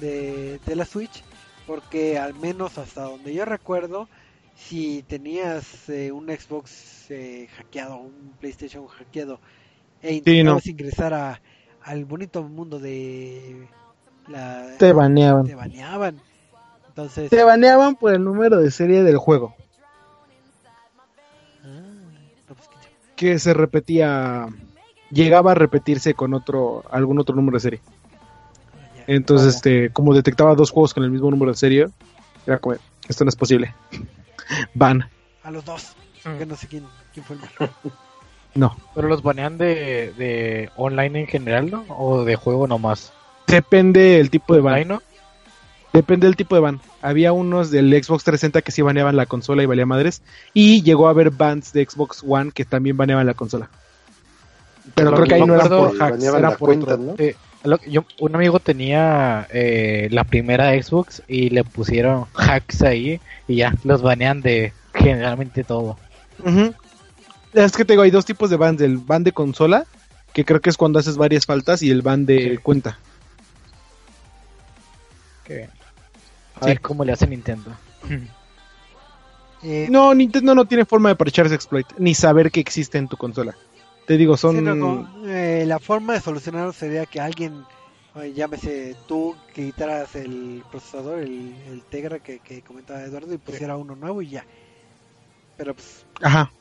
de, 0.00 0.58
de 0.64 0.76
la 0.76 0.84
Switch, 0.84 1.22
porque 1.68 2.18
al 2.18 2.34
menos 2.34 2.78
hasta 2.78 3.02
donde 3.02 3.34
yo 3.34 3.44
recuerdo, 3.44 4.08
si 4.56 5.02
tenías 5.02 5.90
eh, 5.90 6.10
un 6.10 6.28
Xbox 6.28 7.10
eh, 7.10 7.46
hackeado, 7.58 7.98
un 7.98 8.32
PlayStation 8.40 8.86
hackeado, 8.86 9.38
e 10.00 10.14
intentabas 10.14 10.66
ingresar 10.66 11.12
a, 11.12 11.42
al 11.82 12.06
bonito 12.06 12.42
mundo 12.42 12.78
de 12.78 13.68
la... 14.28 14.76
Te 14.78 14.94
baneaban. 14.94 15.44
te 15.44 15.54
baneaban. 15.54 16.18
Entonces... 16.88 17.28
Te 17.28 17.44
baneaban 17.44 17.96
por 17.96 18.14
el 18.14 18.24
número 18.24 18.56
de 18.56 18.70
serie 18.70 19.02
del 19.02 19.18
juego. 19.18 19.54
Ah, 21.62 21.92
pues. 22.46 22.60
Que 23.14 23.38
se 23.38 23.52
repetía. 23.52 24.46
Llegaba 25.10 25.52
a 25.52 25.54
repetirse 25.54 26.14
con 26.14 26.32
otro. 26.32 26.82
algún 26.90 27.18
otro 27.18 27.36
número 27.36 27.56
de 27.56 27.60
serie. 27.60 27.80
Entonces, 29.08 29.56
este, 29.56 29.88
como 29.90 30.12
detectaba 30.12 30.54
dos 30.54 30.70
juegos 30.70 30.92
con 30.92 31.02
el 31.02 31.10
mismo 31.10 31.30
número 31.30 31.50
de 31.50 31.56
serie, 31.56 31.88
era 32.46 32.58
como, 32.58 32.76
esto 33.08 33.24
no 33.24 33.30
es 33.30 33.36
posible. 33.36 33.74
Van. 34.74 35.08
A 35.42 35.50
los 35.50 35.64
dos. 35.64 35.94
Mm. 36.24 36.38
Que 36.38 36.46
no 36.46 36.54
sé 36.54 36.68
quién, 36.68 36.84
quién 37.14 37.24
fue 37.24 37.36
el 37.36 37.42
malo. 37.42 37.72
No. 38.54 38.76
Pero 38.94 39.08
los 39.08 39.22
banean 39.22 39.56
de, 39.56 40.12
de 40.16 40.70
online 40.74 41.20
en 41.20 41.26
general, 41.26 41.70
¿no? 41.70 41.84
O 41.90 42.24
de 42.24 42.34
juego 42.34 42.66
nomás. 42.66 43.12
Depende 43.46 44.18
el 44.18 44.30
tipo 44.30 44.54
de 44.54 44.60
Online, 44.60 44.84
ban. 44.84 44.88
¿no? 44.88 45.02
Depende 45.92 46.26
del 46.26 46.34
tipo 46.34 46.56
de 46.56 46.62
ban. 46.62 46.80
Había 47.00 47.32
unos 47.32 47.70
del 47.70 47.90
Xbox 47.90 48.24
360 48.24 48.62
que 48.62 48.72
sí 48.72 48.82
baneaban 48.82 49.16
la 49.16 49.26
consola 49.26 49.62
y 49.62 49.66
valía 49.66 49.86
madres. 49.86 50.22
Y 50.54 50.82
llegó 50.82 51.06
a 51.06 51.10
haber 51.10 51.30
bans 51.30 51.72
de 51.72 51.84
Xbox 51.84 52.24
One 52.26 52.50
que 52.50 52.64
también 52.64 52.96
baneaban 52.96 53.26
la 53.26 53.34
consola. 53.34 53.68
Pero 54.94 55.12
creo 55.12 55.26
que 55.26 55.34
ahí 55.34 55.44
no 55.44 55.54
era 55.54 55.68
por 55.68 56.02
hacks, 56.02 56.24
era 56.24 56.56
por 56.56 56.68
cuenta, 56.70 56.94
otro. 56.94 57.04
¿no? 57.04 57.16
Sí, 57.16 57.34
lo- 57.68 57.82
yo, 57.84 58.04
un 58.18 58.34
amigo 58.34 58.58
tenía 58.60 59.46
eh, 59.50 60.08
la 60.10 60.24
primera 60.24 60.70
Xbox 60.80 61.22
y 61.28 61.50
le 61.50 61.64
pusieron 61.64 62.26
hacks 62.34 62.82
ahí 62.82 63.20
y 63.46 63.56
ya 63.56 63.74
los 63.84 64.02
banean 64.02 64.40
de 64.42 64.72
generalmente 64.94 65.64
todo. 65.64 65.96
Es 67.52 67.72
que 67.76 67.84
te 67.84 67.92
digo, 67.94 68.02
hay 68.02 68.10
dos 68.10 68.24
tipos 68.24 68.50
de 68.50 68.56
bans, 68.56 68.80
el 68.80 68.98
ban 68.98 69.22
de 69.24 69.32
consola, 69.32 69.84
que 70.32 70.44
creo 70.44 70.60
que 70.60 70.70
es 70.70 70.76
cuando 70.76 70.98
haces 70.98 71.16
varias 71.16 71.46
faltas, 71.46 71.82
y 71.82 71.90
el 71.90 72.02
ban 72.02 72.26
de 72.26 72.50
Sí. 72.52 72.56
cuenta. 72.58 72.98
Que, 75.44 75.64
a 76.56 76.60
Sí. 76.60 76.66
ver 76.66 76.80
cómo 76.80 77.04
le 77.04 77.12
hace 77.12 77.26
Nintendo. 77.26 77.70
Eh, 79.62 79.88
No, 79.90 80.14
Nintendo 80.14 80.54
no 80.54 80.66
tiene 80.66 80.84
forma 80.84 81.08
de 81.08 81.16
parchar 81.16 81.46
ese 81.46 81.54
exploit, 81.54 81.86
ni 81.98 82.14
saber 82.14 82.50
que 82.50 82.60
existe 82.60 82.98
en 82.98 83.08
tu 83.08 83.16
consola. 83.16 83.56
Te 84.08 84.16
digo, 84.16 84.36
son... 84.36 84.54
sí, 84.54 85.06
eh, 85.26 85.64
la 85.66 85.78
forma 85.78 86.14
de 86.14 86.20
solucionarlo 86.20 86.72
sería 86.72 87.06
que 87.06 87.20
alguien, 87.20 87.66
llámese 88.34 88.96
tú, 89.06 89.36
que 89.54 89.66
quitaras 89.66 90.14
el 90.16 90.64
procesador, 90.70 91.20
el, 91.20 91.62
el 91.66 91.84
Tegra 91.84 92.20
que, 92.20 92.40
que 92.40 92.62
comentaba 92.62 93.02
Eduardo, 93.02 93.34
y 93.34 93.38
pusiera 93.38 93.76
uno 93.76 93.94
nuevo 93.96 94.22
y 94.22 94.30
ya. 94.30 94.46
Pero 95.56 95.74
pues, 95.74 96.06
Ajá. 96.22 96.52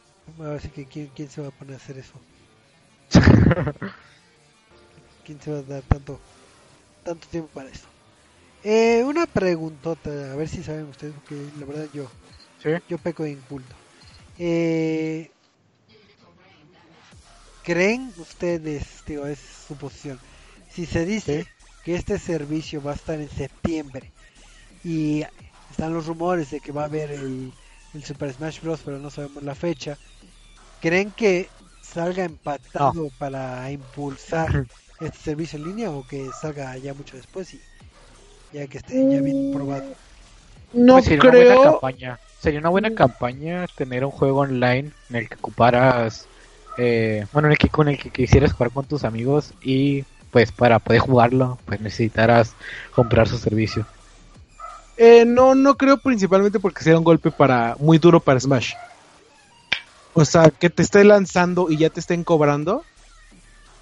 así 0.56 0.70
que 0.72 0.88
¿quién, 0.88 1.10
quién 1.16 1.30
se 1.30 1.42
va 1.42 1.50
a 1.50 1.52
poner 1.52 1.76
a 1.76 1.78
hacer 1.78 1.98
eso? 1.98 2.22
¿Quién 5.24 5.40
se 5.42 5.52
va 5.52 5.60
a 5.60 5.64
dar 5.64 5.84
tanto, 5.84 6.22
tanto 7.04 7.28
tiempo 7.30 7.50
para 7.54 7.70
eso? 7.70 7.90
Eh, 8.64 9.04
una 9.06 9.28
preguntota, 9.28 10.34
a 10.34 10.36
ver 10.36 10.50
si 10.50 10.64
saben 10.64 10.86
ustedes, 10.88 11.14
porque 11.14 11.52
la 11.56 11.66
verdad 11.66 11.90
yo, 11.92 12.12
Sí. 12.58 12.70
yo 12.88 13.00
peco 13.00 13.24
de 13.24 13.32
inculto. 13.32 13.78
Eh, 14.38 15.37
¿Creen 17.68 18.14
ustedes, 18.18 19.04
digo, 19.06 19.26
es 19.28 19.40
suposición, 19.68 20.18
si 20.70 20.86
se 20.86 21.06
dice 21.06 21.48
que 21.84 21.96
este 21.96 22.18
servicio 22.18 22.82
va 22.82 22.92
a 22.94 22.96
estar 22.96 23.20
en 23.20 23.30
septiembre 23.30 24.14
y 24.84 25.24
están 25.70 25.94
los 25.94 26.06
rumores 26.08 26.50
de 26.52 26.62
que 26.62 26.72
va 26.72 26.84
a 26.84 26.86
haber 26.86 27.12
el, 27.12 27.54
el 27.94 28.04
Super 28.04 28.34
Smash 28.34 28.62
Bros, 28.62 28.82
pero 28.86 29.00
no 29.00 29.10
sabemos 29.10 29.44
la 29.44 29.56
fecha, 29.56 29.98
¿creen 30.80 31.12
que 31.12 31.50
salga 31.82 32.24
empatado 32.24 33.10
para 33.20 33.70
impulsar 33.72 34.66
este 35.00 35.20
servicio 35.20 35.60
en 35.60 35.66
línea 35.66 35.92
o 35.92 36.08
que 36.08 36.34
salga 36.34 36.78
ya 36.78 36.94
mucho 36.94 37.18
después 37.18 37.54
y 37.54 37.62
ya 38.52 38.68
que 38.68 38.78
esté 38.80 39.06
ya 39.08 39.22
bien 39.22 39.52
probado? 39.52 40.00
No 40.74 40.94
Pues 40.94 41.06
sería 41.06 41.24
una 41.24 41.32
buena 41.32 41.60
creo... 41.60 41.62
campaña. 41.62 42.20
Sería 42.40 42.60
una 42.60 42.70
buena 42.70 42.92
campaña 42.92 43.68
tener 43.76 44.06
un 44.06 44.12
juego 44.12 44.42
online 44.42 44.94
en 45.10 45.16
el 45.16 45.30
que 45.30 45.36
ocuparas, 45.36 46.30
eh, 46.78 47.26
bueno, 47.34 47.48
en 47.48 47.54
el 47.54 47.58
que 47.58 47.70
con 47.70 47.88
el 47.88 47.98
que 47.98 48.10
quisieras 48.10 48.54
jugar 48.54 48.72
con 48.72 48.86
tus 48.86 49.04
amigos 49.04 49.54
y 49.62 50.06
pues 50.32 50.52
para 50.52 50.80
poder 50.80 51.02
jugarlo, 51.02 51.58
pues 51.66 51.82
necesitaras 51.82 52.54
comprar 52.94 53.28
su 53.28 53.38
servicio. 53.38 53.86
Eh, 54.98 55.26
no, 55.26 55.56
no 55.56 55.76
creo 55.76 55.98
principalmente 55.98 56.60
porque 56.60 56.84
sea 56.84 56.98
un 56.98 57.04
golpe 57.04 57.32
para 57.32 57.76
muy 57.80 57.98
duro 57.98 58.20
para 58.20 58.40
Smash. 58.40 58.74
O 60.14 60.26
sea, 60.26 60.50
que 60.50 60.70
te 60.70 60.82
esté 60.82 61.04
lanzando 61.04 61.70
y 61.70 61.78
ya 61.78 61.90
te 61.90 62.00
estén 62.00 62.24
cobrando, 62.24 62.84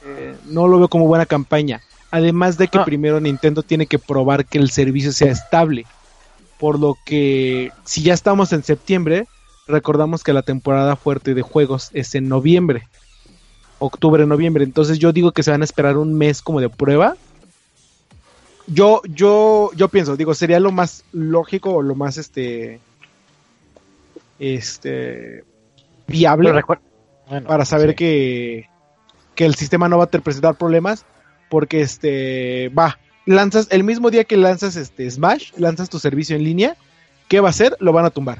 eh, 0.05 0.35
no 0.45 0.67
lo 0.67 0.77
veo 0.79 0.89
como 0.89 1.07
buena 1.07 1.25
campaña. 1.25 1.81
Además 2.11 2.57
de 2.57 2.67
que 2.67 2.79
primero 2.79 3.19
Nintendo 3.19 3.63
tiene 3.63 3.87
que 3.87 3.99
probar 3.99 4.45
que 4.45 4.57
el 4.57 4.69
servicio 4.69 5.11
sea 5.11 5.31
estable. 5.31 5.85
Por 6.59 6.79
lo 6.79 6.97
que, 7.05 7.71
si 7.83 8.03
ya 8.03 8.13
estamos 8.13 8.53
en 8.53 8.63
septiembre, 8.63 9.27
recordamos 9.67 10.23
que 10.23 10.33
la 10.33 10.41
temporada 10.41 10.95
fuerte 10.95 11.33
de 11.33 11.41
juegos 11.41 11.89
es 11.93 12.15
en 12.15 12.27
noviembre. 12.29 12.87
Octubre, 13.79 14.25
noviembre. 14.25 14.63
Entonces 14.63 14.99
yo 14.99 15.11
digo 15.11 15.31
que 15.31 15.43
se 15.43 15.51
van 15.51 15.61
a 15.61 15.65
esperar 15.65 15.97
un 15.97 16.13
mes 16.13 16.41
como 16.41 16.61
de 16.61 16.69
prueba 16.69 17.15
yo, 18.67 19.01
yo, 19.07 19.71
yo 19.75 19.89
pienso, 19.89 20.17
digo, 20.17 20.33
sería 20.33 20.59
lo 20.59 20.71
más 20.71 21.03
lógico 21.11 21.75
o 21.75 21.81
lo 21.83 21.95
más 21.95 22.17
este, 22.17 22.79
este, 24.39 25.43
viable 26.07 26.51
bueno, 26.51 27.47
para 27.47 27.65
saber 27.65 27.91
sí. 27.91 27.95
que, 27.95 28.69
que 29.35 29.45
el 29.45 29.55
sistema 29.55 29.87
no 29.87 29.97
va 29.97 30.05
a 30.05 30.07
te- 30.07 30.19
presentar 30.19 30.55
problemas, 30.55 31.05
porque 31.49 31.81
este, 31.81 32.69
va, 32.69 32.97
lanzas, 33.25 33.67
el 33.69 33.83
mismo 33.83 34.09
día 34.09 34.23
que 34.23 34.37
lanzas 34.37 34.75
este 34.75 35.09
Smash, 35.09 35.51
lanzas 35.57 35.89
tu 35.89 35.99
servicio 35.99 36.35
en 36.35 36.43
línea, 36.43 36.75
¿qué 37.27 37.39
va 37.41 37.49
a 37.49 37.51
hacer? 37.51 37.77
Lo 37.79 37.93
van 37.93 38.05
a 38.05 38.09
tumbar. 38.09 38.39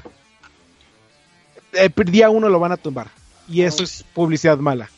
Eh, 1.78 1.90
día 2.06 2.30
uno 2.30 2.48
lo 2.48 2.58
van 2.58 2.72
a 2.72 2.76
tumbar. 2.76 3.08
Y 3.48 3.62
eso 3.62 3.84
es 3.84 4.04
publicidad 4.14 4.58
mala. 4.58 4.90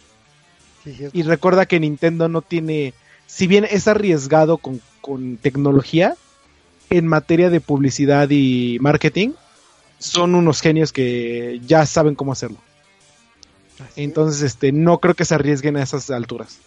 Sí. 0.85 0.97
Y 1.13 1.23
recuerda 1.23 1.67
que 1.67 1.81
Nintendo 1.81 2.29
no 2.29 2.41
tiene, 2.41 2.95
si 3.27 3.47
bien 3.47 3.67
es 3.71 3.89
arriesgado 3.89 4.57
con, 4.59 4.81
con 5.01 5.37
tecnología, 5.37 6.15
en 6.91 7.07
materia 7.07 7.51
de 7.51 7.61
publicidad 7.61 8.29
y 8.31 8.79
marketing, 8.81 9.31
son 9.99 10.35
unos 10.35 10.61
genios 10.61 10.93
que 10.93 11.61
ya 11.67 11.85
saben 11.85 12.15
cómo 12.15 12.33
hacerlo. 12.33 12.59
Así 13.79 14.03
Entonces, 14.03 14.43
este, 14.43 14.73
no 14.73 14.99
creo 14.99 15.15
que 15.15 15.25
se 15.25 15.35
arriesguen 15.35 15.77
a 15.77 15.83
esas 15.83 16.09
alturas. 16.11 16.59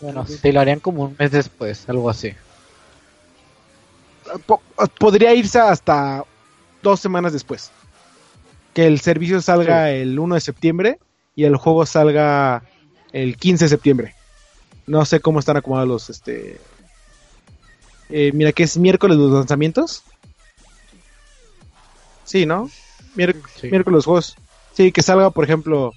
Bueno, 0.00 0.26
sí, 0.26 0.52
lo 0.52 0.60
harían 0.60 0.80
como 0.80 1.04
un 1.04 1.16
mes 1.18 1.30
después, 1.32 1.88
algo 1.88 2.08
así. 2.10 2.32
Po- 4.46 4.62
podría 4.98 5.34
irse 5.34 5.58
hasta 5.58 6.24
dos 6.82 7.00
semanas 7.00 7.32
después. 7.32 7.70
Que 8.74 8.86
el 8.86 9.00
servicio 9.00 9.40
salga 9.40 9.90
el 9.90 10.18
1 10.18 10.34
de 10.34 10.40
septiembre 10.40 10.98
y 11.36 11.44
el 11.44 11.56
juego 11.56 11.86
salga 11.86 12.62
el 13.12 13.36
15 13.36 13.64
de 13.66 13.68
septiembre. 13.68 14.14
No 14.86 15.04
sé 15.04 15.20
cómo 15.20 15.38
están 15.38 15.56
acomodados 15.56 15.88
los, 15.88 16.10
este, 16.10 16.58
eh, 18.10 18.32
mira 18.34 18.52
que 18.52 18.64
es 18.64 18.76
miércoles 18.76 19.16
los 19.16 19.30
lanzamientos. 19.32 20.02
Sí, 22.24 22.46
¿no? 22.46 22.70
Mier- 23.16 23.36
Sí. 23.60 23.68
Miércoles 23.70 23.96
los 23.98 24.04
juegos. 24.06 24.36
Sí, 24.72 24.90
que 24.92 25.02
salga, 25.02 25.30
por 25.30 25.44
ejemplo, 25.44 25.92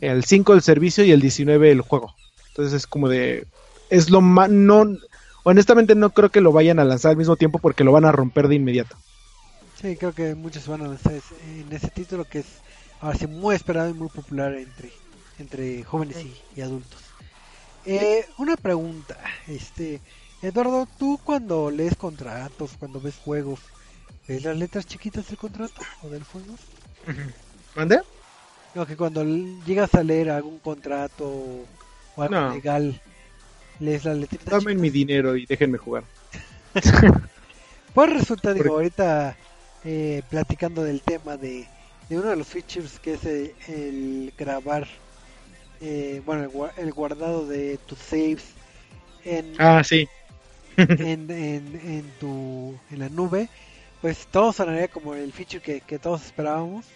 el 0.00 0.24
5 0.24 0.54
el 0.54 0.62
servicio 0.62 1.04
y 1.04 1.12
el 1.12 1.20
19 1.20 1.70
el 1.70 1.80
juego. 1.80 2.14
Entonces 2.48 2.74
es 2.74 2.86
como 2.86 3.08
de... 3.08 3.46
Es 3.90 4.10
lo 4.10 4.20
más... 4.20 4.50
No, 4.50 4.84
honestamente 5.44 5.94
no 5.94 6.10
creo 6.10 6.30
que 6.30 6.40
lo 6.40 6.50
vayan 6.52 6.78
a 6.80 6.84
lanzar 6.84 7.12
al 7.12 7.16
mismo 7.16 7.36
tiempo 7.36 7.58
porque 7.60 7.84
lo 7.84 7.92
van 7.92 8.04
a 8.04 8.12
romper 8.12 8.48
de 8.48 8.56
inmediato. 8.56 8.96
Sí, 9.80 9.96
creo 9.96 10.14
que 10.14 10.34
muchos 10.34 10.66
van 10.66 10.82
a 10.82 10.88
lanzar 10.88 11.14
ese- 11.14 11.60
en 11.60 11.72
ese 11.72 11.90
título 11.90 12.24
que 12.26 12.40
es 12.40 12.46
ahora 13.00 13.18
sí 13.18 13.26
muy 13.26 13.54
esperado 13.54 13.88
y 13.90 13.94
muy 13.94 14.08
popular 14.08 14.54
entre, 14.54 14.92
entre 15.38 15.84
jóvenes 15.84 16.24
y, 16.24 16.34
y 16.54 16.60
adultos. 16.62 17.00
Eh, 17.84 18.26
una 18.38 18.56
pregunta, 18.56 19.18
este 19.46 20.00
Eduardo, 20.42 20.86
tú 20.98 21.20
cuando 21.24 21.70
lees 21.70 21.96
contratos, 21.96 22.76
cuando 22.78 23.00
ves 23.00 23.16
juegos, 23.18 23.60
¿ves 24.28 24.42
las 24.44 24.56
letras 24.56 24.86
chiquitas 24.86 25.26
del 25.28 25.36
contrato 25.38 25.82
o 26.02 26.08
del 26.10 26.24
juego? 26.24 26.54
¿Mande? 27.76 28.00
No, 28.74 28.86
que 28.86 28.96
cuando 28.96 29.24
llegas 29.24 29.94
a 29.94 30.02
leer 30.02 30.30
algún 30.30 30.58
contrato 30.60 31.24
o 31.28 32.22
algo 32.22 32.34
No. 32.34 32.54
legal, 32.54 33.00
lees 33.80 34.04
las 34.04 34.16
letritas 34.18 34.48
Dame 34.50 34.60
chiquitas. 34.60 34.82
mi 34.82 34.90
dinero 34.90 35.36
y 35.36 35.46
déjenme 35.46 35.78
jugar. 35.78 36.04
Pues 37.94 38.10
resulta, 38.12 38.52
digo, 38.52 38.74
ahorita 38.74 39.36
eh, 39.86 40.24
platicando 40.30 40.84
del 40.84 41.04
tema 41.04 41.38
de, 41.38 41.70
de 42.08 42.18
uno 42.18 42.30
de 42.30 42.36
los 42.36 42.48
features 42.48 43.00
que 43.00 43.14
es 43.14 43.24
el, 43.26 43.56
el 43.68 44.34
grabar, 44.38 44.88
eh, 45.80 46.22
bueno, 46.26 46.44
el, 46.76 46.84
el 46.86 46.92
guardado 46.92 47.46
de 47.46 47.78
tus 47.78 47.98
saves 48.00 48.58
en, 49.24 49.60
Ah, 49.60 49.82
sí. 49.84 50.08
en, 50.96 51.30
en, 51.30 51.76
en 51.76 52.18
tu, 52.18 52.82
en 52.90 53.00
la 53.00 53.10
nube, 53.10 53.50
pues 54.00 54.28
todo 54.28 54.52
sonaría 54.52 54.88
como 54.88 55.14
el 55.14 55.32
feature 55.32 55.62
que, 55.62 55.82
que 55.82 55.98
todos 56.00 56.24
esperábamos, 56.26 56.94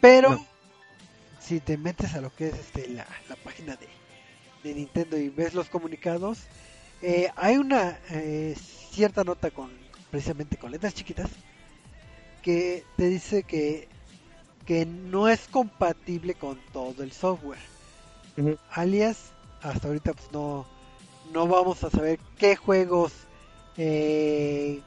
pero 0.00 0.36
No. 0.36 0.48
si 1.38 1.60
te 1.60 1.78
metes 1.78 2.14
a 2.14 2.20
lo 2.20 2.34
que 2.34 2.48
es 2.48 2.58
este 2.58 2.88
la, 2.88 3.06
la 3.28 3.36
página 3.36 3.76
de, 3.76 4.00
de 4.62 4.74
Nintendo 4.74 5.18
y 5.18 5.30
ves 5.30 5.54
los 5.54 5.70
comunicados, 5.70 6.50
eh, 7.02 7.30
hay 7.36 7.58
una 7.58 8.00
eh, 8.10 8.56
cierta 8.90 9.24
nota 9.24 9.50
con 9.50 9.88
precisamente 10.10 10.58
con 10.58 10.72
letras 10.72 10.94
chiquitas 10.94 11.30
que 12.42 12.84
te 12.96 13.08
dice 13.08 13.42
que 13.42 13.88
que 14.66 14.84
no 14.84 15.28
es 15.28 15.48
compatible 15.48 16.34
con 16.34 16.58
todo 16.72 17.02
el 17.02 17.12
software. 17.12 17.58
Alias, 18.70 19.32
hasta 19.62 19.88
ahorita 19.88 20.12
pues 20.12 20.30
no 20.32 20.66
no 21.32 21.46
vamos 21.46 21.82
a 21.84 21.90
saber 21.90 22.18
qué 22.38 22.56
juegos 22.56 23.12
eh, 23.76 24.80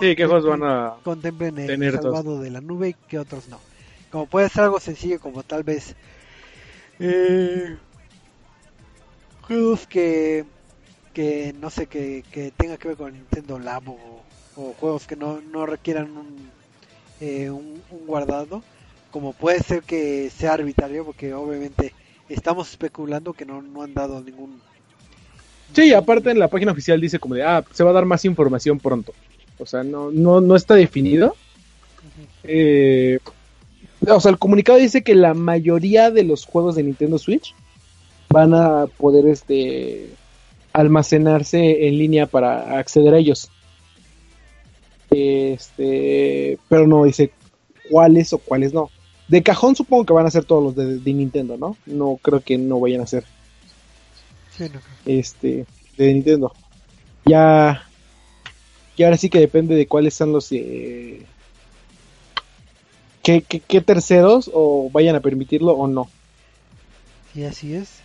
Sí, 0.00 0.14
¿qué 0.16 0.26
juegos 0.26 0.44
van 0.46 0.62
a...? 0.64 0.94
contemplen 1.02 1.58
el 1.58 1.98
todos? 2.00 2.02
salvado 2.02 2.40
de 2.40 2.50
la 2.50 2.60
nube 2.60 2.90
y 2.90 2.94
que 2.94 3.18
otros 3.18 3.48
no. 3.48 3.58
Como 4.10 4.26
puede 4.26 4.48
ser 4.48 4.64
algo 4.64 4.80
sencillo 4.80 5.20
como 5.20 5.42
tal 5.42 5.62
vez 5.64 5.94
eh, 6.98 7.76
juegos 9.42 9.86
que 9.86 10.44
que 11.14 11.54
no 11.60 11.70
sé 11.70 11.86
que, 11.86 12.24
que 12.30 12.50
tenga 12.52 12.76
que 12.76 12.88
ver 12.88 12.96
con 12.96 13.12
Nintendo 13.12 13.58
Labo 13.58 13.92
o, 14.56 14.60
o 14.62 14.74
juegos 14.74 15.06
que 15.06 15.16
no, 15.16 15.40
no 15.40 15.66
requieran 15.66 16.16
un, 16.16 16.50
eh, 17.20 17.50
un, 17.50 17.82
un 17.90 18.06
guardado 18.06 18.62
como 19.10 19.32
puede 19.32 19.60
ser 19.60 19.82
que 19.82 20.30
sea 20.30 20.52
arbitrario 20.52 21.04
porque 21.04 21.32
obviamente 21.34 21.92
estamos 22.28 22.70
especulando 22.70 23.32
que 23.32 23.46
no, 23.46 23.62
no 23.62 23.82
han 23.82 23.94
dado 23.94 24.22
ningún 24.22 24.60
Sí, 25.74 25.92
aparte 25.92 26.30
en 26.30 26.38
la 26.38 26.48
página 26.48 26.72
oficial 26.72 27.00
dice 27.00 27.18
como 27.18 27.34
de, 27.34 27.42
ah, 27.42 27.64
se 27.72 27.84
va 27.84 27.90
a 27.90 27.94
dar 27.94 28.06
más 28.06 28.24
información 28.24 28.78
pronto. 28.78 29.12
O 29.58 29.66
sea, 29.66 29.82
no, 29.82 30.10
no, 30.10 30.40
no 30.40 30.56
está 30.56 30.74
definido. 30.74 31.36
Eh, 32.44 33.18
o 34.06 34.20
sea, 34.20 34.30
el 34.30 34.38
comunicado 34.38 34.78
dice 34.78 35.02
que 35.02 35.14
la 35.14 35.34
mayoría 35.34 36.10
de 36.10 36.24
los 36.24 36.46
juegos 36.46 36.76
de 36.76 36.84
Nintendo 36.84 37.18
Switch 37.18 37.54
van 38.30 38.54
a 38.54 38.86
poder 38.86 39.26
este 39.26 40.10
almacenarse 40.72 41.88
en 41.88 41.98
línea 41.98 42.26
para 42.26 42.78
acceder 42.78 43.14
a 43.14 43.18
ellos. 43.18 43.50
Este, 45.10 46.58
pero 46.68 46.86
no 46.86 47.04
dice 47.04 47.30
cuáles 47.90 48.32
o 48.32 48.38
cuáles 48.38 48.72
no. 48.72 48.90
De 49.28 49.42
cajón 49.42 49.76
supongo 49.76 50.04
que 50.06 50.12
van 50.12 50.26
a 50.26 50.30
ser 50.30 50.44
todos 50.44 50.62
los 50.62 50.76
de, 50.76 50.98
de 50.98 51.12
Nintendo, 51.12 51.56
¿no? 51.56 51.76
No 51.86 52.18
creo 52.22 52.40
que 52.40 52.56
no 52.58 52.80
vayan 52.80 53.02
a 53.02 53.06
ser 53.06 53.24
Sí, 54.56 54.64
no 54.64 54.80
creo. 54.80 54.82
este 55.06 55.66
de 55.96 56.12
Nintendo. 56.14 56.52
Ya 57.26 57.84
y 58.96 59.02
ahora 59.04 59.16
sí 59.16 59.28
que 59.28 59.38
depende 59.38 59.74
de 59.76 59.86
cuáles 59.86 60.14
son 60.14 60.32
los 60.32 60.50
eh, 60.50 61.22
qué, 63.22 63.42
qué- 63.42 63.60
qué 63.60 63.80
terceros 63.80 64.50
o 64.52 64.88
vayan 64.92 65.14
a 65.16 65.20
permitirlo 65.20 65.72
o 65.72 65.86
no. 65.86 66.08
Sí, 67.34 67.44
así 67.44 67.74
es. 67.74 68.00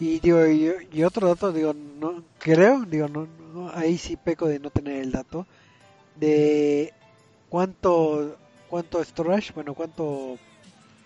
Y 0.00 0.20
digo, 0.20 0.46
y, 0.46 0.70
y 0.92 1.02
otro 1.02 1.26
dato, 1.26 1.52
digo, 1.52 1.74
no 2.00 2.22
creo, 2.38 2.84
digo, 2.88 3.08
no, 3.08 3.26
no, 3.52 3.70
ahí 3.74 3.98
sí 3.98 4.16
peco 4.16 4.46
de 4.46 4.60
no 4.60 4.70
tener 4.70 5.02
el 5.02 5.10
dato 5.10 5.44
de 6.20 6.92
cuánto 7.48 8.36
cuánto 8.68 9.02
storage, 9.02 9.52
bueno, 9.54 9.74
cuánto 9.74 10.36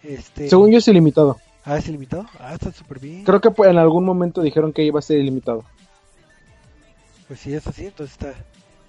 este 0.03 0.49
Según 0.49 0.71
yo 0.71 0.79
es 0.79 0.89
ilimitado. 0.89 1.39
ah, 1.65 1.77
es 1.79 1.89
ilimitado. 1.89 2.27
Ah, 2.39 2.55
está 2.55 2.73
súper 2.73 2.99
bien. 2.99 3.25
Creo 3.25 3.41
que 3.41 3.51
pues, 3.51 3.71
en 3.71 3.79
algún 3.79 4.05
momento 4.05 4.43
dijeron 4.43 4.73
que 4.73 4.83
iba 4.85 4.99
a 4.99 5.03
ser 5.03 5.19
ilimitado. 5.19 5.65
Pues 7.29 7.41
si 7.41 7.55
es 7.55 7.67
así, 7.67 7.87
entonces 7.87 8.13
está 8.15 8.35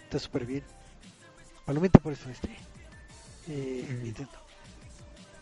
está 0.04 0.20
súper 0.20 0.46
bien. 0.46 0.64
Palomita 1.66 2.00
por 2.00 2.14
eso 2.14 2.30
este 2.30 2.50
eh, 3.50 3.86
Ujú. 3.90 4.04
Nintendo. 4.04 4.32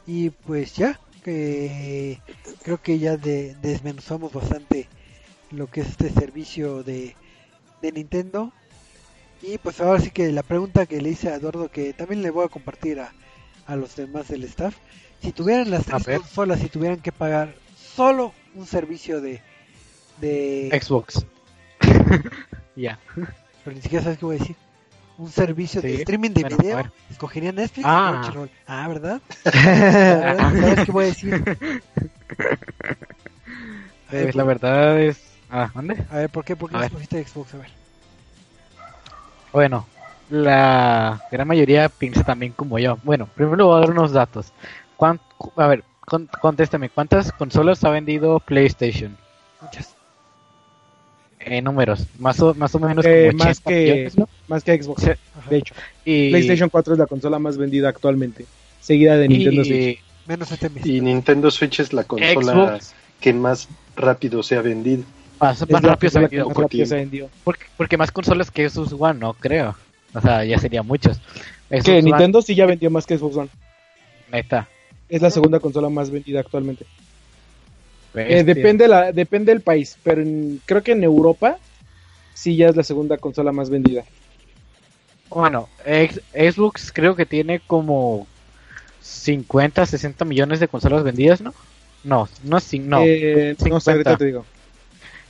Y 0.07 0.29
pues 0.31 0.75
ya, 0.75 0.99
que 1.23 2.19
creo 2.63 2.81
que 2.81 2.99
ya 2.99 3.17
de- 3.17 3.55
desmenuzamos 3.61 4.33
bastante 4.33 4.87
lo 5.51 5.67
que 5.67 5.81
es 5.81 5.89
este 5.89 6.09
servicio 6.09 6.83
de, 6.83 7.15
de 7.81 7.91
Nintendo. 7.91 8.51
Y 9.41 9.57
pues 9.57 9.79
ahora 9.81 9.99
sí 9.99 10.11
que 10.11 10.31
la 10.31 10.43
pregunta 10.43 10.85
que 10.85 11.01
le 11.01 11.09
hice 11.09 11.29
a 11.29 11.35
Eduardo, 11.35 11.69
que 11.69 11.93
también 11.93 12.21
le 12.21 12.29
voy 12.29 12.45
a 12.45 12.49
compartir 12.49 12.99
a, 12.99 13.11
a 13.65 13.75
los 13.75 13.95
demás 13.95 14.27
del 14.27 14.43
staff. 14.43 14.75
Si 15.21 15.31
tuvieran 15.31 15.69
las 15.71 15.85
tres 15.85 16.05
consolas, 16.19 16.59
si 16.59 16.69
tuvieran 16.69 16.99
que 16.99 17.11
pagar 17.11 17.55
solo 17.95 18.33
un 18.55 18.65
servicio 18.67 19.21
de... 19.21 19.41
de 20.19 20.69
Xbox. 20.81 21.25
ya. 22.75 22.99
pero 23.63 23.75
ni 23.75 23.81
siquiera 23.81 24.03
sabes 24.03 24.19
qué 24.19 24.25
voy 24.25 24.35
a 24.35 24.39
decir. 24.39 24.55
Un 25.17 25.29
servicio 25.31 25.81
de 25.81 25.95
streaming 25.95 26.31
de 26.31 26.41
bueno, 26.41 26.57
video. 26.57 26.77
ver. 26.77 26.91
¿Escogería 27.11 27.51
Netflix 27.51 27.85
Ah. 27.87 28.09
o 28.09 28.13
Crunchyroll? 28.21 28.49
Ah, 28.65 28.87
¿verdad? 28.89 29.21
¿Sabes 29.43 30.85
qué 30.85 30.91
voy 30.91 31.03
a 31.03 31.07
decir? 31.07 31.33
A 34.09 34.13
ver, 34.13 34.29
Eh, 34.29 34.31
la 34.33 34.43
verdad 34.43 34.99
es... 34.99 35.21
Ah, 35.49 35.69
¿dónde? 35.73 36.03
A 36.09 36.17
ver, 36.17 36.29
¿por 36.29 36.43
qué? 36.43 36.55
¿Por 36.55 36.69
qué 36.71 36.77
escogiste 36.85 37.23
Xbox? 37.23 37.53
A 37.53 37.57
ver. 37.57 37.80
Bueno, 39.53 39.85
la 40.29 41.21
gran 41.31 41.47
mayoría 41.47 41.89
piensa 41.89 42.23
también 42.23 42.53
como 42.53 42.79
yo. 42.79 42.97
Bueno, 43.03 43.27
primero 43.35 43.67
voy 43.67 43.77
a 43.77 43.79
dar 43.81 43.91
unos 43.91 44.11
datos. 44.11 44.51
¿Cuán- 44.97 45.19
cu- 45.37 45.51
a 45.55 45.67
ver, 45.67 45.83
con- 46.05 46.29
contéstame, 46.41 46.89
¿cuántas 46.89 47.31
consolas 47.31 47.83
ha 47.83 47.89
vendido 47.89 48.39
PlayStation? 48.39 49.17
Muchas. 49.61 49.95
En 51.39 51.63
números, 51.63 52.05
más 52.19 52.39
o, 52.39 52.53
más 52.53 52.73
o 52.75 52.79
menos 52.79 53.03
Eh, 53.03 53.29
como 53.31 53.43
más 53.43 53.57
80 53.57 53.69
que 53.69 53.81
millones, 53.81 54.17
¿no? 54.17 54.29
más 54.47 54.63
que 54.63 54.81
Xbox. 54.81 55.01
Sí. 55.03 55.09
De 55.49 55.57
hecho, 55.57 55.73
Y, 56.05 56.29
PlayStation 56.29 56.69
4 56.69 56.93
es 56.93 56.99
la 56.99 57.07
consola 57.07 57.39
más 57.39 57.57
vendida 57.57 57.89
actualmente, 57.89 58.45
seguida 58.79 59.17
de 59.17 59.27
Nintendo 59.27 59.61
y 59.61 59.65
Switch. 59.65 59.99
Menos 60.27 60.51
este 60.51 60.69
mes. 60.69 60.85
Y 60.85 61.01
Nintendo 61.01 61.49
Switch 61.49 61.79
es 61.79 61.93
la 61.93 62.03
consola 62.03 62.53
Xbox 62.53 62.93
que 63.19 63.33
más 63.33 63.67
rápido 63.95 64.43
se 64.43 64.55
ha 64.55 64.61
vendido. 64.61 65.03
Más, 65.41 65.69
más 65.69 65.81
rápido 65.81 66.11
se 66.11 66.19
más 66.19 66.31
rápido 66.55 66.87
vendió. 66.89 67.29
Porque, 67.43 67.65
porque 67.77 67.97
más 67.97 68.11
consolas 68.11 68.51
que 68.51 68.69
Xbox 68.69 68.93
One, 68.97 69.19
no 69.19 69.33
creo. 69.33 69.75
O 70.13 70.21
sea, 70.21 70.43
ya 70.45 70.57
serían 70.59 70.85
muchos. 70.85 71.19
Que 71.69 71.77
One, 71.91 72.01
Nintendo 72.03 72.41
sí 72.41 72.53
ya 72.55 72.65
vendió 72.65 72.89
más 72.91 73.05
que 73.05 73.17
Xbox 73.17 73.35
One. 73.37 73.49
neta. 74.31 74.67
Es 75.09 75.21
la 75.21 75.29
segunda 75.29 75.59
consola 75.59 75.89
más 75.89 76.09
vendida 76.09 76.39
actualmente. 76.39 76.85
Eh, 78.13 78.43
depende, 78.43 78.87
la, 78.87 79.11
depende 79.11 79.51
del 79.53 79.61
país, 79.61 79.97
pero 80.03 80.21
en- 80.21 80.61
creo 80.65 80.83
que 80.83 80.91
en 80.91 81.03
Europa 81.03 81.57
sí 82.33 82.55
ya 82.57 82.67
es 82.69 82.75
la 82.75 82.83
segunda 82.83 83.17
consola 83.17 83.51
más 83.51 83.69
vendida. 83.69 84.03
Bueno, 85.29 85.69
ex- 85.85 86.21
Xbox 86.33 86.91
creo 86.91 87.15
que 87.15 87.25
tiene 87.25 87.61
como 87.61 88.27
50, 89.01 89.85
60 89.85 90.25
millones 90.25 90.59
de 90.59 90.67
consolas 90.67 91.03
vendidas, 91.03 91.39
¿no? 91.41 91.53
No, 92.03 92.27
no, 92.43 92.57
no. 92.81 93.01
Eh, 93.05 93.55
no 93.57 93.57
sé, 93.57 93.63
50. 93.63 93.91
ahorita 93.91 94.17
te 94.17 94.25
digo. 94.25 94.45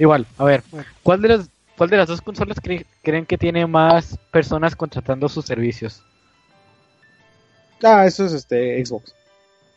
Igual, 0.02 0.26
a 0.40 0.44
ver. 0.46 0.64
¿cuál 1.04 1.22
de 1.22 1.28
las, 1.28 1.50
cuál 1.78 1.90
de 1.92 1.98
las 1.98 2.08
dos 2.08 2.22
consolas 2.22 2.58
cre- 2.58 2.86
creen 3.04 3.26
que 3.26 3.38
tiene 3.38 3.68
más 3.68 4.18
personas 4.32 4.76
contratando 4.76 5.30
sus 5.30 5.46
servicios? 5.46 6.02
Ah, 7.84 8.06
eso 8.08 8.26
es 8.26 8.34
este 8.34 8.84
Xbox. 8.84 9.14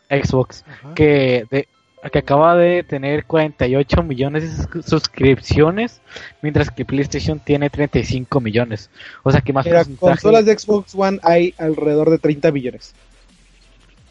Xbox. 0.09 0.65
Ajá. 0.67 0.95
Que 0.95 1.45
de, 1.51 1.69
que 2.11 2.19
acaba 2.19 2.55
de 2.57 2.83
tener 2.85 3.25
48 3.27 4.03
millones 4.03 4.43
de 4.59 4.65
sus- 4.65 4.87
suscripciones, 4.87 6.01
mientras 6.41 6.71
que 6.71 6.85
PlayStation 6.87 7.39
tiene 7.39 7.69
35 7.69 8.41
millones. 8.41 8.89
O 9.25 9.31
sea 9.31 9.43
que 9.43 9.53
más 9.53 9.67
Mira, 9.67 9.79
porcentaje, 9.81 10.01
consolas 10.01 10.47
de 10.47 10.59
Xbox 10.59 10.95
One 10.95 11.19
hay 11.23 11.55
alrededor 11.59 12.09
de 12.09 12.19
30 12.19 12.51
billones. 12.51 12.95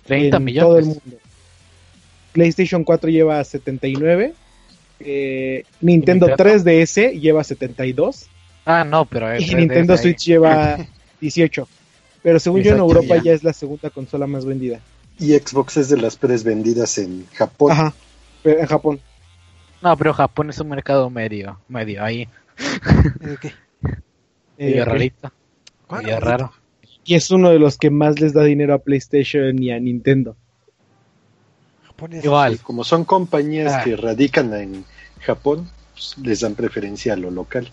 30 0.05 0.37
en 0.37 0.43
millones. 0.43 0.67
todo 0.67 0.77
el 0.77 0.85
mundo. 0.85 1.17
PlayStation 2.33 2.83
4 2.83 3.09
lleva 3.09 3.43
79. 3.43 4.33
Eh, 4.99 5.63
Nintendo 5.81 6.27
Nintendo? 6.27 6.43
3DS 6.51 7.19
lleva 7.19 7.43
72. 7.43 8.27
Ah, 8.65 8.83
no, 8.83 9.05
pero 9.05 9.33
Y 9.37 9.43
es- 9.43 9.53
Nintendo. 9.53 9.97
Switch 9.97 10.25
lleva 10.25 10.77
18. 11.21 11.67
Pero 12.21 12.39
según 12.39 12.61
yo 12.61 12.71
en 12.71 12.77
18 12.77 12.83
Europa 12.99 13.15
ya. 13.17 13.23
ya 13.23 13.33
es 13.33 13.43
la 13.43 13.53
segunda 13.53 13.89
consola 13.89 14.27
más 14.27 14.45
vendida. 14.45 14.79
Y 15.19 15.31
Xbox 15.33 15.77
es 15.77 15.89
de 15.89 15.97
las 15.97 16.17
tres 16.17 16.43
vendidas 16.43 16.97
en 16.97 17.25
Japón. 17.33 17.71
Ajá. 17.71 17.93
Pero 18.41 18.59
en 18.59 18.65
Japón. 18.65 18.99
No, 19.81 19.97
pero 19.97 20.13
Japón 20.13 20.49
es 20.49 20.59
un 20.59 20.69
mercado 20.69 21.09
medio, 21.09 21.59
medio 21.67 22.01
ahí, 22.03 22.27
Eh, 23.21 23.35
¿qué? 23.41 23.51
medio 24.57 24.81
Eh, 24.83 24.85
rarito, 24.85 25.31
¿Cuál? 25.87 26.03
medio 26.03 26.19
raro. 26.21 26.53
Y 27.03 27.15
es 27.15 27.29
uno 27.31 27.49
de 27.49 27.59
los 27.59 27.77
que 27.77 27.89
más 27.89 28.21
les 28.21 28.31
da 28.33 28.43
dinero 28.45 28.73
a 28.73 28.77
PlayStation 28.79 29.61
y 29.61 29.71
a 29.71 29.79
Nintendo. 29.79 30.37
Igual. 32.11 32.59
Como 32.59 32.83
son 32.83 33.05
compañías 33.05 33.73
Ah. 33.73 33.83
que 33.83 33.95
radican 33.95 34.53
en 34.53 34.85
Japón, 35.21 35.69
pues, 35.93 36.15
les 36.17 36.39
dan 36.41 36.55
preferencia 36.55 37.13
a 37.13 37.17
lo 37.17 37.31
local. 37.31 37.69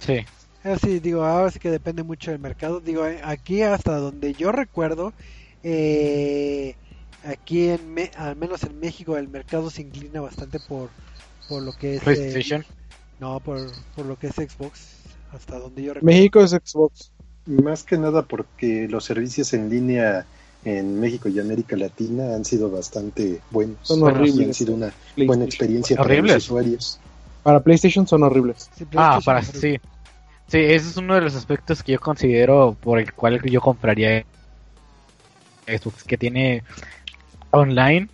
Sí. 0.00 0.24
Ahora 0.64 0.78
sí, 0.78 0.98
digo, 0.98 1.24
ahora 1.24 1.50
sí 1.50 1.58
que 1.58 1.70
depende 1.70 2.02
mucho 2.02 2.30
del 2.30 2.40
mercado. 2.40 2.80
Digo, 2.80 3.06
eh, 3.06 3.20
aquí 3.24 3.62
hasta 3.62 3.96
donde 3.96 4.34
yo 4.34 4.50
recuerdo, 4.52 5.12
eh, 5.62 6.74
aquí 7.24 7.68
en 7.68 7.94
Me- 7.94 8.10
al 8.16 8.36
menos 8.36 8.62
en 8.64 8.78
México 8.80 9.16
el 9.16 9.28
mercado 9.28 9.70
se 9.70 9.82
inclina 9.82 10.20
bastante 10.20 10.58
por, 10.60 10.90
por 11.48 11.62
lo 11.62 11.72
que 11.72 11.94
es... 11.96 12.00
eh, 12.02 12.04
PlayStation. 12.04 12.64
no, 13.20 13.38
por, 13.40 13.70
por 13.94 14.06
lo 14.06 14.18
que 14.18 14.26
es 14.28 14.34
Xbox, 14.34 14.80
hasta 15.32 15.58
donde 15.58 15.82
yo 15.82 15.94
recuerdo. 15.94 16.14
México 16.16 16.40
es 16.40 16.50
Xbox. 16.50 17.10
Más 17.46 17.84
que 17.84 17.96
nada 17.96 18.22
porque 18.22 18.88
los 18.88 19.04
servicios 19.04 19.52
en 19.54 19.70
línea 19.70 20.26
en 20.66 20.98
México 20.98 21.28
y 21.28 21.38
América 21.38 21.76
Latina 21.76 22.34
han 22.34 22.44
sido 22.44 22.68
bastante 22.70 23.40
buenos. 23.52 23.76
Son 23.82 24.00
Y 24.00 24.02
horribles. 24.02 24.46
han 24.48 24.54
sido 24.54 24.74
una 24.74 24.92
buena 25.16 25.44
experiencia 25.44 25.96
para 25.96 26.08
Horribles. 26.08 26.34
los 26.34 26.44
usuarios. 26.44 27.00
Para 27.44 27.60
PlayStation 27.60 28.06
son 28.08 28.24
horribles. 28.24 28.68
Sí, 28.76 28.84
Ah, 28.96 29.20
para 29.24 29.42
sí. 29.44 29.78
Sí, 30.48 30.58
ese 30.58 30.88
es 30.88 30.96
uno 30.96 31.14
de 31.14 31.20
los 31.20 31.34
aspectos 31.36 31.82
que 31.84 31.92
yo 31.92 32.00
considero 32.00 32.76
por 32.80 32.98
el 32.98 33.12
cual 33.12 33.40
yo 33.48 33.60
compraría 33.60 34.24
Xbox, 35.66 36.02
que 36.04 36.16
tiene 36.18 36.62
online 37.52 38.08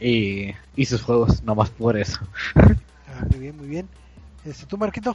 y, 0.00 0.52
y 0.76 0.84
sus 0.86 1.02
juegos, 1.02 1.42
nomás 1.42 1.68
por 1.70 1.96
eso. 1.98 2.20
Ah, 2.54 3.24
muy 3.30 3.38
bien, 3.40 3.56
muy 3.58 3.66
bien. 3.68 3.88
Este, 4.44 4.64
¿Tú, 4.66 4.76
Marquito? 4.78 5.14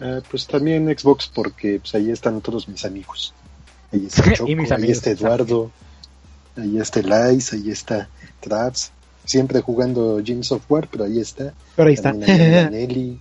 Ah, 0.00 0.20
pues 0.30 0.46
también 0.46 0.86
Xbox 0.96 1.26
porque 1.32 1.78
pues, 1.80 1.94
ahí 1.96 2.10
están 2.12 2.40
todos 2.40 2.68
mis 2.68 2.84
amigos. 2.84 3.34
Ahí 3.92 4.06
está 4.06 4.30
Y 4.32 4.34
Choco, 4.36 4.50
mis 4.56 4.72
ahí 4.72 4.90
está 4.90 5.10
Eduardo, 5.10 5.70
ahí 6.56 6.78
está 6.78 7.00
Elias, 7.00 7.52
ahí 7.52 7.70
está 7.70 8.08
Traps. 8.40 8.90
Siempre 9.24 9.60
jugando 9.60 10.20
Gems 10.24 10.50
of 10.52 10.68
War, 10.68 10.88
pero 10.90 11.04
ahí 11.04 11.20
está. 11.20 11.54
Pero 11.76 11.88
ahí 11.88 11.94
está. 11.94 12.12
Nelly. 12.14 13.20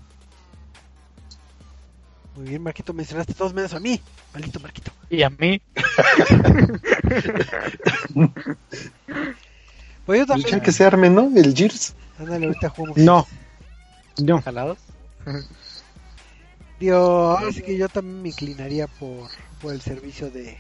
Muy 2.36 2.46
bien, 2.50 2.64
Marquito, 2.64 2.94
mencionaste 2.94 3.34
todos 3.34 3.54
menos 3.54 3.74
a 3.74 3.80
mí. 3.80 4.02
Maldito 4.34 4.60
Marquito. 4.60 4.92
Y 5.10 5.22
a 5.24 5.30
mí, 5.30 5.62
Pues 10.06 10.20
yo 10.20 10.26
Pues 10.26 10.28
también. 10.28 10.50
ya 10.52 10.62
que 10.62 10.72
se 10.72 10.86
arme, 10.86 11.10
¿no? 11.10 11.30
El 11.36 11.56
Gears. 11.56 11.94
Ándale, 12.18 12.48
ahorita 12.48 12.70
jugamos. 12.70 12.98
No. 12.98 13.28
No. 14.18 14.42
jalados. 14.42 14.78
Digo, 16.80 16.98
ahora 16.98 17.52
sí 17.52 17.62
que 17.62 17.78
yo 17.78 17.88
también 17.90 18.22
me 18.24 18.30
inclinaría 18.30 18.88
por, 18.88 19.30
por 19.62 19.74
el 19.74 19.82
servicio 19.82 20.32
de, 20.32 20.58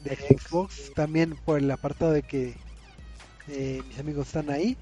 de 0.00 0.16
Xbox, 0.16 0.92
también 0.94 1.36
por 1.44 1.58
el 1.58 1.70
apartado 1.70 2.12
de 2.12 2.22
que 2.22 2.56
eh, 3.46 3.82
mis 3.88 3.98
amigos 3.98 4.28
están 4.28 4.50
ahí 4.50 4.78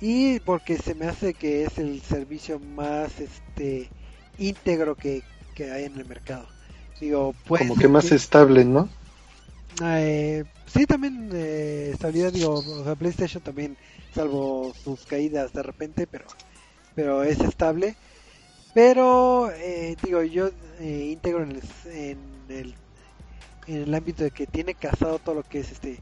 y 0.00 0.40
porque 0.40 0.78
se 0.78 0.94
me 0.94 1.06
hace 1.06 1.34
que 1.34 1.64
es 1.64 1.78
el 1.78 2.02
servicio 2.02 2.60
más 2.60 3.20
este 3.20 3.92
íntegro 4.38 4.96
que, 4.96 5.24
que 5.54 5.70
hay 5.72 5.84
en 5.84 5.96
el 5.98 6.06
mercado. 6.06 6.52
Digo, 7.00 7.34
pues 7.44 7.62
Como 7.62 7.76
que 7.76 7.88
más 7.88 8.12
estable, 8.12 8.64
¿no? 8.64 8.90
eh, 9.82 10.44
sí, 10.66 10.86
también 10.86 11.30
eh, 11.32 11.90
estabilidad, 11.92 12.32
digo, 12.32 12.58
o 12.60 12.84
sea, 12.84 12.96
PlayStation 12.96 13.42
también, 13.42 13.78
salvo 14.14 14.74
sus 14.74 15.06
caídas 15.06 15.52
de 15.52 15.62
repente, 15.62 16.06
pero, 16.06 16.26
pero 16.94 17.22
es 17.24 17.40
estable. 17.40 17.96
Pero, 18.76 19.50
eh, 19.52 19.96
digo, 20.02 20.22
yo 20.22 20.50
eh, 20.80 21.08
integro 21.10 21.44
en 21.44 21.52
el, 21.52 21.62
en, 21.86 22.18
el, 22.50 22.74
en 23.66 23.82
el 23.84 23.94
ámbito 23.94 24.22
de 24.22 24.30
que 24.30 24.46
tiene 24.46 24.74
casado 24.74 25.18
todo 25.18 25.36
lo 25.36 25.42
que 25.44 25.60
es 25.60 25.72
este, 25.72 25.98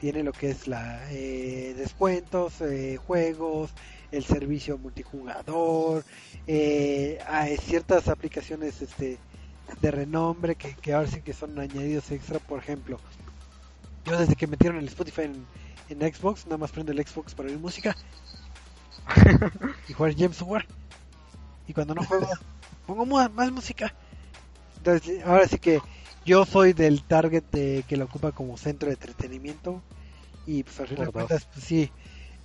tiene 0.00 0.24
lo 0.24 0.32
que 0.32 0.50
es 0.50 0.66
la 0.66 1.08
eh, 1.12 1.72
descuentos, 1.78 2.60
eh, 2.62 2.96
juegos, 2.96 3.70
el 4.10 4.24
servicio 4.24 4.76
multijugador, 4.76 6.04
eh, 6.48 7.20
hay 7.28 7.58
ciertas 7.58 8.08
aplicaciones 8.08 8.82
este 8.82 9.18
de 9.80 9.90
renombre 9.92 10.56
que, 10.56 10.74
que 10.74 10.94
ahora 10.94 11.06
sí 11.06 11.22
que 11.22 11.32
son 11.32 11.56
añadidos 11.60 12.10
extra, 12.10 12.40
por 12.40 12.58
ejemplo. 12.58 12.98
Yo 14.04 14.18
desde 14.18 14.34
que 14.34 14.48
metieron 14.48 14.78
el 14.78 14.88
Spotify 14.88 15.22
en, 15.22 15.46
en 15.90 16.12
Xbox, 16.12 16.44
nada 16.46 16.58
más 16.58 16.72
prendo 16.72 16.90
el 16.90 17.06
Xbox 17.06 17.36
para 17.36 17.50
oír 17.50 17.58
música 17.60 17.96
y 19.88 19.92
jugar 19.92 20.12
James 20.16 20.42
War. 20.42 20.66
Y 21.68 21.72
cuando 21.72 21.94
no 21.94 22.04
juego, 22.04 22.28
pongo 22.86 23.06
más 23.06 23.52
música. 23.52 23.92
Entonces, 24.78 25.24
ahora 25.24 25.48
sí 25.48 25.58
que 25.58 25.80
yo 26.24 26.44
soy 26.44 26.72
del 26.72 27.02
target 27.02 27.44
de, 27.52 27.84
que 27.88 27.96
lo 27.96 28.04
ocupa 28.04 28.32
como 28.32 28.56
centro 28.56 28.88
de 28.88 28.94
entretenimiento. 28.94 29.82
Y 30.46 30.62
pues 30.62 30.78
al 30.80 30.88
final 30.88 31.06
de 31.06 31.12
cuentas, 31.12 31.46
pues 31.52 31.64
sí, 31.64 31.90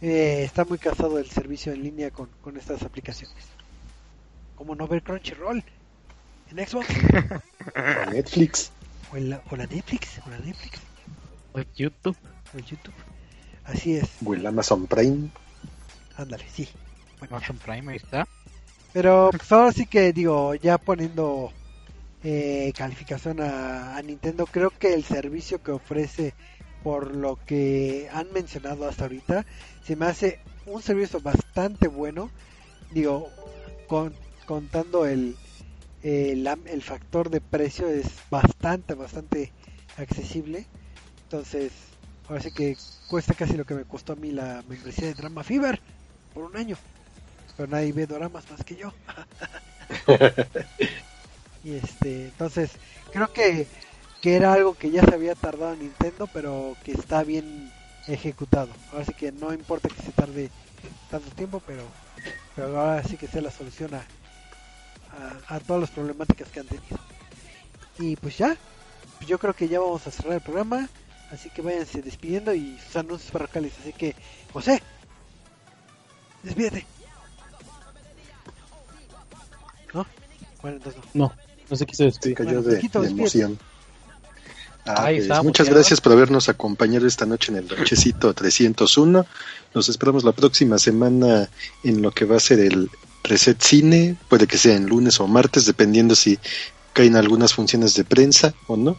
eh, 0.02 0.44
está 0.44 0.66
muy 0.66 0.80
casado 0.80 1.20
el 1.20 1.30
servicio 1.30 1.72
en 1.72 1.84
línea 1.84 2.10
con, 2.12 2.30
con 2.42 2.58
estas 2.58 2.82
aplicaciones. 2.84 3.38
Como 4.56 4.76
no 4.76 4.88
ver 4.88 5.04
Crunchyroll 5.04 5.64
en 6.50 6.68
Xbox 6.68 6.88
O 7.76 8.12
Netflix. 8.12 8.72
o, 9.12 9.18
en 9.18 9.30
la, 9.30 9.42
o 9.52 9.56
la 9.56 9.68
Netflix, 9.68 10.20
o 10.26 10.30
la 10.30 10.40
Netflix, 10.40 10.80
O 11.54 11.62
YouTube. 11.76 12.18
o 12.54 12.58
el 12.58 12.66
YouTube. 12.66 12.94
Así 13.64 13.96
es, 13.98 14.10
O 14.26 14.34
el 14.34 14.46
Amazon 14.46 14.88
Prime. 14.88 15.30
ándale, 16.18 16.46
sí. 16.52 16.68
Bueno, 17.20 17.38
Amazon 17.38 17.58
Prime, 17.58 17.92
ahí 17.92 17.98
está. 17.98 18.28
Pero 18.94 19.30
pues 19.32 19.52
ahora 19.52 19.72
sí 19.72 19.86
que 19.86 20.12
digo, 20.12 20.54
ya 20.56 20.78
poniendo 20.78 21.52
eh, 22.24 22.74
calificación 22.76 23.40
a, 23.40 24.02
Nintendo, 24.02 24.46
creo 24.46 24.70
que 24.70 24.94
el 24.94 25.04
servicio 25.04 25.64
que 25.64 25.72
ofrece 25.72 26.34
por 26.84 27.16
lo 27.16 27.38
que 27.46 28.10
han 28.12 28.34
mencionado 28.34 28.88
hasta 28.88 29.04
ahorita, 29.04 29.46
se 29.86 29.96
me 29.96 30.08
hace 30.08 30.40
un 30.66 30.82
servicio 30.82 31.22
bastante 31.22 31.88
bueno. 31.88 32.30
Digo, 32.92 33.30
con, 33.88 34.14
contando 34.46 35.06
el, 35.06 35.38
el, 36.04 36.48
el 36.66 36.82
factor 36.82 37.30
de 37.30 37.40
precio 37.40 37.88
es 37.88 38.08
bastante, 38.30 38.94
bastante 38.96 39.54
accesible. 39.98 40.66
Entonces, 41.24 41.72
ahora 42.28 42.42
sí 42.42 42.52
que 42.52 42.76
cuesta 43.08 43.36
casi 43.36 43.56
lo 43.56 43.66
que 43.66 43.76
me 43.76 43.86
costó 43.86 44.14
a 44.14 44.16
mí 44.18 44.32
la 44.32 44.64
membresía 44.68 45.08
de 45.08 45.14
Drama 45.14 45.44
Fever 45.44 45.80
por 46.34 46.44
un 46.44 46.58
año. 46.58 46.78
Pero 47.62 47.74
nadie 47.74 47.94
ve 47.94 48.08
doramas 48.08 48.50
más 48.50 48.64
que 48.64 48.76
yo. 48.76 48.92
y 51.64 51.76
este, 51.76 52.24
entonces, 52.24 52.72
creo 53.14 53.32
que, 53.32 53.68
que 54.20 54.36
era 54.36 54.54
algo 54.54 54.74
que 54.74 54.90
ya 54.90 55.04
se 55.04 55.14
había 55.14 55.36
tardado 55.36 55.74
en 55.74 55.82
Nintendo, 55.82 56.26
pero 56.34 56.76
que 56.84 56.94
está 56.94 57.22
bien 57.22 57.72
ejecutado. 58.08 58.70
Ahora 58.92 59.06
sí 59.06 59.14
que 59.14 59.32
no 59.32 59.54
importa 59.54 59.90
que 59.90 60.02
se 60.02 60.12
tarde 60.12 60.50
tanto 61.12 61.30
tiempo, 61.36 61.62
pero, 61.68 61.84
pero 62.56 62.82
ahora 62.82 63.04
sí 63.04 63.16
que 63.16 63.28
sea 63.28 63.44
la 63.44 63.52
solución 63.52 63.94
a, 63.94 64.08
a, 65.48 65.56
a 65.58 65.60
todas 65.60 65.82
las 65.82 65.92
problemáticas 65.92 66.50
que 66.50 66.62
han 66.62 66.68
tenido. 66.68 66.98
Y 68.00 68.16
pues 68.16 68.40
ya, 68.40 68.58
yo 69.28 69.38
creo 69.38 69.54
que 69.54 69.68
ya 69.68 69.80
vamos 69.80 70.08
a 70.08 70.10
cerrar 70.10 70.34
el 70.34 70.42
programa. 70.42 70.90
Así 71.30 71.52
que 71.52 71.62
váyanse 71.62 72.02
despidiendo 72.02 72.56
y 72.56 72.80
sus 72.80 72.96
anuncios 72.96 73.32
parroquiales. 73.32 73.74
Así 73.80 73.94
que, 73.94 74.16
José, 74.52 74.82
despídete. 76.42 76.88
¿No? 79.94 80.06
Bueno, 80.62 80.78
entonces 80.78 81.02
no. 81.14 81.28
No, 81.28 81.34
no 81.70 81.76
se 81.76 81.86
quiso 81.86 82.04
despedir. 82.04 82.38
Se 82.38 82.44
cayó 82.44 82.62
Bueno, 82.62 83.02
de, 83.02 83.08
emoción. 83.10 83.60
Ah, 84.86 85.06
Ahí 85.06 85.18
pues, 85.18 85.30
está, 85.30 85.44
muchas 85.44 85.70
gracias 85.70 86.02
por 86.02 86.12
habernos 86.14 86.50
acompañado 86.50 87.06
esta 87.06 87.26
noche 87.26 87.52
en 87.52 87.60
el 87.60 87.68
Nochecito 87.68 88.34
301. 88.34 89.26
Nos 89.74 89.90
esperamos 89.90 90.24
la 90.24 90.32
próxima 90.32 90.80
semana 90.80 91.50
en 91.84 92.02
lo 92.02 92.12
que 92.12 92.26
va 92.26 92.38
a 92.38 92.40
ser 92.40 92.60
el 92.60 92.90
Reset 93.24 93.62
Cine. 93.62 94.18
Puede 94.28 94.48
que 94.48 94.58
sea 94.58 94.76
en 94.76 94.88
lunes 94.88 95.20
o 95.20 95.28
martes, 95.28 95.66
dependiendo 95.66 96.16
si 96.16 96.40
caen 96.94 97.16
algunas 97.16 97.54
funciones 97.54 97.94
de 97.94 98.04
prensa 98.04 98.54
o 98.68 98.76
no. 98.76 98.98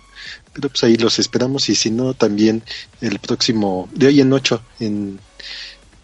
Pero 0.53 0.69
pues 0.69 0.85
ahí 0.85 0.97
los 0.97 1.19
esperamos 1.19 1.69
y 1.69 1.75
si 1.75 1.91
no, 1.91 2.15
también 2.15 2.63
el 3.01 3.19
próximo, 3.19 3.89
de 3.93 4.07
hoy 4.07 4.21
en 4.21 4.33
ocho, 4.33 4.63
en 4.79 5.19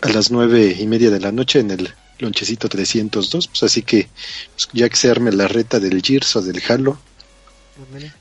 a 0.01 0.09
las 0.09 0.31
nueve 0.31 0.77
y 0.79 0.87
media 0.87 1.11
de 1.11 1.21
la 1.21 1.33
noche 1.33 1.59
en 1.59 1.71
el 1.73 1.95
lonchecito 2.19 2.69
302. 2.69 3.49
Pues 3.49 3.63
así 3.63 3.83
que 3.83 4.09
pues, 4.55 4.69
ya 4.73 4.89
que 4.89 4.97
se 4.97 5.11
arme 5.11 5.33
la 5.33 5.49
reta 5.49 5.79
del 5.79 6.03
Gears 6.03 6.37
o 6.37 6.43
del 6.43 6.63
Halo, 6.69 6.99
Ándale. 7.87 8.13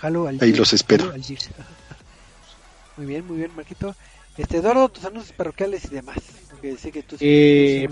Halo 0.00 0.26
al 0.28 0.34
Ahí 0.36 0.48
Gears, 0.48 0.58
los 0.58 0.72
espero. 0.72 1.04
Halo 1.04 1.14
al 1.14 1.24
Gears. 1.24 1.50
Muy 2.96 3.06
bien, 3.06 3.26
muy 3.26 3.38
bien, 3.38 3.50
Marquito. 3.56 3.94
Este, 4.36 4.58
Eduardo, 4.58 4.88
tus 4.88 5.04
anuncios 5.04 5.36
parroquiales 5.36 5.84
y 5.86 5.88
demás. 5.88 6.18
Porque 6.50 6.76
sé 6.76 6.92
que 6.92 7.02
tú 7.02 7.16
Eh, 7.18 7.88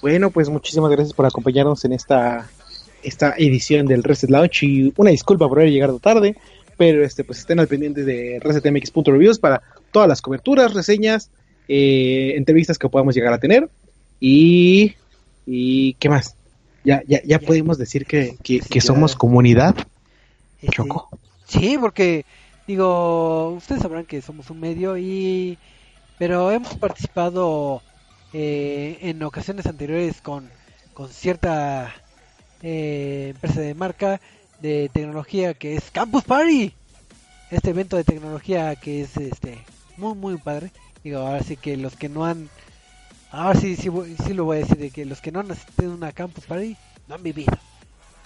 Bueno, 0.00 0.30
pues 0.30 0.48
muchísimas 0.48 0.90
gracias 0.92 1.12
por 1.12 1.26
acompañarnos 1.26 1.84
en 1.84 1.92
esta, 1.92 2.48
esta 3.02 3.34
edición 3.36 3.86
del 3.86 4.04
Reset 4.04 4.30
Launch 4.30 4.62
y 4.62 4.92
una 4.96 5.10
disculpa 5.10 5.48
por 5.48 5.58
haber 5.58 5.72
llegado 5.72 5.98
tarde, 5.98 6.36
pero 6.76 7.04
este 7.04 7.24
pues 7.24 7.40
estén 7.40 7.58
al 7.58 7.66
pendiente 7.66 8.04
de 8.04 8.38
resetmx.reviews 8.40 9.38
para 9.40 9.60
todas 9.90 10.08
las 10.08 10.22
coberturas, 10.22 10.72
reseñas, 10.72 11.30
eh, 11.68 12.34
entrevistas 12.36 12.78
que 12.78 12.88
podamos 12.88 13.14
llegar 13.14 13.32
a 13.32 13.38
tener 13.38 13.68
y, 14.20 14.94
y 15.46 15.94
¿qué 15.94 16.08
más? 16.08 16.36
Ya, 16.84 17.02
ya, 17.06 17.20
ya 17.24 17.40
Ya. 17.40 17.46
podemos 17.46 17.78
decir 17.78 18.06
que, 18.06 18.36
que, 18.42 18.60
Sí, 18.60 18.68
que 18.68 18.80
ya. 18.80 18.86
somos 18.86 19.14
comunidad, 19.16 19.76
Este, 20.60 20.76
Choco. 20.76 21.08
Sí, 21.46 21.76
porque 21.80 22.24
digo, 22.66 23.50
ustedes 23.50 23.82
sabrán 23.82 24.06
que 24.06 24.22
somos 24.22 24.50
un 24.50 24.60
medio 24.60 24.96
y 24.98 25.58
pero 26.18 26.50
hemos 26.52 26.74
participado 26.76 27.82
eh, 28.32 28.98
en 29.02 29.22
ocasiones 29.22 29.66
anteriores 29.66 30.20
con, 30.20 30.50
con 30.94 31.08
cierta 31.08 31.92
eh, 32.62 33.28
empresa 33.34 33.60
de 33.60 33.74
marca 33.74 34.20
de 34.60 34.90
tecnología 34.92 35.54
que 35.54 35.74
es 35.76 35.90
Campus 35.90 36.24
Party. 36.24 36.74
Este 37.50 37.70
evento 37.70 37.96
de 37.96 38.04
tecnología 38.04 38.76
que 38.76 39.00
es 39.02 39.16
este 39.16 39.58
muy 39.96 40.14
muy 40.14 40.36
padre. 40.36 40.70
Digo, 41.02 41.18
ahora 41.20 41.42
sí 41.42 41.56
que 41.56 41.76
los 41.76 41.96
que 41.96 42.08
no 42.08 42.24
han 42.26 42.48
ahora 43.30 43.58
sí 43.60 43.76
sí, 43.76 43.88
sí 44.24 44.34
lo 44.34 44.44
voy 44.44 44.58
a 44.58 44.60
decir 44.60 44.76
de 44.78 44.90
que 44.90 45.04
los 45.04 45.20
que 45.20 45.32
no 45.32 45.40
han 45.40 45.50
asistido 45.50 45.92
a 45.92 45.94
una 45.94 46.12
Campus 46.12 46.44
Party 46.44 46.76
no 47.08 47.14
han 47.14 47.22
vivido. 47.22 47.52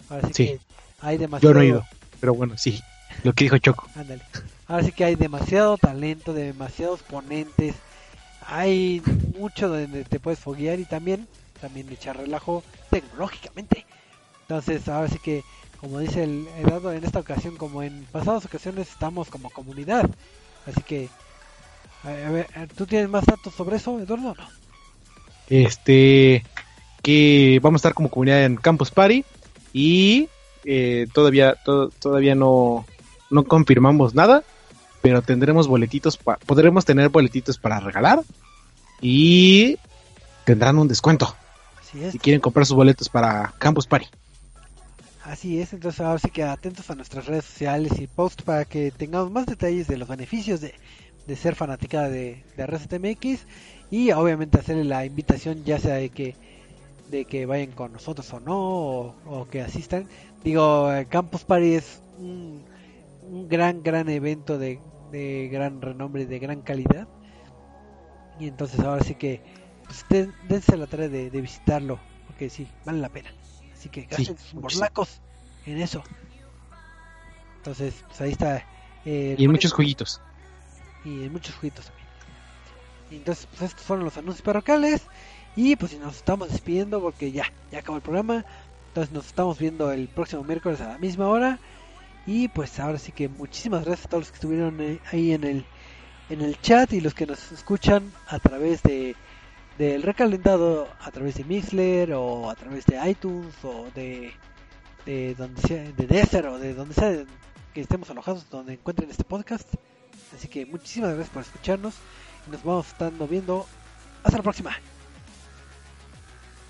Ahora 0.09 0.29
sí, 0.29 0.35
Sí. 0.35 0.47
que 0.47 0.61
hay 1.01 1.19
demasiado 1.19 1.53
Yo 1.53 1.59
no 1.59 1.63
he 1.63 1.67
ido, 1.67 1.87
pero 2.21 2.35
bueno, 2.35 2.57
sí, 2.59 2.83
lo 3.23 3.33
que 3.33 3.45
dijo 3.45 3.59
Choco. 3.59 3.89
Ándale. 3.95 4.23
Ahora 4.67 4.83
sí 4.85 4.93
que 4.93 5.05
hay 5.05 5.15
demasiado 5.15 5.77
talento, 5.79 6.33
demasiados 6.33 7.03
ponentes. 7.03 7.75
Hay 8.47 9.03
mucho 9.39 9.69
donde 9.69 10.05
te 10.05 10.21
puedes 10.21 10.39
foguear 10.39 10.79
y 10.79 10.85
también, 10.85 11.27
también 11.61 11.89
echar 11.91 12.17
relajo 12.17 12.63
tecnológicamente. 12.91 13.87
Entonces, 14.43 14.87
ahora 14.89 15.09
sí 15.09 15.19
que, 15.19 15.43
como 15.81 15.99
dice 15.99 16.25
el 16.25 16.47
Eduardo, 16.59 16.93
en 16.93 17.05
esta 17.05 17.21
ocasión, 17.21 17.57
como 17.57 17.83
en 17.83 18.05
pasadas 18.13 18.45
ocasiones, 18.45 18.89
estamos 18.91 19.29
como 19.29 19.49
comunidad. 19.51 20.09
Así 20.67 20.83
que, 20.83 21.09
a 22.03 22.09
ver, 22.31 22.47
¿tú 22.77 22.87
tienes 22.87 23.09
más 23.09 23.25
datos 23.25 23.55
sobre 23.55 23.77
eso, 23.77 23.99
Eduardo? 23.99 24.31
o 24.33 24.35
No. 24.35 24.64
Este 25.49 26.45
que 27.03 27.59
vamos 27.63 27.79
a 27.79 27.81
estar 27.81 27.95
como 27.95 28.09
comunidad 28.11 28.45
en 28.45 28.57
Campus 28.57 28.91
Party 28.91 29.25
y 29.73 30.29
eh, 30.65 31.07
todavía 31.13 31.55
to- 31.65 31.91
todavía 31.99 32.35
no 32.35 32.87
no 33.31 33.45
confirmamos 33.45 34.15
nada 34.15 34.43
pero 35.03 35.21
tendremos 35.21 35.69
boletitos 35.69 36.19
podremos 36.47 36.85
tener 36.87 37.11
boletitos 37.11 37.59
para 37.59 37.79
regalar 37.81 38.21
y 39.03 39.77
tendrán 40.45 40.79
un 40.79 40.89
descuento 40.89 41.35
Así 41.81 42.03
es. 42.05 42.13
si 42.13 42.19
quieren 42.19 42.41
comprar 42.41 42.65
sus 42.67 42.77
boletos 42.77 43.09
para 43.09 43.53
Campus 43.59 43.87
Party 43.87 44.07
Así 45.25 45.59
es, 45.59 45.73
entonces 45.73 46.01
ahora 46.03 46.19
sí 46.19 46.29
que 46.31 46.43
atentos 46.43 46.91
a 46.91 46.95
nuestras 46.95 47.25
redes 47.25 47.47
sociales 47.47 47.93
y 47.99 48.07
post 48.07 48.43
para 48.43 48.67
que 48.67 48.91
tengamos 48.91 49.31
más 49.31 49.47
detalles 49.47 49.87
de 49.89 49.97
los 49.97 50.07
beneficios 50.07 50.61
de, 50.61 50.75
de 51.27 51.37
ser 51.37 51.55
fanática 51.55 52.11
de, 52.11 52.45
de 52.59 52.63
RCTMX 52.63 53.41
y 53.97 54.13
obviamente 54.13 54.59
hacerle 54.59 54.85
la 54.85 55.05
invitación 55.07 55.65
ya 55.65 55.79
sea 55.79 55.95
de 55.97 56.11
que 56.11 56.39
de 57.07 57.27
que 57.27 57.47
vayan 57.47 57.73
con 57.73 57.93
nosotros 57.93 58.33
o 58.35 58.41
no 58.41 58.57
o, 58.59 59.21
o 59.25 59.49
que 59.49 59.61
asistan. 59.63 60.09
Digo, 60.45 60.89
Campus 61.11 61.45
Party 61.45 61.75
es 61.75 62.03
un, 62.17 62.67
un 63.21 63.49
gran, 63.49 63.83
gran 63.83 64.09
evento 64.11 64.59
de, 64.59 64.83
de 65.11 65.49
gran 65.53 65.81
renombre 65.83 66.27
de 66.27 66.39
gran 66.41 66.63
calidad 66.63 67.09
y 68.37 68.49
entonces 68.49 68.81
ahora 68.81 69.03
sí 69.05 69.17
que 69.17 69.43
pues, 69.87 70.05
den- 70.09 70.35
dense 70.43 70.77
la 70.77 70.87
tarea 70.87 71.09
de, 71.09 71.31
de 71.31 71.41
visitarlo 71.41 72.01
porque 72.27 72.51
sí, 72.51 72.75
vale 72.85 72.99
la 73.01 73.11
pena. 73.11 73.31
Así 73.73 73.89
que 73.91 74.03
gasten 74.07 74.39
sus 74.39 74.55
muchísimo. 74.55 74.89
morlacos 74.89 75.23
en 75.65 75.79
eso. 75.81 76.03
Entonces, 77.57 78.05
pues 78.07 78.21
ahí 78.21 78.33
está. 78.33 78.67
eh, 79.05 79.35
y 79.39 79.45
en 79.45 79.51
muchos 79.51 79.73
jueguitos 79.73 80.21
y 81.05 81.23
en 81.25 81.33
muchos 81.33 81.55
jueguitos 81.55 81.93
entonces, 83.11 83.47
pues 83.51 83.63
estos 83.63 83.85
fueron 83.85 84.05
los 84.05 84.17
anuncios 84.17 84.43
parroquiales. 84.43 85.03
Y 85.57 85.77
pues 85.77 85.99
nos 85.99 86.17
estamos 86.17 86.51
despidiendo 86.51 87.01
porque 87.01 87.31
ya, 87.31 87.45
ya 87.71 87.79
acabó 87.79 87.97
el 87.97 88.03
programa. 88.03 88.45
Entonces 88.89 89.13
nos 89.13 89.27
estamos 89.27 89.59
viendo 89.59 89.93
el 89.93 90.09
próximo 90.09 90.43
miércoles 90.45 90.81
a 90.81 90.89
la 90.89 90.99
misma 90.99 91.29
hora. 91.29 91.59
Y 92.27 92.49
pues 92.49 92.81
ahora 92.81 92.99
sí 92.99 93.13
que 93.13 93.29
muchísimas 93.29 93.85
gracias 93.85 94.07
a 94.07 94.09
todos 94.09 94.23
los 94.23 94.31
que 94.31 94.37
estuvieron 94.37 94.81
eh, 94.81 95.01
ahí 95.13 95.33
en 95.33 95.45
el, 95.45 95.65
en 96.31 96.41
el 96.41 96.61
chat 96.61 96.93
y 96.93 97.01
los 97.01 97.15
que 97.15 97.27
nos 97.27 97.53
escuchan 97.53 98.11
a 98.27 98.39
través 98.39 98.83
de 98.83 99.15
del 99.79 100.03
recalentado, 100.03 100.89
a 101.01 101.11
través 101.11 101.35
de 101.35 101.45
Mixler 101.45 102.13
o 102.13 102.49
a 102.49 102.55
través 102.55 102.87
de 102.87 103.11
iTunes 103.11 103.53
o 103.65 103.87
de, 103.95 104.33
de 105.05 105.35
donde 105.35 105.61
sea, 105.63 105.83
de 105.83 106.07
Deezer 106.07 106.47
o 106.47 106.59
de 106.59 106.75
donde 106.75 106.95
sea 106.95 107.25
que 107.73 107.81
estemos 107.81 108.09
alojados, 108.11 108.49
donde 108.51 108.75
encuentren 108.75 109.11
este 109.11 109.25
podcast. 109.25 109.69
Así 110.35 110.49
que 110.49 110.65
muchísimas 110.65 111.15
gracias 111.15 111.31
por 111.31 111.43
escucharnos 111.43 111.95
nos 112.51 112.63
vamos 112.63 112.87
estando 112.89 113.27
viendo. 113.27 113.67
Hasta 114.23 114.39
la 114.39 114.43
próxima. 114.43 114.71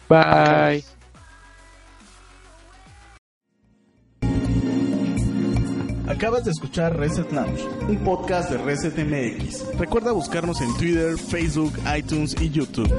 bye 0.09 0.85
Acabas 6.07 6.45
de 6.45 6.51
escuchar 6.51 6.99
Reset 6.99 7.33
Lounge, 7.33 7.67
un 7.89 7.97
podcast 8.05 8.51
de 8.51 8.59
Reset 8.59 8.95
MX. 8.95 9.79
Recuerda 9.79 10.13
buscarnos 10.13 10.61
en 10.61 10.77
Twitter, 10.77 11.17
Facebook, 11.17 11.73
iTunes 11.97 12.37
y 12.41 12.51
YouTube. 12.51 12.93